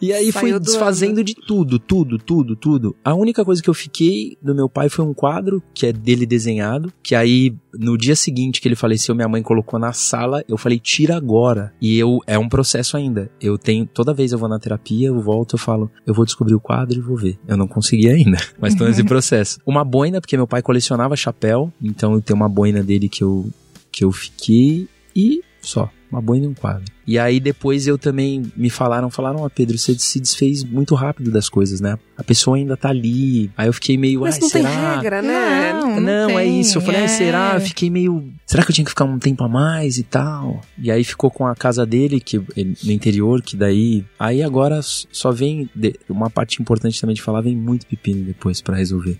E 0.00 0.12
aí 0.12 0.32
fui 0.32 0.40
Saiu 0.42 0.50
doando. 0.52 0.64
desfazendo 0.64 1.24
de 1.24 1.34
tudo, 1.34 1.78
tudo, 1.78 2.18
tudo, 2.18 2.56
tudo. 2.56 2.96
A 3.04 3.14
única 3.14 3.44
coisa 3.44 3.62
que 3.62 3.70
eu 3.70 3.74
fiquei 3.74 4.36
do 4.42 4.54
meu 4.54 4.68
pai 4.68 4.88
foi 4.88 5.04
um 5.04 5.14
quadro, 5.14 5.62
que 5.74 5.86
é 5.86 5.92
dele 5.92 6.26
desenhado, 6.26 6.92
que 7.02 7.14
aí 7.14 7.54
no 7.78 7.96
dia 7.98 8.14
seguinte 8.16 8.60
que 8.60 8.68
ele 8.68 8.76
faleceu, 8.76 9.14
minha 9.14 9.28
mãe 9.28 9.42
colocou 9.42 9.78
na 9.80 9.92
sala, 9.92 10.44
eu 10.48 10.56
falei, 10.56 10.78
tira 10.78 11.16
agora. 11.16 11.72
E 11.80 11.98
eu, 11.98 12.18
é 12.26 12.38
um 12.38 12.48
processo 12.48 12.96
ainda. 12.96 13.30
Eu 13.40 13.53
tenho, 13.58 13.86
toda 13.86 14.14
vez 14.14 14.32
eu 14.32 14.38
vou 14.38 14.48
na 14.48 14.58
terapia, 14.58 15.08
eu 15.08 15.20
volto, 15.20 15.54
eu 15.54 15.58
falo, 15.58 15.90
eu 16.06 16.14
vou 16.14 16.24
descobrir 16.24 16.54
o 16.54 16.60
quadro 16.60 16.98
e 16.98 17.00
vou 17.00 17.16
ver. 17.16 17.38
Eu 17.46 17.56
não 17.56 17.66
consegui 17.66 18.08
ainda, 18.08 18.38
mas 18.60 18.74
tô 18.74 18.84
nesse 18.84 19.04
processo. 19.04 19.58
Uma 19.66 19.84
boina, 19.84 20.20
porque 20.20 20.36
meu 20.36 20.46
pai 20.46 20.62
colecionava 20.62 21.16
chapéu, 21.16 21.72
então 21.82 22.14
eu 22.14 22.20
tenho 22.20 22.36
uma 22.36 22.48
boina 22.48 22.82
dele 22.82 23.08
que 23.08 23.22
eu, 23.22 23.48
que 23.90 24.04
eu 24.04 24.12
fiquei, 24.12 24.88
e 25.14 25.42
Só. 25.62 25.90
Uma 26.14 26.22
boina 26.22 26.44
e 26.46 26.48
um 26.48 26.54
quadro. 26.54 26.84
E 27.06 27.18
aí 27.18 27.40
depois 27.40 27.86
eu 27.88 27.98
também 27.98 28.42
me 28.56 28.70
falaram, 28.70 29.10
falaram, 29.10 29.40
ó, 29.40 29.48
Pedro, 29.48 29.76
você 29.76 29.98
se 29.98 30.20
desfez 30.20 30.62
muito 30.62 30.94
rápido 30.94 31.30
das 31.30 31.48
coisas, 31.48 31.80
né? 31.80 31.98
A 32.16 32.22
pessoa 32.22 32.56
ainda 32.56 32.76
tá 32.76 32.88
ali. 32.90 33.50
Aí 33.56 33.66
eu 33.66 33.72
fiquei 33.72 33.98
meio, 33.98 34.20
Mas 34.20 34.36
ai, 34.36 34.40
não 34.40 34.48
será? 34.48 34.68
tem 34.70 34.78
regra, 34.94 35.20
né? 35.22 35.72
Não, 35.72 36.00
Não, 36.00 36.30
é 36.38 36.44
tem, 36.44 36.60
isso. 36.60 36.78
Eu 36.78 36.82
falei, 36.82 37.00
é. 37.00 37.02
ai, 37.02 37.08
será? 37.08 37.54
Eu 37.54 37.60
fiquei 37.60 37.90
meio. 37.90 38.32
Será 38.46 38.62
que 38.64 38.70
eu 38.70 38.74
tinha 38.74 38.84
que 38.84 38.90
ficar 38.92 39.04
um 39.06 39.18
tempo 39.18 39.42
a 39.42 39.48
mais 39.48 39.98
e 39.98 40.04
tal? 40.04 40.60
E 40.78 40.88
aí 40.90 41.02
ficou 41.02 41.30
com 41.32 41.46
a 41.46 41.54
casa 41.56 41.84
dele, 41.84 42.20
que 42.20 42.40
ele- 42.56 42.76
no 42.84 42.92
interior, 42.92 43.42
que 43.42 43.56
daí. 43.56 44.04
Aí 44.18 44.40
agora 44.42 44.80
só 44.82 45.32
vem. 45.32 45.68
de- 45.74 45.98
Uma 46.08 46.30
parte 46.30 46.62
importante 46.62 47.00
também 47.00 47.14
de 47.16 47.22
falar, 47.22 47.40
vem 47.40 47.56
muito 47.56 47.86
pepino 47.86 48.24
depois 48.24 48.60
pra 48.62 48.76
resolver. 48.76 49.18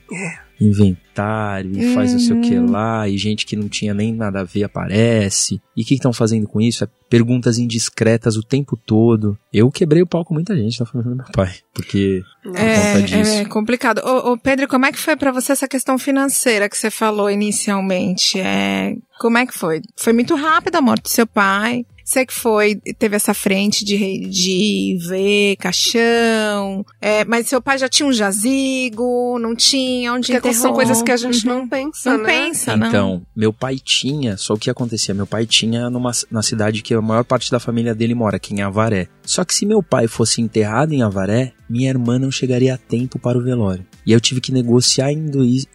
Inventário, 0.61 1.73
e 1.77 1.95
faz 1.95 2.13
não 2.13 2.21
sei 2.21 2.37
o 2.37 2.41
que 2.41 2.57
Uhum. 2.57 2.71
lá, 2.71 3.09
e 3.09 3.19
gente 3.19 3.45
que 3.45 3.57
não 3.57 3.69
tinha 3.69 3.93
nem 3.93 4.15
nada 4.15 4.41
a 4.41 4.45
ver 4.45 4.65
aparece. 4.65 5.61
E 5.77 5.83
o 5.83 5.85
que 5.85 5.95
estão 5.95 6.13
fazendo 6.13 6.47
com 6.47 6.61
isso? 6.61 6.84
Perguntas 7.09 7.59
indiscretas 7.59 8.37
o 8.37 8.43
tempo 8.43 8.77
todo. 8.77 9.39
Eu 9.53 9.71
quebrei 9.71 10.03
o 10.03 10.07
pau 10.07 10.25
com 10.25 10.35
muita 10.35 10.57
gente 10.57 10.81
na 10.81 10.87
família 10.87 11.11
do 11.11 11.17
meu 11.17 11.27
pai, 11.33 11.55
porque. 11.73 12.23
por 12.43 12.53
conta 12.53 13.03
disso. 13.03 13.31
É, 13.31 13.41
é 13.41 13.45
complicado. 13.45 13.99
Ô, 14.05 14.33
ô, 14.33 14.39
Pedro, 14.39 14.67
como 14.67 14.87
é 14.87 14.93
que 14.93 14.99
foi 14.99 15.17
pra 15.17 15.31
você 15.31 15.53
essa 15.53 15.69
questão 15.69 15.99
financeira 15.99 16.69
que 16.69 16.77
você 16.77 16.91
falou 16.91 17.31
inicialmente? 17.31 18.41
É, 18.41 18.97
como 19.19 19.39
é 19.39 19.47
que 19.47 19.55
foi? 19.55 19.81
Foi 19.97 20.13
muito 20.13 20.35
rápida 20.35 20.79
a 20.79 20.83
morte 20.83 21.03
do 21.03 21.09
seu 21.09 21.27
pai. 21.27 21.87
Você 22.05 22.27
que 22.27 22.35
foi, 22.35 22.77
teve 22.99 23.17
essa 23.17 23.33
frente 23.33 23.85
de, 23.85 24.21
de 24.29 24.99
ver 25.09 25.57
caixão, 25.57 26.85
é, 27.01 27.25
mas 27.25 27.49
seu 27.49 27.63
pai 27.63 27.79
já 27.79 27.89
tinha 27.89 28.07
um 28.09 28.13
jazigo, 28.13 29.39
não 29.39 29.55
tinha, 29.57 30.13
onde 30.13 30.27
Porque 30.33 30.49
enterrou? 30.49 30.55
são 30.63 30.73
coisas 30.73 31.03
que 31.03 31.11
a 31.11 31.17
gente 31.17 31.47
Uhum. 31.49 31.61
não 31.61 31.69
pensa, 31.69 32.11
não 32.17 32.25
né? 32.25 32.27
pensa, 32.27 32.77
não. 32.77 32.89
Então, 32.89 33.23
meu 33.35 33.53
pai 33.53 33.79
tinha, 33.83 34.37
só 34.37 34.55
o 34.55 34.59
que 34.59 34.71
acontecia? 34.71 35.15
Meu 35.15 35.27
pai 35.27 35.47
tinha 35.47 35.89
numa, 35.91 36.13
na 36.31 36.43
cidade 36.43 36.83
que 36.83 36.95
a 36.95 37.01
maior 37.01 37.25
parte 37.25 37.51
da 37.51 37.59
família 37.59 37.95
dele 37.95 38.15
mora, 38.15 38.39
que 38.39 38.53
é 38.53 38.59
em 38.59 38.63
Avaré. 38.63 39.09
Só 39.23 39.45
que 39.45 39.55
se 39.55 39.65
meu 39.65 39.83
pai 39.83 40.07
fosse 40.07 40.41
enterrado 40.43 40.93
em 40.93 41.03
Avaré, 41.03 41.53
minha 41.69 41.89
irmã 41.89 42.19
não 42.19 42.31
chegaria 42.31 42.75
a 42.75 42.79
tempo 42.79 43.19
para 43.19 43.39
o 43.39 43.43
velório. 43.43 43.85
E 44.07 44.13
eu 44.13 44.21
tive 44.21 44.41
que 44.41 44.53
negociar 44.53 45.11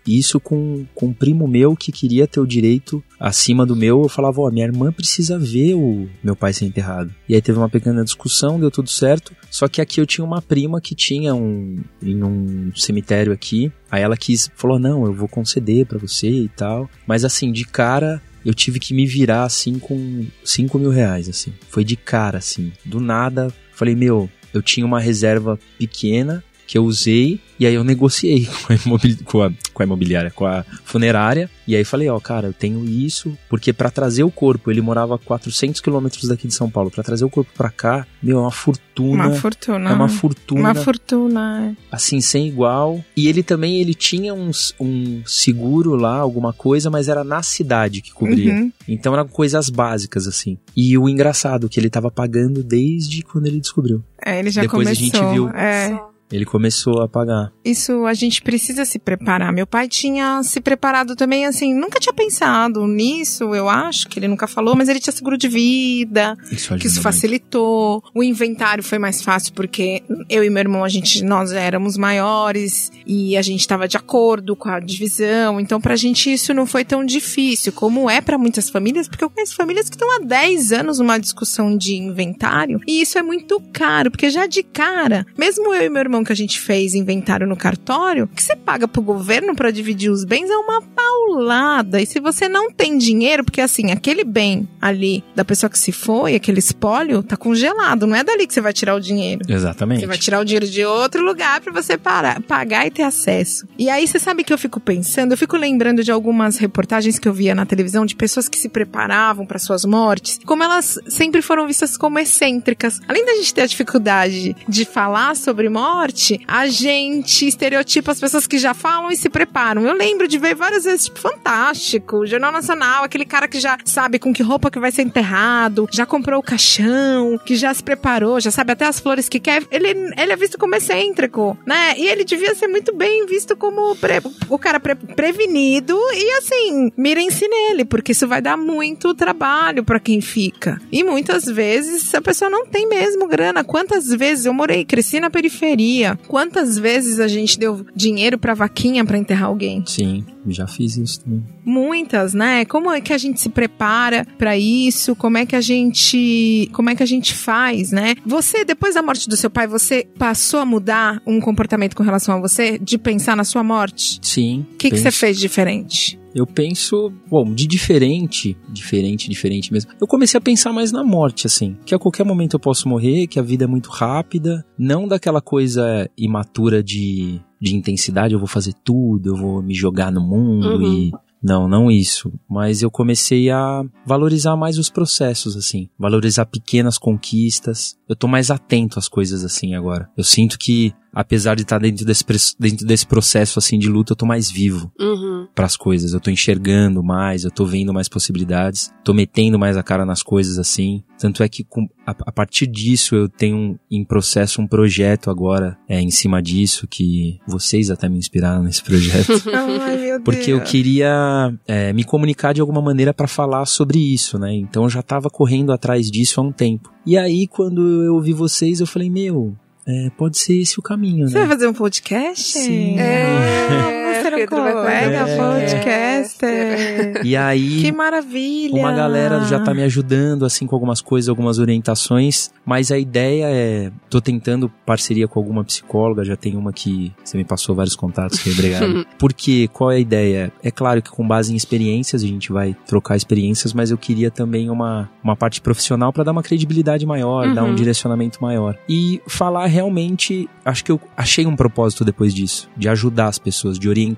isso 0.06 0.40
com, 0.40 0.86
com 0.94 1.08
um 1.08 1.14
primo 1.14 1.48
meu 1.48 1.76
que 1.76 1.92
queria 1.92 2.28
ter 2.28 2.40
o 2.40 2.46
direito 2.46 3.04
acima 3.20 3.66
do 3.66 3.76
meu. 3.76 4.04
Eu 4.04 4.10
falava, 4.10 4.40
ó, 4.42 4.52
minha 4.52 4.66
irmã 4.68 4.92
precisa 4.92 5.40
ver 5.40 5.74
o 5.74 6.08
meu 6.24 6.36
pai 6.36 6.54
ser 6.54 6.66
enterrado. 6.66 7.14
E 7.28 7.36
aí 7.36 7.42
teve 7.42 7.58
uma 7.58 7.70
pequena 7.70 8.04
discussão, 8.04 8.60
deu 8.60 8.72
tudo 8.72 8.90
certo. 8.90 9.34
Só 9.50 9.68
que 9.68 9.82
aqui 9.82 10.00
eu 10.00 10.06
tinha 10.06 10.26
uma 10.26 10.42
prima 10.42 10.82
que 10.82 10.96
tinha 10.96 11.34
um 11.34 11.78
em 12.02 12.24
um 12.24 12.72
cemitério 12.76 13.32
aqui. 13.32 13.72
Aí 13.90 14.02
ela 14.02 14.18
quis, 14.18 14.50
falou, 14.56 14.80
não, 14.80 15.06
eu 15.06 15.14
vou 15.14 15.28
conceder 15.28 15.86
pra 15.86 15.98
você 15.98 16.30
e 16.30 16.50
tal. 16.50 16.90
Mas 17.08 17.26
assim, 17.26 17.52
de 17.52 17.66
cara, 17.66 18.22
eu 18.46 18.54
tive 18.54 18.80
que 18.80 18.94
me 18.94 19.06
virar 19.06 19.44
assim 19.44 19.80
com 19.80 20.26
5 20.44 20.78
mil 20.80 20.92
reais, 20.92 21.30
assim. 21.30 21.54
Foi 21.70 21.84
de 21.84 21.96
cara, 21.96 22.38
assim. 22.38 22.72
Do 22.86 23.00
nada, 23.00 23.54
falei, 23.74 23.96
meu, 23.96 24.30
eu 24.54 24.62
tinha 24.62 24.86
uma 24.86 25.00
reserva 25.00 25.60
pequena 25.78 26.44
que 26.70 26.78
eu 26.78 26.86
usei 26.86 27.40
e 27.60 27.66
aí 27.66 27.74
eu 27.74 27.84
negociei 27.84 28.46
com 28.68 28.72
a, 28.72 28.76
imobili- 28.76 29.24
com 29.24 29.42
a- 29.42 29.52
com 29.74 29.82
a 29.82 29.86
imobiliária, 29.86 30.30
com 30.30 30.46
a 30.46 30.64
funerária. 30.86 31.50
E 31.68 31.76
aí 31.76 31.84
falei, 31.84 32.08
ó, 32.10 32.20
cara, 32.20 32.48
eu 32.48 32.54
tenho 32.54 32.84
isso, 32.86 33.36
porque 33.50 33.72
pra 33.74 33.90
trazer 33.90 34.24
o 34.24 34.30
corpo, 34.32 34.70
ele 34.72 34.82
morava 34.82 35.16
a 35.16 35.18
400 35.18 35.82
quilômetros 35.82 36.28
daqui 36.28 36.48
de 36.48 36.54
São 36.54 36.70
Paulo, 36.70 36.90
Pra 36.92 37.04
trazer 37.04 37.26
o 37.26 37.30
corpo 37.30 37.52
pra 37.56 37.70
cá, 37.70 38.06
meu, 38.22 38.38
é 38.38 38.42
uma 38.42 38.52
fortuna. 38.52 39.28
Uma 39.28 39.36
fortuna. 39.36 39.90
É 39.90 39.94
uma 39.94 40.08
fortuna 40.10 40.60
Uma 40.62 40.76
fortuna. 40.76 41.76
é. 41.80 41.96
assim, 41.96 42.22
sem 42.22 42.48
igual. 42.48 43.04
E 43.16 43.28
ele 43.28 43.42
também, 43.44 43.80
ele 43.82 43.94
tinha 43.94 44.34
um, 44.34 44.52
um 44.80 45.22
seguro 45.26 45.96
lá, 45.96 46.18
alguma 46.18 46.54
coisa, 46.54 46.90
mas 46.90 47.08
era 47.08 47.24
na 47.24 47.42
cidade 47.44 48.02
que 48.02 48.12
cobria. 48.12 48.54
Uhum. 48.54 48.72
Então 48.88 49.14
eram 49.14 49.28
coisas 49.28 49.70
básicas, 49.70 50.28
assim. 50.28 50.58
E 50.76 50.98
o 50.98 51.08
engraçado, 51.10 51.68
que 51.70 51.80
ele 51.80 51.90
tava 51.90 52.10
pagando 52.12 52.64
desde 52.64 53.22
quando 53.24 53.48
ele 53.48 53.60
descobriu. 53.60 54.04
É, 54.24 54.40
ele 54.40 54.50
já 54.52 54.62
Depois 54.62 54.88
a 54.88 54.94
começou. 54.96 55.06
gente 55.22 55.34
viu. 55.34 55.50
É. 55.50 56.00
Ele 56.32 56.46
começou 56.46 57.02
a 57.02 57.08
pagar. 57.08 57.52
Isso 57.64 58.06
a 58.06 58.14
gente 58.14 58.42
precisa 58.42 58.86
se 58.86 59.00
preparar. 59.00 59.52
Meu 59.52 59.66
pai 59.68 59.88
tinha 59.88 60.42
se 60.44 60.62
preparado 60.62 61.16
também, 61.16 61.46
assim, 61.46 61.74
nunca 61.74 62.00
tinha 62.00 62.14
pensado 62.14 62.86
nisso, 62.88 63.56
eu 63.56 63.68
acho, 63.70 64.08
que 64.08 64.20
ele 64.20 64.28
nunca 64.28 64.48
falou, 64.48 64.76
mas 64.76 64.90
ele 64.90 65.00
tinha 65.00 65.14
seguro 65.14 65.38
de 65.38 65.48
vida, 65.48 66.38
Isso 66.52 66.76
que 66.78 66.86
isso 66.88 66.96
muito. 66.96 67.02
facilitou. 67.04 68.04
O 68.14 68.24
inventário 68.24 68.84
foi 68.84 69.00
mais 69.00 69.22
fácil 69.22 69.54
porque 69.54 70.04
eu 70.30 70.44
e 70.44 70.50
meu 70.50 70.60
irmão, 70.62 70.84
a 70.84 70.90
gente, 70.90 71.24
nós 71.24 71.52
éramos 71.52 71.98
maiores 71.98 72.92
e 73.06 73.36
a 73.38 73.42
gente 73.42 73.62
estava 73.62 73.88
de 73.88 73.98
acordo 73.98 74.56
com 74.56 74.70
a 74.70 74.80
divisão. 74.80 75.60
Então, 75.60 75.80
pra 75.82 75.96
gente 75.96 76.32
isso 76.32 76.54
não 76.54 76.66
foi 76.66 76.86
tão 76.86 77.06
difícil, 77.06 77.72
como 77.74 78.10
é 78.10 78.22
pra 78.22 78.38
muitas 78.38 78.70
famílias, 78.70 79.08
porque 79.08 79.24
eu 79.24 79.30
conheço 79.30 79.56
famílias 79.56 79.90
que 79.90 79.96
estão 79.96 80.10
há 80.16 80.20
10 80.24 80.72
anos 80.72 81.00
numa 81.00 81.18
discussão 81.20 81.76
de 81.78 81.96
inventário 81.96 82.80
e 82.88 83.02
isso 83.02 83.18
é 83.18 83.24
muito 83.24 83.62
caro, 83.74 84.12
porque 84.12 84.30
já 84.30 84.46
de 84.46 84.62
cara, 84.64 85.26
mesmo 85.38 85.74
eu 85.74 85.84
e 85.86 85.90
meu 85.90 86.00
irmão 86.02 86.19
que 86.24 86.32
a 86.32 86.36
gente 86.36 86.60
fez 86.60 86.94
inventário 86.94 87.48
no 87.48 87.56
cartório, 87.56 88.28
que 88.28 88.42
você 88.42 88.56
paga 88.56 88.88
pro 88.88 89.02
governo 89.02 89.56
pra 89.56 89.72
dividir 89.72 90.12
os 90.12 90.24
bens 90.24 90.50
é 90.50 90.58
uma 90.58 90.82
paulada. 90.82 92.02
E 92.02 92.06
se 92.06 92.20
você 92.20 92.48
não 92.48 92.72
tem 92.72 92.98
dinheiro, 92.98 93.44
porque 93.44 93.62
assim, 93.62 93.92
aquele 93.92 94.24
bem 94.24 94.68
ali 94.82 95.24
da 95.36 95.46
pessoa 95.46 95.70
que 95.70 95.80
se 95.80 95.92
foi, 95.92 96.36
aquele 96.36 96.60
espólio, 96.60 97.24
tá 97.24 97.36
congelado, 97.36 98.06
não 98.08 98.16
é 98.16 98.24
dali 98.24 98.48
que 98.48 98.54
você 98.54 98.62
vai 98.62 98.74
tirar 98.74 98.96
o 98.96 99.00
dinheiro. 99.00 99.42
Exatamente. 99.48 100.02
Você 100.02 100.08
vai 100.08 100.18
tirar 100.18 100.40
o 100.40 100.46
dinheiro 100.46 100.68
de 100.68 100.84
outro 100.86 101.24
lugar 101.24 101.62
pra 101.62 101.72
você 101.72 101.98
parar, 101.98 102.42
pagar 102.42 102.86
e 102.88 102.92
ter 102.92 103.04
acesso. 103.04 103.68
E 103.78 103.90
aí 103.90 104.08
você 104.08 104.20
sabe 104.20 104.44
que 104.44 104.54
eu 104.54 104.58
fico 104.58 104.80
pensando, 104.80 105.34
eu 105.34 105.38
fico 105.38 105.58
lembrando 105.58 106.04
de 106.04 106.12
algumas 106.12 106.58
reportagens 106.58 107.20
que 107.20 107.28
eu 107.28 107.34
via 107.34 107.56
na 107.56 107.66
televisão 107.66 108.06
de 108.06 108.16
pessoas 108.16 108.48
que 108.48 108.58
se 108.58 108.70
preparavam 108.70 109.46
para 109.46 109.60
suas 109.60 109.86
mortes, 109.86 110.40
como 110.46 110.64
elas 110.64 111.00
sempre 111.08 111.42
foram 111.42 111.68
vistas 111.68 111.98
como 111.98 112.20
excêntricas. 112.20 113.00
Além 113.08 113.26
da 113.26 113.36
gente 113.36 113.54
ter 113.54 113.62
a 113.62 113.66
dificuldade 113.66 114.56
de 114.68 114.86
falar 114.86 115.36
sobre 115.36 115.70
morte, 115.70 116.09
a 116.48 116.68
gente 116.68 117.48
estereotipa 117.48 118.12
as 118.12 118.20
pessoas 118.20 118.48
que 118.48 118.58
já 118.58 118.74
falam 118.74 119.12
e 119.12 119.18
se 119.18 119.30
preparam. 119.30 119.86
Eu 119.86 119.94
lembro 119.94 120.28
de 120.28 120.38
ver 120.38 120.56
várias 120.56 120.84
vezes, 120.84 121.06
tipo, 121.06 121.20
fantástico, 121.20 122.26
Jornal 122.26 122.52
Nacional, 122.52 123.04
aquele 123.04 123.26
cara 123.26 123.48
que 123.48 123.60
já 123.60 123.78
sabe 123.86 124.20
com 124.20 124.34
que 124.34 124.44
roupa 124.44 124.72
que 124.72 124.80
vai 124.80 124.92
ser 124.92 125.02
enterrado, 125.04 125.88
já 125.92 126.06
comprou 126.06 126.40
o 126.40 126.44
caixão, 126.44 127.38
que 127.46 127.56
já 127.56 127.74
se 127.74 127.84
preparou, 127.84 128.40
já 128.40 128.52
sabe 128.52 128.72
até 128.72 128.86
as 128.86 129.00
flores 129.00 129.28
que 129.30 129.40
quer. 129.40 129.64
Ele, 129.72 129.90
ele 129.90 130.32
é 130.32 130.36
visto 130.36 130.58
como 130.58 130.76
excêntrico, 130.76 131.58
né? 131.66 131.94
E 131.98 132.08
ele 132.08 132.24
devia 132.24 132.54
ser 132.56 132.68
muito 132.68 132.94
bem 132.96 133.26
visto 133.26 133.56
como 133.56 133.96
pre- 133.96 134.22
o 134.50 134.58
cara 134.58 134.80
pre- 134.80 134.96
prevenido 134.96 135.98
e 136.14 136.32
assim, 136.38 136.92
mirem-se 136.98 137.48
nele, 137.48 137.86
porque 137.86 138.12
isso 138.12 138.28
vai 138.28 138.42
dar 138.42 138.58
muito 138.58 139.14
trabalho 139.14 139.84
pra 139.84 140.00
quem 140.00 140.22
fica. 140.22 140.80
E 140.92 141.04
muitas 141.04 141.46
vezes 141.46 142.14
a 142.14 142.22
pessoa 142.22 142.50
não 142.50 142.66
tem 142.66 142.88
mesmo 142.88 143.28
grana. 143.28 143.64
Quantas 143.64 144.08
vezes 144.08 144.46
eu 144.46 144.54
morei, 144.54 144.84
cresci 144.86 145.20
na 145.20 145.30
periferia? 145.30 145.99
Quantas 146.28 146.78
vezes 146.78 147.20
a 147.20 147.28
gente 147.28 147.58
deu 147.58 147.86
dinheiro 147.96 148.38
pra 148.38 148.54
vaquinha 148.54 149.06
pra 149.06 149.18
enterrar 149.18 149.50
alguém? 149.50 149.84
Sim, 149.86 150.24
já 150.48 150.68
fiz 150.68 150.98
isso 150.98 151.22
também. 151.22 151.44
Muitas, 151.64 152.34
né? 152.34 152.66
Como 152.66 152.92
é 152.92 153.02
que 153.02 153.14
a 153.14 153.18
gente 153.18 153.40
se 153.40 153.50
prepara 153.50 154.26
pra 154.38 154.58
isso? 154.58 155.16
Como 155.16 155.38
é 155.38 155.46
que 155.46 155.56
a 155.56 155.62
gente, 155.62 156.70
como 156.74 156.90
é 156.90 156.96
que 156.96 157.04
a 157.04 157.06
gente 157.06 157.34
faz, 157.34 157.92
né? 157.92 158.16
Você 158.26 158.66
depois 158.66 158.96
da 158.96 159.02
morte 159.02 159.30
do 159.30 159.38
seu 159.38 159.50
pai, 159.50 159.68
você 159.68 160.08
passou 160.18 160.60
a 160.60 160.66
mudar 160.66 161.22
um 161.26 161.40
comportamento 161.40 161.96
com 161.96 162.04
relação 162.04 162.36
a 162.36 162.40
você 162.40 162.78
de 162.78 162.98
pensar 162.98 163.36
na 163.36 163.44
sua 163.44 163.64
morte? 163.64 164.20
Sim. 164.22 164.66
O 164.74 164.78
que, 164.78 164.90
que 164.90 164.98
você 164.98 165.12
fez 165.12 165.40
diferente? 165.40 166.19
Eu 166.34 166.46
penso, 166.46 167.12
bom, 167.30 167.54
de 167.54 167.66
diferente, 167.68 168.56
diferente, 168.70 169.30
diferente 169.30 169.72
mesmo. 169.74 169.92
Eu 170.00 170.08
comecei 170.08 170.38
a 170.38 170.42
pensar 170.42 170.72
mais 170.72 170.92
na 170.92 171.04
morte, 171.04 171.48
assim. 171.48 171.76
Que 171.86 171.96
a 171.96 172.00
qualquer 172.00 172.24
momento 172.26 172.54
eu 172.56 172.60
posso 172.60 172.88
morrer, 172.88 173.28
que 173.28 173.40
a 173.40 173.44
vida 173.44 173.64
é 173.64 173.68
muito 173.68 173.90
rápida. 173.90 174.66
Não 174.78 175.08
daquela 175.08 175.42
coisa 175.42 176.10
imatura 176.18 176.84
de, 176.84 177.40
de 177.60 177.76
intensidade, 177.76 178.34
eu 178.34 178.40
vou 178.40 178.48
fazer 178.48 178.74
tudo, 178.84 179.30
eu 179.30 179.36
vou 179.36 179.62
me 179.62 179.74
jogar 179.74 180.12
no 180.12 180.22
mundo 180.22 180.68
Uhum. 180.76 180.94
e. 180.94 181.12
Não, 181.42 181.70
não 181.70 181.90
isso. 181.90 182.34
Mas 182.50 182.82
eu 182.82 182.92
comecei 182.92 183.50
a 183.50 183.82
valorizar 184.06 184.58
mais 184.58 184.78
os 184.78 184.90
processos, 184.90 185.56
assim. 185.56 185.88
Valorizar 185.98 186.46
pequenas 186.46 186.98
conquistas. 186.98 187.98
Eu 188.10 188.16
tô 188.16 188.28
mais 188.28 188.52
atento 188.52 189.00
às 189.00 189.08
coisas 189.08 189.46
assim 189.46 189.74
agora. 189.74 190.10
Eu 190.18 190.24
sinto 190.26 190.60
que, 190.60 190.94
apesar 191.14 191.56
de 191.56 191.64
estar 191.64 191.80
dentro 191.80 192.06
desse, 192.06 192.24
dentro 192.60 192.86
desse 192.86 193.06
processo 193.08 193.60
assim 193.60 193.78
de 193.80 193.88
luta, 193.90 194.12
eu 194.14 194.16
tô 194.18 194.26
mais 194.26 194.50
vivo 194.52 194.92
Uhum. 195.00 195.48
para 195.56 195.66
as 195.66 195.76
coisas. 195.78 196.14
Eu 196.14 196.20
tô 196.20 196.30
enxergando 196.30 197.04
mais, 197.04 197.44
eu 197.44 197.52
tô 197.52 197.66
vendo 197.66 197.94
mais 197.94 198.08
possibilidades, 198.08 198.92
tô 199.04 199.14
metendo 199.14 199.58
mais 199.58 199.78
a 199.78 199.84
cara 199.84 200.06
nas 200.06 200.22
coisas 200.24 200.58
assim. 200.60 201.04
Tanto 201.18 201.44
é 201.44 201.50
que 201.50 201.64
com- 201.64 201.88
a, 202.06 202.12
a 202.12 202.32
partir 202.32 202.66
disso 202.68 203.16
eu 203.16 203.28
tenho 203.28 203.78
em 203.92 204.04
processo 204.06 204.62
um 204.62 204.68
projeto 204.68 205.30
agora 205.30 205.78
é, 205.88 206.00
em 206.00 206.10
cima 206.12 206.42
disso 206.42 206.88
que 206.88 207.40
vocês 207.48 207.90
até 207.90 208.08
me 208.08 208.18
inspiraram 208.18 208.64
nesse 208.64 208.82
projeto. 208.84 209.32
Ai, 209.54 209.98
meu 209.98 210.22
Porque 210.24 210.52
eu 210.52 210.62
queria 210.62 211.54
é, 211.68 211.92
me 211.94 212.04
comunicar 212.04 212.54
de 212.54 212.62
alguma 212.62 212.82
maneira 212.82 213.14
para 213.14 213.28
falar 213.28 213.66
sobre 213.66 214.00
isso, 214.00 214.38
né? 214.40 214.54
Então 214.54 214.84
eu 214.84 214.90
já 214.90 215.02
tava 215.02 215.30
correndo 215.30 215.72
atrás 215.72 216.10
disso 216.10 216.40
há 216.40 216.44
um 216.44 216.52
tempo. 216.52 216.92
E 217.06 217.18
aí, 217.18 217.48
quando 217.48 218.04
eu 218.04 218.16
ouvi 218.16 218.34
vocês, 218.34 218.80
eu 218.80 218.86
falei, 218.88 219.10
meu, 219.10 219.56
é, 219.88 220.10
pode 220.18 220.38
ser 220.38 220.60
esse 220.62 220.80
o 220.80 220.82
caminho, 220.82 221.28
Você 221.28 221.34
vai 221.34 221.44
né? 221.44 221.50
fazer 221.50 221.68
um 221.68 221.74
podcast? 221.74 222.60
Sim. 222.60 222.98
É. 223.00 224.06
podcaster, 224.24 224.44
um 224.44 224.72
colega 224.72 225.18
é. 225.18 225.38
podcaster. 225.38 227.26
E 227.26 227.36
aí. 227.36 227.80
Que 227.90 227.92
maravilha! 227.92 228.76
Uma 228.76 228.92
galera 228.92 229.42
já 229.46 229.60
tá 229.60 229.74
me 229.74 229.84
ajudando, 229.84 230.46
assim, 230.46 230.66
com 230.66 230.76
algumas 230.76 231.02
coisas, 231.02 231.30
algumas 231.30 231.60
orientações, 231.60 232.52
mas 232.66 232.92
a 232.92 232.98
ideia 232.98 233.46
é. 233.50 233.92
tô 234.10 234.20
tentando 234.20 234.70
parceria 234.86 235.28
com 235.28 235.40
alguma 235.40 235.64
psicóloga, 235.64 236.24
já 236.24 236.36
tem 236.36 236.56
uma 236.56 236.74
que 236.74 237.14
você 237.24 237.38
me 237.38 237.44
passou 237.44 237.76
vários 237.76 237.96
contatos, 237.96 238.40
que 238.40 238.52
obrigado. 238.52 239.06
Porque 239.18 239.68
qual 239.70 239.92
é 239.92 239.96
a 239.96 240.00
ideia? 240.00 240.52
É 240.64 240.72
claro 240.72 241.02
que 241.02 241.10
com 241.10 241.28
base 241.28 241.54
em 241.54 241.56
experiências, 241.56 242.24
a 242.24 242.28
gente 242.28 242.52
vai 242.52 242.76
trocar 242.86 243.16
experiências, 243.16 243.74
mas 243.74 243.92
eu 243.92 243.98
queria 243.98 244.30
também 244.30 244.70
uma, 244.70 245.10
uma 245.24 245.36
parte 245.36 245.62
profissional 245.62 246.12
para 246.12 246.24
dar 246.24 246.32
uma 246.32 246.44
credibilidade 246.44 247.06
maior, 247.06 247.48
uhum. 247.48 247.54
dar 247.54 247.64
um 247.64 247.76
direcionamento 247.76 248.42
maior. 248.42 248.78
E 248.88 249.22
falar 249.28 249.66
realmente, 249.68 250.50
acho 250.66 250.84
que 250.84 250.92
eu 250.92 251.00
achei 251.16 251.46
um 251.46 251.56
propósito 251.56 252.04
depois 252.04 252.34
disso, 252.34 252.70
de 252.76 252.90
ajudar 252.90 253.28
as 253.28 253.40
pessoas, 253.40 253.78
de 253.78 253.88
orientar, 253.90 254.09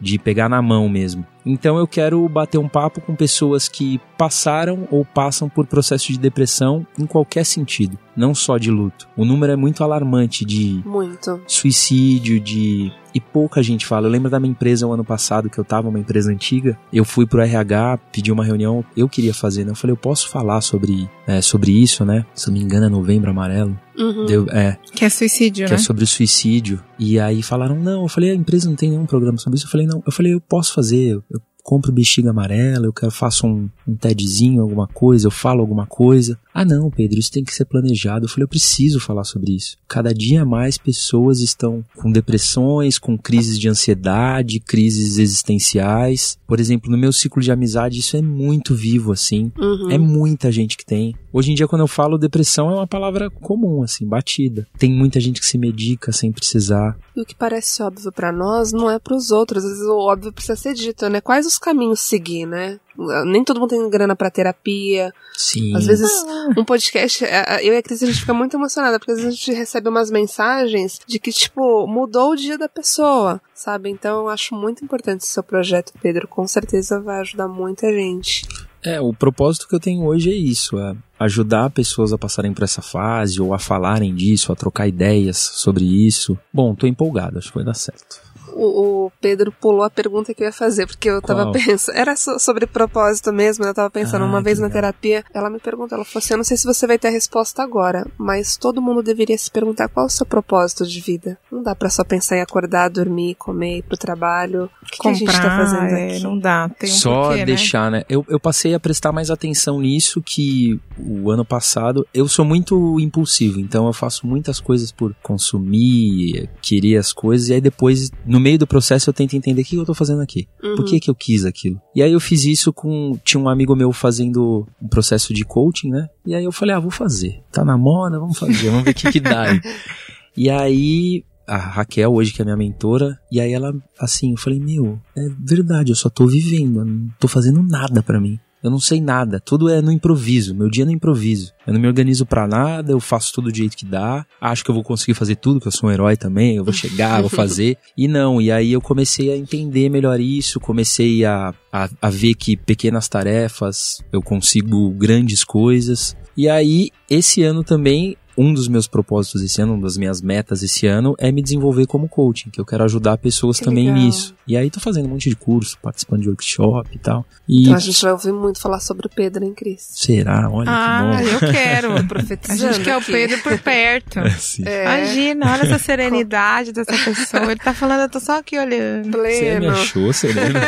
de 0.00 0.18
pegar 0.18 0.48
na 0.48 0.60
mão 0.60 0.88
mesmo. 0.88 1.26
Então 1.44 1.78
eu 1.78 1.86
quero 1.86 2.28
bater 2.28 2.58
um 2.58 2.68
papo 2.68 3.00
com 3.00 3.14
pessoas 3.14 3.68
que 3.68 4.00
passaram 4.18 4.86
ou 4.90 5.04
passam 5.04 5.48
por 5.48 5.66
processo 5.66 6.12
de 6.12 6.18
depressão 6.18 6.86
em 6.98 7.06
qualquer 7.06 7.44
sentido, 7.44 7.98
não 8.16 8.34
só 8.34 8.58
de 8.58 8.70
luto. 8.70 9.08
O 9.16 9.24
número 9.24 9.52
é 9.52 9.56
muito 9.56 9.82
alarmante 9.82 10.44
de 10.44 10.82
muito. 10.84 11.40
suicídio, 11.46 12.38
de 12.38 12.92
e 13.14 13.20
pouca 13.20 13.62
gente 13.62 13.86
fala. 13.86 14.06
Eu 14.06 14.10
lembro 14.10 14.30
da 14.30 14.38
minha 14.38 14.50
empresa 14.50 14.86
o 14.86 14.92
ano 14.92 15.04
passado, 15.04 15.50
que 15.50 15.58
eu 15.58 15.64
tava 15.64 15.88
uma 15.88 15.98
empresa 15.98 16.30
antiga, 16.30 16.78
eu 16.92 17.04
fui 17.04 17.26
pro 17.26 17.40
RH, 17.40 17.98
pedi 18.12 18.30
uma 18.30 18.44
reunião, 18.44 18.84
eu 18.96 19.08
queria 19.08 19.34
fazer, 19.34 19.64
né? 19.64 19.72
Eu 19.72 19.76
falei, 19.76 19.92
eu 19.92 19.96
posso 19.96 20.28
falar 20.28 20.60
sobre, 20.60 21.08
é, 21.26 21.40
sobre 21.40 21.72
isso, 21.72 22.04
né? 22.04 22.24
Se 22.34 22.48
eu 22.48 22.52
me 22.52 22.60
engano 22.60 22.86
é 22.86 22.88
novembro 22.88 23.30
amarelo. 23.30 23.78
Uhum. 23.98 24.26
Deu, 24.26 24.46
é, 24.50 24.78
que 24.92 25.04
é 25.04 25.10
suicídio, 25.10 25.66
que 25.66 25.72
né? 25.72 25.76
é 25.76 25.78
sobre 25.78 26.04
o 26.04 26.06
suicídio. 26.06 26.82
E 26.98 27.18
aí 27.18 27.42
falaram, 27.42 27.76
não, 27.76 28.02
eu 28.02 28.08
falei, 28.08 28.30
a 28.30 28.34
empresa 28.34 28.68
não 28.68 28.76
tem 28.76 28.90
nenhum 28.90 29.06
programa 29.06 29.38
sobre 29.38 29.58
isso. 29.58 29.66
Eu 29.66 29.70
falei, 29.70 29.86
não, 29.86 30.02
eu 30.06 30.12
falei, 30.12 30.34
eu 30.34 30.40
posso 30.40 30.72
fazer, 30.72 31.20
eu 31.30 31.39
compro 31.62 31.92
bexiga 31.92 32.30
amarela, 32.30 32.86
eu 32.86 32.92
quero 32.92 33.12
faço 33.12 33.46
um, 33.46 33.68
um 33.86 33.94
TEDzinho, 33.94 34.62
alguma 34.62 34.86
coisa, 34.86 35.26
eu 35.26 35.30
falo 35.30 35.60
alguma 35.60 35.86
coisa. 35.86 36.38
Ah, 36.52 36.64
não, 36.64 36.90
Pedro, 36.90 37.18
isso 37.18 37.30
tem 37.32 37.44
que 37.44 37.54
ser 37.54 37.64
planejado. 37.64 38.24
Eu 38.24 38.28
falei, 38.28 38.44
eu 38.44 38.48
preciso 38.48 39.00
falar 39.00 39.24
sobre 39.24 39.54
isso. 39.54 39.76
Cada 39.88 40.12
dia 40.12 40.44
mais 40.44 40.76
pessoas 40.76 41.40
estão 41.40 41.84
com 41.96 42.10
depressões, 42.10 42.98
com 42.98 43.16
crises 43.16 43.58
de 43.58 43.68
ansiedade, 43.68 44.60
crises 44.60 45.18
existenciais. 45.18 46.38
Por 46.46 46.60
exemplo, 46.60 46.90
no 46.90 46.98
meu 46.98 47.12
ciclo 47.12 47.40
de 47.40 47.52
amizade, 47.52 48.00
isso 48.00 48.16
é 48.16 48.22
muito 48.22 48.74
vivo, 48.74 49.12
assim. 49.12 49.52
Uhum. 49.58 49.90
É 49.90 49.98
muita 49.98 50.50
gente 50.50 50.76
que 50.76 50.84
tem. 50.84 51.14
Hoje 51.32 51.52
em 51.52 51.54
dia, 51.54 51.68
quando 51.68 51.82
eu 51.82 51.88
falo 51.88 52.18
depressão, 52.18 52.70
é 52.70 52.74
uma 52.74 52.86
palavra 52.86 53.30
comum, 53.30 53.82
assim, 53.82 54.06
batida. 54.06 54.66
Tem 54.78 54.92
muita 54.92 55.20
gente 55.20 55.40
que 55.40 55.46
se 55.46 55.56
medica 55.56 56.10
sem 56.12 56.32
precisar. 56.32 56.98
E 57.16 57.20
o 57.20 57.24
que 57.24 57.36
parece 57.36 57.82
óbvio 57.82 58.10
para 58.10 58.32
nós 58.32 58.72
não 58.72 58.90
é 58.90 58.98
para 58.98 59.14
os 59.14 59.30
outros. 59.30 59.64
Às 59.64 59.70
vezes 59.70 59.86
o 59.86 59.96
óbvio 59.96 60.32
precisa 60.32 60.56
ser 60.56 60.74
dito, 60.74 61.08
né? 61.08 61.20
Quais 61.20 61.46
os 61.46 61.58
caminhos 61.58 62.00
seguir, 62.00 62.46
né? 62.46 62.80
Nem 62.96 63.44
todo 63.44 63.60
mundo 63.60 63.70
tem 63.70 63.90
grana 63.90 64.14
para 64.14 64.30
terapia. 64.30 65.12
Sim. 65.36 65.74
Às 65.76 65.86
vezes, 65.86 66.10
um 66.56 66.64
podcast, 66.64 67.24
eu 67.62 67.74
e 67.74 67.76
a 67.76 67.82
Cris, 67.82 68.02
a 68.02 68.06
gente 68.06 68.20
fica 68.20 68.34
muito 68.34 68.56
emocionada, 68.56 68.98
porque 68.98 69.12
às 69.12 69.18
vezes 69.18 69.32
a 69.32 69.36
gente 69.36 69.52
recebe 69.52 69.88
umas 69.88 70.10
mensagens 70.10 71.00
de 71.06 71.18
que, 71.18 71.32
tipo, 71.32 71.86
mudou 71.86 72.32
o 72.32 72.36
dia 72.36 72.58
da 72.58 72.68
pessoa, 72.68 73.40
sabe? 73.54 73.90
Então 73.90 74.20
eu 74.20 74.28
acho 74.28 74.54
muito 74.54 74.84
importante 74.84 75.22
esse 75.22 75.32
seu 75.32 75.42
projeto, 75.42 75.92
Pedro. 76.00 76.28
Com 76.28 76.46
certeza 76.46 77.00
vai 77.00 77.20
ajudar 77.20 77.48
muita 77.48 77.92
gente. 77.92 78.46
É, 78.82 79.00
o 79.00 79.12
propósito 79.12 79.68
que 79.68 79.74
eu 79.74 79.80
tenho 79.80 80.04
hoje 80.06 80.30
é 80.30 80.34
isso, 80.34 80.78
é 80.78 80.96
ajudar 81.18 81.68
pessoas 81.68 82.14
a 82.14 82.18
passarem 82.18 82.54
por 82.54 82.64
essa 82.64 82.80
fase, 82.80 83.40
ou 83.40 83.52
a 83.52 83.58
falarem 83.58 84.14
disso, 84.14 84.52
a 84.52 84.56
trocar 84.56 84.88
ideias 84.88 85.36
sobre 85.36 85.84
isso. 85.84 86.38
Bom, 86.52 86.74
tô 86.74 86.86
empolgado, 86.86 87.38
acho 87.38 87.48
que 87.48 87.56
vai 87.56 87.64
dar 87.64 87.74
certo 87.74 88.29
o, 88.60 89.06
o, 89.06 89.12
Pedro 89.20 89.52
pulou 89.52 89.82
a 89.82 89.90
pergunta 89.90 90.34
que 90.34 90.42
eu 90.42 90.46
ia 90.46 90.52
fazer, 90.52 90.86
porque 90.86 91.08
eu 91.08 91.22
tava 91.22 91.44
Qual? 91.44 91.52
pensando. 91.52 91.96
Era 91.96 92.14
so, 92.16 92.38
sobre 92.38 92.66
propósito 92.66 93.32
mesmo, 93.32 93.64
eu 93.64 93.72
tava 93.72 93.90
pensando. 93.90 94.24
Ah, 94.24 94.28
uma 94.28 94.42
vez 94.42 94.58
na 94.58 94.68
terapia, 94.68 95.24
ela 95.32 95.48
me 95.48 95.58
perguntou, 95.58 95.96
ela 95.96 96.04
falou 96.04 96.22
assim: 96.22 96.34
Eu 96.34 96.38
não 96.38 96.44
sei 96.44 96.56
se 96.56 96.66
você 96.66 96.86
vai 96.86 96.98
ter 96.98 97.08
a 97.08 97.10
resposta 97.10 97.62
agora, 97.62 98.06
mas 98.18 98.56
todo 98.56 98.82
mundo 98.82 99.02
deveria 99.02 99.38
se 99.38 99.50
perguntar 99.50 99.88
qual 99.88 100.04
é 100.04 100.08
o 100.08 100.10
seu 100.10 100.26
propósito 100.26 100.86
de 100.86 101.00
vida. 101.00 101.38
Não 101.50 101.62
dá 101.62 101.74
pra 101.74 101.88
só 101.88 102.04
pensar 102.04 102.36
em 102.36 102.42
acordar, 102.42 102.90
dormir, 102.90 103.34
comer, 103.36 103.78
ir 103.78 103.82
pro 103.82 103.96
trabalho. 103.96 104.70
O 104.82 104.86
que, 104.86 104.98
Comprar, 104.98 105.00
que 105.00 105.08
a 105.08 105.12
gente 105.14 105.42
tá 105.42 105.56
fazendo 105.56 105.94
é, 105.94 106.06
aqui? 106.06 106.22
Não 106.22 106.38
dá. 106.38 106.68
Tem 106.78 106.90
um 106.90 106.92
só 106.92 107.28
porquê, 107.28 107.44
deixar, 107.44 107.90
né? 107.90 107.98
né? 107.98 108.04
Eu, 108.08 108.24
eu 108.28 108.38
passei 108.38 108.74
a 108.74 108.80
prestar 108.80 109.12
mais 109.12 109.30
atenção 109.30 109.80
nisso 109.80 110.20
que 110.20 110.80
o 110.98 111.30
ano 111.30 111.44
passado. 111.44 112.06
Eu 112.12 112.28
sou 112.28 112.44
muito 112.44 112.98
impulsivo, 113.00 113.60
então 113.60 113.86
eu 113.86 113.92
faço 113.92 114.26
muitas 114.26 114.60
coisas 114.60 114.92
por 114.92 115.14
consumir, 115.22 116.48
querer 116.60 116.96
as 116.96 117.12
coisas, 117.12 117.48
e 117.48 117.54
aí 117.54 117.60
depois, 117.60 118.10
no 118.26 118.40
meio 118.40 118.49
do 118.58 118.66
processo, 118.66 119.10
eu 119.10 119.14
tento 119.14 119.34
entender 119.34 119.62
o 119.62 119.64
que 119.64 119.76
eu 119.76 119.84
tô 119.84 119.94
fazendo 119.94 120.22
aqui. 120.22 120.48
Uhum. 120.62 120.76
Por 120.76 120.84
que 120.84 121.00
que 121.00 121.10
eu 121.10 121.14
quis 121.14 121.44
aquilo? 121.44 121.80
E 121.94 122.02
aí 122.02 122.12
eu 122.12 122.20
fiz 122.20 122.44
isso 122.44 122.72
com. 122.72 123.18
Tinha 123.24 123.42
um 123.42 123.48
amigo 123.48 123.74
meu 123.74 123.92
fazendo 123.92 124.66
um 124.80 124.88
processo 124.88 125.32
de 125.34 125.44
coaching, 125.44 125.90
né? 125.90 126.08
E 126.26 126.34
aí 126.34 126.44
eu 126.44 126.52
falei, 126.52 126.74
ah, 126.74 126.80
vou 126.80 126.90
fazer. 126.90 127.42
Tá 127.50 127.64
na 127.64 127.76
moda, 127.76 128.18
vamos 128.18 128.38
fazer, 128.38 128.70
vamos 128.70 128.84
ver 128.84 128.90
o 128.90 128.94
que 128.94 129.12
que 129.12 129.20
dá. 129.20 129.46
e 130.36 130.48
aí 130.48 131.24
a 131.50 131.56
Raquel, 131.56 132.12
hoje 132.12 132.32
que 132.32 132.40
é 132.40 132.44
minha 132.44 132.56
mentora, 132.56 133.18
e 133.30 133.40
aí 133.40 133.52
ela, 133.52 133.74
assim, 133.98 134.30
eu 134.30 134.36
falei, 134.36 134.60
meu, 134.60 135.00
é 135.16 135.28
verdade, 135.36 135.90
eu 135.90 135.96
só 135.96 136.08
tô 136.08 136.24
vivendo, 136.24 136.78
eu 136.78 136.84
não 136.84 137.08
tô 137.18 137.26
fazendo 137.26 137.60
nada 137.60 138.04
para 138.04 138.20
mim. 138.20 138.38
Eu 138.62 138.70
não 138.70 138.78
sei 138.78 139.00
nada, 139.00 139.40
tudo 139.40 139.68
é 139.68 139.80
no 139.80 139.90
improviso, 139.90 140.54
meu 140.54 140.68
dia 140.68 140.82
é 140.82 140.86
no 140.86 140.92
improviso. 140.92 141.52
Eu 141.66 141.72
não 141.72 141.80
me 141.80 141.86
organizo 141.86 142.26
para 142.26 142.46
nada, 142.46 142.92
eu 142.92 143.00
faço 143.00 143.32
tudo 143.32 143.50
do 143.50 143.56
jeito 143.56 143.76
que 143.76 143.86
dá. 143.86 144.26
Acho 144.40 144.64
que 144.64 144.70
eu 144.70 144.74
vou 144.74 144.84
conseguir 144.84 145.14
fazer 145.14 145.36
tudo, 145.36 145.60
que 145.60 145.68
eu 145.68 145.72
sou 145.72 145.88
um 145.88 145.92
herói 145.92 146.16
também, 146.16 146.56
eu 146.56 146.64
vou 146.64 146.72
chegar, 146.72 147.20
vou 147.20 147.30
fazer. 147.30 147.76
E 147.96 148.08
não, 148.08 148.40
e 148.40 148.50
aí 148.50 148.72
eu 148.72 148.80
comecei 148.80 149.30
a 149.30 149.36
entender 149.36 149.90
melhor 149.90 150.20
isso, 150.20 150.58
comecei 150.58 151.24
a, 151.24 151.52
a, 151.72 151.88
a 152.00 152.08
ver 152.08 152.34
que 152.34 152.56
pequenas 152.56 153.08
tarefas 153.08 153.98
eu 154.12 154.22
consigo 154.22 154.90
grandes 154.90 155.44
coisas. 155.44 156.16
E 156.36 156.48
aí, 156.48 156.90
esse 157.08 157.42
ano 157.42 157.62
também 157.62 158.16
um 158.40 158.54
dos 158.54 158.68
meus 158.68 158.86
propósitos 158.86 159.42
esse 159.42 159.60
ano, 159.60 159.74
uma 159.74 159.82
das 159.82 159.96
minhas 159.96 160.20
metas 160.22 160.62
esse 160.62 160.86
ano 160.86 161.14
é 161.18 161.30
me 161.30 161.42
desenvolver 161.42 161.86
como 161.86 162.08
coaching, 162.08 162.50
que 162.50 162.60
eu 162.60 162.64
quero 162.64 162.84
ajudar 162.84 163.18
pessoas 163.18 163.58
Que 163.58 163.64
também 163.64 163.86
legal. 163.88 164.00
nisso. 164.02 164.34
E 164.46 164.56
aí 164.56 164.70
tô 164.70 164.80
fazendo 164.80 165.06
um 165.06 165.10
monte 165.10 165.28
de 165.28 165.36
curso, 165.36 165.76
participando 165.82 166.22
de 166.22 166.28
workshop 166.28 166.88
e 166.94 166.98
tal. 166.98 167.24
E 167.48 167.62
Então 167.64 167.74
a 167.74 167.78
gente 167.78 168.00
vai 168.02 168.12
ouvir 168.12 168.32
muito 168.32 168.60
falar 168.60 168.80
sobre 168.80 169.06
o 169.06 169.10
Pedro, 169.10 169.44
hein, 169.44 169.52
Cris? 169.54 169.86
será? 169.92 170.48
Olha 170.50 170.70
Ah, 170.70 171.16
que 171.18 171.24
bom. 171.24 171.30
eu 171.46 171.52
quero. 171.52 171.90
A 172.48 172.56
gente 172.56 172.80
quer 172.80 172.94
o 172.96 172.98
aqui. 172.98 173.12
Pedro 173.12 173.38
por 173.42 173.58
perto. 173.58 174.20
Sim. 174.38 174.62
É, 174.66 174.84
Imagina, 174.84 175.52
olha 175.52 175.62
essa 175.62 175.78
serenidade 175.78 176.72
dessa 176.72 176.92
pessoa. 177.04 177.44
Ele 177.44 177.56
tá 177.60 177.74
falando, 177.74 178.00
eu 178.02 178.08
tô 178.08 178.18
só 178.20 178.38
aqui 178.38 178.58
olhando. 178.58 179.04
Você 179.10 179.10
me 179.10 179.12
pleno. 179.60 179.70
achou, 179.70 180.12
Serena? 180.12 180.60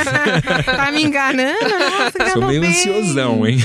tá 0.64 0.90
me 0.92 1.02
enganando? 1.04 1.58
Nossa, 1.62 2.30
Sou 2.32 2.46
meio 2.46 2.60
bem. 2.60 2.70
ansiosão, 2.70 3.46
hein? 3.46 3.58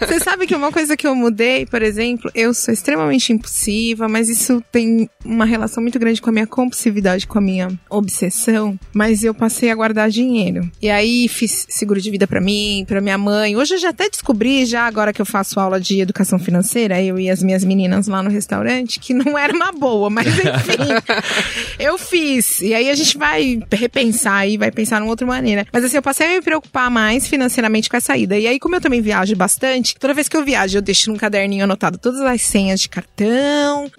Você 0.00 0.18
sabe 0.20 0.46
que 0.46 0.54
uma 0.54 0.72
coisa 0.72 0.96
que 0.96 1.06
eu 1.06 1.14
mudei, 1.14 1.66
por 1.66 1.82
exemplo, 1.82 2.30
eu 2.34 2.52
sou 2.54 2.72
extremamente 2.72 3.32
impulsiva, 3.42 4.08
mas 4.08 4.28
isso 4.28 4.62
tem 4.70 5.10
uma 5.24 5.44
relação 5.44 5.82
muito 5.82 5.98
grande 5.98 6.22
com 6.22 6.30
a 6.30 6.32
minha 6.32 6.46
compulsividade, 6.46 7.26
com 7.26 7.38
a 7.38 7.40
minha 7.40 7.68
obsessão. 7.90 8.78
Mas 8.94 9.24
eu 9.24 9.34
passei 9.34 9.70
a 9.70 9.74
guardar 9.74 10.08
dinheiro. 10.08 10.70
E 10.80 10.88
aí 10.88 11.28
fiz 11.28 11.66
seguro 11.68 12.00
de 12.00 12.10
vida 12.10 12.26
pra 12.26 12.40
mim, 12.40 12.84
pra 12.86 13.00
minha 13.00 13.18
mãe. 13.18 13.56
Hoje 13.56 13.74
eu 13.74 13.78
já 13.78 13.90
até 13.90 14.08
descobri, 14.08 14.64
já 14.64 14.86
agora 14.86 15.12
que 15.12 15.20
eu 15.20 15.26
faço 15.26 15.58
aula 15.58 15.80
de 15.80 16.00
educação 16.00 16.38
financeira, 16.38 17.02
eu 17.02 17.18
e 17.18 17.28
as 17.28 17.42
minhas 17.42 17.64
meninas 17.64 18.06
lá 18.06 18.22
no 18.22 18.30
restaurante, 18.30 19.00
que 19.00 19.12
não 19.12 19.36
era 19.36 19.52
uma 19.54 19.72
boa, 19.72 20.08
mas 20.08 20.26
enfim. 20.26 20.92
eu 21.78 21.98
fiz. 21.98 22.60
E 22.60 22.74
aí 22.74 22.88
a 22.88 22.94
gente 22.94 23.18
vai 23.18 23.60
repensar 23.72 24.46
e 24.46 24.56
vai 24.56 24.70
pensar 24.70 25.00
numa 25.00 25.10
outra 25.10 25.26
maneira. 25.26 25.66
Mas 25.72 25.84
assim, 25.84 25.96
eu 25.96 26.02
passei 26.02 26.26
a 26.26 26.30
me 26.30 26.42
preocupar 26.42 26.90
mais 26.90 27.26
financeiramente 27.26 27.88
com 27.88 27.96
essa 27.96 28.16
ida. 28.16 28.38
E 28.38 28.46
aí, 28.46 28.58
como 28.58 28.76
eu 28.76 28.80
também 28.80 29.00
viajo 29.00 29.34
bastante, 29.34 29.96
toda 29.98 30.14
vez 30.14 30.28
que 30.28 30.36
eu 30.36 30.44
viajo, 30.44 30.78
eu 30.78 30.82
deixo 30.82 31.10
num 31.10 31.16
caderninho 31.16 31.64
anotado 31.64 31.98
todas 31.98 32.20
as 32.20 32.42
senhas 32.42 32.80
de 32.80 32.88
cartão, 32.88 33.31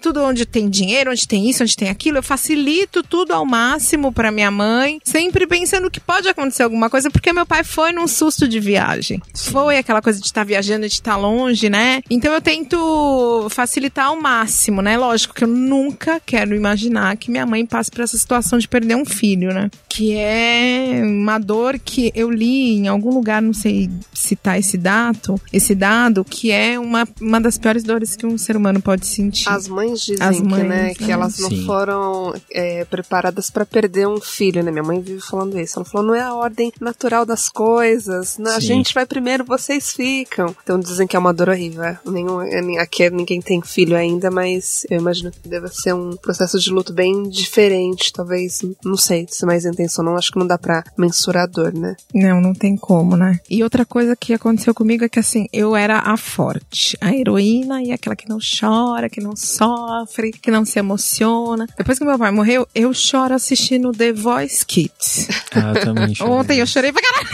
tudo 0.00 0.22
onde 0.22 0.46
tem 0.46 0.68
dinheiro, 0.68 1.10
onde 1.10 1.26
tem 1.26 1.48
isso, 1.48 1.62
onde 1.62 1.76
tem 1.76 1.88
aquilo. 1.88 2.18
Eu 2.18 2.22
facilito 2.22 3.02
tudo 3.02 3.32
ao 3.32 3.44
máximo 3.44 4.12
pra 4.12 4.30
minha 4.30 4.50
mãe, 4.50 5.00
sempre 5.04 5.46
pensando 5.46 5.90
que 5.90 6.00
pode 6.00 6.28
acontecer 6.28 6.62
alguma 6.62 6.90
coisa, 6.90 7.10
porque 7.10 7.32
meu 7.32 7.46
pai 7.46 7.64
foi 7.64 7.92
num 7.92 8.06
susto 8.06 8.46
de 8.48 8.60
viagem. 8.60 9.20
Foi 9.34 9.78
aquela 9.78 10.02
coisa 10.02 10.20
de 10.20 10.26
estar 10.26 10.44
viajando, 10.44 10.86
de 10.86 10.94
estar 10.94 11.16
longe, 11.16 11.68
né? 11.68 12.02
Então 12.10 12.32
eu 12.32 12.40
tento 12.40 13.46
facilitar 13.50 14.06
ao 14.06 14.20
máximo, 14.20 14.82
né? 14.82 14.96
Lógico 14.96 15.34
que 15.34 15.44
eu 15.44 15.48
nunca 15.48 16.20
quero 16.24 16.54
imaginar 16.54 17.16
que 17.16 17.30
minha 17.30 17.46
mãe 17.46 17.64
passe 17.64 17.90
por 17.90 18.02
essa 18.02 18.16
situação 18.16 18.58
de 18.58 18.68
perder 18.68 18.96
um 18.96 19.04
filho, 19.04 19.52
né? 19.52 19.70
Que 19.94 20.16
é 20.16 21.02
uma 21.04 21.38
dor 21.38 21.78
que 21.78 22.10
eu 22.16 22.28
li 22.28 22.72
em 22.78 22.88
algum 22.88 23.14
lugar, 23.14 23.40
não 23.40 23.52
sei 23.52 23.88
citar 24.12 24.58
esse 24.58 24.76
dado, 24.76 25.40
esse 25.52 25.72
dado, 25.72 26.24
que 26.24 26.50
é 26.50 26.76
uma, 26.80 27.06
uma 27.20 27.40
das 27.40 27.56
piores 27.56 27.84
dores 27.84 28.16
que 28.16 28.26
um 28.26 28.36
ser 28.36 28.56
humano 28.56 28.82
pode 28.82 29.06
sentir. 29.06 29.48
As 29.48 29.68
mães 29.68 30.00
dizem 30.00 30.26
As 30.26 30.36
que, 30.36 30.42
mães, 30.42 30.66
né, 30.66 30.94
que 30.94 31.04
né? 31.04 31.12
elas 31.12 31.38
não 31.38 31.48
Sim. 31.48 31.64
foram 31.64 32.34
é, 32.50 32.84
preparadas 32.86 33.50
pra 33.50 33.64
perder 33.64 34.08
um 34.08 34.20
filho, 34.20 34.64
né? 34.64 34.72
Minha 34.72 34.82
mãe 34.82 35.00
vive 35.00 35.20
falando 35.20 35.56
isso. 35.60 35.78
Ela 35.78 35.84
falou, 35.84 36.08
não 36.08 36.14
é 36.16 36.22
a 36.22 36.34
ordem 36.34 36.72
natural 36.80 37.24
das 37.24 37.48
coisas. 37.48 38.36
né? 38.38 38.50
A 38.50 38.58
gente 38.60 38.92
vai 38.92 39.06
primeiro, 39.06 39.44
vocês 39.44 39.92
ficam. 39.92 40.56
Então 40.64 40.80
dizem 40.80 41.06
que 41.06 41.14
é 41.14 41.18
uma 41.20 41.32
dor 41.32 41.50
horrível. 41.50 41.84
é. 41.84 41.98
Nenhum, 42.04 42.42
é, 42.42 42.80
aqui 42.80 43.08
ninguém 43.10 43.40
tem 43.40 43.62
filho 43.62 43.96
ainda, 43.96 44.28
mas 44.28 44.84
eu 44.90 44.98
imagino 44.98 45.30
que 45.30 45.48
deve 45.48 45.68
ser 45.68 45.94
um 45.94 46.16
processo 46.16 46.58
de 46.58 46.70
luto 46.70 46.92
bem 46.92 47.28
diferente, 47.28 48.12
talvez. 48.12 48.60
Não 48.84 48.96
sei 48.96 49.24
se 49.30 49.46
mais 49.46 49.64
entender 49.64 49.83
ou 50.00 50.04
não, 50.04 50.16
acho 50.16 50.30
que 50.30 50.38
não 50.38 50.46
dá 50.46 50.58
pra 50.58 50.84
mensurar 50.96 51.44
a 51.44 51.46
dor, 51.46 51.72
né? 51.72 51.96
Não, 52.12 52.40
não 52.40 52.54
tem 52.54 52.76
como, 52.76 53.16
né? 53.16 53.38
E 53.48 53.62
outra 53.62 53.84
coisa 53.84 54.16
que 54.16 54.32
aconteceu 54.34 54.74
comigo 54.74 55.04
é 55.04 55.08
que 55.08 55.18
assim, 55.18 55.46
eu 55.52 55.74
era 55.76 55.98
a 55.98 56.16
forte, 56.16 56.96
a 57.00 57.14
heroína 57.14 57.82
e 57.82 57.92
aquela 57.92 58.16
que 58.16 58.28
não 58.28 58.38
chora, 58.38 59.08
que 59.08 59.20
não 59.20 59.36
sofre, 59.36 60.32
que 60.32 60.50
não 60.50 60.64
se 60.64 60.78
emociona. 60.78 61.66
Depois 61.76 61.98
que 61.98 62.04
meu 62.04 62.18
pai 62.18 62.30
morreu, 62.30 62.66
eu 62.74 62.92
choro 62.92 63.34
assistindo 63.34 63.92
The 63.92 64.12
Voice 64.12 64.64
Kids. 64.64 65.28
Ah, 65.54 65.72
eu 65.74 65.80
também 65.80 66.14
chorei. 66.14 66.32
Ontem 66.32 66.58
eu 66.60 66.66
chorei 66.66 66.92
pra 66.92 67.02
caralho. 67.02 67.28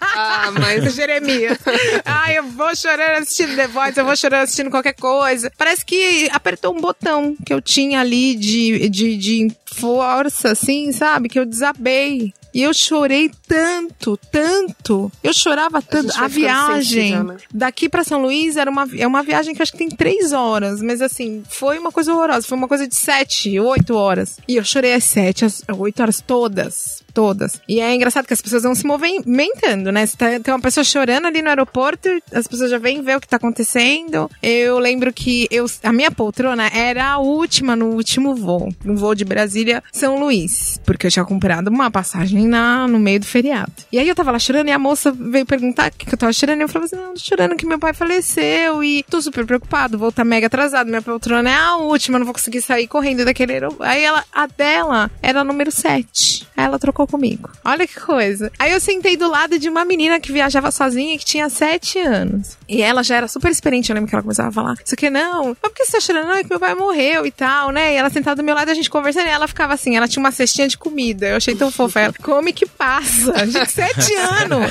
Ah, 0.00 0.50
mas 0.52 0.92
Jeremias. 0.94 1.58
Ai, 2.04 2.38
eu 2.38 2.44
vou 2.44 2.74
chorando 2.74 3.22
assistindo 3.22 3.54
The 3.56 3.66
Voice, 3.66 3.98
eu 3.98 4.04
vou 4.04 4.16
chorando 4.16 4.42
assistindo 4.42 4.70
qualquer 4.70 4.94
coisa. 4.94 5.52
Parece 5.56 5.84
que 5.84 6.28
apertou 6.32 6.74
um 6.74 6.80
botão 6.80 7.36
que 7.44 7.52
eu 7.52 7.60
tinha 7.60 8.00
ali 8.00 8.34
de, 8.34 8.88
de, 8.88 9.16
de 9.16 9.56
força, 9.66 10.52
assim, 10.52 10.90
sabe? 10.92 11.28
Que 11.28 11.38
eu 11.38 11.44
desabei. 11.76 12.32
E 12.54 12.62
eu 12.62 12.72
chorei 12.72 13.30
tanto, 13.46 14.18
tanto. 14.32 15.12
Eu 15.22 15.32
chorava 15.34 15.82
tanto. 15.82 16.10
A, 16.10 16.28
ficando 16.28 16.30
viagem 16.30 17.02
sensível, 17.02 17.24
né? 17.24 17.36
daqui 17.52 17.88
pra 17.88 18.02
São 18.02 18.22
Luís 18.22 18.56
era 18.56 18.70
uma, 18.70 18.88
é 18.96 19.06
uma 19.06 19.22
viagem 19.22 19.54
que 19.54 19.62
acho 19.62 19.72
que 19.72 19.78
tem 19.78 19.90
três 19.90 20.32
horas. 20.32 20.80
Mas 20.80 21.02
assim, 21.02 21.42
foi 21.48 21.78
uma 21.78 21.92
coisa 21.92 22.14
horrorosa. 22.14 22.46
Foi 22.46 22.56
uma 22.56 22.68
coisa 22.68 22.88
de 22.88 22.94
sete, 22.94 23.60
oito 23.60 23.94
horas. 23.94 24.38
E 24.48 24.56
eu 24.56 24.64
chorei 24.64 24.94
às 24.94 25.04
sete, 25.04 25.44
às 25.44 25.62
oito 25.76 26.00
horas 26.00 26.20
todas. 26.20 27.04
Todas. 27.16 27.62
E 27.66 27.80
é 27.80 27.94
engraçado 27.94 28.26
que 28.26 28.34
as 28.34 28.42
pessoas 28.42 28.62
vão 28.62 28.74
se 28.74 28.86
movimentando, 28.86 29.90
né? 29.90 30.06
Tá- 30.06 30.38
tem 30.38 30.52
uma 30.52 30.60
pessoa 30.60 30.84
chorando 30.84 31.24
ali 31.24 31.40
no 31.40 31.48
aeroporto, 31.48 32.10
as 32.30 32.46
pessoas 32.46 32.70
já 32.70 32.76
vêm 32.76 33.00
ver 33.00 33.16
o 33.16 33.20
que 33.22 33.26
tá 33.26 33.38
acontecendo. 33.38 34.30
Eu 34.42 34.78
lembro 34.78 35.10
que 35.14 35.48
eu, 35.50 35.64
a 35.82 35.94
minha 35.94 36.10
poltrona 36.10 36.66
era 36.66 37.12
a 37.12 37.18
última 37.18 37.74
no 37.74 37.86
último 37.86 38.34
voo. 38.34 38.68
No 38.84 38.94
voo 38.98 39.14
de 39.14 39.24
Brasília, 39.24 39.82
São 39.90 40.18
Luís. 40.20 40.78
Porque 40.84 41.06
eu 41.06 41.10
tinha 41.10 41.24
comprado 41.24 41.68
uma 41.68 41.90
passagem 41.90 42.46
na, 42.46 42.86
no 42.86 42.98
meio 42.98 43.20
do 43.20 43.24
feriado. 43.24 43.72
E 43.90 43.98
aí 43.98 44.06
eu 44.06 44.14
tava 44.14 44.30
lá 44.30 44.38
chorando 44.38 44.68
e 44.68 44.72
a 44.72 44.78
moça 44.78 45.10
veio 45.10 45.46
perguntar 45.46 45.90
o 45.90 45.94
que, 45.96 46.04
que 46.04 46.12
eu 46.12 46.18
tava 46.18 46.34
chorando. 46.34 46.60
E 46.60 46.64
eu 46.64 46.68
falava 46.68 46.84
assim: 46.84 46.96
não, 46.96 47.14
tô 47.14 47.20
chorando 47.20 47.56
que 47.56 47.64
meu 47.64 47.78
pai 47.78 47.94
faleceu. 47.94 48.84
E 48.84 49.02
tô 49.04 49.22
super 49.22 49.46
preocupado, 49.46 49.96
vou 49.96 50.10
estar 50.10 50.22
mega 50.22 50.48
atrasado. 50.48 50.88
Minha 50.88 51.00
poltrona 51.00 51.48
é 51.48 51.54
a 51.54 51.76
última, 51.76 52.18
não 52.18 52.26
vou 52.26 52.34
conseguir 52.34 52.60
sair 52.60 52.86
correndo 52.86 53.24
daquele 53.24 53.54
aeroporto. 53.54 53.82
Aí 53.84 54.04
ela, 54.04 54.22
a 54.30 54.46
dela 54.46 55.10
era 55.22 55.40
a 55.40 55.44
número 55.44 55.70
7. 55.70 56.46
Aí 56.54 56.66
ela 56.66 56.78
trocou 56.78 57.05
comigo. 57.06 57.50
Olha 57.64 57.86
que 57.86 57.98
coisa. 57.98 58.50
Aí 58.58 58.72
eu 58.72 58.80
sentei 58.80 59.16
do 59.16 59.28
lado 59.28 59.58
de 59.58 59.68
uma 59.68 59.84
menina 59.84 60.20
que 60.20 60.32
viajava 60.32 60.70
sozinha 60.70 61.14
e 61.14 61.18
que 61.18 61.24
tinha 61.24 61.48
7 61.48 61.98
anos. 62.00 62.56
E 62.68 62.82
ela 62.82 63.02
já 63.02 63.16
era 63.16 63.28
super 63.28 63.50
experiente. 63.50 63.90
Eu 63.90 63.94
lembro 63.94 64.08
que 64.08 64.14
ela 64.14 64.22
começava 64.22 64.48
a 64.48 64.52
falar: 64.52 64.74
Isso 64.84 64.94
aqui 64.94 65.10
não, 65.10 65.48
mas 65.48 65.58
por 65.58 65.72
que 65.72 65.84
você 65.84 65.92
tá 65.92 66.00
chorando? 66.00 66.26
Não, 66.26 66.34
é 66.34 66.42
que 66.42 66.50
meu 66.50 66.60
pai 66.60 66.74
morreu 66.74 67.26
e 67.26 67.30
tal, 67.30 67.70
né? 67.70 67.94
E 67.94 67.96
ela 67.96 68.10
sentada 68.10 68.36
do 68.36 68.44
meu 68.44 68.54
lado, 68.54 68.70
a 68.70 68.74
gente 68.74 68.90
conversando, 68.90 69.26
e 69.26 69.30
ela 69.30 69.46
ficava 69.46 69.74
assim, 69.74 69.96
ela 69.96 70.08
tinha 70.08 70.20
uma 70.22 70.32
cestinha 70.32 70.68
de 70.68 70.76
comida. 70.76 71.28
Eu 71.28 71.36
achei 71.36 71.54
tão 71.54 71.70
fofa. 71.70 72.00
Ela, 72.00 72.14
come 72.22 72.52
que 72.52 72.66
passa. 72.66 73.32
A 73.32 73.46
gente, 73.46 73.70
sete 73.70 74.14
anos. 74.16 74.70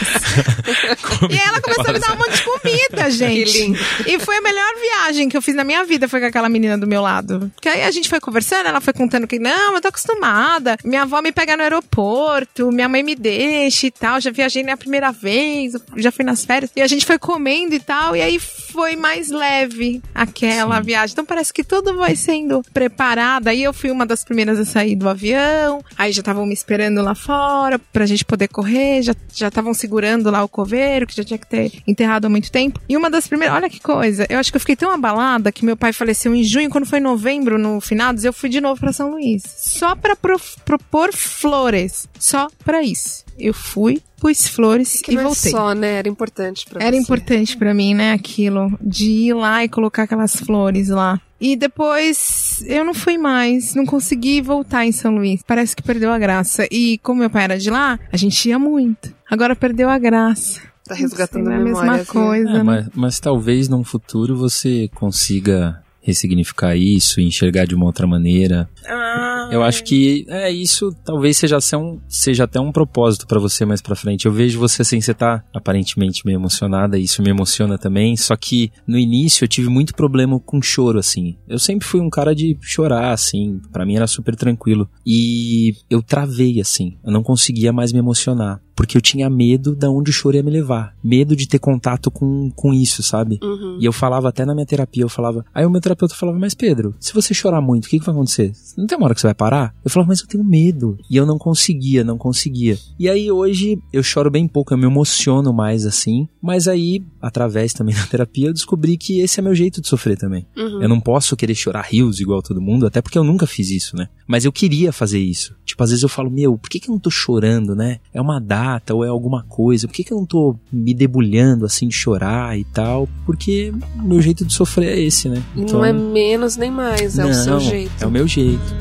e 1.30 1.38
ela 1.38 1.62
começou 1.62 1.86
a 1.90 1.94
me 1.94 2.00
dar 2.00 2.14
um 2.14 2.18
monte 2.18 2.36
de 2.36 2.44
comida, 2.44 3.10
gente. 3.12 3.52
Que 3.52 3.60
lindo. 3.60 3.80
E 4.08 4.20
foi 4.20 4.38
a 4.38 4.42
melhor 4.42 4.76
viagem 4.80 5.30
que 5.30 5.38
eu 5.38 5.42
fiz 5.42 5.56
na 5.56 5.64
minha 5.64 5.84
vida, 5.84 6.08
foi 6.08 6.20
com 6.20 6.26
aquela 6.26 6.50
menina 6.50 6.78
do 6.78 6.88
meu 6.88 7.02
lado. 7.02 7.52
Porque 7.56 7.70
aí 7.70 7.84
a 7.84 7.92
gente 7.92 8.10
foi 8.10 8.20
conversando, 8.20 8.68
ela 8.68 8.82
foi 8.82 8.94
contando 8.94 9.28
que, 9.28 9.40
não, 9.40 9.76
eu 9.76 9.82
tô 9.82 9.88
acostumada. 9.88 10.78
Minha 10.84 11.04
avó 11.04 11.22
me 11.22 11.32
pega 11.32 11.56
no 11.56 11.64
aeroporto, 11.64 12.25
minha 12.72 12.88
mãe 12.90 13.04
me 13.04 13.16
deixa 13.16 13.88
e 13.88 13.92
tal. 13.92 14.20
Já 14.20 14.32
viajei 14.32 14.64
na 14.64 14.78
primeira 14.78 15.12
vez, 15.12 15.74
já 15.98 16.12
fui 16.12 16.24
nas 16.26 16.44
férias. 16.46 16.72
E 16.76 16.82
a 16.82 16.88
gente 16.88 17.06
foi 17.06 17.18
comendo 17.18 17.74
e 17.76 17.80
tal. 17.80 18.16
E 18.16 18.22
aí 18.22 18.40
foi 18.40 18.96
mais 18.96 19.30
leve 19.30 20.02
aquela 20.14 20.80
viagem. 20.82 21.14
Então 21.14 21.26
parece 21.26 21.54
que 21.54 21.64
tudo 21.64 21.96
vai 21.96 22.16
sendo 22.16 22.62
preparado. 22.74 23.48
Aí 23.48 23.64
eu 23.64 23.74
fui 23.74 23.92
uma 23.92 24.06
das 24.06 24.24
primeiras 24.24 24.60
a 24.60 24.66
sair 24.66 24.96
do 24.96 25.08
avião. 25.10 25.84
Aí 25.98 26.12
já 26.12 26.22
estavam 26.22 26.46
me 26.46 26.54
esperando 26.54 27.02
lá 27.02 27.16
fora 27.16 27.80
pra 27.80 28.06
gente 28.06 28.26
poder 28.26 28.48
correr. 28.48 29.02
Já 29.02 29.14
já 29.34 29.48
estavam 29.50 29.74
segurando 29.74 30.30
lá 30.32 30.44
o 30.44 30.48
coveiro, 30.50 31.06
que 31.08 31.16
já 31.16 31.24
tinha 31.24 31.38
que 31.38 31.48
ter 31.48 31.72
enterrado 31.88 32.26
há 32.26 32.30
muito 32.30 32.52
tempo. 32.52 32.80
E 32.88 32.96
uma 32.96 33.10
das 33.10 33.28
primeiras, 33.28 33.56
olha 33.56 33.70
que 33.70 33.80
coisa. 33.80 34.26
Eu 34.30 34.40
acho 34.40 34.52
que 34.52 34.56
eu 34.56 34.60
fiquei 34.62 34.76
tão 34.76 34.92
abalada 34.92 35.52
que 35.52 35.66
meu 35.66 35.76
pai 35.76 35.92
faleceu 35.94 36.34
em 36.34 36.44
junho, 36.44 36.70
quando 36.70 36.86
foi 36.86 37.00
em 37.00 37.02
novembro, 37.02 37.58
no 37.58 37.82
finados, 37.82 38.24
eu 38.24 38.32
fui 38.34 38.50
de 38.50 38.62
novo 38.62 38.80
pra 38.80 38.94
São 38.94 39.12
Luís. 39.12 39.44
Só 39.58 39.96
pra 39.96 40.16
pro- 40.16 40.40
propor 40.64 41.14
flores. 41.14 42.08
Só 42.20 42.48
pra 42.64 42.82
isso. 42.84 43.24
Eu 43.38 43.54
fui, 43.54 44.02
pus 44.20 44.48
flores 44.48 45.02
que 45.02 45.12
e 45.12 45.16
não 45.16 45.22
é 45.22 45.26
voltei. 45.26 45.52
só, 45.52 45.74
né? 45.74 45.96
Era 45.96 46.08
importante 46.08 46.66
pra 46.68 46.82
Era 46.84 46.96
você. 46.96 47.02
importante 47.02 47.58
pra 47.58 47.74
mim, 47.74 47.94
né, 47.94 48.14
aquilo 48.14 48.72
de 48.82 49.06
ir 49.10 49.34
lá 49.34 49.64
e 49.64 49.70
colocar 49.70 50.04
aquelas 50.04 50.36
flores 50.36 50.90
lá. 50.90 51.20
E 51.40 51.56
depois 51.56 52.64
eu 52.66 52.86
não 52.86 52.94
fui 52.94 53.18
mais, 53.18 53.76
não 53.76 53.86
consegui 53.86 54.42
voltar 54.42 54.86
em 54.86 54.92
São 54.92 55.14
Luís. 55.14 55.42
Parece 55.46 55.76
que 55.76 55.84
perdeu 55.84 56.12
a 56.12 56.18
graça. 56.18 56.66
E 56.72 56.98
como 57.00 57.20
meu 57.20 57.30
pai 57.30 57.44
era 57.44 57.58
de 57.58 57.70
lá, 57.70 58.00
a 58.12 58.18
gente 58.18 58.48
ia 58.48 58.58
muito. 58.58 59.14
Agora 59.30 59.56
perdeu 59.56 59.90
a 59.90 59.98
graça. 60.00 60.62
Tá 60.88 60.96
resgatando 60.96 61.46
Não 61.46 61.52
é 61.52 61.56
a 61.56 61.60
mesma 61.60 62.06
coisa. 62.06 62.50
É, 62.50 62.54
né? 62.54 62.64
mas, 62.64 62.88
mas 62.96 63.20
talvez 63.20 63.68
num 63.68 63.84
futuro 63.84 64.38
você 64.38 64.90
consiga 64.96 65.84
ressignificar 66.06 66.76
isso, 66.76 67.20
enxergar 67.20 67.66
de 67.66 67.74
uma 67.76 67.86
outra 67.86 68.06
maneira. 68.06 68.70
Ah, 68.88 69.50
Eu 69.52 69.64
acho 69.64 69.84
que 69.84 70.26
é 70.30 70.52
isso, 70.52 70.96
talvez 71.04 71.38
seja, 71.38 71.58
até 71.58 71.78
um, 71.78 72.00
seja 72.08 72.44
até 72.44 72.60
um 72.60 72.72
propósito 72.72 73.26
pra 73.28 73.40
você 73.40 73.66
mais 73.66 73.82
pra 73.82 73.96
frente. 73.96 74.26
Eu 74.26 74.32
vejo 74.32 74.60
você 74.60 74.84
assim, 74.84 75.02
você 75.02 75.14
tá 75.14 75.44
aparentemente 75.54 76.26
meio 76.26 76.38
emocionada, 76.38 76.98
e 76.98 77.04
isso 77.04 77.22
me 77.24 77.30
emociona 77.30 77.78
também, 77.78 78.16
só 78.16 78.36
que 78.36 78.72
no 78.88 78.98
início 78.98 79.44
eu 79.44 79.48
tive 79.48 79.68
muito 79.68 79.96
problema 79.96 80.40
com 80.40 80.62
choro 80.62 81.00
assim. 81.00 81.36
Eu 81.48 81.58
sempre 81.60 81.88
fui 81.88 82.00
um 82.00 82.10
cara 82.10 82.36
de 82.36 82.58
chorar 82.62 83.12
assim, 83.12 83.60
pra 83.72 83.86
mim 83.86 83.96
era 83.96 84.08
super 84.08 84.36
tranquilo. 84.36 84.88
E 85.06 85.74
eu 85.90 86.02
travei 86.04 86.60
assim, 86.62 86.98
eu 87.04 87.12
não 87.12 87.24
conseguia 87.24 87.74
mais 87.74 87.92
me 87.92 88.00
emocionar, 88.00 88.62
porque 88.76 88.98
eu 88.98 89.02
tinha 89.02 89.30
medo 89.30 89.76
da 89.76 89.90
onde 89.90 90.10
o 90.10 90.14
choro 90.14 90.36
ia 90.36 90.44
me 90.44 90.52
levar, 90.52 90.96
medo 91.04 91.36
de 91.36 91.48
ter 91.48 91.60
contato 91.60 92.12
com 92.12 92.52
com 92.56 92.74
isso, 92.74 93.02
sabe? 93.02 93.40
Uhum. 93.42 93.78
E 93.80 93.86
eu 93.86 93.94
falava 93.94 94.30
até 94.30 94.46
na 94.46 94.54
minha 94.54 94.66
terapia, 94.66 95.04
eu 95.04 95.10
falava. 95.10 95.46
Aí 95.54 95.66
o 95.66 95.70
meu 95.70 95.80
terapeuta 95.80 96.16
falava, 96.16 96.38
mas 96.38 96.54
Pedro, 96.54 96.94
se 97.00 97.14
você 97.14 97.34
chorar 97.34 97.62
muito, 97.62 97.86
o 97.86 97.90
que, 97.90 98.00
que 98.00 98.06
vai 98.06 98.14
acontecer? 98.14 98.52
Não 98.78 98.86
tem 98.86 98.98
uma 98.98 99.06
hora 99.06 99.16
que 99.16 99.22
você 99.22 99.28
vai 99.28 99.34
parar? 99.34 99.74
Eu 99.84 99.90
falava, 99.90 100.10
mas 100.10 100.22
eu 100.22 100.28
tenho 100.28 100.44
medo. 100.44 100.98
E 101.10 101.16
eu 101.16 101.26
não 101.26 101.38
conseguia, 101.38 102.04
não 102.04 102.18
conseguia. 102.18 102.78
E 103.00 103.10
aí 103.10 103.32
hoje 103.32 103.80
eu 103.94 104.04
choro 104.04 104.30
bem 104.30 104.48
pouco, 104.48 104.74
eu 104.74 104.78
me 104.78 104.86
emociono 104.86 105.54
mais 105.54 105.86
assim. 105.86 106.28
Mas 106.42 106.68
aí, 106.68 107.04
através 107.22 107.74
também 107.74 107.96
da 107.96 108.06
terapia, 108.06 108.48
eu 108.48 108.54
descobri 108.54 108.98
que 108.98 109.22
esse 109.22 109.40
é 109.40 109.44
meu 109.44 109.56
jeito 109.56 109.82
de 109.82 109.88
sofrer 109.88 110.18
também. 110.18 110.46
Uhum. 110.58 110.82
Eu 110.82 110.90
não 110.90 111.00
posso 111.00 111.36
querer 111.36 111.56
chorar 111.56 111.84
rios 111.84 112.20
igual 112.20 112.42
todo 112.42 112.62
mundo, 112.62 112.86
até 112.86 113.02
porque 113.02 113.18
eu 113.18 113.24
nunca 113.24 113.48
fiz 113.48 113.70
isso, 113.72 113.96
né? 113.96 114.10
Mas 114.28 114.44
eu 114.46 114.52
queria 114.52 114.92
fazer 114.92 115.20
isso. 115.20 115.56
Tipo, 115.64 115.84
às 115.84 115.90
vezes 115.90 116.04
eu 116.04 116.10
falo, 116.10 116.30
meu, 116.30 116.58
por 116.58 116.70
que, 116.70 116.80
que 116.80 116.90
eu 116.90 116.94
não 116.94 117.00
tô 117.00 117.10
chorando, 117.10 117.76
né? 117.76 118.00
É 118.14 118.22
uma 118.22 118.40
data 118.40 118.65
ou 118.94 119.04
é 119.04 119.08
alguma 119.08 119.44
coisa. 119.44 119.88
Por 119.88 119.94
que, 119.94 120.04
que 120.04 120.14
eu 120.14 120.18
não 120.18 120.26
tô 120.26 120.56
me 120.72 120.94
debulhando 120.94 121.66
assim 121.66 121.88
de 121.88 121.96
chorar 121.96 122.58
e 122.58 122.64
tal? 122.66 123.08
Porque 123.26 123.74
o 123.98 124.02
meu 124.02 124.22
jeito 124.22 124.46
de 124.46 124.54
sofrer 124.54 124.98
é 124.98 125.00
esse, 125.00 125.30
né? 125.30 125.42
E 125.56 125.62
não 125.62 125.84
é 125.84 125.94
menos 125.94 126.58
nem 126.58 126.72
mais, 126.72 127.18
é 127.18 127.26
o 127.26 127.34
seu 127.34 127.54
Não, 127.54 127.60
jeito. 127.60 128.04
É 128.04 128.08
o 128.08 128.12
meu 128.12 128.28
jeito. 128.28 128.76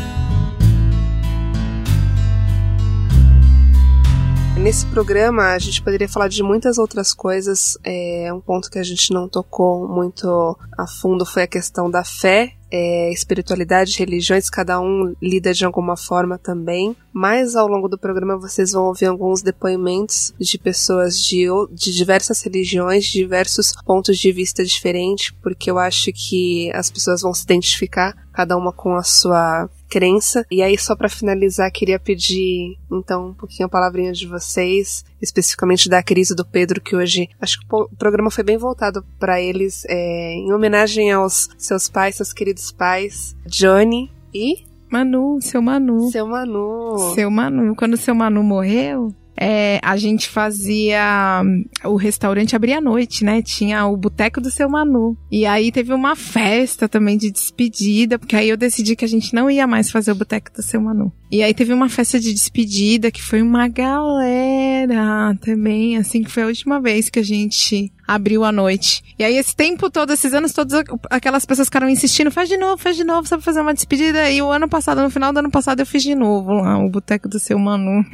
Nesse 4.64 4.86
programa, 4.86 5.52
a 5.52 5.58
gente 5.58 5.82
poderia 5.82 6.08
falar 6.08 6.28
de 6.28 6.42
muitas 6.42 6.78
outras 6.78 7.12
coisas. 7.12 7.76
É, 7.84 8.32
um 8.32 8.40
ponto 8.40 8.70
que 8.70 8.78
a 8.78 8.82
gente 8.82 9.12
não 9.12 9.28
tocou 9.28 9.86
muito 9.86 10.56
a 10.78 10.86
fundo 10.86 11.26
foi 11.26 11.42
a 11.42 11.46
questão 11.46 11.90
da 11.90 12.02
fé, 12.02 12.54
é, 12.76 13.12
espiritualidade, 13.12 13.96
religiões, 14.00 14.50
cada 14.50 14.80
um 14.80 15.14
lida 15.22 15.54
de 15.54 15.64
alguma 15.64 15.96
forma 15.96 16.36
também. 16.36 16.96
Mas 17.12 17.54
ao 17.54 17.68
longo 17.68 17.86
do 17.86 17.96
programa 17.96 18.36
vocês 18.36 18.72
vão 18.72 18.86
ouvir 18.86 19.06
alguns 19.06 19.42
depoimentos 19.42 20.34
de 20.40 20.58
pessoas 20.58 21.16
de, 21.22 21.46
de 21.70 21.94
diversas 21.94 22.42
religiões, 22.42 23.04
diversos 23.04 23.70
pontos 23.86 24.18
de 24.18 24.32
vista 24.32 24.64
diferentes, 24.64 25.32
porque 25.40 25.70
eu 25.70 25.78
acho 25.78 26.10
que 26.12 26.72
as 26.74 26.90
pessoas 26.90 27.22
vão 27.22 27.32
se 27.32 27.44
identificar, 27.44 28.12
cada 28.32 28.56
uma 28.56 28.72
com 28.72 28.96
a 28.96 29.04
sua 29.04 29.70
crença. 29.94 30.44
E 30.50 30.60
aí, 30.60 30.76
só 30.76 30.96
para 30.96 31.08
finalizar, 31.08 31.70
queria 31.70 32.00
pedir 32.00 32.76
então 32.90 33.28
um 33.28 33.34
pouquinho 33.34 33.66
a 33.66 33.68
palavrinha 33.68 34.12
de 34.12 34.26
vocês, 34.26 35.04
especificamente 35.22 35.88
da 35.88 36.02
Cris 36.02 36.30
e 36.30 36.34
do 36.34 36.44
Pedro, 36.44 36.80
que 36.80 36.96
hoje 36.96 37.28
acho 37.40 37.60
que 37.60 37.66
o 37.70 37.88
programa 37.96 38.28
foi 38.28 38.42
bem 38.42 38.58
voltado 38.58 39.04
para 39.20 39.40
eles, 39.40 39.84
é, 39.88 40.34
em 40.34 40.52
homenagem 40.52 41.12
aos 41.12 41.48
seus 41.56 41.88
pais, 41.88 42.16
seus 42.16 42.32
queridos 42.32 42.72
pais, 42.72 43.36
Johnny 43.46 44.10
e 44.34 44.64
Manu, 44.90 45.38
seu 45.40 45.62
Manu. 45.62 46.10
seu 46.10 46.26
Manu. 46.26 47.12
Seu 47.14 47.30
Manu. 47.30 47.76
Quando 47.76 47.96
seu 47.96 48.16
Manu 48.16 48.42
morreu, 48.42 49.14
é, 49.36 49.80
a 49.82 49.96
gente 49.96 50.28
fazia. 50.28 51.42
hum, 51.44 51.64
O 51.84 51.96
restaurante 51.96 52.54
abria 52.54 52.78
à 52.78 52.80
noite, 52.80 53.24
né? 53.24 53.42
Tinha 53.42 53.86
o 53.86 53.96
boteco 53.96 54.40
do 54.40 54.50
seu 54.50 54.68
Manu. 54.68 55.16
E 55.30 55.44
aí 55.46 55.70
teve 55.72 55.92
uma 55.92 56.14
festa 56.16 56.88
também 56.88 57.16
de 57.16 57.30
despedida, 57.30 58.18
porque 58.18 58.36
aí 58.36 58.48
eu 58.48 58.56
decidi 58.56 58.94
que 58.96 59.04
a 59.04 59.08
gente 59.08 59.34
não 59.34 59.50
ia 59.50 59.66
mais 59.66 59.90
fazer 59.90 60.12
o 60.12 60.16
boteco 60.16 60.52
do 60.52 60.62
seu 60.62 60.80
Manu. 60.80 61.12
E 61.30 61.42
aí 61.42 61.52
teve 61.52 61.72
uma 61.72 61.88
festa 61.88 62.20
de 62.20 62.32
despedida 62.32 63.10
que 63.10 63.20
foi 63.22 63.42
uma 63.42 63.66
galera 63.68 65.36
também, 65.40 65.96
assim, 65.96 66.22
que 66.22 66.30
foi 66.30 66.44
a 66.44 66.46
última 66.46 66.80
vez 66.80 67.10
que 67.10 67.18
a 67.18 67.24
gente 67.24 67.92
abriu 68.06 68.44
a 68.44 68.52
noite. 68.52 69.02
E 69.18 69.24
aí, 69.24 69.36
esse 69.36 69.54
tempo 69.54 69.90
todo, 69.90 70.12
esses 70.12 70.34
anos 70.34 70.52
todos, 70.52 70.74
aquelas 71.10 71.44
pessoas 71.44 71.68
ficaram 71.68 71.88
insistindo, 71.88 72.30
faz 72.30 72.48
de 72.48 72.56
novo, 72.56 72.76
faz 72.78 72.96
de 72.96 73.04
novo, 73.04 73.28
só 73.28 73.36
pra 73.36 73.44
fazer 73.44 73.60
uma 73.60 73.74
despedida. 73.74 74.30
E 74.30 74.42
o 74.42 74.50
ano 74.50 74.68
passado, 74.68 75.02
no 75.02 75.10
final 75.10 75.32
do 75.32 75.38
ano 75.38 75.50
passado, 75.50 75.80
eu 75.80 75.86
fiz 75.86 76.02
de 76.02 76.14
novo 76.14 76.52
lá, 76.54 76.78
o 76.78 76.88
Boteco 76.88 77.28
do 77.28 77.38
Seu 77.38 77.58
Manu. 77.58 78.04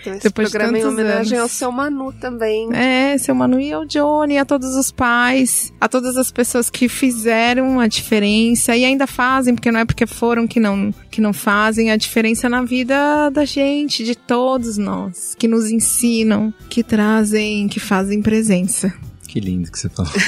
Então, 0.00 0.14
esse 0.14 0.24
Depois 0.24 0.50
programa 0.50 0.78
de 0.78 0.84
em 0.84 0.88
homenagem 0.88 1.38
anos. 1.38 1.50
ao 1.50 1.56
Seu 1.56 1.72
Manu 1.72 2.12
também. 2.12 2.68
É, 2.72 3.18
Seu 3.18 3.34
Manu 3.34 3.58
e 3.58 3.72
ao 3.72 3.84
Johnny, 3.84 4.38
a 4.38 4.44
todos 4.44 4.76
os 4.76 4.92
pais, 4.92 5.72
a 5.80 5.88
todas 5.88 6.16
as 6.16 6.30
pessoas 6.30 6.70
que 6.70 6.88
fizeram 6.88 7.80
a 7.80 7.86
diferença 7.86 8.76
e 8.76 8.84
ainda 8.84 9.06
fazem, 9.06 9.54
porque 9.54 9.70
não 9.72 9.80
é 9.80 9.84
porque 9.84 10.06
foram 10.06 10.46
que 10.46 10.60
não, 10.60 10.94
que 11.10 11.20
não 11.20 11.32
fazem 11.32 11.90
a 11.90 11.96
diferença 11.96 12.48
na 12.48 12.62
vida 12.62 13.30
da 13.30 13.44
gente, 13.44 14.04
de 14.04 14.14
todos 14.14 14.78
nós, 14.78 15.34
que 15.38 15.48
nos 15.48 15.70
ensinam, 15.70 16.54
que 16.68 16.82
trazem, 16.82 17.66
que 17.68 17.80
fazem 17.80 18.22
presença. 18.22 18.92
Que 19.30 19.38
lindo 19.38 19.70
que 19.70 19.78
você 19.78 19.88
falou. 19.88 20.10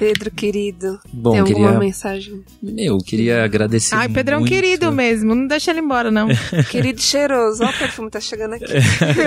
Pedro, 0.00 0.32
querido, 0.32 0.98
Bom, 1.12 1.30
tem 1.30 1.40
alguma 1.40 1.68
queria... 1.68 1.78
mensagem? 1.78 2.44
Eu 2.76 2.98
queria 2.98 3.44
agradecer 3.44 3.94
Ai, 3.94 4.08
Pedro 4.08 4.34
é 4.34 4.38
um 4.38 4.44
querido 4.44 4.90
mesmo, 4.90 5.32
não 5.32 5.46
deixa 5.46 5.70
ele 5.70 5.78
embora, 5.78 6.10
não. 6.10 6.26
querido 6.68 7.00
cheiroso, 7.00 7.62
olha 7.62 7.72
o 7.72 7.78
perfume 7.78 8.10
tá 8.10 8.20
chegando 8.20 8.54
aqui. 8.54 8.64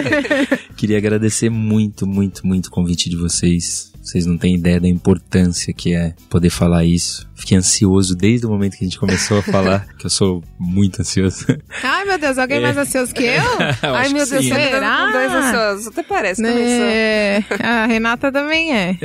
queria 0.76 0.98
agradecer 0.98 1.49
muito, 1.49 2.06
muito, 2.06 2.45
muito 2.45 2.66
o 2.66 2.72
convite 2.72 3.10
de 3.10 3.16
vocês. 3.16 3.94
Vocês 4.10 4.26
não 4.26 4.40
têm 4.40 4.56
ideia 4.56 4.80
da 4.80 4.88
importância 4.88 5.72
que 5.72 5.94
é 5.94 6.15
poder 6.31 6.49
falar 6.49 6.84
isso. 6.84 7.30
Fiquei 7.36 7.56
ansioso 7.56 8.15
desde 8.15 8.48
o 8.48 8.49
momento 8.49 8.76
que 8.76 8.84
a 8.84 8.88
gente 8.88 8.98
começou 8.98 9.38
a 9.38 9.44
falar, 9.44 9.86
que 9.99 10.06
eu 10.07 10.10
sou 10.10 10.44
muito 10.57 10.99
ansioso. 10.99 11.45
Ai, 11.84 12.06
meu 12.06 12.18
Deus, 12.18 12.40
alguém 12.40 12.57
é. 12.57 12.61
mais 12.61 12.76
ansioso 12.76 13.14
que 13.14 13.23
eu? 13.23 13.44
eu 13.84 13.94
Ai, 13.95 14.10
meu 14.10 14.26
Deus, 14.26 14.44
sim. 14.44 14.49
você 14.49 14.69
tá 14.72 15.06
com 15.06 15.11
dois 15.11 15.31
ansiosos. 15.31 15.88
Até 15.88 16.02
parece, 16.02 16.44
é. 16.44 17.44
A 17.60 17.86
Renata 17.86 18.31
também 18.31 18.76
é. 18.76 18.98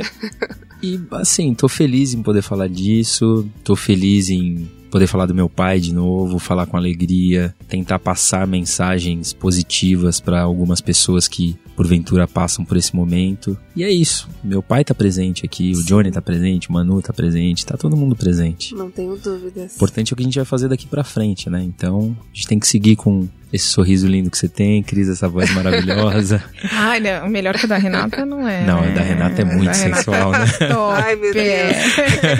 E, 0.81 0.99
assim, 1.11 1.53
tô 1.53 1.69
feliz 1.69 2.15
em 2.15 2.23
poder 2.23 2.41
falar 2.41 2.67
disso, 2.67 3.47
tô 3.63 3.75
feliz 3.75 4.29
em 4.31 4.67
poder 4.89 5.05
falar 5.05 5.27
do 5.27 5.35
meu 5.35 5.49
pai 5.49 5.79
de 5.79 5.93
novo, 5.93 6.39
falar 6.39 6.65
com 6.65 6.77
alegria, 6.77 7.53
tentar 7.69 7.99
passar 7.99 8.47
mensagens 8.47 9.33
positivas 9.33 10.19
para 10.19 10.41
algumas 10.41 10.81
pessoas 10.81 11.27
que 11.27 11.55
porventura 11.75 12.27
passam 12.27 12.63
por 12.63 12.77
esse 12.77 12.95
momento. 12.95 13.57
E 13.75 13.83
é 13.83 13.91
isso. 13.91 14.29
Meu 14.43 14.63
pai 14.63 14.83
tá 14.83 14.95
presente 14.95 15.45
aqui, 15.45 15.73
o 15.75 15.83
Johnny 15.83 16.11
tá 16.11 16.21
presente, 16.21 16.69
o 16.69 16.73
Manu 16.73 17.01
tá 17.01 17.13
presente, 17.13 17.65
tá 17.65 17.77
todo 17.77 17.95
mundo 17.97 18.15
presente. 18.15 18.73
Não 18.73 18.89
tenho 18.89 19.17
dúvidas. 19.17 19.75
Importante 19.75 20.11
é 20.11 20.13
o 20.13 20.17
que 20.17 20.23
a 20.23 20.25
gente 20.25 20.35
vai 20.35 20.45
fazer 20.45 20.67
daqui 20.67 20.87
para 20.87 21.03
frente, 21.03 21.49
né? 21.49 21.61
Então, 21.63 22.15
a 22.21 22.35
gente 22.35 22.47
tem 22.47 22.59
que 22.59 22.67
seguir 22.67 22.95
com 22.95 23.27
esse 23.55 23.67
sorriso 23.67 24.07
lindo 24.07 24.29
que 24.29 24.37
você 24.37 24.47
tem, 24.47 24.83
Cris, 24.83 25.09
essa 25.09 25.27
voz 25.27 25.53
maravilhosa. 25.53 26.43
Ai, 26.71 26.99
não, 26.99 27.27
melhor 27.29 27.57
que 27.57 27.65
o 27.65 27.67
da 27.67 27.77
Renata 27.77 28.25
não 28.25 28.47
é. 28.47 28.65
Não, 28.65 28.81
né? 28.81 28.93
da 28.93 29.01
Renata 29.01 29.41
é 29.41 29.45
muito 29.45 29.75
sensual, 29.75 30.31
Renata 30.31 30.45
né? 30.59 30.69
É 30.69 30.73
top. 30.73 31.03
Ai, 31.03 31.15
meu 31.15 31.33
Deus. 31.33 31.95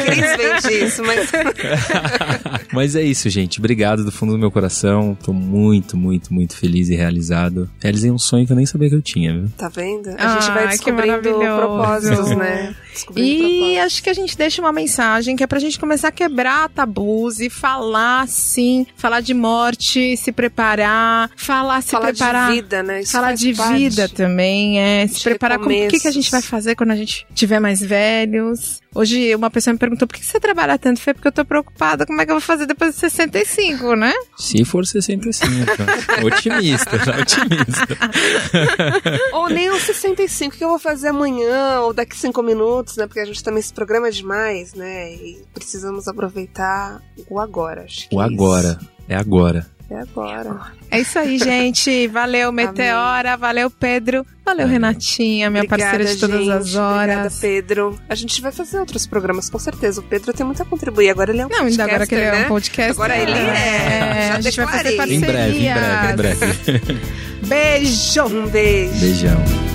Cris 0.05 0.37
vende 0.37 0.85
isso, 0.85 1.03
mas. 1.03 1.31
mas 2.71 2.95
é 2.95 3.01
isso, 3.01 3.29
gente. 3.29 3.59
Obrigado 3.59 4.03
do 4.03 4.11
fundo 4.11 4.33
do 4.33 4.39
meu 4.39 4.51
coração. 4.51 5.17
Tô 5.23 5.33
muito, 5.33 5.97
muito, 5.97 6.33
muito 6.33 6.55
feliz 6.55 6.89
e 6.89 6.95
realizado. 6.95 7.69
Realizei 7.79 8.11
um 8.11 8.19
sonho 8.19 8.45
que 8.45 8.51
eu 8.51 8.57
nem 8.57 8.65
sabia 8.65 8.89
que 8.89 8.95
eu 8.95 9.01
tinha, 9.01 9.33
viu? 9.33 9.49
Tá 9.57 9.69
vendo? 9.69 10.09
A 10.17 10.39
gente 10.39 10.51
vai 10.51 10.67
descobrindo 10.67 11.33
propósitos, 11.39 12.29
né? 12.35 12.75
E 13.15 13.79
acho 13.79 14.01
que 14.01 14.09
a 14.09 14.13
gente 14.13 14.37
deixa 14.37 14.61
uma 14.61 14.71
mensagem 14.71 15.35
que 15.35 15.43
é 15.43 15.47
pra 15.47 15.59
gente 15.59 15.79
começar 15.79 16.09
a 16.09 16.11
quebrar 16.11 16.69
tabus 16.69 17.39
e 17.39 17.49
falar, 17.49 18.27
sim, 18.27 18.85
falar 18.95 19.21
de 19.21 19.33
morte, 19.33 20.15
se 20.17 20.31
preparar, 20.31 21.29
falar, 21.35 21.81
se 21.81 21.91
falar 21.91 22.07
preparar. 22.07 22.49
de 22.49 22.55
vida, 22.55 22.83
né? 22.83 23.01
Isso 23.01 23.11
falar 23.11 23.33
de 23.33 23.53
parte. 23.53 23.77
vida 23.77 24.09
também, 24.09 24.79
é. 24.79 25.07
Se 25.07 25.21
preparar 25.21 25.59
com 25.59 25.65
o 25.65 25.87
que, 25.89 25.99
que 25.99 26.07
a 26.07 26.11
gente 26.11 26.31
vai 26.31 26.41
fazer 26.41 26.75
quando 26.75 26.91
a 26.91 26.95
gente 26.95 27.25
tiver 27.33 27.59
mais 27.59 27.79
velhos. 27.79 28.81
Hoje 28.95 29.35
uma 29.35 29.49
pessoa 29.49 29.73
me 29.73 29.77
perguntou 29.77 30.07
por 30.07 30.15
que 30.15 30.25
você 30.25 30.39
trabalha 30.39 30.77
tanto? 30.77 31.01
Foi 31.01 31.13
porque 31.13 31.27
eu 31.27 31.31
tô 31.33 31.43
preocupada 31.43 32.05
como 32.05 32.21
é 32.21 32.25
que 32.25 32.31
eu 32.31 32.35
vou 32.35 32.41
fazer 32.41 32.65
depois 32.65 32.93
de 32.93 33.01
65, 33.01 33.93
né? 33.93 34.13
Se 34.37 34.63
for 34.63 34.85
65. 34.85 35.45
otimista, 36.25 36.95
otimista. 37.19 37.87
ou 39.33 39.49
nem 39.49 39.69
os 39.69 39.81
65 39.81 40.55
que 40.55 40.63
eu 40.63 40.69
vou 40.69 40.79
fazer 40.79 41.09
amanhã 41.09 41.81
ou 41.81 41.93
daqui 41.93 42.15
cinco 42.15 42.41
minutos, 42.41 42.95
né? 42.95 43.05
Porque 43.05 43.19
a 43.19 43.25
gente 43.25 43.43
também 43.43 43.61
se 43.61 43.73
programa 43.73 44.09
demais, 44.09 44.73
né? 44.73 45.13
E 45.13 45.43
precisamos 45.53 46.07
aproveitar 46.07 47.01
o 47.29 47.37
agora. 47.37 47.83
Acho 47.83 48.07
o 48.13 48.21
agora. 48.21 48.79
É 49.09 49.15
agora. 49.15 49.74
É 49.89 49.99
agora. 49.99 50.73
É 50.89 50.99
isso 50.99 51.19
aí, 51.19 51.37
gente. 51.37 52.07
Valeu, 52.07 52.51
Meteora. 52.51 53.33
Amém. 53.33 53.39
Valeu, 53.39 53.69
Pedro. 53.69 54.25
Valeu, 54.43 54.67
Renatinha, 54.67 55.49
minha 55.49 55.63
Obrigada, 55.63 55.91
parceira 55.91 56.13
de 56.13 56.19
todas 56.19 56.39
gente. 56.39 56.51
as 56.51 56.75
horas. 56.75 57.15
Obrigada, 57.15 57.35
Pedro. 57.39 57.99
A 58.09 58.15
gente 58.15 58.41
vai 58.41 58.51
fazer 58.51 58.79
outros 58.79 59.05
programas, 59.05 59.49
com 59.49 59.59
certeza. 59.59 60.01
O 60.01 60.03
Pedro 60.03 60.33
tem 60.33 60.45
muito 60.45 60.61
a 60.61 60.65
contribuir. 60.65 61.09
Agora 61.09 61.31
ele 61.31 61.41
é 61.41 61.45
um 61.45 61.49
Não, 61.49 61.65
ainda 61.65 61.83
agora 61.83 62.07
que 62.07 62.15
ele 62.15 62.25
né? 62.25 62.41
é 62.41 62.45
um 62.45 62.47
podcast. 62.47 62.91
Agora 62.91 63.17
ele 63.17 63.31
é. 63.31 63.35
é. 63.35 64.31
A 64.35 64.41
gente 64.41 64.57
vai 64.57 64.67
fazer 64.67 64.95
parceria. 64.95 65.17
Em 65.17 65.21
breve, 65.21 65.57
em 65.57 65.73
breve, 65.73 66.11
em 66.11 66.15
breve. 66.15 67.01
Beijo. 67.47 68.23
Um 68.23 68.47
beijo. 68.47 68.99
Beijão. 68.99 69.74